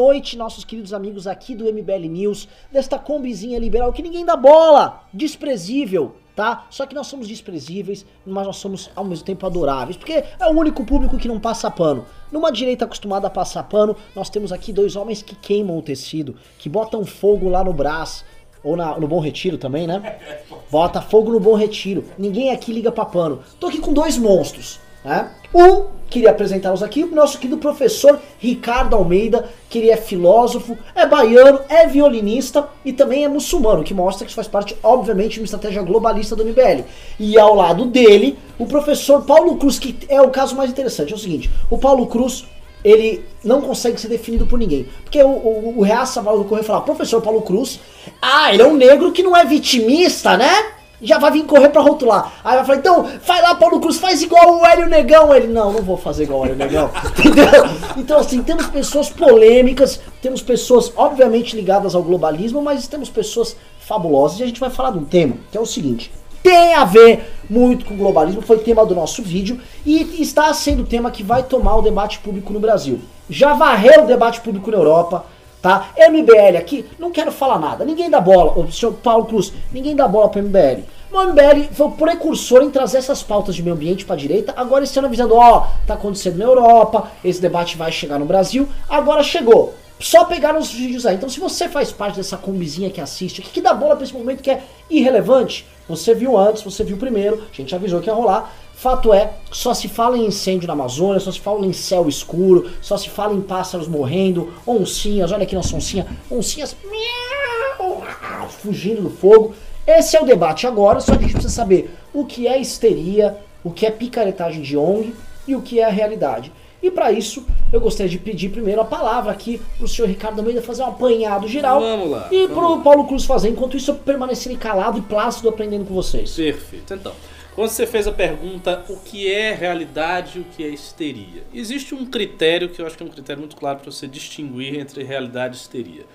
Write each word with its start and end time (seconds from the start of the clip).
noite, 0.00 0.36
nossos 0.38 0.62
queridos 0.64 0.92
amigos 0.92 1.26
aqui 1.26 1.56
do 1.56 1.64
MBL 1.64 2.06
News, 2.08 2.46
desta 2.70 3.00
combizinha 3.00 3.58
liberal 3.58 3.92
que 3.92 4.00
ninguém 4.00 4.24
dá 4.24 4.36
bola, 4.36 5.02
desprezível, 5.12 6.14
tá? 6.36 6.66
Só 6.70 6.86
que 6.86 6.94
nós 6.94 7.08
somos 7.08 7.26
desprezíveis, 7.26 8.06
mas 8.24 8.46
nós 8.46 8.58
somos 8.58 8.88
ao 8.94 9.04
mesmo 9.04 9.24
tempo 9.24 9.44
adoráveis, 9.44 9.96
porque 9.96 10.12
é 10.12 10.46
o 10.46 10.50
único 10.56 10.84
público 10.86 11.18
que 11.18 11.26
não 11.26 11.40
passa 11.40 11.68
pano. 11.68 12.06
Numa 12.30 12.52
direita 12.52 12.84
acostumada 12.84 13.26
a 13.26 13.30
passar 13.30 13.64
pano, 13.64 13.96
nós 14.14 14.30
temos 14.30 14.52
aqui 14.52 14.72
dois 14.72 14.94
homens 14.94 15.20
que 15.20 15.34
queimam 15.34 15.76
o 15.76 15.82
tecido, 15.82 16.36
que 16.60 16.68
botam 16.68 17.04
fogo 17.04 17.48
lá 17.48 17.64
no 17.64 17.72
braço, 17.72 18.24
ou 18.62 18.76
na- 18.76 18.96
no 19.00 19.08
Bom 19.08 19.18
Retiro 19.18 19.58
também, 19.58 19.88
né? 19.88 20.20
Bota 20.70 21.02
fogo 21.02 21.32
no 21.32 21.40
Bom 21.40 21.54
Retiro. 21.56 22.04
Ninguém 22.16 22.52
aqui 22.52 22.72
liga 22.72 22.92
pra 22.92 23.04
pano. 23.04 23.40
Tô 23.58 23.66
aqui 23.66 23.78
com 23.80 23.92
dois 23.92 24.16
monstros, 24.16 24.78
né? 25.04 25.28
Um, 25.52 25.97
queria 26.08 26.30
apresentá-los 26.30 26.82
aqui, 26.82 27.04
o 27.04 27.14
nosso 27.14 27.38
querido 27.38 27.58
professor 27.58 28.18
Ricardo 28.38 28.96
Almeida, 28.96 29.48
que 29.68 29.78
ele 29.78 29.90
é 29.90 29.96
filósofo, 29.96 30.76
é 30.94 31.06
baiano, 31.06 31.60
é 31.68 31.86
violinista 31.86 32.68
e 32.84 32.92
também 32.92 33.24
é 33.24 33.28
muçulmano, 33.28 33.84
que 33.84 33.94
mostra 33.94 34.24
que 34.24 34.30
isso 34.30 34.36
faz 34.36 34.48
parte, 34.48 34.76
obviamente, 34.82 35.34
de 35.34 35.40
uma 35.40 35.44
estratégia 35.44 35.82
globalista 35.82 36.34
do 36.34 36.44
MBL. 36.44 36.84
E 37.18 37.38
ao 37.38 37.54
lado 37.54 37.84
dele, 37.84 38.38
o 38.58 38.66
professor 38.66 39.22
Paulo 39.22 39.56
Cruz, 39.56 39.78
que 39.78 39.96
é 40.08 40.20
o 40.20 40.30
caso 40.30 40.56
mais 40.56 40.70
interessante. 40.70 41.12
É 41.12 41.16
o 41.16 41.18
seguinte, 41.18 41.50
o 41.70 41.78
Paulo 41.78 42.06
Cruz 42.06 42.46
ele 42.84 43.24
não 43.42 43.60
consegue 43.60 44.00
ser 44.00 44.08
definido 44.08 44.46
por 44.46 44.58
ninguém. 44.58 44.86
Porque 45.02 45.22
o, 45.22 45.28
o, 45.28 45.78
o 45.78 45.82
Reaça 45.82 46.22
vai 46.22 46.36
do 46.36 46.44
Correio 46.44 46.66
falar, 46.66 46.82
professor 46.82 47.20
Paulo 47.20 47.42
Cruz, 47.42 47.80
ah, 48.22 48.52
ele 48.52 48.62
é 48.62 48.66
um 48.66 48.76
negro 48.76 49.12
que 49.12 49.22
não 49.22 49.36
é 49.36 49.44
vitimista, 49.44 50.36
né? 50.36 50.77
Já 51.00 51.18
vai 51.18 51.30
vir 51.30 51.44
correr 51.44 51.68
pra 51.68 51.80
rotular. 51.80 52.32
Aí 52.44 52.56
vai 52.56 52.64
falar, 52.64 52.78
então, 52.78 53.08
vai 53.24 53.40
lá, 53.40 53.54
Paulo 53.54 53.80
Cruz, 53.80 53.98
faz 53.98 54.20
igual 54.22 54.58
o 54.58 54.66
Hélio 54.66 54.88
Negão. 54.88 55.34
Ele, 55.34 55.46
não, 55.46 55.72
não 55.72 55.82
vou 55.82 55.96
fazer 55.96 56.24
igual 56.24 56.40
o 56.40 56.44
Hélio 56.44 56.56
Negão. 56.56 56.90
Entendeu? 57.18 57.64
Então, 57.96 58.18
assim, 58.18 58.42
temos 58.42 58.66
pessoas 58.66 59.08
polêmicas, 59.08 60.00
temos 60.20 60.42
pessoas, 60.42 60.92
obviamente, 60.96 61.54
ligadas 61.54 61.94
ao 61.94 62.02
globalismo, 62.02 62.60
mas 62.60 62.88
temos 62.88 63.08
pessoas 63.08 63.56
fabulosas. 63.78 64.40
E 64.40 64.42
a 64.42 64.46
gente 64.46 64.60
vai 64.60 64.70
falar 64.70 64.90
de 64.90 64.98
um 64.98 65.04
tema, 65.04 65.36
que 65.50 65.56
é 65.56 65.60
o 65.60 65.66
seguinte 65.66 66.10
tem 66.42 66.74
a 66.74 66.84
ver 66.84 67.34
muito 67.50 67.84
com 67.84 67.94
o 67.94 67.96
globalismo, 67.96 68.40
foi 68.40 68.58
tema 68.58 68.86
do 68.86 68.94
nosso 68.94 69.22
vídeo 69.22 69.60
e 69.84 70.22
está 70.22 70.52
sendo 70.54 70.82
o 70.82 70.86
tema 70.86 71.10
que 71.10 71.22
vai 71.22 71.42
tomar 71.42 71.76
o 71.76 71.82
debate 71.82 72.18
público 72.20 72.52
no 72.52 72.60
Brasil. 72.60 73.00
Já 73.28 73.52
varreu 73.52 74.04
o 74.04 74.06
debate 74.06 74.40
público 74.40 74.70
na 74.70 74.78
Europa, 74.78 75.26
tá? 75.68 75.90
MBL 76.08 76.56
aqui, 76.56 76.86
não 76.98 77.10
quero 77.10 77.30
falar 77.30 77.58
nada, 77.58 77.84
ninguém 77.84 78.08
dá 78.08 78.20
bola, 78.20 78.58
o 78.58 78.72
senhor 78.72 78.94
Paulo 78.94 79.26
Cruz, 79.26 79.52
ninguém 79.70 79.94
dá 79.94 80.08
bola 80.08 80.30
pro 80.30 80.42
MBL. 80.42 80.82
O 81.12 81.22
MBL 81.24 81.68
foi 81.72 81.86
o 81.86 81.90
precursor 81.90 82.62
em 82.62 82.70
trazer 82.70 82.98
essas 82.98 83.22
pautas 83.22 83.54
de 83.54 83.62
meio 83.62 83.74
ambiente 83.74 84.06
pra 84.06 84.16
direita, 84.16 84.54
agora 84.56 84.84
ano 84.96 85.06
avisando, 85.06 85.34
ó, 85.34 85.66
tá 85.86 85.94
acontecendo 85.94 86.38
na 86.38 86.44
Europa, 86.46 87.10
esse 87.22 87.40
debate 87.40 87.76
vai 87.76 87.92
chegar 87.92 88.18
no 88.18 88.24
Brasil, 88.24 88.66
agora 88.88 89.22
chegou. 89.22 89.74
Só 90.00 90.24
pegar 90.24 90.56
os 90.56 90.70
vídeos 90.72 91.04
aí. 91.04 91.16
Então, 91.16 91.28
se 91.28 91.40
você 91.40 91.68
faz 91.68 91.90
parte 91.90 92.18
dessa 92.18 92.36
combizinha 92.36 92.88
que 92.88 93.00
assiste, 93.00 93.42
que, 93.42 93.50
que 93.50 93.60
dá 93.60 93.74
bola 93.74 93.96
pra 93.96 94.04
esse 94.04 94.14
momento 94.14 94.44
que 94.44 94.50
é 94.50 94.62
irrelevante, 94.88 95.66
você 95.88 96.14
viu 96.14 96.38
antes, 96.38 96.62
você 96.62 96.84
viu 96.84 96.96
primeiro, 96.96 97.42
a 97.52 97.56
gente 97.56 97.74
avisou 97.74 98.00
que 98.00 98.08
ia 98.08 98.14
rolar. 98.14 98.54
Fato 98.78 99.12
é, 99.12 99.32
só 99.50 99.74
se 99.74 99.88
fala 99.88 100.16
em 100.16 100.26
incêndio 100.26 100.68
na 100.68 100.72
Amazônia, 100.72 101.18
só 101.18 101.32
se 101.32 101.40
fala 101.40 101.66
em 101.66 101.72
céu 101.72 102.08
escuro, 102.08 102.70
só 102.80 102.96
se 102.96 103.08
fala 103.08 103.34
em 103.34 103.40
pássaros 103.40 103.88
morrendo, 103.88 104.52
oncinhas, 104.64 105.32
olha 105.32 105.42
aqui 105.42 105.56
nossa 105.56 105.74
oncinha, 105.74 106.06
oncinhas 106.30 106.76
miau, 106.88 108.04
fugindo 108.48 109.02
do 109.02 109.10
fogo. 109.10 109.52
Esse 109.84 110.16
é 110.16 110.22
o 110.22 110.24
debate 110.24 110.64
agora, 110.64 111.00
só 111.00 111.16
que 111.16 111.18
a 111.18 111.22
gente 111.22 111.32
precisa 111.32 111.52
saber 111.52 111.90
o 112.14 112.24
que 112.24 112.46
é 112.46 112.56
histeria, 112.56 113.36
o 113.64 113.72
que 113.72 113.84
é 113.84 113.90
picaretagem 113.90 114.62
de 114.62 114.76
ONG 114.76 115.12
e 115.48 115.56
o 115.56 115.60
que 115.60 115.80
é 115.80 115.84
a 115.84 115.90
realidade. 115.90 116.52
E 116.80 116.88
para 116.88 117.10
isso, 117.10 117.44
eu 117.72 117.80
gostaria 117.80 118.08
de 118.08 118.18
pedir 118.18 118.50
primeiro 118.50 118.80
a 118.80 118.84
palavra 118.84 119.32
aqui 119.32 119.60
pro 119.76 119.88
senhor 119.88 120.06
Ricardo 120.06 120.38
Almeida 120.38 120.62
fazer 120.62 120.84
um 120.84 120.86
apanhado 120.86 121.48
geral. 121.48 121.80
Vamos 121.80 122.10
lá, 122.10 122.28
E 122.30 122.46
pro 122.46 122.76
lá. 122.76 122.80
Paulo 122.80 123.08
Cruz 123.08 123.24
fazer. 123.24 123.48
Enquanto 123.48 123.76
isso, 123.76 123.90
eu 123.90 123.96
permanecerei 123.96 124.56
calado 124.56 124.98
e 124.98 125.02
plácido 125.02 125.48
aprendendo 125.48 125.84
com 125.84 125.94
vocês. 125.94 126.36
Perfeito. 126.36 126.94
Então, 126.94 127.12
quando 127.58 127.70
você 127.70 127.88
fez 127.88 128.06
a 128.06 128.12
pergunta 128.12 128.84
o 128.88 128.98
que 128.98 129.28
é 129.28 129.52
realidade 129.52 130.38
e 130.38 130.42
o 130.42 130.44
que 130.44 130.62
é 130.62 130.68
histeria, 130.68 131.42
existe 131.52 131.92
um 131.92 132.06
critério 132.06 132.68
que 132.68 132.80
eu 132.80 132.86
acho 132.86 132.96
que 132.96 133.02
é 133.02 133.06
um 133.06 133.10
critério 133.10 133.40
muito 133.40 133.56
claro 133.56 133.80
para 133.80 133.90
você 133.90 134.06
distinguir 134.06 134.78
entre 134.78 135.02
realidade 135.02 135.56
e 135.56 135.58
histeria. 135.58 136.06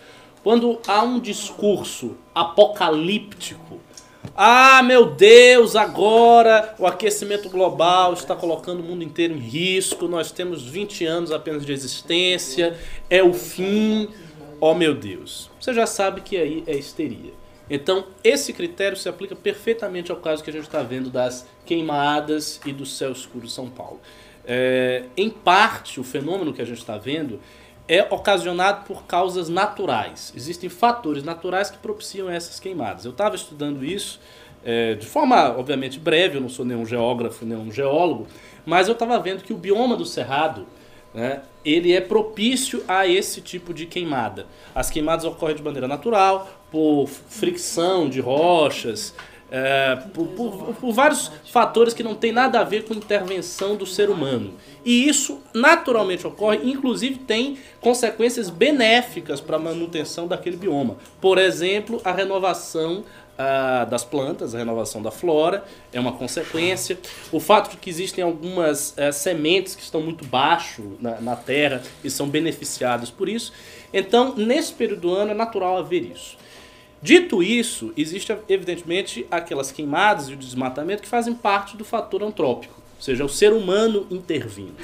Quando 0.42 0.80
há 0.88 1.04
um 1.04 1.20
discurso 1.20 2.16
apocalíptico, 2.34 3.82
ah, 4.38 4.82
meu 4.84 5.08
Deus, 5.08 5.76
agora 5.76 6.76
o 6.80 6.88
aquecimento 6.88 7.50
global 7.50 8.14
está 8.14 8.38
colocando 8.38 8.80
o 8.80 8.84
mundo 8.84 9.04
inteiro 9.04 9.34
em 9.34 9.40
risco, 9.40 10.08
nós 10.08 10.32
temos 10.32 10.64
20 10.64 11.06
anos 11.06 11.30
apenas 11.30 11.66
de 11.66 11.74
existência, 11.74 12.80
é 13.10 13.22
o 13.22 13.34
fim. 13.34 14.08
Oh, 14.62 14.74
meu 14.74 14.96
Deus. 14.96 15.52
Você 15.60 15.74
já 15.74 15.86
sabe 15.86 16.22
que 16.22 16.38
aí 16.38 16.64
é 16.66 16.74
histeria. 16.74 17.43
Então, 17.76 18.06
esse 18.24 18.54
critério 18.54 18.96
se 18.96 19.10
aplica 19.10 19.36
perfeitamente 19.36 20.12
ao 20.12 20.18
caso 20.18 20.44
que 20.44 20.50
a 20.52 20.54
gente 20.54 20.66
está 20.66 20.84
vendo 20.84 21.10
das 21.10 21.48
queimadas 21.66 22.62
e 22.68 22.72
do 22.72 22.86
céu 22.86 23.12
escuro 23.12 23.48
de 23.48 23.52
São 23.52 23.68
Paulo. 23.68 24.00
É, 24.46 25.06
em 25.18 25.28
parte, 25.28 26.00
o 26.00 26.04
fenômeno 26.04 26.54
que 26.54 26.62
a 26.62 26.66
gente 26.66 26.78
está 26.78 27.00
vendo 27.00 27.40
é 27.88 28.04
ocasionado 28.14 28.86
por 28.86 29.06
causas 29.06 29.50
naturais. 29.50 30.32
Existem 30.36 30.70
fatores 30.70 31.24
naturais 31.24 31.72
que 31.72 31.80
propiciam 31.80 32.30
essas 32.30 32.60
queimadas. 32.60 33.06
Eu 33.06 33.12
estava 33.12 33.36
estudando 33.36 33.84
isso 33.84 34.20
é, 34.64 34.94
de 34.94 35.08
forma, 35.08 35.58
obviamente, 35.58 36.00
breve, 36.00 36.38
eu 36.38 36.42
não 36.42 36.50
sou 36.50 36.64
nenhum 36.64 36.86
geógrafo, 36.86 37.44
nenhum 37.44 37.72
geólogo, 37.72 38.28
mas 38.64 38.88
eu 38.88 38.94
estava 38.94 39.18
vendo 39.18 39.44
que 39.44 39.52
o 39.52 39.58
bioma 39.58 39.98
do 39.98 40.06
Cerrado 40.06 40.68
né, 41.12 41.42
ele 41.66 41.92
é 41.92 42.02
propício 42.02 42.84
a 42.88 43.08
esse 43.08 43.42
tipo 43.42 43.74
de 43.74 43.88
queimada. 43.88 44.46
As 44.74 44.90
queimadas 44.90 45.26
ocorrem 45.26 45.56
de 45.56 45.64
maneira 45.64 45.88
natural, 45.88 46.48
por 46.74 47.08
fricção 47.08 48.10
de 48.10 48.20
rochas, 48.20 49.14
é, 49.52 49.96
por, 50.12 50.26
por- 50.30 50.74
por 50.74 50.92
vários 50.92 51.32
fatores 51.52 51.94
que 51.94 52.02
não 52.02 52.16
tem 52.16 52.32
nada 52.32 52.60
a 52.60 52.64
ver 52.64 52.86
com 52.86 52.96
intervenção 52.96 53.76
do 53.76 53.86
ser 53.86 54.10
humano. 54.10 54.56
E 54.84 55.08
isso 55.08 55.40
naturalmente 55.54 56.26
ocorre, 56.26 56.60
inclusive 56.64 57.20
tem 57.20 57.60
consequências 57.80 58.50
benéficas 58.50 59.40
para 59.40 59.58
a 59.58 59.60
manutenção 59.60 60.28
daquele 60.28 60.58
bioma. 60.58 60.98
Por 61.22 61.38
exemplo, 61.38 62.02
a 62.04 62.12
renovação 62.12 63.04
ah, 63.38 63.86
das 63.86 64.04
plantas, 64.04 64.56
a 64.56 64.58
renovação 64.58 65.04
da 65.04 65.12
flora 65.12 65.64
é 65.94 66.00
uma 66.00 66.14
consequência. 66.14 66.98
O 67.32 67.40
fato 67.40 67.70
de 67.70 67.78
que 67.78 67.92
existem 67.92 68.24
algumas 68.24 68.96
eh, 68.98 69.12
sementes 69.12 69.76
que 69.76 69.84
estão 69.84 70.02
muito 70.02 70.26
baixo 70.26 70.98
na, 71.00 71.22
na 71.22 71.36
terra 71.36 71.84
e 72.04 72.10
são 72.10 72.28
beneficiadas 72.28 73.12
por 73.12 73.30
isso. 73.30 73.54
Então, 73.94 74.34
nesse 74.36 74.74
período 74.74 75.02
do 75.02 75.14
ano 75.14 75.32
é 75.32 75.34
natural 75.36 75.78
haver 75.78 76.04
isso. 76.12 76.42
Dito 77.04 77.44
isso, 77.44 77.92
existe 77.98 78.34
evidentemente 78.48 79.28
aquelas 79.30 79.74
queimadas 79.74 80.30
e 80.30 80.34
o 80.34 80.38
desmatamento 80.38 81.02
que 81.02 81.10
fazem 81.10 81.34
parte 81.34 81.76
do 81.76 81.84
fator 81.84 82.24
antrópico, 82.24 82.82
ou 82.96 83.02
seja, 83.02 83.26
o 83.26 83.30
ser 83.30 83.52
humano 83.52 84.08
intervindo. 84.10 84.76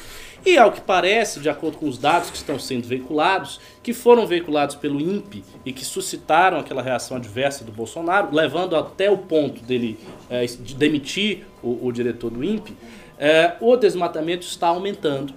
E 0.46 0.58
ao 0.58 0.70
que 0.70 0.82
parece, 0.82 1.40
de 1.40 1.50
acordo 1.50 1.78
com 1.78 1.88
os 1.88 1.98
dados 1.98 2.30
que 2.30 2.36
estão 2.36 2.60
sendo 2.60 2.86
veiculados, 2.86 3.62
que 3.82 3.94
foram 3.94 4.28
veiculados 4.28 4.76
pelo 4.76 5.00
INPE 5.00 5.46
e 5.66 5.72
que 5.72 5.86
suscitaram 5.86 6.60
aquela 6.60 6.82
reação 6.82 7.16
adversa 7.16 7.64
do 7.64 7.72
Bolsonaro, 7.72 8.36
levando 8.36 8.76
até 8.76 9.10
o 9.10 9.18
ponto 9.18 9.64
dele 9.64 9.98
eh, 10.30 10.46
de 10.46 10.76
demitir 10.76 11.46
o, 11.64 11.88
o 11.88 11.90
diretor 11.90 12.32
do 12.32 12.44
INPE, 12.44 12.76
eh, 13.18 13.56
o 13.62 13.78
desmatamento 13.78 14.46
está 14.46 14.68
aumentando. 14.68 15.34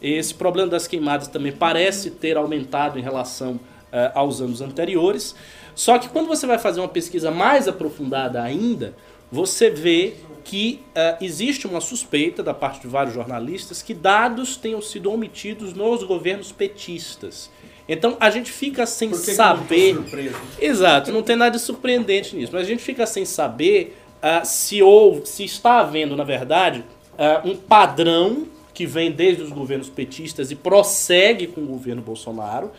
Esse 0.00 0.32
problema 0.32 0.70
das 0.70 0.86
queimadas 0.86 1.28
também 1.28 1.52
parece 1.52 2.10
ter 2.10 2.38
aumentado 2.38 2.98
em 2.98 3.02
relação 3.02 3.60
eh, 3.92 4.10
aos 4.14 4.40
anos 4.40 4.62
anteriores. 4.62 5.34
Só 5.74 5.98
que 5.98 6.08
quando 6.08 6.26
você 6.28 6.46
vai 6.46 6.58
fazer 6.58 6.80
uma 6.80 6.88
pesquisa 6.88 7.30
mais 7.30 7.66
aprofundada 7.68 8.42
ainda, 8.42 8.94
você 9.30 9.70
vê 9.70 10.14
que 10.44 10.80
eh, 10.94 11.16
existe 11.20 11.66
uma 11.66 11.80
suspeita 11.80 12.42
da 12.42 12.52
parte 12.52 12.80
de 12.80 12.88
vários 12.88 13.14
jornalistas 13.14 13.80
que 13.80 13.94
dados 13.94 14.56
tenham 14.56 14.82
sido 14.82 15.10
omitidos 15.10 15.72
nos 15.72 16.02
governos 16.02 16.50
petistas. 16.52 17.50
Então 17.88 18.16
a 18.20 18.30
gente 18.30 18.50
fica 18.50 18.86
sem 18.86 19.10
Por 19.10 19.18
que 19.20 19.26
que 19.26 19.34
saber. 19.34 19.94
surpreso? 19.94 20.36
Exato, 20.60 21.12
não 21.12 21.22
tem 21.22 21.36
nada 21.36 21.56
de 21.56 21.62
surpreendente 21.62 22.36
nisso, 22.36 22.52
mas 22.52 22.62
a 22.62 22.68
gente 22.68 22.82
fica 22.82 23.06
sem 23.06 23.24
saber 23.24 23.96
ah, 24.20 24.44
se 24.44 24.82
houve, 24.82 25.26
se 25.26 25.44
está 25.44 25.80
havendo, 25.80 26.16
na 26.16 26.24
verdade, 26.24 26.84
ah, 27.18 27.42
um 27.44 27.56
padrão 27.56 28.46
que 28.72 28.86
vem 28.86 29.10
desde 29.10 29.42
os 29.42 29.50
governos 29.50 29.88
petistas 29.88 30.50
e 30.50 30.54
prossegue 30.54 31.46
com 31.46 31.60
o 31.60 31.66
governo 31.66 32.00
Bolsonaro, 32.00 32.70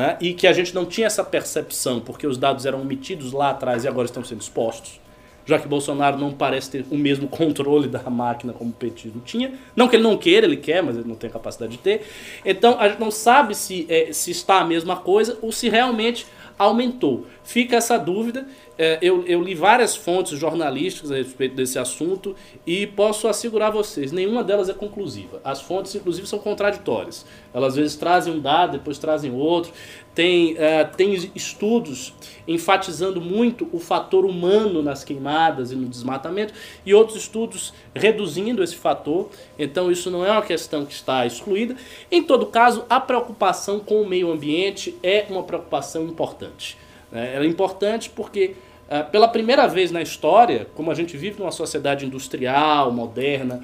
né, 0.00 0.16
e 0.18 0.32
que 0.32 0.46
a 0.46 0.52
gente 0.54 0.74
não 0.74 0.86
tinha 0.86 1.06
essa 1.06 1.22
percepção 1.22 2.00
porque 2.00 2.26
os 2.26 2.38
dados 2.38 2.64
eram 2.64 2.80
omitidos 2.80 3.32
lá 3.32 3.50
atrás 3.50 3.84
e 3.84 3.88
agora 3.88 4.06
estão 4.06 4.24
sendo 4.24 4.40
expostos. 4.40 4.98
Já 5.44 5.58
que 5.58 5.68
Bolsonaro 5.68 6.16
não 6.16 6.32
parece 6.32 6.70
ter 6.70 6.86
o 6.90 6.96
mesmo 6.96 7.28
controle 7.28 7.86
da 7.86 8.08
máquina 8.08 8.54
como 8.54 8.70
o 8.70 8.72
petismo 8.72 9.20
tinha. 9.22 9.52
Não 9.76 9.88
que 9.88 9.96
ele 9.96 10.02
não 10.02 10.16
queira, 10.16 10.46
ele 10.46 10.56
quer, 10.56 10.82
mas 10.82 10.96
ele 10.96 11.06
não 11.06 11.16
tem 11.16 11.28
a 11.28 11.32
capacidade 11.32 11.72
de 11.72 11.78
ter. 11.78 12.06
Então 12.46 12.80
a 12.80 12.88
gente 12.88 12.98
não 12.98 13.10
sabe 13.10 13.54
se, 13.54 13.84
eh, 13.90 14.08
se 14.10 14.30
está 14.30 14.60
a 14.60 14.64
mesma 14.64 14.96
coisa 14.96 15.38
ou 15.42 15.52
se 15.52 15.68
realmente 15.68 16.26
aumentou. 16.60 17.24
Fica 17.42 17.76
essa 17.76 17.96
dúvida. 17.96 18.46
é, 18.76 18.98
eu, 19.00 19.24
eu 19.26 19.42
li 19.42 19.54
várias 19.54 19.96
fontes 19.96 20.38
jornalísticas 20.38 21.10
a 21.10 21.16
respeito 21.16 21.54
desse 21.54 21.78
assunto 21.78 22.36
e 22.66 22.86
posso 22.86 23.28
assegurar 23.28 23.68
a 23.68 23.70
vocês, 23.70 24.12
nenhuma 24.12 24.44
delas 24.44 24.68
é 24.68 24.74
conclusiva. 24.74 25.40
As 25.42 25.62
fontes, 25.62 25.94
inclusive, 25.94 26.26
são 26.26 26.38
contraditórias. 26.38 27.24
Elas 27.52 27.72
às 27.72 27.76
vezes 27.76 27.96
trazem 27.96 28.34
um 28.34 28.40
dado, 28.40 28.72
depois 28.72 28.98
trazem 28.98 29.32
outro. 29.32 29.72
Tem, 30.20 30.54
é, 30.58 30.84
tem 30.84 31.14
estudos 31.34 32.12
enfatizando 32.46 33.22
muito 33.22 33.66
o 33.72 33.78
fator 33.78 34.26
humano 34.26 34.82
nas 34.82 35.02
queimadas 35.02 35.72
e 35.72 35.74
no 35.74 35.88
desmatamento, 35.88 36.52
e 36.84 36.92
outros 36.92 37.16
estudos 37.16 37.72
reduzindo 37.94 38.62
esse 38.62 38.76
fator. 38.76 39.30
Então, 39.58 39.90
isso 39.90 40.10
não 40.10 40.22
é 40.22 40.30
uma 40.30 40.42
questão 40.42 40.84
que 40.84 40.92
está 40.92 41.24
excluída. 41.24 41.74
Em 42.12 42.22
todo 42.22 42.44
caso, 42.44 42.84
a 42.90 43.00
preocupação 43.00 43.80
com 43.80 44.02
o 44.02 44.06
meio 44.06 44.30
ambiente 44.30 44.94
é 45.02 45.24
uma 45.30 45.42
preocupação 45.42 46.04
importante. 46.04 46.76
Né? 47.10 47.34
Ela 47.34 47.46
é 47.46 47.48
importante 47.48 48.10
porque, 48.10 48.56
é, 48.90 49.02
pela 49.02 49.26
primeira 49.26 49.66
vez 49.66 49.90
na 49.90 50.02
história, 50.02 50.66
como 50.74 50.90
a 50.90 50.94
gente 50.94 51.16
vive 51.16 51.40
numa 51.40 51.50
sociedade 51.50 52.04
industrial, 52.04 52.92
moderna, 52.92 53.62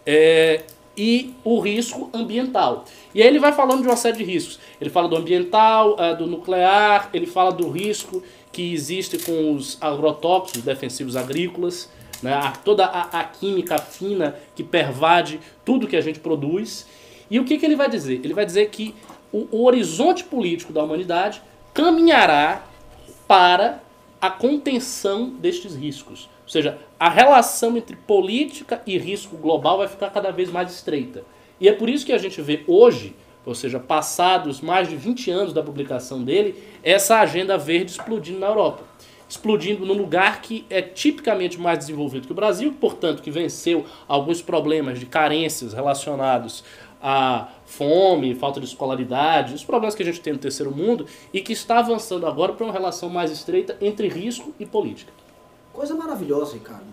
É, 0.07 0.63
e 0.97 1.35
o 1.43 1.59
risco 1.59 2.09
ambiental. 2.15 2.85
E 3.13 3.21
aí 3.21 3.27
ele 3.27 3.41
vai 3.41 3.53
falando 3.53 3.83
de 3.83 3.89
uma 3.89 3.97
série 3.97 4.19
de 4.19 4.25
riscos. 4.25 4.61
Ele 4.81 4.91
fala 4.91 5.09
do 5.09 5.17
ambiental, 5.17 5.97
uh, 5.97 6.17
do 6.17 6.27
nuclear, 6.27 7.11
ele 7.13 7.27
fala 7.27 7.51
do 7.51 7.69
risco 7.69 8.23
que 8.53 8.73
existe 8.73 9.19
com 9.19 9.55
os 9.55 9.77
agrotóxicos 9.81 10.63
defensivos 10.63 11.17
agrícolas, 11.17 11.91
né, 12.23 12.53
toda 12.65 12.85
a, 12.85 13.21
a 13.21 13.25
química 13.25 13.79
fina 13.79 14.37
que 14.55 14.63
pervade 14.63 15.41
tudo 15.65 15.89
que 15.89 15.97
a 15.97 16.01
gente 16.01 16.21
produz. 16.21 16.87
E 17.31 17.39
o 17.39 17.45
que, 17.45 17.59
que 17.59 17.65
ele 17.65 17.77
vai 17.77 17.89
dizer? 17.89 18.21
Ele 18.25 18.35
vai 18.35 18.45
dizer 18.45 18.69
que 18.71 18.95
o, 19.33 19.47
o 19.51 19.65
horizonte 19.65 20.25
político 20.25 20.73
da 20.73 20.83
humanidade 20.83 21.41
caminhará 21.73 22.65
para 23.29 23.81
a 24.21 24.29
contenção 24.29 25.31
destes 25.31 25.75
riscos. 25.75 26.29
Ou 26.43 26.49
seja, 26.49 26.79
a 26.99 27.09
relação 27.09 27.77
entre 27.77 27.95
política 27.95 28.83
e 28.87 28.99
risco 28.99 29.37
global 29.37 29.79
vai 29.79 29.89
ficar 29.89 30.11
cada 30.11 30.31
vez 30.31 30.51
mais 30.51 30.73
estreita. 30.73 31.23
E 31.61 31.69
é 31.69 31.73
por 31.73 31.89
isso 31.89 32.05
que 32.05 32.13
a 32.13 32.19
gente 32.19 32.43
vê 32.43 32.65
hoje, 32.67 33.15
ou 33.47 33.55
seja, 33.55 33.79
passados 33.79 34.61
mais 34.61 34.89
de 34.89 34.97
20 34.97 35.31
anos 35.31 35.53
da 35.53 35.63
publicação 35.63 36.23
dele, 36.23 36.61
essa 36.83 37.21
agenda 37.21 37.57
verde 37.57 37.93
explodindo 37.93 38.41
na 38.41 38.49
Europa. 38.49 38.83
Explodindo 39.29 39.87
num 39.87 39.95
lugar 39.95 40.43
que 40.43 40.67
é 40.69 40.83
tipicamente 40.83 41.59
mais 41.59 41.79
desenvolvido 41.79 42.27
que 42.27 42.33
o 42.33 42.35
Brasil, 42.35 42.75
portanto, 42.81 43.23
que 43.23 43.31
venceu 43.31 43.87
alguns 44.09 44.43
problemas 44.43 44.99
de 44.99 45.07
carências 45.07 45.73
relacionados 45.73 46.65
a 47.03 47.49
fome, 47.65 48.35
falta 48.35 48.61
de 48.61 48.67
escolaridade, 48.67 49.55
os 49.55 49.65
problemas 49.65 49.95
que 49.95 50.03
a 50.03 50.07
gente 50.07 50.21
tem 50.21 50.33
no 50.33 50.39
terceiro 50.39 50.75
mundo 50.75 51.07
e 51.33 51.41
que 51.41 51.53
está 51.53 51.79
avançando 51.79 52.27
agora 52.27 52.53
para 52.53 52.65
uma 52.65 52.73
relação 52.73 53.09
mais 53.09 53.31
estreita 53.31 53.77
entre 53.81 54.09
risco 54.09 54.53
e 54.59 54.67
política. 54.67 55.13
Coisa 55.73 55.95
maravilhosa, 55.95 56.55
Ricardo. 56.55 56.87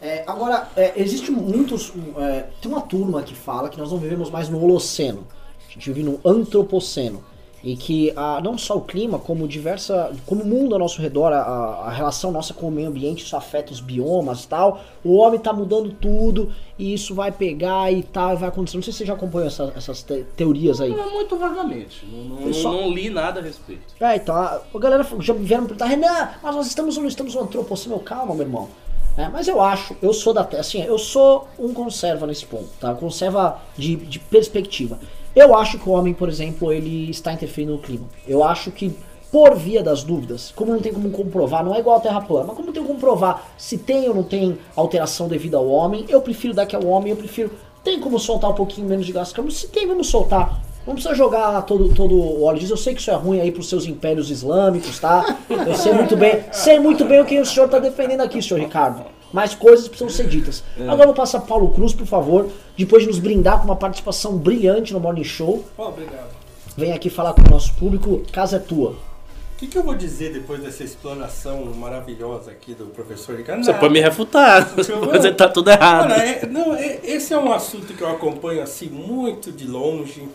É, 0.00 0.24
agora, 0.26 0.68
é, 0.76 0.92
existe 1.00 1.30
muitos. 1.30 1.92
É, 2.18 2.46
tem 2.60 2.70
uma 2.70 2.82
turma 2.82 3.22
que 3.22 3.34
fala 3.34 3.68
que 3.68 3.78
nós 3.78 3.90
não 3.90 3.98
vivemos 3.98 4.30
mais 4.30 4.48
no 4.48 4.62
Holoceno. 4.62 5.26
A 5.68 5.72
gente 5.72 5.90
vive 5.90 6.02
no 6.02 6.20
Antropoceno 6.24 7.24
e 7.66 7.76
que 7.76 8.12
a, 8.14 8.40
não 8.40 8.56
só 8.56 8.76
o 8.76 8.80
clima, 8.80 9.18
como 9.18 9.48
diversa, 9.48 10.12
como 10.24 10.44
o 10.44 10.46
mundo 10.46 10.72
ao 10.72 10.78
nosso 10.78 11.02
redor, 11.02 11.32
a, 11.32 11.40
a 11.40 11.90
relação 11.90 12.30
nossa 12.30 12.54
com 12.54 12.68
o 12.68 12.70
meio 12.70 12.86
ambiente, 12.86 13.24
isso 13.24 13.36
afeta 13.36 13.72
os 13.72 13.80
biomas 13.80 14.44
e 14.44 14.48
tal. 14.48 14.80
O 15.02 15.16
homem 15.16 15.36
está 15.36 15.52
mudando 15.52 15.90
tudo 15.90 16.52
e 16.78 16.94
isso 16.94 17.12
vai 17.12 17.32
pegar 17.32 17.92
e 17.92 18.04
tal, 18.04 18.34
e 18.34 18.36
vai 18.36 18.50
acontecer. 18.50 18.76
Não 18.76 18.84
sei 18.84 18.92
se 18.92 19.00
você 19.00 19.06
já 19.06 19.14
acompanhou 19.14 19.48
essa, 19.48 19.72
essas 19.74 20.00
te, 20.04 20.24
teorias 20.36 20.80
aí. 20.80 20.94
Não, 20.94 21.12
muito 21.12 21.36
vagamente. 21.36 22.06
Não, 22.06 22.46
não, 22.46 22.54
só... 22.54 22.70
não, 22.70 22.88
li 22.88 23.10
nada 23.10 23.40
a 23.40 23.42
respeito. 23.42 23.82
É, 23.98 24.14
então, 24.14 24.36
a, 24.36 24.60
a 24.72 24.78
galera 24.78 25.04
já 25.18 25.34
me 25.34 25.44
vieram 25.44 25.64
perguntar, 25.64 25.86
Renan, 25.86 26.30
mas 26.40 26.54
nós 26.54 26.68
estamos 26.68 26.96
ou 26.96 27.02
não 27.02 27.08
estamos 27.08 27.34
no 27.34 27.40
antropoceno? 27.40 27.98
Calma, 27.98 28.32
meu 28.32 28.44
irmão. 28.44 28.68
É, 29.16 29.28
mas 29.28 29.48
eu 29.48 29.60
acho, 29.60 29.96
eu 30.00 30.12
sou 30.12 30.32
da 30.32 30.42
assim, 30.42 30.84
eu 30.84 30.98
sou 30.98 31.48
um 31.58 31.74
conserva 31.74 32.28
nesse 32.28 32.46
ponto, 32.46 32.68
tá? 32.78 32.94
Conserva 32.94 33.60
de, 33.76 33.96
de 33.96 34.20
perspectiva. 34.20 35.00
Eu 35.36 35.54
acho 35.54 35.78
que 35.78 35.86
o 35.86 35.92
homem, 35.92 36.14
por 36.14 36.30
exemplo, 36.30 36.72
ele 36.72 37.10
está 37.10 37.30
interferindo 37.30 37.74
no 37.74 37.78
clima. 37.78 38.06
Eu 38.26 38.42
acho 38.42 38.70
que, 38.70 38.96
por 39.30 39.54
via 39.54 39.82
das 39.82 40.02
dúvidas, 40.02 40.50
como 40.56 40.72
não 40.72 40.80
tem 40.80 40.94
como 40.94 41.10
comprovar, 41.10 41.62
não 41.62 41.74
é 41.74 41.78
igual 41.78 41.98
a 41.98 42.00
Terra 42.00 42.22
plana, 42.22 42.46
mas 42.46 42.56
como 42.56 42.72
tem 42.72 42.82
como 42.82 42.94
comprovar 42.94 43.46
se 43.58 43.76
tem 43.76 44.08
ou 44.08 44.14
não 44.14 44.22
tem 44.22 44.56
alteração 44.74 45.28
devido 45.28 45.58
ao 45.58 45.68
homem, 45.68 46.06
eu 46.08 46.22
prefiro 46.22 46.54
dar 46.54 46.64
que 46.64 46.74
ao 46.74 46.86
homem, 46.86 47.10
eu 47.10 47.16
prefiro. 47.16 47.50
Tem 47.84 48.00
como 48.00 48.18
soltar 48.18 48.50
um 48.50 48.54
pouquinho 48.54 48.88
menos 48.88 49.04
de 49.04 49.12
gás 49.12 49.30
carbônico? 49.30 49.60
Se 49.60 49.68
tem, 49.68 49.86
vamos 49.86 50.06
soltar. 50.06 50.58
Não 50.86 50.94
precisa 50.94 51.14
jogar 51.14 51.60
todo, 51.66 51.94
todo 51.94 52.14
o 52.14 52.44
óleo 52.44 52.58
diesel. 52.58 52.74
Eu 52.74 52.82
sei 52.82 52.94
que 52.94 53.02
isso 53.02 53.10
é 53.10 53.14
ruim 53.14 53.38
aí 53.38 53.52
pros 53.52 53.68
seus 53.68 53.84
impérios 53.84 54.30
islâmicos, 54.30 54.98
tá? 54.98 55.36
Eu 55.50 55.74
sei 55.74 55.92
muito 55.92 56.16
bem, 56.16 56.44
sei 56.50 56.80
muito 56.80 57.04
bem 57.04 57.20
o 57.20 57.26
que 57.26 57.38
o 57.38 57.44
senhor 57.44 57.66
está 57.66 57.78
defendendo 57.78 58.22
aqui, 58.22 58.40
senhor 58.40 58.58
Ricardo 58.58 59.15
mais 59.32 59.54
coisas 59.54 59.88
precisam 59.88 60.08
ser 60.08 60.28
ditas. 60.28 60.62
É. 60.78 60.82
Agora 60.82 61.02
eu 61.02 61.06
vou 61.06 61.14
passar 61.14 61.40
Paulo 61.40 61.70
Cruz, 61.70 61.92
por 61.92 62.06
favor, 62.06 62.48
depois 62.76 63.02
de 63.02 63.08
nos 63.08 63.18
brindar 63.18 63.58
com 63.58 63.64
uma 63.64 63.76
participação 63.76 64.36
brilhante 64.36 64.92
no 64.92 65.00
Morning 65.00 65.24
Show. 65.24 65.64
Oh, 65.76 65.82
obrigado. 65.82 66.34
Vem 66.76 66.92
aqui 66.92 67.08
falar 67.08 67.32
com 67.32 67.42
o 67.42 67.50
nosso 67.50 67.72
público, 67.74 68.22
casa 68.32 68.56
é 68.56 68.60
tua. 68.60 68.90
O 68.90 69.58
que, 69.58 69.66
que, 69.66 69.78
eu 69.78 69.82
vou 69.82 69.94
dizer 69.94 70.34
depois 70.34 70.60
dessa 70.60 70.84
explanação 70.84 71.64
maravilhosa 71.76 72.50
aqui 72.50 72.74
do 72.74 72.86
professor 72.86 73.34
Ricardo? 73.36 73.64
Você 73.64 73.72
pode 73.72 73.94
me 73.94 74.00
refutar, 74.00 74.68
você 74.76 75.28
está 75.28 75.48
tudo 75.48 75.70
errado. 75.70 76.10
Cara, 76.10 76.22
é, 76.22 76.46
não, 76.46 76.74
é, 76.74 77.00
esse 77.02 77.32
é 77.32 77.38
um 77.38 77.50
assunto 77.50 77.94
que 77.94 78.02
eu 78.02 78.08
acompanho 78.10 78.62
assim 78.62 78.90
muito 78.90 79.50
de 79.50 79.66
longe. 79.66 80.28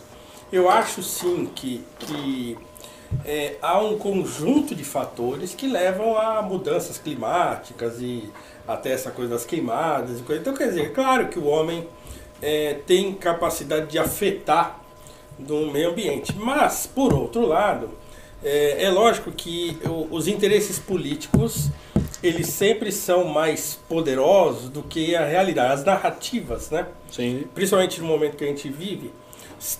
Eu 0.52 0.68
acho 0.72 1.04
sim 1.04 1.48
que, 1.54 1.84
que 2.00 2.58
é, 3.26 3.56
há 3.62 3.80
um 3.80 3.98
conjunto 3.98 4.74
de 4.74 4.84
fatores 4.84 5.54
que 5.54 5.68
levam 5.68 6.18
a 6.18 6.42
mudanças 6.42 6.98
climáticas 6.98 8.00
e 8.00 8.30
até 8.68 8.92
essa 8.92 9.12
coisa 9.12 9.32
das 9.32 9.46
queimadas 9.46 10.20
e 10.20 10.24
coisa. 10.24 10.42
Então, 10.42 10.54
quer 10.54 10.70
dizer, 10.70 10.86
é 10.86 10.90
claro 10.90 11.28
que 11.28 11.38
o 11.38 11.46
homem 11.46 11.88
é, 12.42 12.76
tem 12.86 13.14
capacidade 13.14 13.88
de 13.88 14.00
afetar 14.00 14.80
no 15.38 15.72
meio 15.72 15.90
ambiente, 15.92 16.34
mas, 16.36 16.88
por 16.88 17.14
outro 17.14 17.46
lado, 17.46 17.90
é, 18.44 18.84
é 18.84 18.90
lógico 18.90 19.32
que 19.32 19.78
os 20.10 20.28
interesses 20.28 20.80
políticos 20.80 21.70
eles 22.24 22.48
sempre 22.48 22.92
são 22.92 23.26
mais 23.26 23.80
poderosos 23.90 24.70
do 24.70 24.84
que 24.84 25.16
a 25.16 25.26
realidade, 25.26 25.74
as 25.74 25.84
narrativas, 25.84 26.70
né? 26.70 26.86
Sim. 27.12 27.46
Principalmente 27.54 28.00
no 28.00 28.06
momento 28.06 28.38
que 28.38 28.44
a 28.44 28.48
gente 28.48 28.70
vive, 28.70 29.12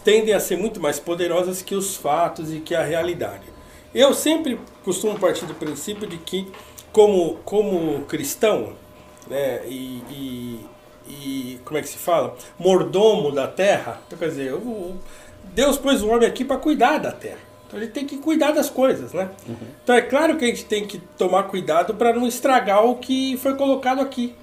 tendem 0.04 0.34
a 0.34 0.40
ser 0.40 0.58
muito 0.58 0.80
mais 0.80 1.00
poderosas 1.00 1.62
que 1.62 1.76
os 1.76 1.96
fatos 1.96 2.54
e 2.54 2.60
que 2.60 2.76
a 2.76 2.84
realidade. 2.84 3.44
Eu 3.94 4.14
sempre 4.14 4.60
costumo 4.84 5.18
partir 5.20 5.46
do 5.46 5.56
princípio 5.56 6.08
de 6.08 6.18
que 6.18 6.48
como, 6.92 7.36
como 7.46 8.06
cristão, 8.06 8.74
né, 9.28 9.62
e, 9.66 10.02
e, 10.10 10.66
e, 11.08 11.60
como 11.66 11.78
é 11.78 11.82
que 11.82 11.90
se 11.90 11.98
fala? 11.98 12.36
Mordomo 12.60 13.32
da 13.32 13.48
terra, 13.48 14.02
então, 14.06 14.20
quer 14.20 14.30
dizer, 14.30 14.54
o, 14.54 14.96
Deus 15.54 15.78
pôs 15.78 16.02
o 16.02 16.10
homem 16.10 16.28
aqui 16.28 16.46
para 16.46 16.58
cuidar 16.58 16.98
da 16.98 17.12
terra. 17.12 17.40
Então 17.68 17.80
ele 17.80 17.90
tem 17.90 18.06
que 18.06 18.18
cuidar 18.18 18.52
das 18.52 18.70
coisas, 18.70 19.14
né? 19.14 19.30
Uhum. 19.48 19.56
Então 19.82 19.96
é 19.96 20.02
claro 20.02 20.38
que 20.38 20.44
a 20.44 20.48
gente 20.48 20.66
tem 20.66 20.86
que 20.86 20.98
tomar 21.18 21.44
cuidado 21.44 21.96
para 21.96 22.14
não 22.14 22.28
estragar 22.28 22.86
o 22.86 22.98
que 22.98 23.38
foi 23.38 23.56
colocado 23.56 24.02
aqui. 24.02 24.36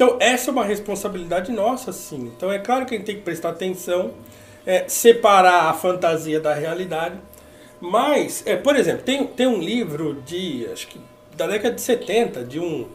Então, 0.00 0.16
essa 0.18 0.48
é 0.48 0.52
uma 0.52 0.64
responsabilidade 0.64 1.52
nossa, 1.52 1.92
sim. 1.92 2.32
Então, 2.34 2.50
é 2.50 2.58
claro 2.58 2.86
que 2.86 2.94
a 2.94 2.96
gente 2.96 3.06
tem 3.06 3.16
que 3.16 3.20
prestar 3.20 3.50
atenção, 3.50 4.12
é, 4.66 4.88
separar 4.88 5.70
a 5.70 5.74
fantasia 5.74 6.40
da 6.40 6.54
realidade. 6.54 7.16
Mas, 7.80 8.42
é, 8.46 8.56
por 8.56 8.76
exemplo, 8.76 9.02
tem, 9.02 9.26
tem 9.26 9.46
um 9.46 9.58
livro 9.58 10.20
de, 10.26 10.68
acho 10.72 10.86
que 10.88 11.00
da 11.34 11.46
década 11.46 11.74
de 11.74 11.80
70, 11.80 12.44
de 12.44 12.60
um, 12.60 12.86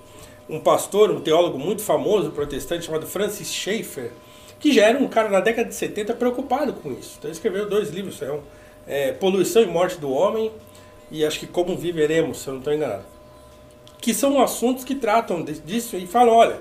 um 0.48 0.60
pastor, 0.60 1.10
um 1.10 1.20
teólogo 1.20 1.58
muito 1.58 1.82
famoso 1.82 2.32
protestante 2.32 2.86
chamado 2.86 3.08
Francis 3.08 3.52
Schaeffer, 3.52 4.12
que 4.60 4.72
já 4.72 4.86
era 4.86 5.00
um 5.00 5.08
cara 5.08 5.30
na 5.30 5.40
década 5.40 5.68
de 5.68 5.76
70 5.76 6.14
preocupado 6.14 6.74
com 6.74 6.92
isso. 6.92 7.16
Então, 7.18 7.30
ele 7.30 7.36
escreveu 7.36 7.68
dois 7.68 7.90
livros, 7.90 8.22
é, 8.22 8.32
um, 8.32 8.42
é 8.88 9.12
Poluição 9.14 9.64
e 9.64 9.68
Morte 9.68 9.98
do 9.98 10.12
Homem 10.12 10.52
e 11.12 11.26
acho 11.26 11.40
que 11.40 11.48
Como 11.48 11.76
Viveremos, 11.76 12.40
se 12.40 12.48
eu 12.48 12.54
não 12.54 12.60
estou 12.60 12.74
enganado. 12.74 13.04
Que 14.00 14.14
são 14.14 14.42
assuntos 14.42 14.84
que 14.84 14.96
tratam 14.96 15.44
disso 15.44 15.98
e 15.98 16.06
falam, 16.06 16.36
olha, 16.36 16.60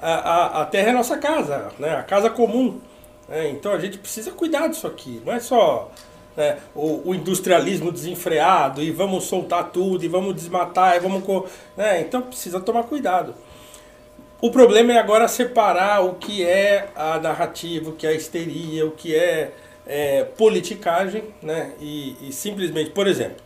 a, 0.00 0.12
a, 0.12 0.62
a 0.62 0.64
Terra 0.66 0.90
é 0.90 0.92
nossa 0.92 1.18
casa, 1.18 1.70
né? 1.78 1.94
a 1.94 2.02
casa 2.02 2.30
comum. 2.30 2.80
Né? 3.28 3.50
Então 3.50 3.72
a 3.72 3.78
gente 3.78 3.98
precisa 3.98 4.30
cuidar 4.32 4.68
disso 4.68 4.86
aqui. 4.86 5.20
Não 5.24 5.32
é 5.32 5.40
só 5.40 5.90
né, 6.36 6.58
o, 6.74 7.10
o, 7.10 7.14
industrialismo 7.14 7.90
desenfreado 7.90 8.82
e 8.82 8.90
vamos 8.90 9.24
soltar 9.24 9.70
tudo 9.70 10.04
e 10.04 10.08
vamos 10.08 10.34
desmatar 10.34 10.96
e 10.96 11.00
vamos. 11.00 11.22
Né? 11.76 12.00
Então 12.00 12.22
precisa 12.22 12.60
tomar 12.60 12.84
cuidado. 12.84 13.34
O 14.40 14.50
problema 14.50 14.92
é 14.92 14.98
agora 14.98 15.26
separar 15.28 16.04
o 16.04 16.14
que 16.14 16.44
é 16.44 16.88
a 16.94 17.18
narrativa, 17.18 17.88
o 17.88 17.92
que 17.94 18.06
é 18.06 18.10
a 18.10 18.12
histeria, 18.12 18.84
o 18.84 18.90
que 18.90 19.14
é, 19.14 19.52
é 19.86 20.24
politicagem, 20.24 21.24
né? 21.40 21.72
E, 21.80 22.16
e 22.20 22.32
simplesmente, 22.32 22.90
por 22.90 23.06
exemplo, 23.06 23.38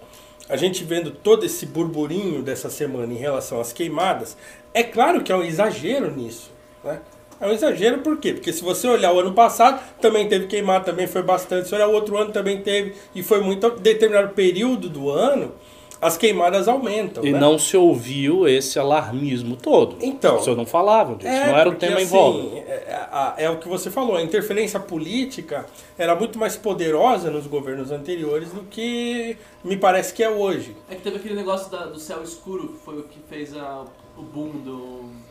a 0.48 0.56
gente 0.56 0.82
vendo 0.82 1.12
todo 1.12 1.46
esse 1.46 1.64
burburinho 1.64 2.42
dessa 2.42 2.68
semana 2.68 3.12
em 3.12 3.16
relação 3.16 3.60
às 3.60 3.72
queimadas, 3.72 4.36
é 4.74 4.82
claro 4.82 5.22
que 5.22 5.30
é 5.30 5.36
um 5.36 5.44
exagero 5.44 6.10
nisso. 6.10 6.50
Né? 6.82 7.00
É 7.40 7.46
um 7.46 7.52
exagero 7.52 7.98
por 7.98 8.18
quê? 8.18 8.34
Porque 8.34 8.52
se 8.52 8.62
você 8.62 8.86
olhar 8.86 9.12
o 9.12 9.20
ano 9.20 9.32
passado, 9.32 9.80
também 10.00 10.28
teve 10.28 10.46
queimada, 10.46 10.84
também 10.84 11.06
foi 11.06 11.22
bastante. 11.22 11.68
Se 11.68 11.74
olhar 11.74 11.88
o 11.88 11.92
outro 11.92 12.18
ano, 12.18 12.30
também 12.32 12.60
teve. 12.60 12.94
E 13.14 13.22
foi 13.22 13.40
muito 13.40 13.70
determinado 13.70 14.34
período 14.34 14.90
do 14.90 15.08
ano, 15.08 15.52
as 16.00 16.16
queimadas 16.16 16.66
aumentam. 16.66 17.24
E 17.24 17.32
né? 17.32 17.38
não 17.38 17.58
se 17.58 17.76
ouviu 17.76 18.48
esse 18.48 18.78
alarmismo 18.78 19.56
todo. 19.56 19.96
Então. 20.00 20.32
As 20.32 20.38
pessoas 20.40 20.56
não 20.56 20.66
falavam 20.66 21.16
disso, 21.16 21.30
é 21.30 21.46
não 21.46 21.58
era 21.58 21.68
o 21.68 21.74
tema 21.74 22.00
em 22.00 22.04
assim, 22.04 22.16
voga. 22.16 22.58
É, 22.58 23.08
é, 23.38 23.44
é, 23.44 23.50
o 23.50 23.58
que 23.58 23.68
você 23.68 23.90
falou, 23.90 24.16
a 24.16 24.22
interferência 24.22 24.80
política 24.80 25.66
era 25.98 26.14
muito 26.14 26.38
mais 26.38 26.56
poderosa 26.56 27.30
nos 27.30 27.46
governos 27.46 27.90
anteriores 27.90 28.50
do 28.50 28.62
que 28.62 29.36
me 29.62 29.76
parece 29.76 30.14
que 30.14 30.22
é 30.22 30.30
hoje. 30.30 30.74
É 30.90 30.94
que 30.94 31.02
teve 31.02 31.16
aquele 31.16 31.34
negócio 31.34 31.70
da, 31.70 31.86
do 31.86 31.98
céu 31.98 32.22
escuro, 32.22 32.68
que 32.68 32.78
foi 32.84 32.98
o 32.98 33.02
que 33.02 33.18
fez 33.28 33.54
a, 33.56 33.84
o 34.16 34.22
boom 34.22 34.52
do. 34.64 35.29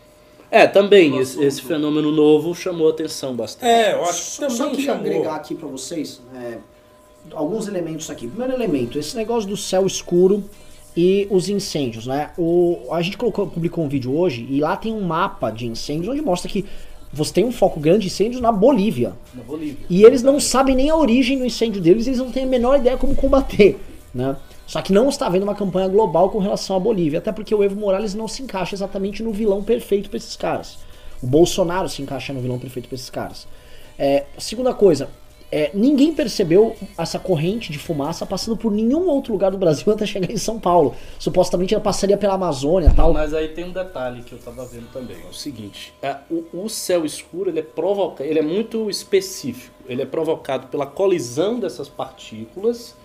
É, 0.51 0.65
também, 0.65 1.17
esse, 1.19 1.43
esse, 1.43 1.61
fenômeno 1.61 2.11
novo 2.11 2.55
chamou 2.55 2.89
atenção 2.89 3.35
bastante. 3.35 3.69
É, 3.69 3.93
eu 3.93 4.03
acho 4.03 4.31
que 4.31 4.39
também 4.39 4.57
só 4.57 4.69
queria 4.69 4.85
chamou. 4.85 5.01
agregar 5.01 5.35
aqui 5.35 5.53
para 5.53 5.67
vocês 5.67 6.21
é, 6.35 6.57
alguns 7.31 7.67
elementos 7.67 8.09
aqui. 8.09 8.27
Primeiro 8.27 8.53
elemento, 8.53 8.97
esse 8.97 9.15
negócio 9.15 9.47
do 9.47 9.55
céu 9.55 9.85
escuro 9.85 10.43
e 10.97 11.27
os 11.29 11.49
incêndios, 11.49 12.07
né? 12.07 12.31
O, 12.37 12.79
a 12.91 13.01
gente 13.01 13.17
colocou, 13.17 13.47
publicou 13.47 13.83
um 13.83 13.87
vídeo 13.87 14.15
hoje 14.17 14.47
e 14.49 14.59
lá 14.59 14.75
tem 14.75 14.91
um 14.91 15.01
mapa 15.01 15.51
de 15.51 15.67
incêndios 15.67 16.09
onde 16.09 16.21
mostra 16.21 16.49
que 16.49 16.65
você 17.11 17.33
tem 17.33 17.45
um 17.45 17.51
foco 17.51 17.79
grande 17.79 18.01
de 18.01 18.07
incêndios 18.07 18.41
na 18.41 18.51
Bolívia. 18.51 19.13
Na 19.33 19.43
Bolívia. 19.43 19.85
E 19.89 20.03
eles 20.03 20.23
não 20.23 20.39
sabem 20.39 20.75
nem 20.75 20.89
a 20.89 20.95
origem 20.95 21.37
do 21.37 21.45
incêndio 21.45 21.81
deles, 21.81 22.07
eles 22.07 22.19
não 22.19 22.31
têm 22.31 22.43
a 22.43 22.47
menor 22.47 22.77
ideia 22.77 22.97
como 22.97 23.15
combater, 23.15 23.79
né? 24.13 24.35
Só 24.69 24.83
que 24.83 24.93
não 24.93 25.09
está 25.09 25.25
havendo 25.25 25.41
uma 25.41 25.55
campanha 25.55 25.87
global 25.87 26.29
com 26.29 26.37
relação 26.37 26.75
à 26.75 26.79
Bolívia, 26.79 27.17
até 27.17 27.31
porque 27.31 27.55
o 27.55 27.63
Evo 27.63 27.75
Morales 27.75 28.13
não 28.13 28.27
se 28.27 28.43
encaixa 28.43 28.75
exatamente 28.75 29.23
no 29.23 29.33
vilão 29.33 29.63
perfeito 29.63 30.11
para 30.11 30.17
esses 30.17 30.35
caras. 30.35 30.77
O 31.23 31.25
Bolsonaro 31.25 31.89
se 31.89 32.03
encaixa 32.03 32.31
no 32.31 32.39
vilão 32.39 32.59
perfeito 32.59 32.87
para 32.87 32.93
esses 32.93 33.09
caras. 33.09 33.47
É, 33.97 34.25
segunda 34.37 34.71
coisa, 34.71 35.09
é, 35.51 35.71
ninguém 35.73 36.13
percebeu 36.13 36.75
essa 36.95 37.17
corrente 37.17 37.71
de 37.71 37.79
fumaça 37.79 38.27
passando 38.27 38.55
por 38.55 38.71
nenhum 38.71 39.07
outro 39.07 39.33
lugar 39.33 39.49
do 39.49 39.57
Brasil 39.57 39.83
até 39.91 40.05
chegar 40.05 40.31
em 40.31 40.37
São 40.37 40.59
Paulo. 40.59 40.93
Supostamente 41.17 41.73
ela 41.73 41.81
passaria 41.81 42.15
pela 42.15 42.35
Amazônia 42.35 42.93
tal. 42.95 43.11
Mas 43.11 43.33
aí 43.33 43.47
tem 43.47 43.65
um 43.65 43.71
detalhe 43.71 44.21
que 44.21 44.33
eu 44.33 44.37
estava 44.37 44.67
vendo 44.67 44.91
também. 44.93 45.17
É 45.25 45.27
o 45.27 45.33
seguinte, 45.33 45.95
é, 45.99 46.15
o, 46.29 46.45
o, 46.53 46.69
céu 46.69 47.03
escuro 47.03 47.49
ele 47.49 47.61
é, 47.61 47.63
provoca, 47.63 48.23
ele 48.23 48.37
é 48.37 48.43
muito 48.43 48.87
específico. 48.87 49.73
Ele 49.87 50.03
é 50.03 50.05
provocado 50.05 50.67
pela 50.67 50.85
colisão 50.85 51.59
dessas 51.59 51.89
partículas 51.89 52.95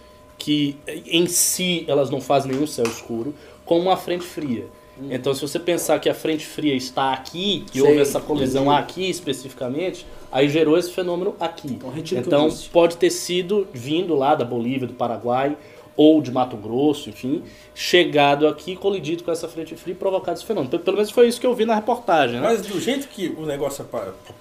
que 0.44 0.76
em 0.86 1.26
si 1.26 1.86
elas 1.88 2.10
não 2.10 2.20
fazem 2.20 2.52
nenhum 2.52 2.66
céu 2.66 2.84
escuro, 2.84 3.34
com 3.64 3.80
uma 3.80 3.96
frente 3.96 4.24
fria. 4.24 4.66
Hum. 5.00 5.08
Então, 5.10 5.32
se 5.32 5.40
você 5.40 5.58
pensar 5.58 5.98
que 5.98 6.06
a 6.06 6.12
frente 6.12 6.44
fria 6.44 6.74
está 6.74 7.14
aqui, 7.14 7.64
que 7.72 7.80
Sei, 7.80 7.88
houve 7.88 8.02
essa 8.02 8.20
colisão 8.20 8.64
entendi. 8.64 8.78
aqui 8.78 9.08
especificamente, 9.08 10.06
aí 10.30 10.46
gerou 10.50 10.76
esse 10.76 10.92
fenômeno 10.92 11.34
aqui. 11.40 11.68
Então, 11.72 11.90
então 11.96 12.48
pode 12.70 12.98
ter 12.98 13.08
sido 13.08 13.66
vindo 13.72 14.14
lá 14.14 14.34
da 14.34 14.44
Bolívia, 14.44 14.86
do 14.86 14.92
Paraguai, 14.92 15.56
ou 15.96 16.20
de 16.20 16.30
Mato 16.30 16.56
Grosso, 16.56 17.08
enfim, 17.08 17.42
chegado 17.74 18.48
aqui, 18.48 18.74
colidido 18.74 19.22
com 19.22 19.30
essa 19.30 19.48
frente 19.48 19.76
fria 19.76 19.94
e 19.94 19.96
provocado 19.96 20.36
esse 20.38 20.46
fenômeno. 20.46 20.78
Pelo 20.78 20.96
menos 20.96 21.10
foi 21.10 21.28
isso 21.28 21.40
que 21.40 21.46
eu 21.46 21.54
vi 21.54 21.64
na 21.64 21.74
reportagem, 21.74 22.40
né? 22.40 22.42
Mas 22.42 22.62
do 22.62 22.80
jeito 22.80 23.08
que 23.08 23.34
o 23.38 23.46
negócio 23.46 23.86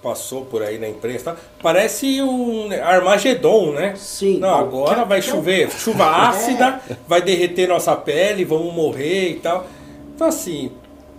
passou 0.01 0.45
por 0.45 0.63
aí 0.63 0.77
na 0.79 0.89
imprensa, 0.89 1.37
parece 1.61 2.21
um 2.21 2.69
Armagedon, 2.71 3.71
né? 3.71 3.93
Sim. 3.95 4.39
Não, 4.39 4.53
agora 4.53 5.05
vai 5.05 5.21
chover, 5.21 5.69
chuva 5.71 6.05
ácida, 6.29 6.81
vai 7.07 7.21
derreter 7.21 7.67
nossa 7.67 7.95
pele, 7.95 8.43
vamos 8.43 8.73
morrer 8.73 9.29
e 9.31 9.35
tal. 9.35 9.67
Então 10.15 10.27
assim, 10.27 10.71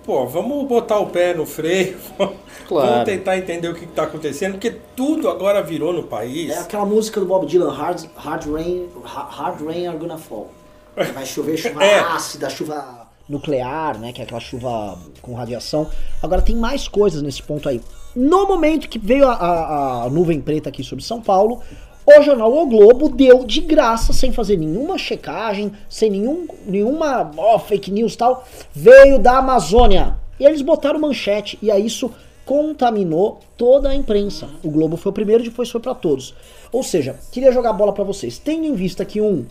pô, 0.05 0.27
vamos 0.27 0.67
botar 0.69 0.99
o 0.99 1.07
pé 1.07 1.35
no 1.35 1.47
freio, 1.47 1.97
claro. 2.69 2.91
vamos 2.91 3.05
tentar 3.05 3.39
entender 3.39 3.69
o 3.69 3.75
que 3.75 3.85
está 3.85 4.05
acontecendo, 4.05 4.53
porque 4.53 4.77
tudo 4.95 5.29
agora 5.29 5.63
virou 5.63 5.93
no 5.93 6.05
país. 6.05 6.51
É 6.51 6.59
aquela 6.59 6.85
música 6.85 7.19
do 7.19 7.27
Bob 7.27 7.47
Dylan, 7.47 7.73
Hard, 7.73 8.05
hard 8.17 8.47
Rain, 8.47 8.89
Hard 9.05 9.65
Rain 9.65 9.87
Are 9.87 9.97
Gonna 9.97 10.19
Fall. 10.19 10.49
Vai 10.95 11.27
chover 11.27 11.57
chuva 11.59 11.83
é. 11.83 11.99
ácida, 11.99 12.49
chuva 12.51 13.05
nuclear, 13.29 13.99
né, 13.99 14.13
que 14.13 14.21
é 14.21 14.25
aquela 14.25 14.41
chuva 14.41 14.99
com 15.23 15.35
radiação. 15.35 15.89
Agora 16.23 16.43
tem 16.43 16.55
mais 16.55 16.87
coisas 16.87 17.23
nesse 17.23 17.43
ponto 17.43 17.69
aí. 17.69 17.81
No 18.15 18.47
momento 18.47 18.89
que 18.89 18.99
veio 18.99 19.27
a, 19.27 19.33
a, 19.33 20.03
a 20.05 20.11
nuvem 20.11 20.41
preta 20.41 20.69
aqui 20.69 20.85
sobre 20.85 21.03
São 21.03 21.21
Paulo, 21.21 21.63
o 22.07 22.23
jornal 22.23 22.53
O 22.53 22.67
Globo 22.67 23.09
deu 23.09 23.45
de 23.45 23.61
graça, 23.61 24.13
sem 24.13 24.33
fazer 24.33 24.57
nenhuma 24.57 24.99
checagem, 24.99 25.73
sem 25.89 26.11
nenhum, 26.11 26.47
nenhuma 26.67 27.31
oh, 27.37 27.59
fake 27.59 27.91
news 27.91 28.15
tal, 28.17 28.47
veio 28.73 29.19
da 29.19 29.39
Amazônia. 29.39 30.17
E 30.39 30.45
eles 30.45 30.63
botaram 30.63 31.01
manchete, 31.01 31.59
e 31.63 31.71
aí 31.71 31.87
isso 31.87 32.11
contaminou 32.45 33.41
toda 33.57 33.89
a 33.89 33.95
imprensa. 33.95 34.49
O 34.63 34.71
Globo 34.71 34.97
foi 34.97 35.11
o 35.11 35.15
primeiro, 35.15 35.43
depois 35.43 35.71
foi 35.71 35.81
para 35.81 35.95
todos. 35.95 36.35
Ou 36.71 36.83
seja, 36.83 37.17
queria 37.33 37.53
jogar 37.53 37.73
bola 37.73 37.93
para 37.93 38.05
vocês. 38.05 38.39
Tendo 38.39 38.67
em 38.67 38.75
vista 38.75 39.05
que 39.05 39.21
um 39.21 39.47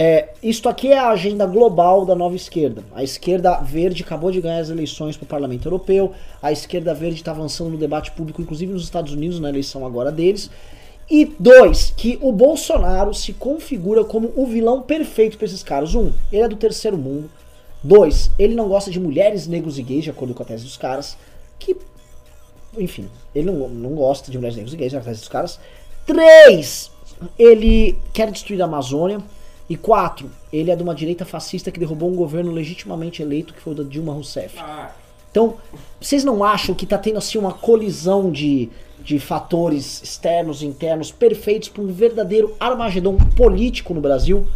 é, 0.00 0.28
isto 0.40 0.68
aqui 0.68 0.92
é 0.92 0.96
a 0.96 1.08
agenda 1.08 1.44
global 1.44 2.06
da 2.06 2.14
nova 2.14 2.36
esquerda. 2.36 2.84
A 2.94 3.02
esquerda 3.02 3.56
verde 3.56 4.04
acabou 4.04 4.30
de 4.30 4.40
ganhar 4.40 4.60
as 4.60 4.70
eleições 4.70 5.16
para 5.16 5.24
o 5.24 5.28
Parlamento 5.28 5.66
Europeu. 5.66 6.12
A 6.40 6.52
esquerda 6.52 6.94
verde 6.94 7.16
está 7.16 7.32
avançando 7.32 7.70
no 7.70 7.76
debate 7.76 8.12
público, 8.12 8.40
inclusive 8.40 8.72
nos 8.72 8.84
Estados 8.84 9.12
Unidos, 9.12 9.40
na 9.40 9.48
eleição 9.48 9.84
agora 9.84 10.12
deles. 10.12 10.52
E 11.10 11.24
dois, 11.38 11.92
que 11.96 12.18
o 12.20 12.30
Bolsonaro 12.30 13.14
se 13.14 13.32
configura 13.32 14.04
como 14.04 14.30
o 14.36 14.46
vilão 14.46 14.82
perfeito 14.82 15.38
para 15.38 15.46
esses 15.46 15.62
caras. 15.62 15.94
Um, 15.94 16.12
ele 16.30 16.42
é 16.42 16.48
do 16.48 16.56
terceiro 16.56 16.98
mundo. 16.98 17.30
Dois, 17.82 18.30
ele 18.38 18.54
não 18.54 18.68
gosta 18.68 18.90
de 18.90 19.00
mulheres, 19.00 19.46
negros 19.46 19.78
e 19.78 19.82
gays, 19.82 20.04
de 20.04 20.10
acordo 20.10 20.34
com 20.34 20.42
a 20.42 20.46
tese 20.46 20.64
dos 20.64 20.76
caras. 20.76 21.16
Que, 21.58 21.76
enfim, 22.76 23.08
ele 23.34 23.50
não, 23.50 23.68
não 23.68 23.90
gosta 23.90 24.30
de 24.30 24.36
mulheres, 24.36 24.56
negros 24.56 24.74
e 24.74 24.76
gays, 24.76 24.90
de 24.90 24.96
acordo 24.96 25.08
com 25.08 25.10
a 25.10 25.14
tese 25.14 25.20
dos 25.20 25.28
caras. 25.28 25.60
Três, 26.06 26.90
ele 27.38 27.98
quer 28.12 28.30
destruir 28.30 28.60
a 28.60 28.66
Amazônia. 28.66 29.22
E 29.70 29.76
quatro, 29.76 30.30
ele 30.50 30.70
é 30.70 30.76
de 30.76 30.82
uma 30.82 30.94
direita 30.94 31.26
fascista 31.26 31.70
que 31.70 31.78
derrubou 31.78 32.10
um 32.10 32.16
governo 32.16 32.50
legitimamente 32.50 33.20
eleito, 33.20 33.52
que 33.52 33.60
foi 33.60 33.74
o 33.74 33.76
da 33.76 33.82
Dilma 33.82 34.14
Rousseff. 34.14 34.58
Ah. 34.58 34.92
Então, 35.30 35.56
vocês 36.00 36.24
não 36.24 36.42
acham 36.42 36.74
que 36.74 36.86
tá 36.86 36.96
tendo 36.96 37.18
assim 37.18 37.36
uma 37.36 37.52
colisão 37.52 38.32
de 38.32 38.70
de 39.08 39.18
fatores 39.18 40.02
externos 40.02 40.60
e 40.60 40.66
internos 40.66 41.10
perfeitos 41.10 41.70
para 41.70 41.82
um 41.82 41.86
verdadeiro 41.86 42.54
armagedon 42.60 43.16
político 43.16 43.94
no 43.94 44.02
Brasil? 44.02 44.46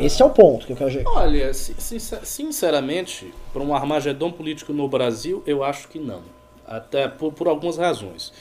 Esse 0.00 0.20
é 0.20 0.24
o 0.24 0.30
ponto 0.30 0.66
que 0.66 0.72
eu 0.72 0.76
quero 0.76 0.90
dizer. 0.90 1.06
Olha, 1.06 1.54
sinceramente, 1.54 3.32
para 3.52 3.62
um 3.62 3.72
armagedon 3.72 4.32
político 4.32 4.72
no 4.72 4.88
Brasil, 4.88 5.40
eu 5.46 5.62
acho 5.62 5.86
que 5.86 6.00
não. 6.00 6.22
Até 6.66 7.06
por, 7.06 7.32
por 7.32 7.46
algumas 7.46 7.76
razões. 7.76 8.32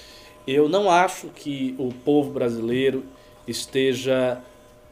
Eu 0.48 0.68
não 0.68 0.90
acho 0.90 1.28
que 1.28 1.76
o 1.78 1.94
povo 1.94 2.32
brasileiro 2.32 3.06
esteja 3.48 4.42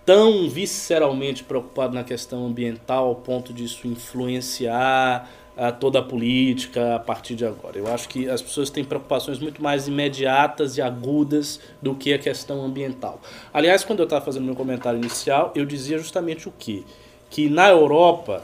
tão 0.05 0.47
visceralmente 0.47 1.43
preocupado 1.43 1.95
na 1.95 2.03
questão 2.03 2.45
ambiental 2.45 3.07
ao 3.07 3.15
ponto 3.15 3.51
disso 3.51 3.87
influenciar 3.87 5.27
a 5.55 5.71
toda 5.71 5.99
a 5.99 6.01
política 6.01 6.95
a 6.95 6.99
partir 6.99 7.35
de 7.35 7.45
agora. 7.45 7.77
Eu 7.77 7.87
acho 7.87 8.09
que 8.09 8.27
as 8.29 8.41
pessoas 8.41 8.69
têm 8.69 8.83
preocupações 8.83 9.39
muito 9.39 9.61
mais 9.61 9.87
imediatas 9.87 10.77
e 10.77 10.81
agudas 10.81 11.59
do 11.81 11.93
que 11.93 12.13
a 12.13 12.19
questão 12.19 12.63
ambiental. 12.63 13.21
Aliás, 13.53 13.83
quando 13.83 13.99
eu 13.99 14.05
estava 14.05 14.23
fazendo 14.23 14.45
meu 14.45 14.55
comentário 14.55 14.99
inicial, 14.99 15.51
eu 15.55 15.65
dizia 15.65 15.97
justamente 15.97 16.47
o 16.47 16.53
quê? 16.57 16.83
Que 17.29 17.49
na 17.49 17.69
Europa 17.69 18.43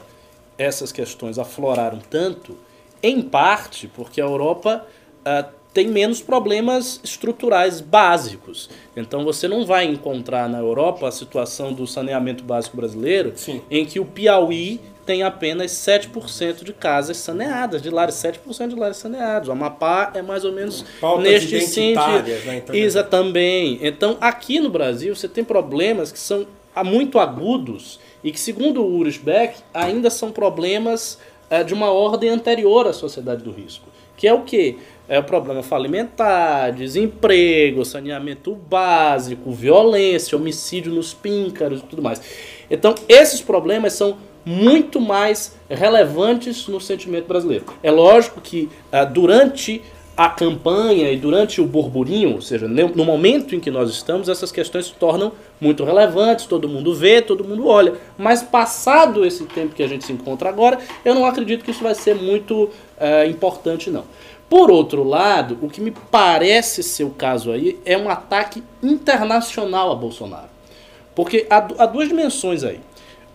essas 0.56 0.92
questões 0.92 1.38
afloraram 1.38 1.98
tanto, 1.98 2.56
em 3.02 3.22
parte 3.22 3.88
porque 3.88 4.20
a 4.20 4.24
Europa 4.24 4.86
ah, 5.24 5.48
tem 5.72 5.88
menos 5.88 6.20
problemas 6.20 7.00
estruturais 7.02 7.80
básicos. 7.80 8.68
Então 8.96 9.24
você 9.24 9.46
não 9.46 9.64
vai 9.64 9.84
encontrar 9.84 10.48
na 10.48 10.58
Europa 10.58 11.08
a 11.08 11.12
situação 11.12 11.72
do 11.72 11.86
saneamento 11.86 12.42
básico 12.44 12.76
brasileiro, 12.76 13.32
Sim. 13.36 13.62
em 13.70 13.86
que 13.86 14.00
o 14.00 14.04
Piauí 14.04 14.80
tem 15.10 15.24
apenas 15.24 15.72
7% 15.72 16.62
de 16.62 16.72
casas 16.72 17.16
saneadas, 17.16 17.82
de 17.82 17.90
lares, 17.90 18.14
7% 18.14 18.68
de 18.68 18.76
lares 18.76 18.96
saneados. 18.96 19.48
O 19.48 19.52
Amapá 19.52 20.12
é 20.14 20.22
mais 20.22 20.44
ou 20.44 20.52
menos 20.52 20.84
Pautas 21.00 21.24
neste 21.24 21.60
sentido. 21.62 22.46
né? 22.46 22.58
Então, 22.58 22.72
Isa 22.72 23.02
também. 23.02 23.76
Então, 23.82 24.16
aqui 24.20 24.60
no 24.60 24.70
Brasil, 24.70 25.12
você 25.12 25.26
tem 25.26 25.42
problemas 25.42 26.12
que 26.12 26.18
são 26.20 26.46
ah, 26.72 26.84
muito 26.84 27.18
agudos 27.18 27.98
e 28.22 28.30
que, 28.30 28.38
segundo 28.38 28.84
o 28.84 28.86
Ulrich 28.86 29.18
Beck, 29.18 29.56
ainda 29.74 30.10
são 30.10 30.30
problemas 30.30 31.18
eh, 31.50 31.64
de 31.64 31.74
uma 31.74 31.90
ordem 31.90 32.30
anterior 32.30 32.86
à 32.86 32.92
sociedade 32.92 33.42
do 33.42 33.50
risco. 33.50 33.88
Que 34.16 34.28
é 34.28 34.32
o 34.32 34.42
quê? 34.42 34.76
É 35.08 35.18
o 35.18 35.24
problema 35.24 35.60
falimentar, 35.60 36.72
desemprego, 36.72 37.84
saneamento 37.84 38.54
básico, 38.54 39.50
violência, 39.50 40.38
homicídio 40.38 40.92
nos 40.92 41.12
píncaros 41.12 41.80
e 41.80 41.82
tudo 41.82 42.00
mais. 42.00 42.22
Então, 42.70 42.94
esses 43.08 43.40
problemas 43.40 43.94
são 43.94 44.29
muito 44.44 45.00
mais 45.00 45.56
relevantes 45.68 46.66
no 46.68 46.80
sentimento 46.80 47.26
brasileiro. 47.26 47.64
É 47.82 47.90
lógico 47.90 48.40
que 48.40 48.68
ah, 48.90 49.04
durante 49.04 49.82
a 50.16 50.28
campanha 50.28 51.10
e 51.10 51.16
durante 51.16 51.62
o 51.62 51.66
burburinho, 51.66 52.34
ou 52.34 52.42
seja, 52.42 52.68
no 52.68 53.04
momento 53.06 53.54
em 53.54 53.60
que 53.60 53.70
nós 53.70 53.88
estamos, 53.88 54.28
essas 54.28 54.52
questões 54.52 54.86
se 54.86 54.92
tornam 54.92 55.32
muito 55.58 55.82
relevantes, 55.82 56.44
todo 56.44 56.68
mundo 56.68 56.94
vê, 56.94 57.22
todo 57.22 57.42
mundo 57.42 57.66
olha. 57.66 57.94
Mas 58.18 58.42
passado 58.42 59.24
esse 59.24 59.44
tempo 59.44 59.74
que 59.74 59.82
a 59.82 59.86
gente 59.86 60.04
se 60.04 60.12
encontra 60.12 60.50
agora, 60.50 60.78
eu 61.06 61.14
não 61.14 61.24
acredito 61.24 61.64
que 61.64 61.70
isso 61.70 61.82
vai 61.82 61.94
ser 61.94 62.14
muito 62.14 62.68
eh, 62.98 63.28
importante, 63.28 63.88
não. 63.88 64.04
Por 64.46 64.70
outro 64.70 65.04
lado, 65.04 65.56
o 65.62 65.70
que 65.70 65.80
me 65.80 65.90
parece 65.90 66.82
ser 66.82 67.04
o 67.04 67.10
caso 67.10 67.50
aí 67.50 67.78
é 67.86 67.96
um 67.96 68.10
ataque 68.10 68.62
internacional 68.82 69.90
a 69.90 69.94
Bolsonaro. 69.94 70.50
Porque 71.14 71.46
há, 71.48 71.66
há 71.78 71.86
duas 71.86 72.08
dimensões 72.08 72.62
aí. 72.62 72.80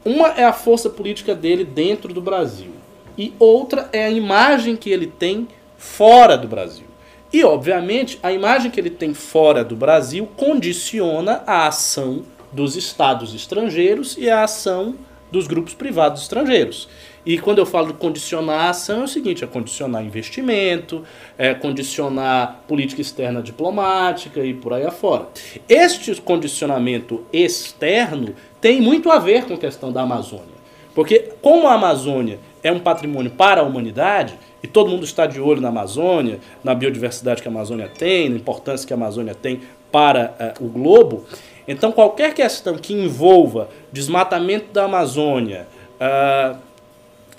Uma 0.05 0.27
é 0.27 0.45
a 0.45 0.53
força 0.53 0.87
política 0.87 1.33
dele 1.33 1.65
dentro 1.65 2.13
do 2.13 2.21
Brasil. 2.21 2.69
E 3.17 3.33
outra 3.39 3.89
é 3.91 4.05
a 4.05 4.11
imagem 4.11 4.75
que 4.75 4.91
ele 4.91 5.07
tem 5.07 5.47
fora 5.77 6.37
do 6.37 6.47
Brasil. 6.47 6.85
E, 7.33 7.43
obviamente, 7.43 8.19
a 8.21 8.31
imagem 8.31 8.69
que 8.69 8.79
ele 8.79 8.91
tem 8.91 9.15
fora 9.15 9.63
do 9.63 9.75
Brasil 9.75 10.29
condiciona 10.37 11.41
a 11.47 11.65
ação 11.65 12.23
dos 12.51 12.75
estados 12.75 13.33
estrangeiros 13.33 14.15
e 14.15 14.29
a 14.29 14.43
ação 14.43 14.95
dos 15.31 15.47
grupos 15.47 15.73
privados 15.73 16.21
estrangeiros. 16.21 16.87
E 17.25 17.39
quando 17.39 17.57
eu 17.57 17.65
falo 17.65 17.87
de 17.87 17.93
condicionar 17.93 18.67
a 18.67 18.69
ação, 18.69 19.01
é 19.01 19.03
o 19.05 19.07
seguinte: 19.07 19.43
é 19.43 19.47
condicionar 19.47 20.03
investimento, 20.03 21.03
é 21.37 21.53
condicionar 21.53 22.63
política 22.67 23.01
externa 23.01 23.41
diplomática 23.41 24.41
e 24.41 24.53
por 24.53 24.73
aí 24.73 24.85
afora. 24.85 25.27
Este 25.67 26.13
condicionamento 26.21 27.25
externo 27.33 28.35
tem 28.61 28.79
muito 28.79 29.09
a 29.09 29.17
ver 29.17 29.45
com 29.45 29.55
a 29.55 29.57
questão 29.57 29.91
da 29.91 30.01
Amazônia. 30.01 30.55
Porque, 30.93 31.31
como 31.41 31.67
a 31.67 31.73
Amazônia 31.73 32.39
é 32.63 32.71
um 32.71 32.79
patrimônio 32.79 33.31
para 33.31 33.61
a 33.61 33.63
humanidade, 33.63 34.39
e 34.63 34.67
todo 34.67 34.89
mundo 34.89 35.03
está 35.03 35.27
de 35.27 35.39
olho 35.41 35.61
na 35.61 35.67
Amazônia, 35.67 36.39
na 36.63 36.73
biodiversidade 36.73 37.41
que 37.41 37.47
a 37.47 37.51
Amazônia 37.51 37.87
tem, 37.87 38.29
na 38.29 38.37
importância 38.37 38.87
que 38.87 38.93
a 38.93 38.95
Amazônia 38.95 39.35
tem 39.35 39.61
para 39.91 40.33
eh, 40.39 40.53
o 40.59 40.67
globo, 40.67 41.25
então 41.67 41.91
qualquer 41.91 42.33
questão 42.33 42.75
que 42.75 42.93
envolva 42.93 43.69
desmatamento 43.91 44.71
da 44.71 44.85
Amazônia, 44.85 45.67
ah, 45.99 46.55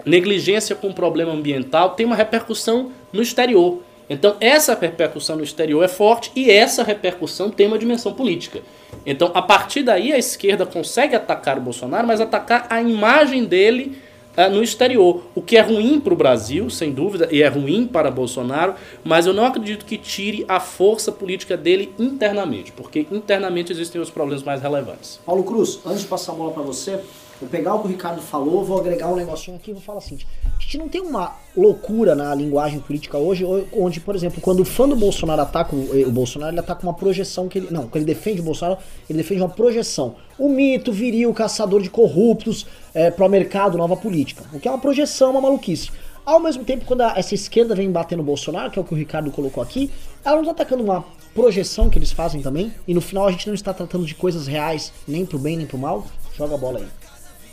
negligência 0.06 0.76
com 0.76 0.92
problema 0.92 1.32
ambiental 1.32 1.90
tem 1.90 2.06
uma 2.06 2.14
repercussão 2.14 2.92
no 3.12 3.20
exterior. 3.20 3.80
Então, 4.08 4.36
essa 4.40 4.78
repercussão 4.80 5.36
no 5.36 5.42
exterior 5.42 5.82
é 5.84 5.88
forte 5.88 6.30
e 6.36 6.48
essa 6.48 6.84
repercussão 6.84 7.50
tem 7.50 7.66
uma 7.66 7.78
dimensão 7.78 8.12
política. 8.12 8.60
Então, 9.04 9.32
a 9.34 9.42
partir 9.42 9.82
daí, 9.82 10.12
a 10.12 10.18
esquerda 10.18 10.64
consegue 10.64 11.16
atacar 11.16 11.58
o 11.58 11.60
Bolsonaro, 11.60 12.06
mas 12.06 12.20
atacar 12.20 12.68
a 12.70 12.80
imagem 12.80 13.44
dele 13.44 13.98
ah, 14.36 14.48
no 14.48 14.62
exterior. 14.62 15.22
O 15.34 15.42
que 15.42 15.56
é 15.56 15.60
ruim 15.60 15.98
para 15.98 16.12
o 16.12 16.16
Brasil, 16.16 16.68
sem 16.70 16.92
dúvida, 16.92 17.28
e 17.32 17.42
é 17.42 17.48
ruim 17.48 17.86
para 17.86 18.10
Bolsonaro, 18.10 18.74
mas 19.02 19.26
eu 19.26 19.32
não 19.32 19.44
acredito 19.44 19.84
que 19.84 19.96
tire 19.96 20.44
a 20.46 20.60
força 20.60 21.10
política 21.10 21.56
dele 21.56 21.92
internamente, 21.98 22.70
porque 22.70 23.06
internamente 23.10 23.72
existem 23.72 24.00
os 24.00 24.10
problemas 24.10 24.44
mais 24.44 24.62
relevantes. 24.62 25.18
Paulo 25.24 25.42
Cruz, 25.42 25.80
antes 25.84 26.02
de 26.02 26.06
passar 26.06 26.32
a 26.32 26.34
bola 26.36 26.52
pra 26.52 26.62
você, 26.62 27.00
vou 27.40 27.48
pegar 27.48 27.74
o 27.74 27.80
que 27.80 27.86
o 27.86 27.90
Ricardo 27.90 28.20
falou, 28.22 28.64
vou 28.64 28.78
agregar 28.78 29.08
um 29.08 29.16
negocinho 29.16 29.56
aqui 29.56 29.70
e 29.70 29.74
vou 29.74 29.82
falar 29.82 29.98
assim: 29.98 30.18
a 30.44 30.60
gente 30.60 30.78
não 30.78 30.88
tem 30.88 31.00
uma 31.00 31.32
loucura 31.56 32.14
na 32.14 32.34
linguagem 32.34 32.80
política 32.80 33.18
hoje, 33.18 33.44
onde, 33.72 34.00
por 34.00 34.14
exemplo, 34.14 34.40
quando 34.40 34.60
o 34.60 34.64
fã 34.64 34.88
do 34.88 34.96
Bolsonaro 34.96 35.42
ataca 35.42 35.74
o, 35.74 36.08
o 36.08 36.10
Bolsonaro, 36.10 36.52
ele 36.52 36.60
ataca 36.60 36.82
uma 36.82 36.94
projeção 36.94 37.48
que 37.48 37.58
ele. 37.58 37.68
Não, 37.70 37.82
quando 37.82 37.96
ele 37.96 38.04
defende 38.06 38.40
o 38.40 38.44
Bolsonaro, 38.44 38.78
ele 39.08 39.18
defende 39.18 39.40
uma 39.42 39.48
projeção. 39.48 40.16
O 40.38 40.48
mito 40.48 40.92
viril, 40.92 41.32
caçador 41.32 41.80
de 41.82 41.90
corruptos, 41.90 42.66
é, 42.94 43.10
pro 43.10 43.28
mercado, 43.28 43.78
nova 43.78 43.96
política. 43.96 44.44
O 44.52 44.60
que 44.60 44.68
é 44.68 44.70
uma 44.70 44.80
projeção, 44.80 45.30
uma 45.30 45.40
maluquice. 45.40 45.90
Ao 46.24 46.40
mesmo 46.40 46.64
tempo, 46.64 46.84
quando 46.84 47.02
a- 47.02 47.14
essa 47.16 47.34
esquerda 47.34 47.74
vem 47.74 47.90
batendo 47.90 48.20
o 48.20 48.24
Bolsonaro, 48.24 48.70
que 48.70 48.78
é 48.78 48.82
o 48.82 48.84
que 48.84 48.92
o 48.92 48.96
Ricardo 48.96 49.30
colocou 49.30 49.62
aqui, 49.62 49.90
ela 50.24 50.34
não 50.36 50.42
está 50.42 50.52
atacando 50.52 50.82
uma 50.82 51.04
projeção 51.32 51.88
que 51.88 51.98
eles 51.98 52.10
fazem 52.10 52.42
também, 52.42 52.72
e 52.88 52.92
no 52.94 53.00
final 53.00 53.28
a 53.28 53.30
gente 53.30 53.46
não 53.46 53.54
está 53.54 53.72
tratando 53.72 54.04
de 54.04 54.14
coisas 54.14 54.46
reais, 54.46 54.92
nem 55.06 55.24
pro 55.24 55.38
bem 55.38 55.56
nem 55.56 55.66
pro 55.66 55.78
mal. 55.78 56.04
Joga 56.36 56.54
a 56.54 56.58
bola 56.58 56.80
aí. 56.80 56.86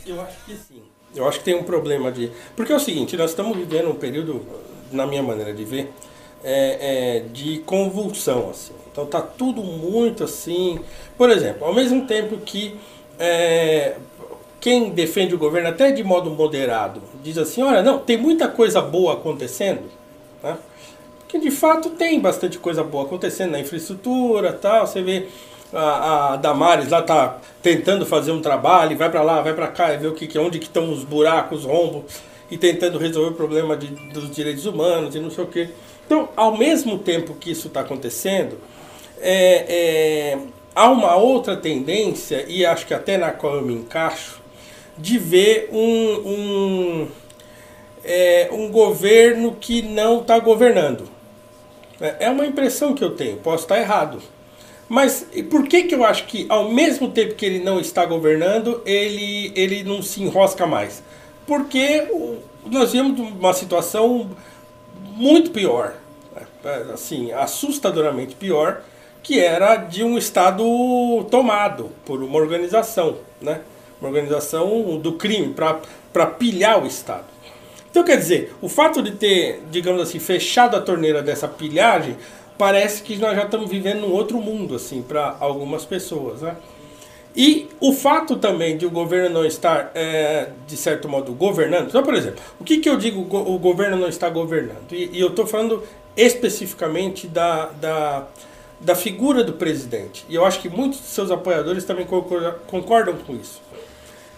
Eu 0.06 0.20
acho 0.20 0.36
que 0.44 0.54
sim. 0.54 0.82
Eu 1.14 1.28
acho 1.28 1.38
que 1.38 1.44
tem 1.44 1.54
um 1.54 1.62
problema 1.62 2.10
de. 2.10 2.30
Porque 2.56 2.72
é 2.72 2.76
o 2.76 2.80
seguinte, 2.80 3.16
nós 3.16 3.30
estamos 3.30 3.56
vivendo 3.56 3.88
um 3.88 3.94
período, 3.94 4.44
na 4.90 5.06
minha 5.06 5.22
maneira 5.22 5.52
de 5.52 5.64
ver, 5.64 5.92
é, 6.42 7.18
é, 7.18 7.20
de 7.32 7.58
convulsão. 7.60 8.50
Assim. 8.50 8.72
Então 8.90 9.06
tá 9.06 9.20
tudo 9.20 9.62
muito 9.62 10.24
assim. 10.24 10.80
Por 11.16 11.30
exemplo, 11.30 11.66
ao 11.66 11.74
mesmo 11.74 12.06
tempo 12.06 12.38
que 12.38 12.76
é, 13.18 13.96
quem 14.60 14.90
defende 14.90 15.34
o 15.34 15.38
governo, 15.38 15.68
até 15.68 15.92
de 15.92 16.02
modo 16.02 16.30
moderado, 16.30 17.02
diz 17.22 17.38
assim, 17.38 17.62
olha, 17.62 17.82
não, 17.82 17.98
tem 17.98 18.16
muita 18.16 18.48
coisa 18.48 18.80
boa 18.80 19.14
acontecendo, 19.14 19.82
né? 20.42 20.56
que 21.28 21.38
de 21.38 21.50
fato 21.50 21.90
tem 21.90 22.20
bastante 22.20 22.58
coisa 22.58 22.84
boa 22.84 23.04
acontecendo 23.04 23.50
na 23.50 23.60
infraestrutura 23.60 24.52
tal. 24.52 24.86
Você 24.86 25.02
vê 25.02 25.26
a, 25.74 26.32
a 26.32 26.36
Damares 26.36 26.88
lá 26.88 27.02
tá 27.02 27.38
tentando 27.62 28.06
fazer 28.06 28.32
um 28.32 28.40
trabalho, 28.40 28.96
vai 28.96 29.10
para 29.10 29.22
lá, 29.22 29.42
vai 29.42 29.52
para 29.54 29.68
cá, 29.68 29.92
e 29.92 29.98
vê 29.98 30.06
o 30.06 30.12
que, 30.12 30.26
que 30.26 30.38
onde 30.38 30.58
que 30.58 30.66
estão 30.66 30.92
os 30.92 31.04
buracos, 31.04 31.60
os 31.60 31.64
rombos, 31.64 32.04
e 32.50 32.56
tentando 32.56 32.98
resolver 32.98 33.30
o 33.30 33.34
problema 33.34 33.76
de, 33.76 33.88
dos 33.88 34.30
direitos 34.30 34.66
humanos 34.66 35.14
e 35.14 35.20
não 35.20 35.30
sei 35.30 35.44
o 35.44 35.46
quê. 35.46 35.70
Então, 36.06 36.28
ao 36.36 36.56
mesmo 36.56 36.98
tempo 36.98 37.34
que 37.34 37.50
isso 37.50 37.68
está 37.68 37.80
acontecendo, 37.80 38.58
é, 39.20 40.34
é, 40.34 40.38
há 40.74 40.90
uma 40.90 41.16
outra 41.16 41.56
tendência, 41.56 42.44
e 42.46 42.64
acho 42.64 42.86
que 42.86 42.94
até 42.94 43.16
na 43.16 43.30
qual 43.30 43.56
eu 43.56 43.62
me 43.62 43.74
encaixo, 43.74 44.42
de 44.96 45.18
ver 45.18 45.68
um, 45.72 46.28
um, 46.28 47.08
é, 48.04 48.48
um 48.52 48.70
governo 48.70 49.56
que 49.58 49.82
não 49.82 50.20
está 50.20 50.38
governando. 50.38 51.08
É 52.00 52.26
é 52.26 52.30
uma 52.30 52.46
impressão 52.46 52.94
que 52.94 53.02
eu 53.02 53.16
tenho, 53.16 53.38
posso 53.38 53.64
estar 53.64 53.78
errado. 53.78 54.20
Mas 54.88 55.26
por 55.50 55.66
que, 55.66 55.84
que 55.84 55.94
eu 55.94 56.04
acho 56.04 56.26
que, 56.26 56.46
ao 56.48 56.70
mesmo 56.70 57.10
tempo 57.10 57.34
que 57.34 57.44
ele 57.44 57.58
não 57.58 57.80
está 57.80 58.04
governando, 58.04 58.82
ele, 58.84 59.52
ele 59.54 59.82
não 59.82 60.02
se 60.02 60.22
enrosca 60.22 60.66
mais? 60.66 61.02
Porque 61.46 62.06
nós 62.66 62.92
vimos 62.92 63.18
uma 63.18 63.52
situação 63.52 64.30
muito 65.16 65.50
pior, 65.50 65.94
né? 66.34 66.46
assim, 66.92 67.32
assustadoramente 67.32 68.34
pior, 68.34 68.82
que 69.22 69.40
era 69.40 69.76
de 69.76 70.04
um 70.04 70.18
Estado 70.18 70.64
tomado 71.30 71.90
por 72.04 72.22
uma 72.22 72.38
organização, 72.38 73.16
né? 73.40 73.60
uma 74.00 74.08
organização 74.08 74.98
do 74.98 75.14
crime, 75.14 75.54
para 76.12 76.26
pilhar 76.26 76.82
o 76.82 76.86
Estado. 76.86 77.24
Então, 77.90 78.02
quer 78.02 78.16
dizer, 78.16 78.52
o 78.60 78.68
fato 78.68 79.00
de 79.00 79.12
ter, 79.12 79.62
digamos 79.70 80.02
assim, 80.02 80.18
fechado 80.18 80.76
a 80.76 80.80
torneira 80.80 81.22
dessa 81.22 81.46
pilhagem, 81.46 82.16
parece 82.56 83.02
que 83.02 83.16
nós 83.16 83.36
já 83.36 83.44
estamos 83.44 83.70
vivendo 83.70 84.02
num 84.02 84.12
outro 84.12 84.38
mundo, 84.38 84.74
assim, 84.74 85.02
para 85.02 85.36
algumas 85.40 85.84
pessoas, 85.84 86.42
né? 86.42 86.56
E 87.36 87.68
o 87.80 87.92
fato 87.92 88.36
também 88.36 88.76
de 88.76 88.86
o 88.86 88.90
governo 88.90 89.28
não 89.34 89.44
estar, 89.44 89.90
é, 89.94 90.50
de 90.68 90.76
certo 90.76 91.08
modo, 91.08 91.32
governando. 91.32 91.88
Então, 91.88 92.02
por 92.04 92.14
exemplo, 92.14 92.40
o 92.60 92.64
que, 92.64 92.78
que 92.78 92.88
eu 92.88 92.96
digo 92.96 93.22
go- 93.22 93.52
o 93.52 93.58
governo 93.58 93.96
não 93.96 94.08
está 94.08 94.28
governando? 94.28 94.92
E, 94.92 95.10
e 95.12 95.20
eu 95.20 95.28
estou 95.28 95.44
falando 95.44 95.82
especificamente 96.16 97.26
da, 97.26 97.70
da, 97.80 98.28
da 98.80 98.94
figura 98.94 99.42
do 99.42 99.54
presidente. 99.54 100.24
E 100.28 100.36
eu 100.36 100.46
acho 100.46 100.60
que 100.60 100.68
muitos 100.68 101.00
de 101.00 101.06
seus 101.06 101.28
apoiadores 101.32 101.84
também 101.84 102.06
concordam, 102.06 102.54
concordam 102.68 103.16
com 103.26 103.34
isso. 103.34 103.60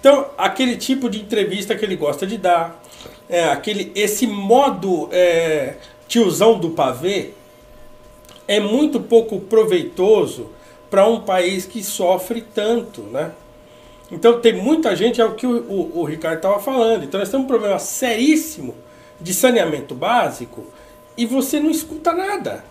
Então, 0.01 0.29
aquele 0.39 0.77
tipo 0.77 1.11
de 1.11 1.21
entrevista 1.21 1.75
que 1.77 1.85
ele 1.85 1.97
gosta 1.97 2.27
de 2.27 2.39
dar, 2.39 2.83
é, 3.29 3.45
aquele, 3.45 3.93
esse 3.95 4.27
modo 4.27 5.11
é, 5.13 5.75
tiozão 6.09 6.59
do 6.59 6.71
pavê, 6.71 7.33
é 8.49 8.61
muito 8.61 9.01
pouco 9.01 9.41
proveitoso 9.41 10.51
para 10.91 11.07
um 11.07 11.21
país 11.21 11.67
que 11.67 11.83
sofre 11.83 12.41
tanto, 12.41 13.03
né? 13.03 13.33
Então 14.11 14.41
tem 14.41 14.53
muita 14.53 14.95
gente, 14.95 15.21
é 15.21 15.25
o 15.25 15.35
que 15.35 15.47
o, 15.47 15.63
o, 15.65 16.01
o 16.01 16.05
Ricardo 16.05 16.37
estava 16.37 16.61
falando. 16.61 17.05
Então 17.05 17.19
nós 17.19 17.29
temos 17.29 17.45
um 17.45 17.49
problema 17.49 17.79
seríssimo 17.79 18.75
de 19.21 19.35
saneamento 19.35 19.95
básico 19.95 20.65
e 21.17 21.27
você 21.27 21.59
não 21.59 21.71
escuta 21.71 22.13
nada. 22.13 22.65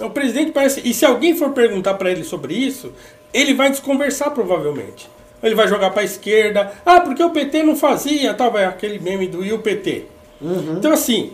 O 0.00 0.10
presidente 0.10 0.52
parece. 0.52 0.80
E 0.88 0.94
se 0.94 1.04
alguém 1.04 1.36
for 1.36 1.50
perguntar 1.50 1.94
para 1.94 2.10
ele 2.10 2.24
sobre 2.24 2.54
isso, 2.54 2.92
ele 3.34 3.52
vai 3.52 3.70
desconversar 3.70 4.30
provavelmente. 4.30 5.10
Ele 5.42 5.54
vai 5.54 5.68
jogar 5.68 5.90
para 5.90 6.02
a 6.02 6.04
esquerda. 6.04 6.72
Ah, 6.84 7.00
porque 7.00 7.22
o 7.22 7.30
PT 7.30 7.62
não 7.62 7.76
fazia, 7.76 8.32
tal, 8.34 8.50
vai 8.50 8.64
aquele 8.64 8.98
meme 8.98 9.26
do 9.26 9.44
e 9.44 9.52
o 9.52 9.58
PT. 9.58 10.06
Então 10.78 10.92
assim, 10.92 11.32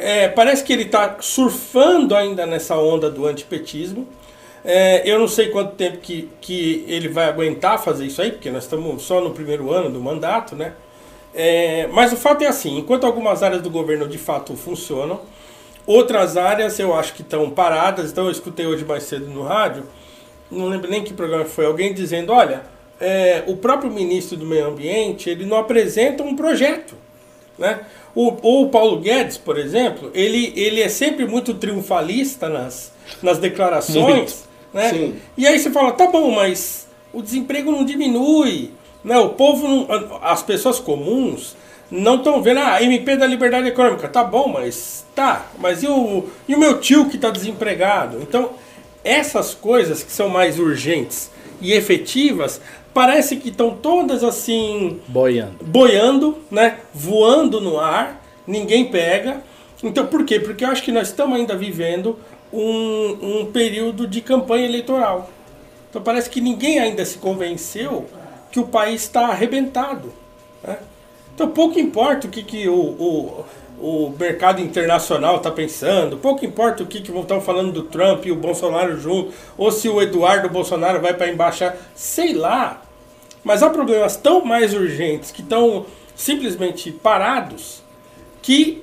é, 0.00 0.28
parece 0.28 0.64
que 0.64 0.72
ele 0.72 0.84
está 0.84 1.16
surfando 1.20 2.14
ainda 2.14 2.46
nessa 2.46 2.76
onda 2.76 3.10
do 3.10 3.26
antipetismo. 3.26 4.06
É, 4.64 5.02
eu 5.10 5.18
não 5.18 5.28
sei 5.28 5.48
quanto 5.48 5.74
tempo 5.74 5.98
que, 5.98 6.28
que 6.40 6.84
ele 6.86 7.08
vai 7.08 7.26
aguentar 7.26 7.82
fazer 7.82 8.06
isso 8.06 8.20
aí, 8.20 8.32
porque 8.32 8.50
nós 8.50 8.64
estamos 8.64 9.02
só 9.02 9.20
no 9.20 9.30
primeiro 9.30 9.70
ano 9.70 9.90
do 9.90 10.00
mandato, 10.00 10.54
né? 10.54 10.74
É, 11.34 11.86
mas 11.92 12.12
o 12.12 12.16
fato 12.16 12.42
é 12.42 12.46
assim, 12.46 12.78
enquanto 12.78 13.06
algumas 13.06 13.42
áreas 13.42 13.62
do 13.62 13.70
governo 13.70 14.08
de 14.08 14.18
fato 14.18 14.56
funcionam, 14.56 15.20
outras 15.86 16.36
áreas 16.36 16.78
eu 16.78 16.94
acho 16.94 17.14
que 17.14 17.22
estão 17.22 17.48
paradas. 17.50 18.10
Então 18.10 18.24
eu 18.24 18.30
escutei 18.30 18.66
hoje 18.66 18.84
mais 18.84 19.04
cedo 19.04 19.26
no 19.26 19.42
rádio, 19.42 19.84
não 20.50 20.68
lembro 20.68 20.90
nem 20.90 21.04
que 21.04 21.14
programa 21.14 21.44
foi, 21.44 21.64
alguém 21.64 21.94
dizendo, 21.94 22.32
olha, 22.32 22.62
é, 23.00 23.44
o 23.46 23.56
próprio 23.56 23.90
ministro 23.90 24.36
do 24.36 24.44
meio 24.44 24.66
ambiente 24.66 25.30
ele 25.30 25.46
não 25.46 25.56
apresenta 25.56 26.22
um 26.22 26.36
projeto, 26.36 26.94
né? 27.58 27.80
O, 28.14 28.62
o 28.62 28.68
Paulo 28.68 28.98
Guedes, 28.98 29.36
por 29.36 29.58
exemplo, 29.58 30.10
ele, 30.14 30.52
ele 30.56 30.80
é 30.80 30.88
sempre 30.88 31.26
muito 31.26 31.54
triunfalista 31.54 32.48
nas, 32.48 32.92
nas 33.22 33.38
declarações, 33.38 34.44
né? 34.72 34.90
Sim. 34.90 35.14
E 35.36 35.46
aí 35.46 35.58
você 35.58 35.70
fala, 35.70 35.92
tá 35.92 36.06
bom, 36.06 36.30
mas 36.32 36.88
o 37.12 37.22
desemprego 37.22 37.70
não 37.70 37.84
diminui, 37.84 38.70
né? 39.04 39.18
O 39.18 39.30
povo, 39.30 39.66
não, 39.66 39.86
as 40.22 40.42
pessoas 40.42 40.78
comuns 40.78 41.56
não 41.90 42.16
estão 42.16 42.40
vendo 42.40 42.60
ah, 42.60 42.74
a 42.74 42.82
MP 42.82 43.16
da 43.16 43.26
liberdade 43.26 43.68
econômica, 43.68 44.08
tá 44.08 44.22
bom, 44.22 44.48
mas 44.48 45.04
tá, 45.14 45.46
mas 45.58 45.82
e 45.82 45.88
o, 45.88 46.28
e 46.48 46.54
o 46.54 46.58
meu 46.58 46.78
tio 46.80 47.08
que 47.08 47.16
está 47.16 47.30
desempregado? 47.30 48.18
Então, 48.22 48.50
essas 49.02 49.54
coisas 49.54 50.02
que 50.02 50.12
são 50.12 50.28
mais 50.28 50.58
urgentes 50.58 51.30
e 51.60 51.72
efetivas, 51.72 52.60
parece 52.92 53.36
que 53.36 53.48
estão 53.48 53.70
todas 53.76 54.22
assim 54.24 55.00
Boiando. 55.08 55.64
boiando, 55.64 56.38
né? 56.50 56.78
Voando 56.94 57.60
no 57.60 57.78
ar, 57.78 58.22
ninguém 58.46 58.86
pega. 58.86 59.42
Então 59.82 60.06
por 60.06 60.24
quê? 60.24 60.38
Porque 60.38 60.64
eu 60.64 60.68
acho 60.68 60.82
que 60.82 60.92
nós 60.92 61.08
estamos 61.08 61.38
ainda 61.38 61.56
vivendo 61.56 62.18
um, 62.52 63.40
um 63.40 63.46
período 63.46 64.06
de 64.06 64.20
campanha 64.20 64.66
eleitoral. 64.66 65.30
Então 65.88 66.02
parece 66.02 66.28
que 66.28 66.40
ninguém 66.40 66.78
ainda 66.78 67.04
se 67.04 67.18
convenceu 67.18 68.06
que 68.50 68.60
o 68.60 68.66
país 68.66 69.02
está 69.02 69.28
arrebentado. 69.28 70.12
né? 70.62 70.78
Então 71.34 71.48
pouco 71.48 71.78
importa 71.78 72.26
o 72.26 72.30
que, 72.30 72.42
que 72.42 72.68
o, 72.68 72.74
o, 72.74 73.44
o 73.80 74.14
mercado 74.18 74.60
internacional 74.60 75.36
está 75.36 75.50
pensando, 75.50 76.18
pouco 76.18 76.44
importa 76.44 76.82
o 76.82 76.86
que, 76.86 77.00
que 77.00 77.10
estão 77.10 77.40
falando 77.40 77.72
do 77.72 77.82
Trump 77.84 78.26
e 78.26 78.32
o 78.32 78.36
Bolsonaro 78.36 79.00
junto, 79.00 79.32
ou 79.56 79.72
se 79.72 79.88
o 79.88 80.00
Eduardo 80.00 80.48
Bolsonaro 80.48 81.00
vai 81.00 81.14
para 81.14 81.26
a 81.26 81.30
embaixada, 81.30 81.78
sei 81.94 82.34
lá. 82.34 82.82
Mas 83.42 83.62
há 83.62 83.70
problemas 83.70 84.16
tão 84.16 84.44
mais 84.44 84.74
urgentes 84.74 85.30
que 85.30 85.40
estão 85.40 85.86
simplesmente 86.14 86.92
parados 86.92 87.82
que 88.42 88.82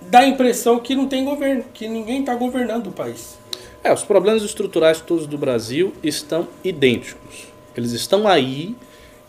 dá 0.00 0.20
a 0.20 0.26
impressão 0.26 0.80
que 0.80 0.94
não 0.94 1.06
tem 1.06 1.24
governo, 1.24 1.64
que 1.72 1.86
ninguém 1.86 2.20
está 2.20 2.34
governando 2.34 2.88
o 2.88 2.92
país. 2.92 3.38
É, 3.84 3.92
os 3.92 4.02
problemas 4.02 4.42
estruturais 4.42 5.00
todos 5.00 5.26
do 5.26 5.38
Brasil 5.38 5.92
estão 6.02 6.48
idênticos. 6.64 7.46
Eles 7.76 7.92
estão 7.92 8.26
aí 8.26 8.74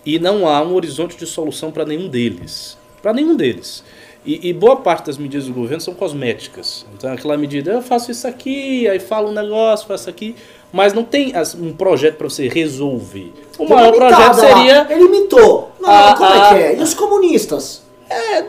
e 0.04 0.18
não 0.18 0.48
há 0.48 0.62
um 0.64 0.74
horizonte 0.74 1.16
de 1.16 1.28
solução 1.28 1.72
para 1.72 1.86
nenhum 1.86 2.08
deles. 2.08 2.78
Para 3.02 3.14
nenhum 3.14 3.36
deles. 3.36 3.84
E, 4.30 4.50
e 4.50 4.54
boa 4.54 4.76
parte 4.76 5.08
das 5.08 5.18
medidas 5.18 5.48
do 5.48 5.54
governo 5.54 5.82
são 5.82 5.94
cosméticas. 5.96 6.86
Então, 6.96 7.12
aquela 7.12 7.36
medida, 7.36 7.72
eu 7.72 7.82
faço 7.82 8.12
isso 8.12 8.28
aqui, 8.28 8.88
aí 8.88 9.00
falo 9.00 9.30
um 9.30 9.34
negócio, 9.34 9.88
faço 9.88 10.08
aqui, 10.08 10.36
mas 10.72 10.94
não 10.94 11.04
tem 11.04 11.34
um 11.60 11.74
projeto 11.74 12.16
para 12.18 12.30
você 12.30 12.48
resolver. 12.48 13.34
O 13.58 13.68
maior 13.68 13.92
projeto 13.92 14.20
lá. 14.20 14.34
seria. 14.36 14.88
Ele 14.90 15.06
imitou. 15.06 15.72
Não, 15.80 15.90
Ah, 15.90 16.14
como 16.16 16.30
é 16.30 16.38
ah, 16.38 16.50
que 16.50 16.56
é? 16.56 16.76
E 16.78 16.84
os 16.84 16.94
comunistas? 16.94 17.82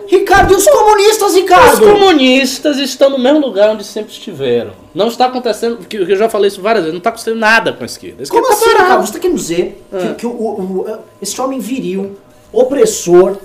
Ricardo, 0.07 0.53
e 0.53 0.57
os 0.57 0.66
comunistas, 0.66 1.29
Os 1.31 1.35
Ricardo? 1.37 1.81
comunistas 1.93 2.79
estão 2.79 3.11
no 3.11 3.19
mesmo 3.19 3.40
lugar 3.40 3.71
onde 3.71 3.85
sempre 3.85 4.12
estiveram. 4.12 4.73
Não 4.95 5.09
está 5.09 5.27
acontecendo, 5.27 5.77
porque 5.79 5.97
eu 5.99 6.16
já 6.16 6.29
falei 6.29 6.49
isso 6.49 6.61
várias 6.62 6.85
vezes, 6.85 6.93
não 6.95 6.99
está 6.99 7.11
acontecendo 7.11 7.38
nada 7.38 7.73
com 7.73 7.83
a 7.83 7.87
esquerda. 7.87 8.21
A 8.21 8.25
esquerda 8.25 8.47
Como 8.49 8.59
tá 8.59 8.66
assim. 8.66 8.77
Ricardo? 8.77 9.07
Você 9.07 9.12
tá 9.12 9.19
querendo 9.19 9.37
dizer 9.37 9.83
Ah. 9.93 9.99
que, 9.99 10.14
que 10.14 10.27
o, 10.27 10.31
o- 10.31 10.81
o- 10.81 10.99
esse 11.23 11.38
homem 11.40 11.59
viril, 11.59 12.16
opressor, 12.53 13.37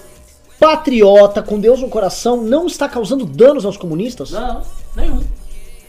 patriota, 0.60 1.42
com 1.42 1.60
Deus 1.60 1.82
no 1.82 1.90
coração, 1.90 2.42
não 2.42 2.66
está 2.68 2.88
causando 2.88 3.26
danos 3.26 3.66
aos 3.66 3.78
comunistas? 3.78 4.32
Não, 4.32 4.62
nenhum. 4.96 5.22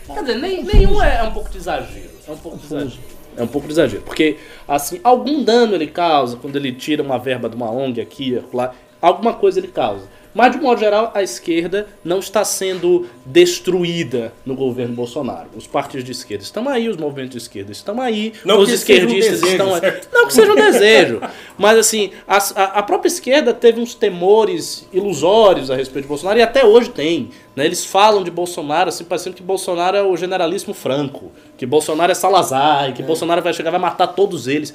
Quer 0.06 0.20
dizer, 0.20 0.38
nem- 0.38 0.62
nenhum 0.64 1.02
é, 1.02 1.16
é 1.18 1.22
um 1.22 1.32
pouco 1.32 1.50
de 1.50 1.58
exagero. 1.58 2.10
É 2.26 2.30
um 2.30 2.36
pouco 2.36 2.58
de 2.58 2.66
exagero. 2.66 3.02
É 3.36 3.42
um 3.42 3.46
pouco 3.46 3.66
de 3.66 3.72
exagero. 3.74 4.02
Porque, 4.02 4.36
assim, 4.66 5.00
algum 5.04 5.42
dano 5.42 5.74
ele 5.74 5.86
causa 5.86 6.36
quando 6.36 6.56
ele 6.56 6.72
tira 6.72 7.02
uma 7.02 7.18
verba 7.18 7.48
de 7.48 7.56
uma 7.56 7.70
ONG 7.70 8.00
aqui, 8.00 8.42
lá, 8.52 8.72
alguma 9.00 9.34
coisa 9.34 9.58
ele 9.58 9.68
causa. 9.68 10.04
Mas, 10.36 10.52
de 10.52 10.60
modo 10.60 10.78
geral, 10.78 11.10
a 11.14 11.22
esquerda 11.22 11.86
não 12.04 12.18
está 12.18 12.44
sendo 12.44 13.06
destruída 13.24 14.34
no 14.44 14.54
governo 14.54 14.94
Bolsonaro. 14.94 15.48
Os 15.56 15.66
partidos 15.66 16.04
de 16.04 16.12
esquerda 16.12 16.44
estão 16.44 16.68
aí, 16.68 16.88
os 16.90 16.96
movimentos 16.98 17.30
de 17.32 17.38
esquerda 17.38 17.72
estão 17.72 17.98
aí, 18.00 18.34
Não 18.44 18.58
os 18.60 18.68
que 18.70 18.76
seja 18.76 19.06
um 19.06 19.08
esquerdistas 19.08 19.40
desejo, 19.40 19.52
estão 19.52 19.74
aí. 19.74 19.80
certo? 19.80 20.08
Não 20.12 20.26
que 20.26 20.34
seja 20.34 20.52
um 20.52 20.54
desejo. 20.54 21.20
Mas 21.56 21.78
assim, 21.78 22.10
as- 22.28 22.54
a, 22.54 22.64
a 22.64 22.82
própria 22.82 23.08
esquerda 23.08 23.54
teve 23.54 23.80
uns 23.80 23.94
temores 23.94 24.86
ilusórios 24.92 25.70
a 25.70 25.74
respeito 25.74 26.02
de 26.04 26.08
Bolsonaro 26.08 26.38
e 26.38 26.42
até 26.42 26.66
hoje 26.66 26.90
tem. 26.90 27.30
né? 27.54 27.64
Eles 27.64 27.84
falam 27.86 28.22
de 28.22 28.30
Bolsonaro 28.30 28.90
assim, 28.90 29.04
parecendo 29.04 29.34
que 29.36 29.42
Bolsonaro 29.42 29.96
é 29.96 30.02
o 30.02 30.14
generalíssimo 30.18 30.74
franco, 30.74 31.32
que 31.56 31.64
Bolsonaro 31.64 32.12
é 32.12 32.14
Salazar, 32.14 32.90
e 32.90 32.92
que 32.92 33.02
Bolsonaro 33.02 33.40
vai 33.40 33.54
chegar 33.54 33.70
e 33.70 33.72
vai 33.72 33.80
matar 33.80 34.08
todos 34.08 34.46
eles. 34.46 34.74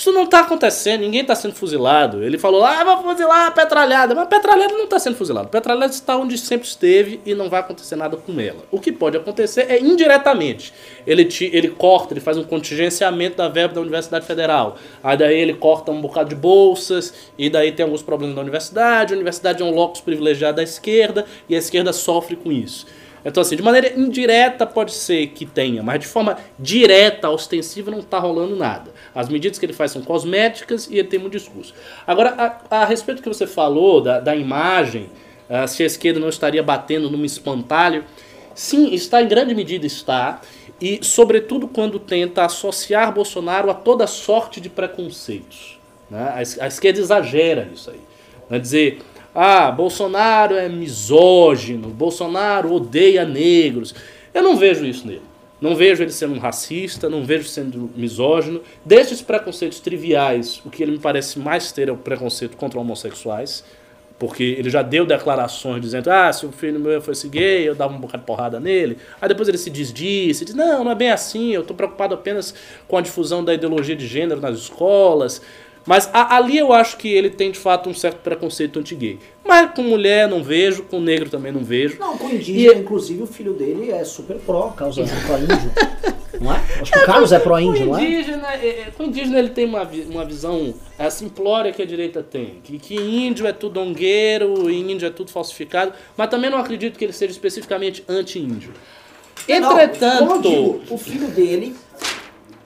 Isso 0.00 0.12
não 0.12 0.24
está 0.24 0.40
acontecendo, 0.40 1.02
ninguém 1.02 1.20
está 1.20 1.34
sendo 1.34 1.54
fuzilado. 1.54 2.24
Ele 2.24 2.38
falou, 2.38 2.64
ah, 2.64 2.82
vou 2.82 3.02
fuzilar 3.02 3.48
a 3.48 3.50
petralhada. 3.50 4.14
Mas 4.14 4.24
a 4.24 4.26
petralhada 4.28 4.72
não 4.72 4.84
está 4.84 4.98
sendo 4.98 5.14
fuzilada. 5.14 5.46
A 5.46 5.50
petralhada 5.50 5.92
está 5.92 6.16
onde 6.16 6.38
sempre 6.38 6.66
esteve 6.66 7.20
e 7.26 7.34
não 7.34 7.50
vai 7.50 7.60
acontecer 7.60 7.96
nada 7.96 8.16
com 8.16 8.40
ela. 8.40 8.60
O 8.70 8.80
que 8.80 8.92
pode 8.92 9.18
acontecer 9.18 9.66
é 9.68 9.78
indiretamente. 9.78 10.72
Ele, 11.06 11.26
te, 11.26 11.50
ele 11.52 11.68
corta, 11.68 12.14
ele 12.14 12.20
faz 12.20 12.38
um 12.38 12.44
contingenciamento 12.44 13.36
da 13.36 13.48
verba 13.50 13.74
da 13.74 13.82
Universidade 13.82 14.24
Federal. 14.24 14.78
Aí 15.04 15.18
daí 15.18 15.38
ele 15.38 15.52
corta 15.52 15.92
um 15.92 16.00
bocado 16.00 16.30
de 16.30 16.34
bolsas, 16.34 17.12
e 17.36 17.50
daí 17.50 17.70
tem 17.70 17.84
alguns 17.84 18.02
problemas 18.02 18.34
na 18.34 18.40
universidade. 18.40 19.12
A 19.12 19.16
universidade 19.16 19.60
é 19.62 19.66
um 19.66 19.74
locus 19.74 20.00
privilegiado 20.00 20.56
da 20.56 20.62
esquerda, 20.62 21.26
e 21.46 21.54
a 21.54 21.58
esquerda 21.58 21.92
sofre 21.92 22.36
com 22.36 22.50
isso. 22.50 22.86
Então, 23.24 23.40
assim, 23.40 23.56
de 23.56 23.62
maneira 23.62 23.92
indireta 23.98 24.66
pode 24.66 24.92
ser 24.92 25.28
que 25.28 25.44
tenha, 25.44 25.82
mas 25.82 26.00
de 26.00 26.06
forma 26.06 26.38
direta, 26.58 27.28
ostensiva, 27.28 27.90
não 27.90 27.98
está 27.98 28.18
rolando 28.18 28.56
nada. 28.56 28.90
As 29.14 29.28
medidas 29.28 29.58
que 29.58 29.66
ele 29.66 29.72
faz 29.72 29.90
são 29.92 30.02
cosméticas 30.02 30.88
e 30.90 30.98
ele 30.98 31.08
tem 31.08 31.20
muito 31.20 31.36
discurso. 31.36 31.74
Agora, 32.06 32.60
a, 32.70 32.80
a 32.82 32.84
respeito 32.84 33.18
do 33.18 33.22
que 33.22 33.28
você 33.28 33.46
falou 33.46 34.00
da, 34.00 34.20
da 34.20 34.34
imagem, 34.34 35.10
ah, 35.48 35.66
se 35.66 35.82
a 35.82 35.86
esquerda 35.86 36.18
não 36.18 36.28
estaria 36.28 36.62
batendo 36.62 37.10
num 37.10 37.24
espantalho, 37.24 38.04
sim, 38.54 38.94
está 38.94 39.20
em 39.20 39.28
grande 39.28 39.54
medida 39.54 39.86
está, 39.86 40.40
e 40.80 41.00
sobretudo 41.02 41.68
quando 41.68 41.98
tenta 41.98 42.44
associar 42.44 43.12
Bolsonaro 43.12 43.70
a 43.70 43.74
toda 43.74 44.06
sorte 44.06 44.60
de 44.60 44.70
preconceitos. 44.70 45.78
né? 46.08 46.22
A, 46.22 46.64
a 46.64 46.68
esquerda 46.68 47.00
exagera 47.00 47.68
isso 47.74 47.90
aí. 47.90 48.00
Né? 48.48 48.58
Dizer, 48.58 49.02
ah, 49.34 49.70
Bolsonaro 49.70 50.56
é 50.56 50.68
misógino, 50.68 51.88
Bolsonaro 51.88 52.72
odeia 52.72 53.24
negros. 53.24 53.94
Eu 54.34 54.42
não 54.42 54.56
vejo 54.56 54.84
isso 54.84 55.06
nele. 55.06 55.22
Não 55.60 55.76
vejo 55.76 56.02
ele 56.02 56.10
sendo 56.10 56.34
um 56.34 56.38
racista, 56.38 57.08
não 57.10 57.24
vejo 57.24 57.46
sendo 57.46 57.90
misógino. 57.94 58.62
Desses 58.84 59.20
preconceitos 59.20 59.78
triviais, 59.78 60.60
o 60.64 60.70
que 60.70 60.82
ele 60.82 60.92
me 60.92 60.98
parece 60.98 61.38
mais 61.38 61.70
ter 61.70 61.88
é 61.88 61.92
o 61.92 61.96
preconceito 61.96 62.56
contra 62.56 62.80
homossexuais. 62.80 63.62
Porque 64.18 64.42
ele 64.42 64.68
já 64.68 64.82
deu 64.82 65.06
declarações 65.06 65.80
dizendo: 65.80 66.10
ah, 66.10 66.32
se 66.32 66.44
o 66.44 66.52
filho 66.52 66.80
meu 66.80 67.00
fosse 67.00 67.28
gay, 67.28 67.68
eu 67.68 67.74
dava 67.74 67.94
um 67.94 67.98
bocado 67.98 68.22
de 68.22 68.26
porrada 68.26 68.60
nele. 68.60 68.98
Aí 69.20 69.28
depois 69.28 69.48
ele 69.48 69.56
se 69.56 69.70
desdisse, 69.70 70.44
diz: 70.44 70.54
não, 70.54 70.84
não 70.84 70.90
é 70.90 70.94
bem 70.94 71.10
assim, 71.10 71.52
eu 71.52 71.62
estou 71.62 71.74
preocupado 71.76 72.14
apenas 72.14 72.54
com 72.86 72.98
a 72.98 73.00
difusão 73.00 73.42
da 73.42 73.54
ideologia 73.54 73.96
de 73.96 74.06
gênero 74.06 74.40
nas 74.40 74.58
escolas. 74.58 75.40
Mas 75.86 76.08
a- 76.12 76.36
ali 76.36 76.58
eu 76.58 76.72
acho 76.72 76.96
que 76.98 77.08
ele 77.08 77.30
tem 77.30 77.50
de 77.50 77.58
fato 77.58 77.88
um 77.88 77.94
certo 77.94 78.18
preconceito 78.18 78.78
anti-gay. 78.78 79.18
Mas 79.44 79.70
com 79.72 79.82
mulher 79.82 80.28
não 80.28 80.42
vejo, 80.42 80.82
com 80.84 81.00
negro 81.00 81.28
também 81.30 81.50
não 81.50 81.64
vejo. 81.64 81.98
Não, 81.98 82.16
com 82.18 82.28
indígena, 82.28 82.74
E- 82.74 82.78
inclusive, 82.78 83.22
o 83.22 83.26
filho 83.26 83.54
dele 83.54 83.90
é 83.90 84.04
super 84.04 84.36
pró, 84.36 84.68
causa 84.76 85.02
pró-índio. 85.26 85.72
não 86.40 86.54
é? 86.54 86.60
Acho 86.80 86.92
que 86.92 86.98
o 86.98 87.04
Carlos 87.06 87.32
é 87.32 87.38
pró-índio, 87.38 87.86
Com 87.86 87.92
não 87.92 87.98
é? 87.98 88.04
indígena, 88.04 88.48
é, 88.54 88.66
é, 88.66 88.92
com 88.96 89.04
indígena 89.04 89.38
ele 89.38 89.48
tem 89.50 89.64
uma, 89.64 89.82
uma 90.10 90.24
visão 90.24 90.74
é, 90.98 91.08
simplória 91.10 91.72
que 91.72 91.80
a 91.82 91.86
direita 91.86 92.22
tem. 92.22 92.60
Que, 92.62 92.78
que 92.78 92.94
índio 92.94 93.46
é 93.46 93.52
tudo 93.52 93.80
ongueiro, 93.80 94.70
índio 94.70 95.06
é 95.06 95.10
tudo 95.10 95.30
falsificado. 95.30 95.92
Mas 96.16 96.28
também 96.28 96.50
não 96.50 96.58
acredito 96.58 96.98
que 96.98 97.04
ele 97.04 97.12
seja 97.12 97.32
especificamente 97.32 98.04
anti-índio. 98.08 98.72
Não, 99.48 99.60
como 99.68 99.80
eu 99.80 99.84
Entretanto, 99.84 100.42
digo, 100.42 100.80
o 100.90 100.98
filho 100.98 101.28
dele 101.28 101.74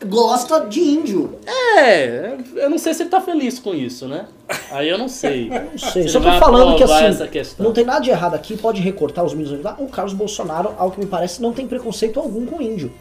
gosta 0.06 0.60
de 0.60 0.80
índio. 0.80 1.38
É, 1.46 2.36
eu 2.56 2.70
não 2.70 2.78
sei 2.78 2.94
se 2.94 3.02
ele 3.02 3.10
tá 3.10 3.20
feliz 3.20 3.58
com 3.58 3.74
isso, 3.74 4.08
né? 4.08 4.26
Aí 4.70 4.88
eu 4.88 4.98
não 4.98 5.08
sei. 5.08 5.48
Não 5.74 5.78
sei. 5.78 6.04
Se 6.04 6.08
Só 6.10 6.20
tô 6.20 6.30
falando 6.38 6.76
que 6.76 6.84
assim, 6.84 7.54
não 7.58 7.72
tem 7.72 7.84
nada 7.84 8.00
de 8.00 8.10
errado 8.10 8.34
aqui, 8.34 8.56
pode 8.56 8.80
recortar 8.80 9.24
os 9.24 9.34
meninos 9.34 9.62
lá. 9.62 9.76
O 9.78 9.88
Carlos 9.88 10.12
Bolsonaro, 10.12 10.74
ao 10.78 10.90
que 10.90 11.00
me 11.00 11.06
parece, 11.06 11.40
não 11.40 11.52
tem 11.52 11.66
preconceito 11.66 12.20
algum 12.20 12.44
com 12.46 12.58
o 12.58 12.62
índio. 12.62 12.92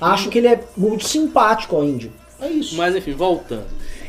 Acho 0.00 0.28
que 0.28 0.38
ele 0.38 0.48
é 0.48 0.62
muito 0.76 1.04
simpático 1.06 1.76
ao 1.76 1.84
índio. 1.84 2.12
É 2.40 2.48
isso. 2.48 2.76
Mas 2.76 2.94
enfim, 2.94 3.12
voltando. 3.12 3.66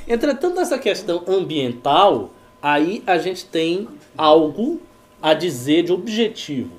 Entretanto, 0.07 0.55
nessa 0.55 0.77
questão 0.77 1.23
ambiental, 1.27 2.31
aí 2.61 3.03
a 3.05 3.17
gente 3.17 3.45
tem 3.45 3.87
algo 4.17 4.81
a 5.21 5.33
dizer 5.33 5.83
de 5.83 5.91
objetivo. 5.91 6.71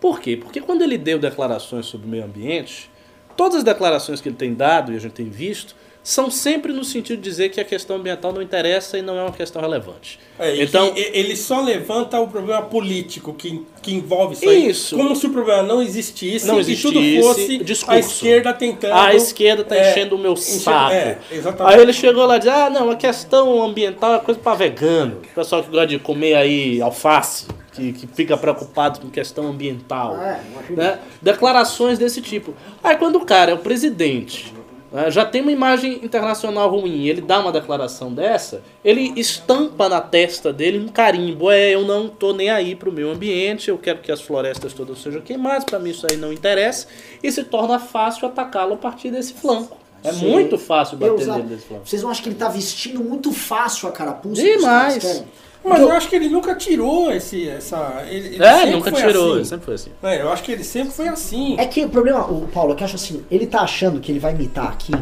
Por 0.00 0.20
quê? 0.20 0.36
Porque 0.36 0.60
quando 0.60 0.82
ele 0.82 0.96
deu 0.96 1.18
declarações 1.18 1.86
sobre 1.86 2.06
o 2.06 2.10
meio 2.10 2.24
ambiente, 2.24 2.90
todas 3.38 3.58
as 3.58 3.64
declarações 3.64 4.20
que 4.20 4.28
ele 4.28 4.36
tem 4.36 4.52
dado, 4.52 4.92
e 4.92 4.96
a 4.96 4.98
gente 4.98 5.12
tem 5.12 5.30
visto, 5.30 5.76
são 6.02 6.30
sempre 6.30 6.72
no 6.72 6.82
sentido 6.82 7.18
de 7.18 7.22
dizer 7.22 7.50
que 7.50 7.60
a 7.60 7.64
questão 7.64 7.96
ambiental 7.96 8.32
não 8.32 8.42
interessa 8.42 8.98
e 8.98 9.02
não 9.02 9.16
é 9.16 9.22
uma 9.22 9.32
questão 9.32 9.62
relevante. 9.62 10.18
É, 10.38 10.56
e 10.56 10.62
então, 10.62 10.92
que 10.92 11.00
ele 11.12 11.36
só 11.36 11.60
levanta 11.60 12.18
o 12.18 12.26
problema 12.26 12.62
político 12.62 13.32
que, 13.34 13.64
que 13.80 13.94
envolve 13.94 14.34
isso, 14.34 14.48
aí, 14.48 14.68
Isso. 14.68 14.96
como 14.96 15.14
se 15.14 15.26
o 15.26 15.30
problema 15.30 15.62
não 15.62 15.80
existisse, 15.80 16.46
Não 16.46 16.56
e 16.56 16.60
existisse, 16.60 16.94
tudo 16.94 17.22
fosse 17.22 17.58
discurso. 17.58 17.90
a 17.92 17.98
esquerda 17.98 18.52
tentando... 18.54 18.94
a 18.94 19.14
esquerda 19.14 19.62
tá 19.62 19.76
é, 19.76 19.90
enchendo 19.90 20.16
o 20.16 20.18
meu 20.18 20.34
saco. 20.34 20.94
é, 20.94 21.18
exatamente. 21.30 21.74
Aí 21.74 21.82
ele 21.82 21.92
chegou 21.92 22.26
lá 22.26 22.36
e 22.36 22.38
disse: 22.38 22.50
Ah, 22.50 22.70
não, 22.70 22.90
a 22.90 22.96
questão 22.96 23.62
ambiental 23.62 24.14
é 24.14 24.18
coisa 24.18 24.40
pra 24.40 24.54
vegano. 24.54 25.20
O 25.22 25.34
pessoal 25.34 25.62
que 25.62 25.70
gosta 25.70 25.86
de 25.86 25.98
comer 25.98 26.34
aí 26.34 26.80
alface, 26.80 27.46
que, 27.78 27.92
que 27.92 28.06
fica 28.08 28.36
preocupado 28.36 29.00
com 29.00 29.08
questão 29.08 29.46
ambiental. 29.48 30.20
É, 30.20 30.40
imagina. 30.52 30.82
né? 30.82 30.98
Declarações 31.22 31.98
desse 31.98 32.20
tipo. 32.20 32.54
Aí 32.82 32.96
quando 32.96 33.16
o 33.16 33.24
cara 33.24 33.52
é 33.52 33.54
o 33.54 33.58
presidente, 33.58 34.52
né, 34.92 35.10
já 35.10 35.24
tem 35.24 35.42
uma 35.42 35.52
imagem 35.52 36.00
internacional 36.02 36.68
ruim, 36.68 37.06
ele 37.06 37.20
dá 37.20 37.38
uma 37.38 37.52
declaração 37.52 38.12
dessa, 38.12 38.62
ele 38.84 39.12
estampa 39.16 39.88
na 39.88 40.00
testa 40.00 40.52
dele 40.52 40.78
um 40.78 40.88
carimbo. 40.88 41.50
É, 41.50 41.70
eu 41.70 41.84
não 41.84 42.08
tô 42.08 42.32
nem 42.32 42.50
aí 42.50 42.74
pro 42.74 42.90
meio 42.90 43.10
ambiente, 43.10 43.68
eu 43.68 43.78
quero 43.78 44.00
que 44.00 44.10
as 44.10 44.20
florestas 44.20 44.72
todas 44.72 44.98
sejam 44.98 45.20
queimadas, 45.20 45.64
pra 45.64 45.78
mim 45.78 45.90
isso 45.90 46.06
aí 46.10 46.16
não 46.16 46.32
interessa. 46.32 46.88
E 47.22 47.30
se 47.30 47.44
torna 47.44 47.78
fácil 47.78 48.26
atacá-lo 48.26 48.74
a 48.74 48.76
partir 48.76 49.10
desse 49.10 49.34
flanco. 49.34 49.76
É 50.02 50.12
Sim. 50.12 50.30
muito 50.30 50.56
fácil 50.56 50.96
bater 50.96 51.26
Eu, 51.26 51.34
nele 51.34 51.48
desse 51.48 51.66
flanco. 51.66 51.86
Vocês 51.86 52.02
não 52.02 52.10
acham 52.10 52.22
que 52.22 52.28
ele 52.28 52.36
tá 52.36 52.48
vestindo 52.48 53.02
muito 53.02 53.32
fácil 53.32 53.88
a 53.88 53.92
carapuça? 53.92 54.40
Demais. 54.40 55.24
Mas 55.68 55.80
eu 55.80 55.92
acho 55.92 56.08
que 56.08 56.16
ele 56.16 56.28
nunca 56.28 56.54
tirou 56.54 57.12
esse, 57.12 57.48
essa... 57.48 58.04
Ele, 58.08 58.34
ele 58.34 58.42
É, 58.44 58.58
sempre 58.58 58.70
nunca 58.70 58.90
foi 58.90 59.00
tirou, 59.00 59.34
assim. 59.34 59.44
sempre 59.44 59.64
foi 59.64 59.74
assim. 59.74 59.90
É, 60.02 60.22
eu 60.22 60.32
acho 60.32 60.42
que 60.42 60.52
ele 60.52 60.64
sempre 60.64 60.90
foi 60.90 61.08
assim. 61.08 61.56
É 61.58 61.66
que 61.66 61.84
o 61.84 61.88
problema, 61.88 62.20
o 62.30 62.48
Paulo, 62.48 62.72
é 62.72 62.76
que 62.76 62.82
eu 62.82 62.86
acho 62.86 62.96
assim, 62.96 63.24
ele 63.30 63.46
tá 63.46 63.60
achando 63.60 64.00
que 64.00 64.10
ele 64.10 64.18
vai 64.18 64.32
imitar 64.32 64.68
aqui, 64.68 64.92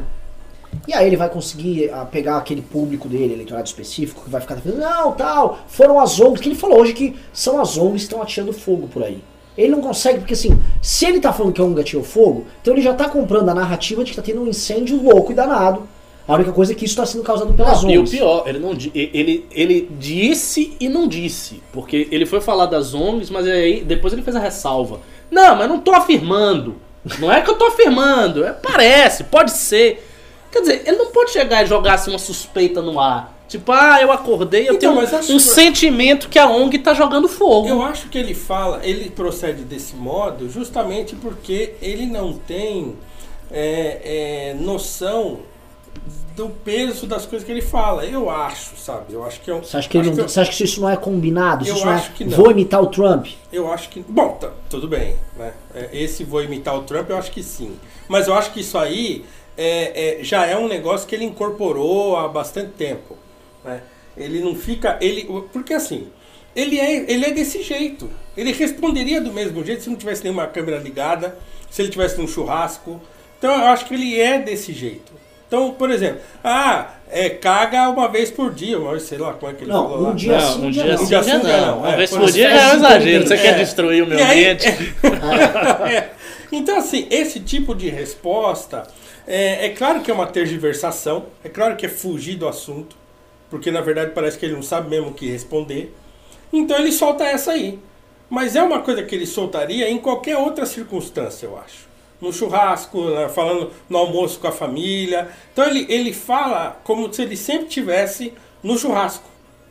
e 0.86 0.94
aí 0.94 1.06
ele 1.06 1.16
vai 1.16 1.28
conseguir 1.28 1.90
ah, 1.92 2.04
pegar 2.04 2.36
aquele 2.36 2.62
público 2.62 3.08
dele, 3.08 3.34
eleitorado 3.34 3.66
específico, 3.66 4.24
que 4.24 4.30
vai 4.30 4.40
ficar 4.40 4.56
falando, 4.56 4.78
não, 4.78 5.12
tal, 5.12 5.58
foram 5.68 5.98
as 5.98 6.20
ONGs, 6.20 6.40
que 6.40 6.48
ele 6.48 6.54
falou 6.54 6.80
hoje 6.80 6.92
que 6.92 7.16
são 7.32 7.60
as 7.60 7.76
ONGs 7.76 8.02
que 8.02 8.02
estão 8.02 8.22
atirando 8.22 8.52
fogo 8.52 8.88
por 8.88 9.02
aí. 9.02 9.22
Ele 9.56 9.70
não 9.70 9.80
consegue, 9.80 10.18
porque 10.18 10.34
assim, 10.34 10.58
se 10.82 11.06
ele 11.06 11.18
tá 11.18 11.32
falando 11.32 11.52
que 11.52 11.60
a 11.60 11.64
ONG 11.64 11.80
atirou 11.80 12.04
fogo, 12.04 12.46
então 12.60 12.74
ele 12.74 12.82
já 12.82 12.92
tá 12.92 13.08
comprando 13.08 13.48
a 13.48 13.54
narrativa 13.54 14.04
de 14.04 14.10
que 14.10 14.16
tá 14.16 14.22
tendo 14.22 14.42
um 14.42 14.48
incêndio 14.48 15.02
louco 15.02 15.32
e 15.32 15.34
danado. 15.34 15.88
A 16.28 16.34
única 16.34 16.52
coisa 16.52 16.72
é 16.72 16.74
que 16.74 16.84
isso 16.84 16.92
está 16.92 17.06
sendo 17.06 17.22
causado 17.22 17.54
pelas 17.54 17.82
Não, 17.82 17.90
e 17.90 17.98
o 17.98 18.00
ONGs. 18.00 18.10
pior, 18.18 18.44
ele, 18.46 18.58
não, 18.58 18.72
ele, 18.94 19.46
ele 19.50 19.88
disse 19.98 20.76
e 20.80 20.88
não 20.88 21.06
disse. 21.06 21.62
Porque 21.72 22.08
ele 22.10 22.26
foi 22.26 22.40
falar 22.40 22.66
das 22.66 22.94
ONGs, 22.94 23.30
mas 23.30 23.46
aí 23.46 23.82
depois 23.84 24.12
ele 24.12 24.22
fez 24.22 24.34
a 24.34 24.40
ressalva. 24.40 25.00
Não, 25.30 25.54
mas 25.56 25.68
não 25.68 25.78
tô 25.78 25.92
afirmando. 25.92 26.76
Não 27.20 27.32
é 27.32 27.40
que 27.40 27.50
eu 27.50 27.54
tô 27.54 27.66
afirmando. 27.66 28.44
É, 28.44 28.52
parece, 28.52 29.24
pode 29.24 29.52
ser. 29.52 30.04
Quer 30.50 30.60
dizer, 30.60 30.82
ele 30.86 30.96
não 30.96 31.12
pode 31.12 31.30
chegar 31.30 31.62
e 31.62 31.66
jogar 31.66 31.94
assim 31.94 32.10
uma 32.10 32.18
suspeita 32.18 32.82
no 32.82 32.98
ar. 32.98 33.36
Tipo, 33.48 33.70
ah, 33.70 34.02
eu 34.02 34.10
acordei, 34.10 34.62
eu 34.68 34.74
Então, 34.74 34.94
tenho 34.94 34.94
um, 34.94 35.18
acho 35.18 35.32
um 35.32 35.38
sentimento 35.38 36.28
que 36.28 36.38
a 36.38 36.48
ONG 36.48 36.78
tá 36.78 36.92
jogando 36.92 37.28
fogo. 37.28 37.68
Eu 37.68 37.80
acho 37.80 38.08
que 38.08 38.18
ele 38.18 38.34
fala, 38.34 38.80
ele 38.82 39.08
procede 39.10 39.62
desse 39.62 39.94
modo 39.94 40.48
justamente 40.50 41.14
porque 41.14 41.74
ele 41.80 42.06
não 42.06 42.32
tem 42.32 42.96
é, 43.52 44.50
é, 44.52 44.56
noção 44.58 45.38
do 46.36 46.50
peso 46.50 47.06
das 47.06 47.24
coisas 47.24 47.44
que 47.46 47.50
ele 47.50 47.62
fala. 47.62 48.04
Eu 48.04 48.28
acho, 48.28 48.76
sabe? 48.76 49.14
Eu 49.14 49.24
acho 49.24 49.40
que 49.40 49.50
é 49.50 49.54
um, 49.54 49.62
Você 49.62 49.76
acha 49.76 49.88
que, 49.88 49.98
acho 49.98 50.10
não, 50.10 50.16
que 50.16 50.30
você 50.30 50.40
acha 50.40 50.52
que 50.52 50.64
isso 50.64 50.80
não 50.80 50.90
é 50.90 50.96
combinado? 50.96 51.66
Eu 51.66 51.74
isso 51.74 51.88
é, 51.88 51.94
acho 51.94 52.12
que 52.12 52.24
não. 52.24 52.36
Vou 52.36 52.50
imitar 52.50 52.82
o 52.82 52.88
Trump. 52.88 53.26
Eu 53.52 53.72
acho 53.72 53.88
que. 53.88 54.00
Bom, 54.06 54.32
tá, 54.32 54.50
tudo 54.68 54.86
bem. 54.86 55.16
Né? 55.36 55.52
É, 55.74 55.88
Esse 55.92 56.24
vou 56.24 56.42
imitar 56.42 56.76
o 56.76 56.82
Trump, 56.82 57.08
eu 57.08 57.16
acho 57.16 57.30
que 57.30 57.42
sim. 57.42 57.76
Mas 58.08 58.28
eu 58.28 58.34
acho 58.34 58.52
que 58.52 58.60
isso 58.60 58.76
aí 58.76 59.24
é, 59.56 60.20
é, 60.20 60.24
já 60.24 60.46
é 60.46 60.56
um 60.56 60.68
negócio 60.68 61.08
que 61.08 61.14
ele 61.14 61.24
incorporou 61.24 62.16
há 62.16 62.28
bastante 62.28 62.72
tempo. 62.72 63.16
Né? 63.64 63.80
Ele 64.16 64.40
não 64.40 64.54
fica. 64.54 64.98
Ele, 65.00 65.24
porque 65.52 65.72
assim, 65.72 66.08
ele 66.54 66.78
é, 66.78 67.10
ele 67.10 67.24
é 67.24 67.30
desse 67.30 67.62
jeito. 67.62 68.10
Ele 68.36 68.52
responderia 68.52 69.20
do 69.20 69.32
mesmo 69.32 69.64
jeito 69.64 69.82
se 69.82 69.90
não 69.90 69.96
tivesse 69.96 70.22
nenhuma 70.22 70.46
câmera 70.46 70.78
ligada, 70.78 71.38
se 71.70 71.82
ele 71.82 71.90
tivesse 71.90 72.18
num 72.18 72.28
churrasco. 72.28 73.00
Então 73.38 73.54
eu 73.54 73.66
acho 73.66 73.86
que 73.86 73.94
ele 73.94 74.20
é 74.20 74.38
desse 74.38 74.72
jeito. 74.72 75.12
Então, 75.46 75.72
por 75.74 75.90
exemplo, 75.90 76.20
ah, 76.42 76.90
é, 77.10 77.28
caga 77.30 77.88
uma 77.88 78.08
vez 78.08 78.30
por 78.32 78.52
dia, 78.52 78.78
vez, 78.80 79.02
sei 79.04 79.16
lá 79.18 79.32
como 79.34 79.52
é 79.52 79.54
que 79.54 79.62
ele 79.64 79.70
Não, 79.72 79.84
falou 79.88 80.00
um 80.00 80.08
lá. 80.08 80.12
dia 80.14 80.32
Não, 80.38 80.40
sim, 80.54 80.66
um 80.66 80.70
dia 80.70 80.82
dia 80.82 80.92
não. 80.96 80.98
sim, 80.98 81.14
Um 81.14 81.40
dia 81.40 81.56
não. 81.58 81.66
não. 81.66 81.78
Uma 81.78 81.92
É, 81.92 81.96
vez 81.96 82.10
por 82.10 82.20
por 82.20 82.30
dia 82.32 82.48
festa 82.50 82.60
já 82.64 82.68
é 82.68 82.72
um 82.72 82.76
exagero. 82.78 83.26
Você 83.28 83.36
quer 83.38 83.46
É. 83.54 83.58
destruir 83.58 84.02
o 84.02 84.06
meu 84.06 84.18
aí- 84.18 84.24
ambiente? 84.24 84.66
É. 85.90 86.10
Então, 86.50 86.78
assim, 86.78 87.06
esse 87.10 87.40
tipo 87.40 87.74
de 87.74 87.88
resposta 87.88 88.86
é, 89.26 89.66
é 89.66 89.68
claro 89.70 90.00
que 90.00 90.10
é 90.10 90.14
uma 90.14 90.26
tergiversação, 90.26 91.26
é 91.44 91.48
claro 91.48 91.76
que 91.76 91.86
é 91.86 91.88
fugir 91.88 92.36
do 92.36 92.46
assunto, 92.48 92.96
porque 93.50 93.70
na 93.70 93.80
verdade 93.80 94.12
parece 94.14 94.38
que 94.38 94.46
ele 94.46 94.54
não 94.54 94.62
sabe 94.62 94.88
mesmo 94.90 95.10
o 95.10 95.14
que 95.14 95.28
responder. 95.30 95.94
Então 96.52 96.76
ele 96.78 96.90
solta 96.92 97.24
essa 97.24 97.52
aí. 97.52 97.78
Mas 98.28 98.56
é 98.56 98.62
uma 98.62 98.80
coisa 98.80 99.02
que 99.04 99.14
ele 99.14 99.26
soltaria 99.26 99.88
em 99.88 99.98
qualquer 99.98 100.36
outra 100.36 100.66
circunstância, 100.66 101.46
eu 101.46 101.56
acho. 101.58 101.85
No 102.20 102.32
churrasco, 102.32 103.10
né, 103.10 103.28
falando 103.28 103.70
no 103.88 103.98
almoço 103.98 104.40
com 104.40 104.48
a 104.48 104.52
família. 104.52 105.28
Então 105.52 105.64
ele, 105.66 105.86
ele 105.88 106.12
fala 106.12 106.80
como 106.82 107.12
se 107.12 107.22
ele 107.22 107.36
sempre 107.36 107.66
tivesse 107.66 108.32
no 108.62 108.78
churrasco. 108.78 109.28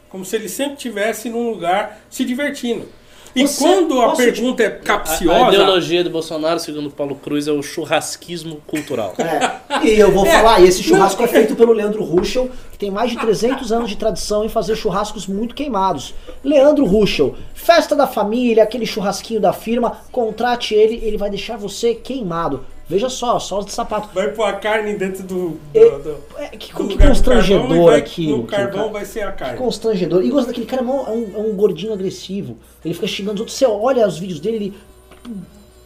Como 0.09 0.23
se 0.23 0.35
ele 0.35 0.47
sempre 0.47 0.77
tivesse 0.77 1.29
num 1.29 1.49
lugar 1.49 2.01
se 2.09 2.23
divertindo. 2.23 2.87
E 3.35 3.45
Você- 3.45 3.63
quando 3.63 4.01
a 4.01 4.05
posso 4.09 4.21
te- 4.21 4.31
pergunta 4.31 4.63
é 4.63 4.67
A, 4.67 4.71
capciosa. 4.71 5.45
a 5.45 5.49
ideologia 5.49 6.03
do 6.03 6.09
Bolsonaro, 6.09 6.57
segundo 6.59 6.89
Paulo 6.89 7.15
Cruz, 7.15 7.47
é 7.47 7.51
o 7.51 7.61
churrasquismo 7.61 8.61
cultural. 8.65 9.13
É, 9.17 9.85
e 9.85 9.99
eu 9.99 10.11
vou 10.11 10.25
falar, 10.25 10.61
e 10.61 10.67
esse 10.67 10.81
churrasco 10.81 11.21
é 11.21 11.27
feito 11.27 11.53
pelo 11.55 11.73
Leandro 11.73 12.01
Ruschel, 12.03 12.49
que 12.71 12.77
tem 12.77 12.89
mais 12.89 13.11
de 13.11 13.17
300 13.17 13.71
anos 13.73 13.89
de 13.89 13.97
tradição 13.97 14.45
em 14.45 14.49
fazer 14.49 14.75
churrascos 14.77 15.27
muito 15.27 15.53
queimados. 15.53 16.13
Leandro 16.43 16.85
Ruschel, 16.85 17.35
festa 17.53 17.93
da 17.95 18.07
família, 18.07 18.63
aquele 18.63 18.85
churrasquinho 18.85 19.41
da 19.41 19.51
firma, 19.51 19.97
contrate 20.13 20.73
ele, 20.73 20.99
ele 21.03 21.17
vai 21.17 21.29
deixar 21.29 21.57
você 21.57 21.93
queimado. 21.93 22.65
Veja 22.87 23.09
só, 23.09 23.39
solas 23.39 23.65
de 23.65 23.71
sapato. 23.73 24.09
Vai 24.13 24.31
pôr 24.31 24.43
a 24.43 24.53
carne 24.53 24.93
dentro 24.95 25.23
do. 25.23 25.59
É, 25.73 25.89
do, 25.89 25.99
do- 26.03 26.17
É, 26.37 26.47
que, 26.49 26.71
do 26.73 26.87
que 26.87 26.97
constrangedor 26.97 28.01
que 28.03 28.31
o 28.31 28.43
carvão 28.43 28.91
vai 28.91 29.03
ser 29.05 29.21
a 29.23 29.31
Que 29.31 29.39
carne. 29.39 29.57
constrangedor. 29.57 30.23
E 30.23 30.29
gosta 30.29 30.47
daquele 30.47 30.67
cara, 30.67 30.83
é 30.83 30.85
um, 30.85 30.99
é 31.07 31.09
um- 31.11 31.35
é 31.35 31.39
um 31.39 31.55
gordinho 31.55 31.93
agressivo. 31.93 32.57
Ele 32.83 32.93
fica 32.93 33.07
xingando 33.07 33.35
os 33.35 33.39
outros. 33.41 33.57
Você 33.57 33.65
olha 33.65 34.07
os 34.07 34.19
vídeos 34.19 34.39
dele, 34.39 34.57
ele. 34.57 34.73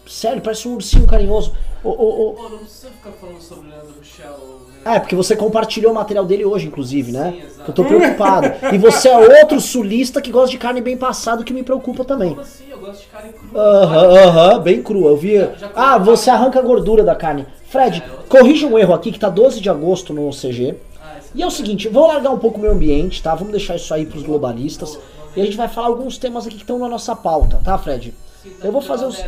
Sério, 0.05 0.41
parece 0.41 0.67
um 0.67 0.73
ursinho 0.73 1.05
carinhoso. 1.07 1.53
Ô, 1.83 1.89
ô, 1.89 2.29
ô. 2.29 2.33
Pô, 2.33 2.49
não 2.49 2.57
precisa 2.57 2.89
ficar 2.89 3.11
falando 3.11 3.39
sobre 3.41 3.67
o 3.67 3.69
Leandro 3.69 3.93
Rochel. 3.97 4.59
É 4.85 4.99
porque 4.99 5.15
você 5.15 5.35
compartilhou 5.35 5.91
o 5.91 5.95
material 5.95 6.25
dele 6.25 6.45
hoje, 6.45 6.67
inclusive, 6.67 7.11
né? 7.11 7.33
Sim. 7.41 7.61
Eu 7.67 7.73
tô 7.73 7.83
preocupado. 7.85 8.47
E 8.73 8.77
você 8.77 9.09
é 9.09 9.17
outro 9.41 9.59
sulista 9.59 10.21
que 10.21 10.31
gosta 10.31 10.49
de 10.51 10.57
carne 10.57 10.81
bem 10.81 10.97
passada, 10.97 11.43
que 11.43 11.53
me 11.53 11.61
preocupa 11.63 12.03
também. 12.03 12.29
Como 12.29 12.41
assim? 12.41 12.63
Eu 12.69 12.79
gosto 12.79 13.01
de 13.01 13.07
carne 13.07 13.33
crua. 13.33 13.61
Aham, 13.61 14.17
aham, 14.27 14.59
bem 14.59 14.81
crua. 14.81 15.11
Eu 15.11 15.17
vi. 15.17 15.37
Já- 15.37 15.53
já 15.53 15.71
Ah, 15.75 15.97
você 15.97 16.29
arranca 16.29 16.59
a 16.59 16.61
gordura 16.61 17.03
da 17.03 17.15
carne. 17.15 17.45
Fred, 17.67 18.03
É, 18.03 18.27
corrija 18.27 18.65
um 18.65 18.77
erro 18.79 18.93
aqui 18.93 19.11
que 19.11 19.19
tá 19.19 19.29
12 19.29 19.59
de 19.61 19.69
agosto 19.69 20.13
no 20.13 20.31
CG. 20.33 20.75
Ah, 21.01 21.17
esse 21.19 21.29
E 21.35 21.43
é 21.43 21.45
o 21.45 21.51
seguinte, 21.51 21.87
vou 21.87 22.07
largar 22.07 22.31
um 22.31 22.39
pouco 22.39 22.57
o 22.57 22.61
meio 22.61 22.73
ambiente, 22.73 23.21
tá? 23.21 23.35
Vamos 23.35 23.51
deixar 23.51 23.75
isso 23.75 23.93
aí 23.93 24.05
pros 24.05 24.23
globalistas. 24.23 24.97
E 25.35 25.41
a 25.41 25.45
gente 25.45 25.57
vai 25.57 25.67
falar 25.67 25.87
alguns 25.87 26.17
temas 26.17 26.47
aqui 26.47 26.55
que 26.55 26.63
estão 26.63 26.79
na 26.79 26.87
nossa 26.89 27.15
pauta, 27.15 27.61
tá, 27.63 27.77
Fred? 27.77 28.13
Sim, 28.41 28.49
tá 28.59 28.65
Eu 28.67 28.71
vou 28.71 28.81
fazer 28.81 29.05
o 29.05 29.09
os. 29.09 29.23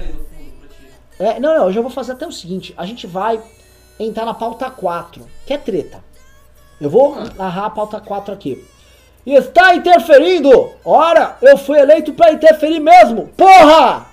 É, 1.20 1.40
não, 1.40 1.56
não, 1.56 1.66
eu 1.66 1.72
já 1.72 1.82
vou 1.82 1.92
fazer 1.92 2.14
até 2.14 2.26
o 2.26 2.32
seguinte: 2.32 2.74
a 2.76 2.86
gente 2.86 3.06
vai 3.06 3.40
entrar 4.00 4.26
na 4.26 4.34
pauta 4.34 4.70
4, 4.70 5.28
que 5.46 5.54
é 5.54 5.58
treta. 5.58 6.04
Eu 6.80 6.90
vou 6.90 7.16
narrar 7.38 7.68
a 7.68 7.70
pauta 7.70 8.00
4 8.00 8.34
aqui. 8.34 8.68
Está 9.26 9.76
interferindo! 9.76 10.72
Ora, 10.84 11.38
eu 11.42 11.58
fui 11.58 11.78
eleito 11.80 12.14
pra 12.14 12.32
interferir 12.32 12.80
mesmo! 12.80 13.30
Porra! 13.38 14.11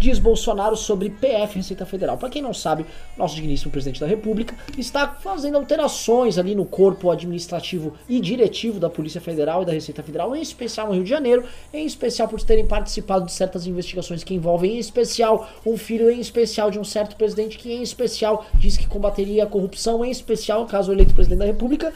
Diz 0.00 0.18
Bolsonaro 0.18 0.76
sobre 0.76 1.10
PF 1.10 1.56
Receita 1.56 1.84
Federal. 1.84 2.16
Para 2.16 2.30
quem 2.30 2.40
não 2.40 2.54
sabe, 2.54 2.86
nosso 3.18 3.36
digníssimo 3.36 3.70
presidente 3.70 4.00
da 4.00 4.06
República 4.06 4.56
está 4.78 5.06
fazendo 5.06 5.58
alterações 5.58 6.38
ali 6.38 6.54
no 6.54 6.64
corpo 6.64 7.10
administrativo 7.10 7.92
e 8.08 8.18
diretivo 8.18 8.80
da 8.80 8.88
Polícia 8.88 9.20
Federal 9.20 9.62
e 9.62 9.66
da 9.66 9.72
Receita 9.72 10.02
Federal, 10.02 10.34
em 10.34 10.40
especial 10.40 10.88
no 10.88 10.94
Rio 10.94 11.04
de 11.04 11.10
Janeiro, 11.10 11.44
em 11.72 11.84
especial 11.84 12.26
por 12.26 12.40
terem 12.42 12.66
participado 12.66 13.26
de 13.26 13.32
certas 13.32 13.66
investigações 13.66 14.24
que 14.24 14.34
envolvem, 14.34 14.76
em 14.76 14.78
especial, 14.78 15.46
um 15.66 15.76
filho 15.76 16.10
em 16.10 16.18
especial 16.18 16.70
de 16.70 16.78
um 16.78 16.84
certo 16.84 17.14
presidente 17.14 17.58
que, 17.58 17.70
em 17.70 17.82
especial, 17.82 18.46
diz 18.54 18.78
que 18.78 18.86
combateria 18.86 19.44
a 19.44 19.46
corrupção, 19.46 20.02
em 20.02 20.10
especial, 20.10 20.64
caso 20.64 20.90
eleito 20.90 21.14
presidente 21.14 21.40
da 21.40 21.44
República. 21.44 21.92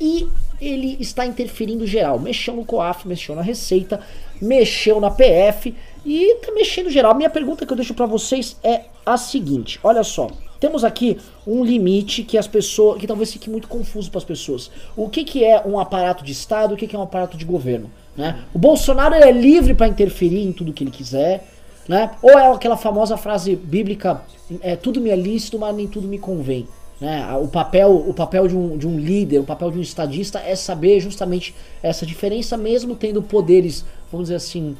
E 0.00 0.26
ele 0.60 0.96
está 0.98 1.24
interferindo 1.24 1.86
geral. 1.86 2.18
Mexeu 2.18 2.56
no 2.56 2.64
COAF, 2.64 3.06
mexeu 3.06 3.36
na 3.36 3.42
Receita, 3.42 4.00
mexeu 4.40 5.00
na 5.00 5.08
PF 5.08 5.72
e 6.04 6.36
tá 6.36 6.52
mexendo 6.52 6.90
geral. 6.90 7.14
Minha 7.14 7.30
pergunta 7.30 7.64
que 7.64 7.72
eu 7.72 7.76
deixo 7.76 7.94
para 7.94 8.06
vocês 8.06 8.56
é 8.62 8.82
a 9.04 9.16
seguinte: 9.16 9.78
olha 9.82 10.02
só. 10.02 10.28
Temos 10.60 10.82
aqui 10.82 11.18
um 11.46 11.62
limite 11.62 12.22
que 12.22 12.38
as 12.38 12.46
pessoas, 12.46 12.98
que 12.98 13.06
talvez 13.06 13.30
fique 13.30 13.50
muito 13.50 13.68
confuso 13.68 14.10
para 14.10 14.18
as 14.18 14.24
pessoas. 14.24 14.70
O 14.96 15.10
que, 15.10 15.22
que 15.22 15.44
é 15.44 15.62
um 15.66 15.78
aparato 15.78 16.24
de 16.24 16.32
Estado, 16.32 16.72
o 16.72 16.76
que, 16.76 16.86
que 16.86 16.96
é 16.96 16.98
um 16.98 17.02
aparato 17.02 17.36
de 17.36 17.44
governo? 17.44 17.90
Né? 18.16 18.44
O 18.54 18.58
Bolsonaro 18.58 19.14
é 19.14 19.30
livre 19.30 19.74
para 19.74 19.88
interferir 19.88 20.42
em 20.42 20.52
tudo 20.52 20.72
que 20.72 20.82
ele 20.82 20.90
quiser, 20.90 21.46
né? 21.86 22.12
Ou 22.22 22.30
é 22.38 22.50
aquela 22.50 22.76
famosa 22.76 23.16
frase 23.16 23.56
bíblica: 23.56 24.22
é, 24.62 24.74
tudo 24.76 25.00
me 25.00 25.10
é 25.10 25.16
lícito, 25.16 25.58
mas 25.58 25.74
nem 25.74 25.86
tudo 25.86 26.08
me 26.08 26.18
convém. 26.18 26.66
Né? 27.00 27.26
O 27.42 27.48
papel, 27.48 27.90
o 27.94 28.14
papel 28.14 28.48
de, 28.48 28.56
um, 28.56 28.78
de 28.78 28.86
um 28.86 28.98
líder, 28.98 29.40
o 29.40 29.44
papel 29.44 29.70
de 29.70 29.78
um 29.78 29.82
estadista 29.82 30.38
é 30.38 30.54
saber 30.54 31.00
justamente 31.00 31.54
essa 31.82 32.06
diferença, 32.06 32.56
mesmo 32.56 32.94
tendo 32.94 33.20
poderes, 33.20 33.84
vamos 34.10 34.28
dizer 34.28 34.36
assim, 34.36 34.76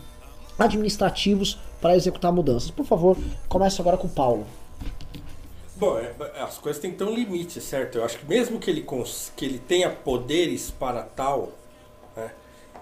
administrativos 0.59 1.59
para 1.81 1.97
executar 1.97 2.33
mudanças. 2.33 2.71
Por 2.71 2.85
favor, 2.85 3.17
comece 3.49 3.81
agora 3.81 3.97
com 3.97 4.07
o 4.07 4.11
Paulo. 4.11 4.47
Bom, 5.77 5.99
é, 5.99 6.15
as 6.41 6.57
coisas 6.59 6.81
têm 6.81 6.97
um 7.01 7.15
limite, 7.15 7.61
certo? 7.61 7.99
Eu 7.99 8.05
acho 8.05 8.19
que 8.19 8.27
mesmo 8.27 8.61
que 8.61 8.71
ele, 8.71 8.87
que 9.37 9.45
ele 9.45 9.59
tenha 9.59 9.91
poderes 9.91 10.71
para 10.71 11.03
tal, 11.03 11.53
né, 12.17 12.31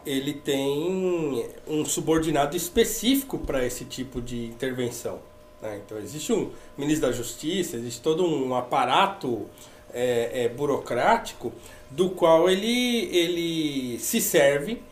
ele 0.04 0.34
tem 0.34 1.46
um 1.66 1.84
subordinado 1.84 2.56
específico 2.56 3.38
para 3.38 3.64
esse 3.64 3.84
tipo 3.86 4.20
de 4.20 4.44
intervenção. 4.44 5.20
né? 5.60 5.80
Então 5.84 5.98
existe 5.98 6.32
um 6.32 6.50
ministro 6.76 7.08
da 7.08 7.12
Justiça, 7.12 7.76
existe 7.76 8.02
todo 8.02 8.26
um 8.26 8.54
aparato 8.54 9.46
é, 9.92 10.44
é, 10.44 10.48
burocrático 10.48 11.52
do 11.90 12.10
qual 12.10 12.48
ele, 12.48 13.06
ele 13.14 13.98
se 13.98 14.20
serve 14.20 14.82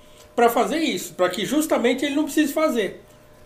para 0.40 0.48
fazer 0.48 0.79
isso, 0.79 1.12
para 1.12 1.29
que 1.29 1.44
justamente 1.44 2.03
ele 2.03 2.14
não 2.14 2.24
precise 2.24 2.50
fazer 2.50 3.03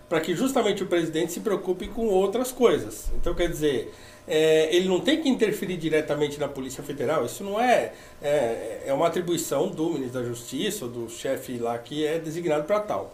para 0.09 0.21
que 0.21 0.37
justamente 0.37 0.81
o 0.81 0.87
presidente 0.87 1.33
se 1.33 1.41
preocupe 1.41 1.89
com 1.89 2.07
outras 2.07 2.53
coisas. 2.53 3.11
Então, 3.17 3.35
quer 3.35 3.49
dizer, 3.49 3.93
é, 4.29 4.69
ele 4.71 4.87
não 4.87 5.01
tem 5.01 5.21
que 5.21 5.29
interferir 5.29 5.77
diretamente 5.77 6.39
na 6.39 6.47
Polícia 6.47 6.85
Federal, 6.85 7.25
isso 7.25 7.43
não 7.43 7.61
é, 7.61 7.93
é, 8.23 8.83
é 8.87 8.93
uma 8.93 9.09
atribuição 9.09 9.71
do 9.71 9.91
ministro 9.91 10.21
da 10.21 10.25
Justiça 10.25 10.85
ou 10.85 10.91
do 10.91 11.11
chefe 11.11 11.59
lá 11.59 11.77
que 11.79 12.07
é 12.07 12.19
designado 12.19 12.63
para 12.63 12.79
tal. 12.79 13.13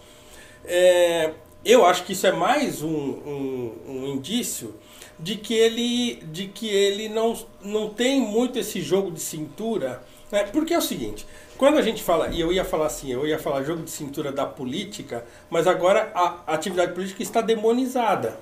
É, 0.64 1.30
eu 1.64 1.86
acho 1.86 2.04
que 2.04 2.12
isso 2.12 2.26
é 2.26 2.32
mais 2.32 2.82
um, 2.82 2.90
um, 2.90 3.74
um 3.86 4.06
indício 4.08 4.74
de 5.18 5.36
que 5.36 5.54
ele, 5.54 6.16
de 6.24 6.48
que 6.48 6.68
ele 6.68 7.08
não, 7.08 7.38
não 7.62 7.88
tem 7.88 8.20
muito 8.20 8.58
esse 8.58 8.82
jogo 8.82 9.10
de 9.10 9.20
cintura, 9.20 10.02
né? 10.30 10.44
porque 10.52 10.74
é 10.74 10.78
o 10.78 10.82
seguinte, 10.82 11.24
quando 11.60 11.76
a 11.76 11.82
gente 11.82 12.02
fala, 12.02 12.28
e 12.28 12.40
eu 12.40 12.50
ia 12.50 12.64
falar 12.64 12.86
assim, 12.86 13.12
eu 13.12 13.26
ia 13.26 13.38
falar 13.38 13.62
jogo 13.64 13.82
de 13.82 13.90
cintura 13.90 14.32
da 14.32 14.46
política, 14.46 15.26
mas 15.50 15.66
agora 15.66 16.10
a 16.14 16.54
atividade 16.54 16.94
política 16.94 17.22
está 17.22 17.42
demonizada. 17.42 18.34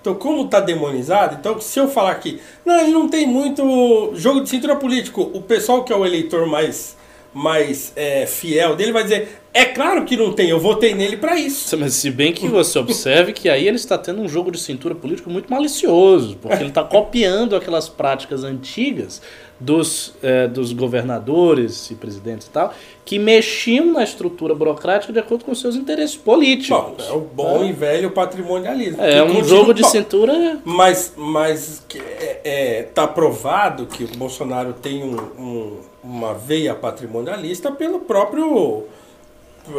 Então, 0.00 0.14
como 0.14 0.44
está 0.44 0.60
demonizado, 0.60 1.34
então 1.40 1.60
se 1.60 1.76
eu 1.76 1.88
falar 1.88 2.14
que 2.14 2.40
não, 2.64 2.78
ele 2.78 2.92
não 2.92 3.08
tem 3.08 3.26
muito 3.26 4.12
jogo 4.14 4.42
de 4.42 4.48
cintura 4.48 4.76
político, 4.76 5.22
o 5.34 5.42
pessoal 5.42 5.82
que 5.82 5.92
é 5.92 5.96
o 5.96 6.06
eleitor 6.06 6.46
mais, 6.46 6.96
mais 7.36 7.92
é, 7.94 8.24
fiel 8.24 8.74
dele 8.74 8.92
vai 8.92 9.02
dizer: 9.02 9.40
é 9.52 9.66
claro 9.66 10.04
que 10.06 10.16
não 10.16 10.32
tem, 10.32 10.48
eu 10.48 10.58
votei 10.58 10.94
nele 10.94 11.18
para 11.18 11.38
isso. 11.38 11.76
Mas 11.76 11.92
se 11.92 12.10
bem 12.10 12.32
que 12.32 12.48
você 12.48 12.78
observe 12.78 13.32
que 13.34 13.48
aí 13.48 13.68
ele 13.68 13.76
está 13.76 13.98
tendo 13.98 14.22
um 14.22 14.28
jogo 14.28 14.50
de 14.50 14.58
cintura 14.58 14.94
político 14.94 15.28
muito 15.28 15.50
malicioso, 15.50 16.36
porque 16.40 16.56
ele 16.56 16.68
está 16.70 16.82
copiando 16.82 17.54
aquelas 17.54 17.90
práticas 17.90 18.42
antigas 18.42 19.20
dos, 19.60 20.14
eh, 20.22 20.48
dos 20.48 20.72
governadores 20.72 21.90
e 21.90 21.94
presidentes 21.94 22.46
e 22.46 22.50
tal, 22.50 22.72
que 23.04 23.18
mexiam 23.18 23.92
na 23.92 24.02
estrutura 24.04 24.54
burocrática 24.54 25.12
de 25.12 25.18
acordo 25.18 25.44
com 25.44 25.54
seus 25.54 25.76
interesses 25.76 26.16
políticos. 26.16 26.68
Bom, 26.68 26.96
é 27.06 27.12
o 27.12 27.20
bom 27.20 27.64
e 27.64 27.72
velho 27.72 28.10
patrimonialismo. 28.10 29.02
É 29.02 29.22
um 29.22 29.42
jogo 29.44 29.72
de 29.74 29.82
Bom, 29.82 29.88
cintura. 29.88 30.58
Mas, 30.64 31.12
mas 31.16 31.82
é, 32.20 32.40
é, 32.44 32.82
tá 32.82 33.06
provado 33.06 33.86
que 33.86 34.04
o 34.04 34.08
Bolsonaro 34.16 34.72
tem 34.74 35.02
um- 35.04 35.16
um- 35.38 35.76
uma 36.06 36.32
veia 36.34 36.74
patrimonialista 36.74 37.70
pelo 37.72 38.00
próprio. 38.00 38.84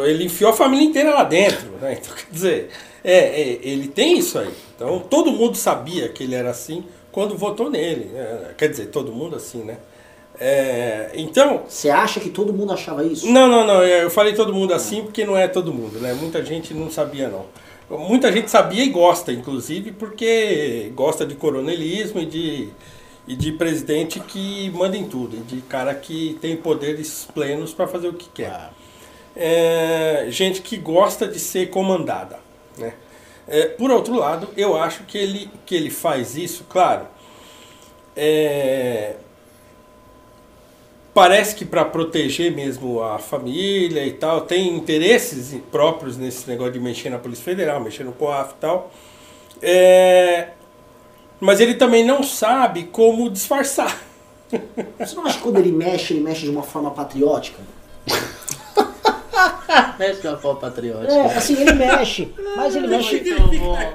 Ele 0.04 0.24
enfiou 0.24 0.50
a 0.50 0.54
família 0.54 0.84
inteira 0.84 1.14
lá 1.14 1.24
dentro, 1.24 1.70
né? 1.80 1.98
Então, 2.00 2.14
quer 2.14 2.30
dizer, 2.30 2.70
é, 3.02 3.16
é, 3.18 3.58
ele 3.62 3.88
tem 3.88 4.18
isso 4.18 4.38
aí. 4.38 4.52
Então, 4.76 5.00
todo 5.00 5.32
mundo 5.32 5.56
sabia 5.56 6.08
que 6.08 6.24
ele 6.24 6.34
era 6.34 6.50
assim 6.50 6.84
quando 7.10 7.36
votou 7.36 7.70
nele. 7.70 8.06
né? 8.12 8.50
Quer 8.56 8.68
dizer, 8.68 8.86
todo 8.86 9.10
mundo 9.12 9.36
assim, 9.36 9.64
né? 9.64 9.78
É, 10.40 11.10
então, 11.14 11.62
Você 11.68 11.90
acha 11.90 12.20
que 12.20 12.28
todo 12.30 12.52
mundo 12.52 12.72
achava 12.72 13.02
isso? 13.02 13.26
não, 13.26 13.48
não, 13.48 13.66
não. 13.66 13.82
Eu 13.82 14.10
falei 14.10 14.34
todo 14.34 14.54
mundo 14.54 14.72
assim 14.72 15.02
porque 15.02 15.24
não 15.24 15.36
é 15.36 15.48
todo 15.48 15.72
mundo, 15.74 15.98
né? 15.98 16.12
Muita 16.14 16.44
gente 16.44 16.72
não 16.74 16.90
sabia, 16.90 17.28
não. 17.28 17.46
Muita 17.90 18.30
gente 18.30 18.50
sabia 18.50 18.84
e 18.84 18.90
gosta, 18.90 19.32
inclusive, 19.32 19.92
porque 19.92 20.92
gosta 20.94 21.24
de 21.24 21.34
coronelismo 21.34 22.20
e 22.20 22.26
de, 22.26 22.68
e 23.28 23.36
de 23.36 23.52
presidente 23.52 24.18
que 24.20 24.70
manda 24.70 24.96
em 24.96 25.06
tudo, 25.06 25.36
e 25.36 25.40
de 25.40 25.60
cara 25.60 25.94
que 25.94 26.38
tem 26.40 26.56
poderes 26.56 27.28
plenos 27.34 27.74
para 27.74 27.86
fazer 27.86 28.08
o 28.08 28.14
que 28.14 28.28
quer. 28.30 28.70
É, 29.36 30.26
gente 30.30 30.62
que 30.62 30.78
gosta 30.78 31.28
de 31.28 31.38
ser 31.38 31.68
comandada, 31.68 32.40
né? 32.78 32.94
É, 33.46 33.66
por 33.66 33.90
outro 33.90 34.14
lado, 34.14 34.48
eu 34.56 34.76
acho 34.76 35.04
que 35.04 35.18
ele, 35.18 35.50
que 35.66 35.74
ele 35.74 35.90
faz 35.90 36.36
isso, 36.36 36.64
claro, 36.68 37.06
é, 38.16 39.16
parece 41.12 41.54
que 41.54 41.64
para 41.64 41.84
proteger 41.84 42.54
mesmo 42.54 43.02
a 43.02 43.18
família 43.18 44.06
e 44.06 44.12
tal, 44.12 44.40
tem 44.40 44.74
interesses 44.74 45.54
próprios 45.70 46.16
nesse 46.16 46.48
negócio 46.48 46.72
de 46.72 46.80
mexer 46.80 47.10
na 47.10 47.18
Polícia 47.18 47.44
Federal, 47.44 47.78
mexer 47.78 48.04
no 48.04 48.12
COAF 48.12 48.52
e 48.52 48.56
tal. 48.56 48.90
É, 49.60 50.48
mas 51.40 51.60
ele 51.60 51.74
também 51.74 52.04
não 52.04 52.22
sabe 52.22 52.84
como 52.84 53.30
disfarçar. 53.30 53.98
Você 54.98 55.14
não 55.14 55.26
acha 55.26 55.36
que 55.36 55.42
quando 55.42 55.58
ele 55.58 55.72
mexe, 55.72 56.14
ele 56.14 56.20
mexe 56.22 56.42
de 56.42 56.50
uma 56.50 56.62
forma 56.62 56.90
patriótica? 56.90 57.58
Mexe 59.98 60.22
com 60.22 60.28
a 60.28 60.36
forma 60.36 60.60
patriótica. 60.60 61.12
É, 61.12 61.36
assim, 61.36 61.60
ele 61.60 61.72
mexe, 61.72 62.32
mas 62.56 62.74
ele 62.74 62.86
mexe. 62.86 63.22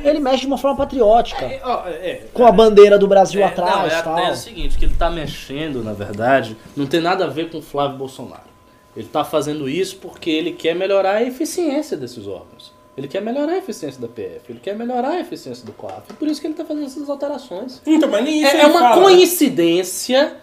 Ele 0.03 0.19
mexe 0.19 0.41
de 0.41 0.47
uma 0.47 0.57
forma 0.57 0.77
patriótica. 0.77 1.43
É, 1.45 1.61
ó, 1.63 1.87
é, 1.87 2.21
Com 2.33 2.45
a 2.45 2.51
bandeira 2.51 2.97
do 2.99 3.07
Brasil 3.07 3.41
É, 3.41 3.45
atrás 3.45 3.75
não, 3.75 3.85
é 3.85 4.01
tal. 4.01 4.13
até 4.17 4.31
o 4.31 4.35
seguinte, 4.35 4.77
que 4.77 4.85
ele 4.85 4.95
tá 4.95 5.09
mexendo, 5.09 5.83
na 5.83 5.93
verdade, 5.93 6.55
não 6.75 6.85
tem 6.85 7.01
nada 7.01 7.25
a 7.25 7.27
ver 7.27 7.49
com 7.49 7.57
o 7.57 7.61
Flávio 7.61 7.97
Bolsonaro. 7.97 8.43
Ele 8.95 9.07
tá 9.07 9.23
fazendo 9.23 9.67
isso 9.67 9.97
porque 9.97 10.29
ele 10.29 10.51
quer 10.51 10.75
melhorar 10.75 11.15
a 11.15 11.23
eficiência 11.23 11.97
desses 11.97 12.27
órgãos. 12.27 12.71
Ele 12.95 13.07
quer 13.07 13.21
melhorar 13.21 13.53
a 13.53 13.57
eficiência 13.57 13.99
da 13.99 14.07
PF, 14.07 14.41
ele 14.49 14.59
quer 14.61 14.75
melhorar 14.75 15.09
a 15.09 15.19
eficiência 15.19 15.65
do 15.65 15.71
COAF. 15.73 16.03
É 16.11 16.13
por 16.13 16.27
isso 16.27 16.39
que 16.39 16.47
ele 16.47 16.53
tá 16.53 16.63
fazendo 16.63 16.85
essas 16.85 17.09
alterações. 17.09 17.81
Então, 17.85 18.07
mas 18.09 18.23
nem 18.23 18.43
isso 18.43 18.55
É, 18.55 18.61
é 18.61 18.67
uma 18.67 18.79
fala. 18.79 19.01
coincidência 19.01 20.37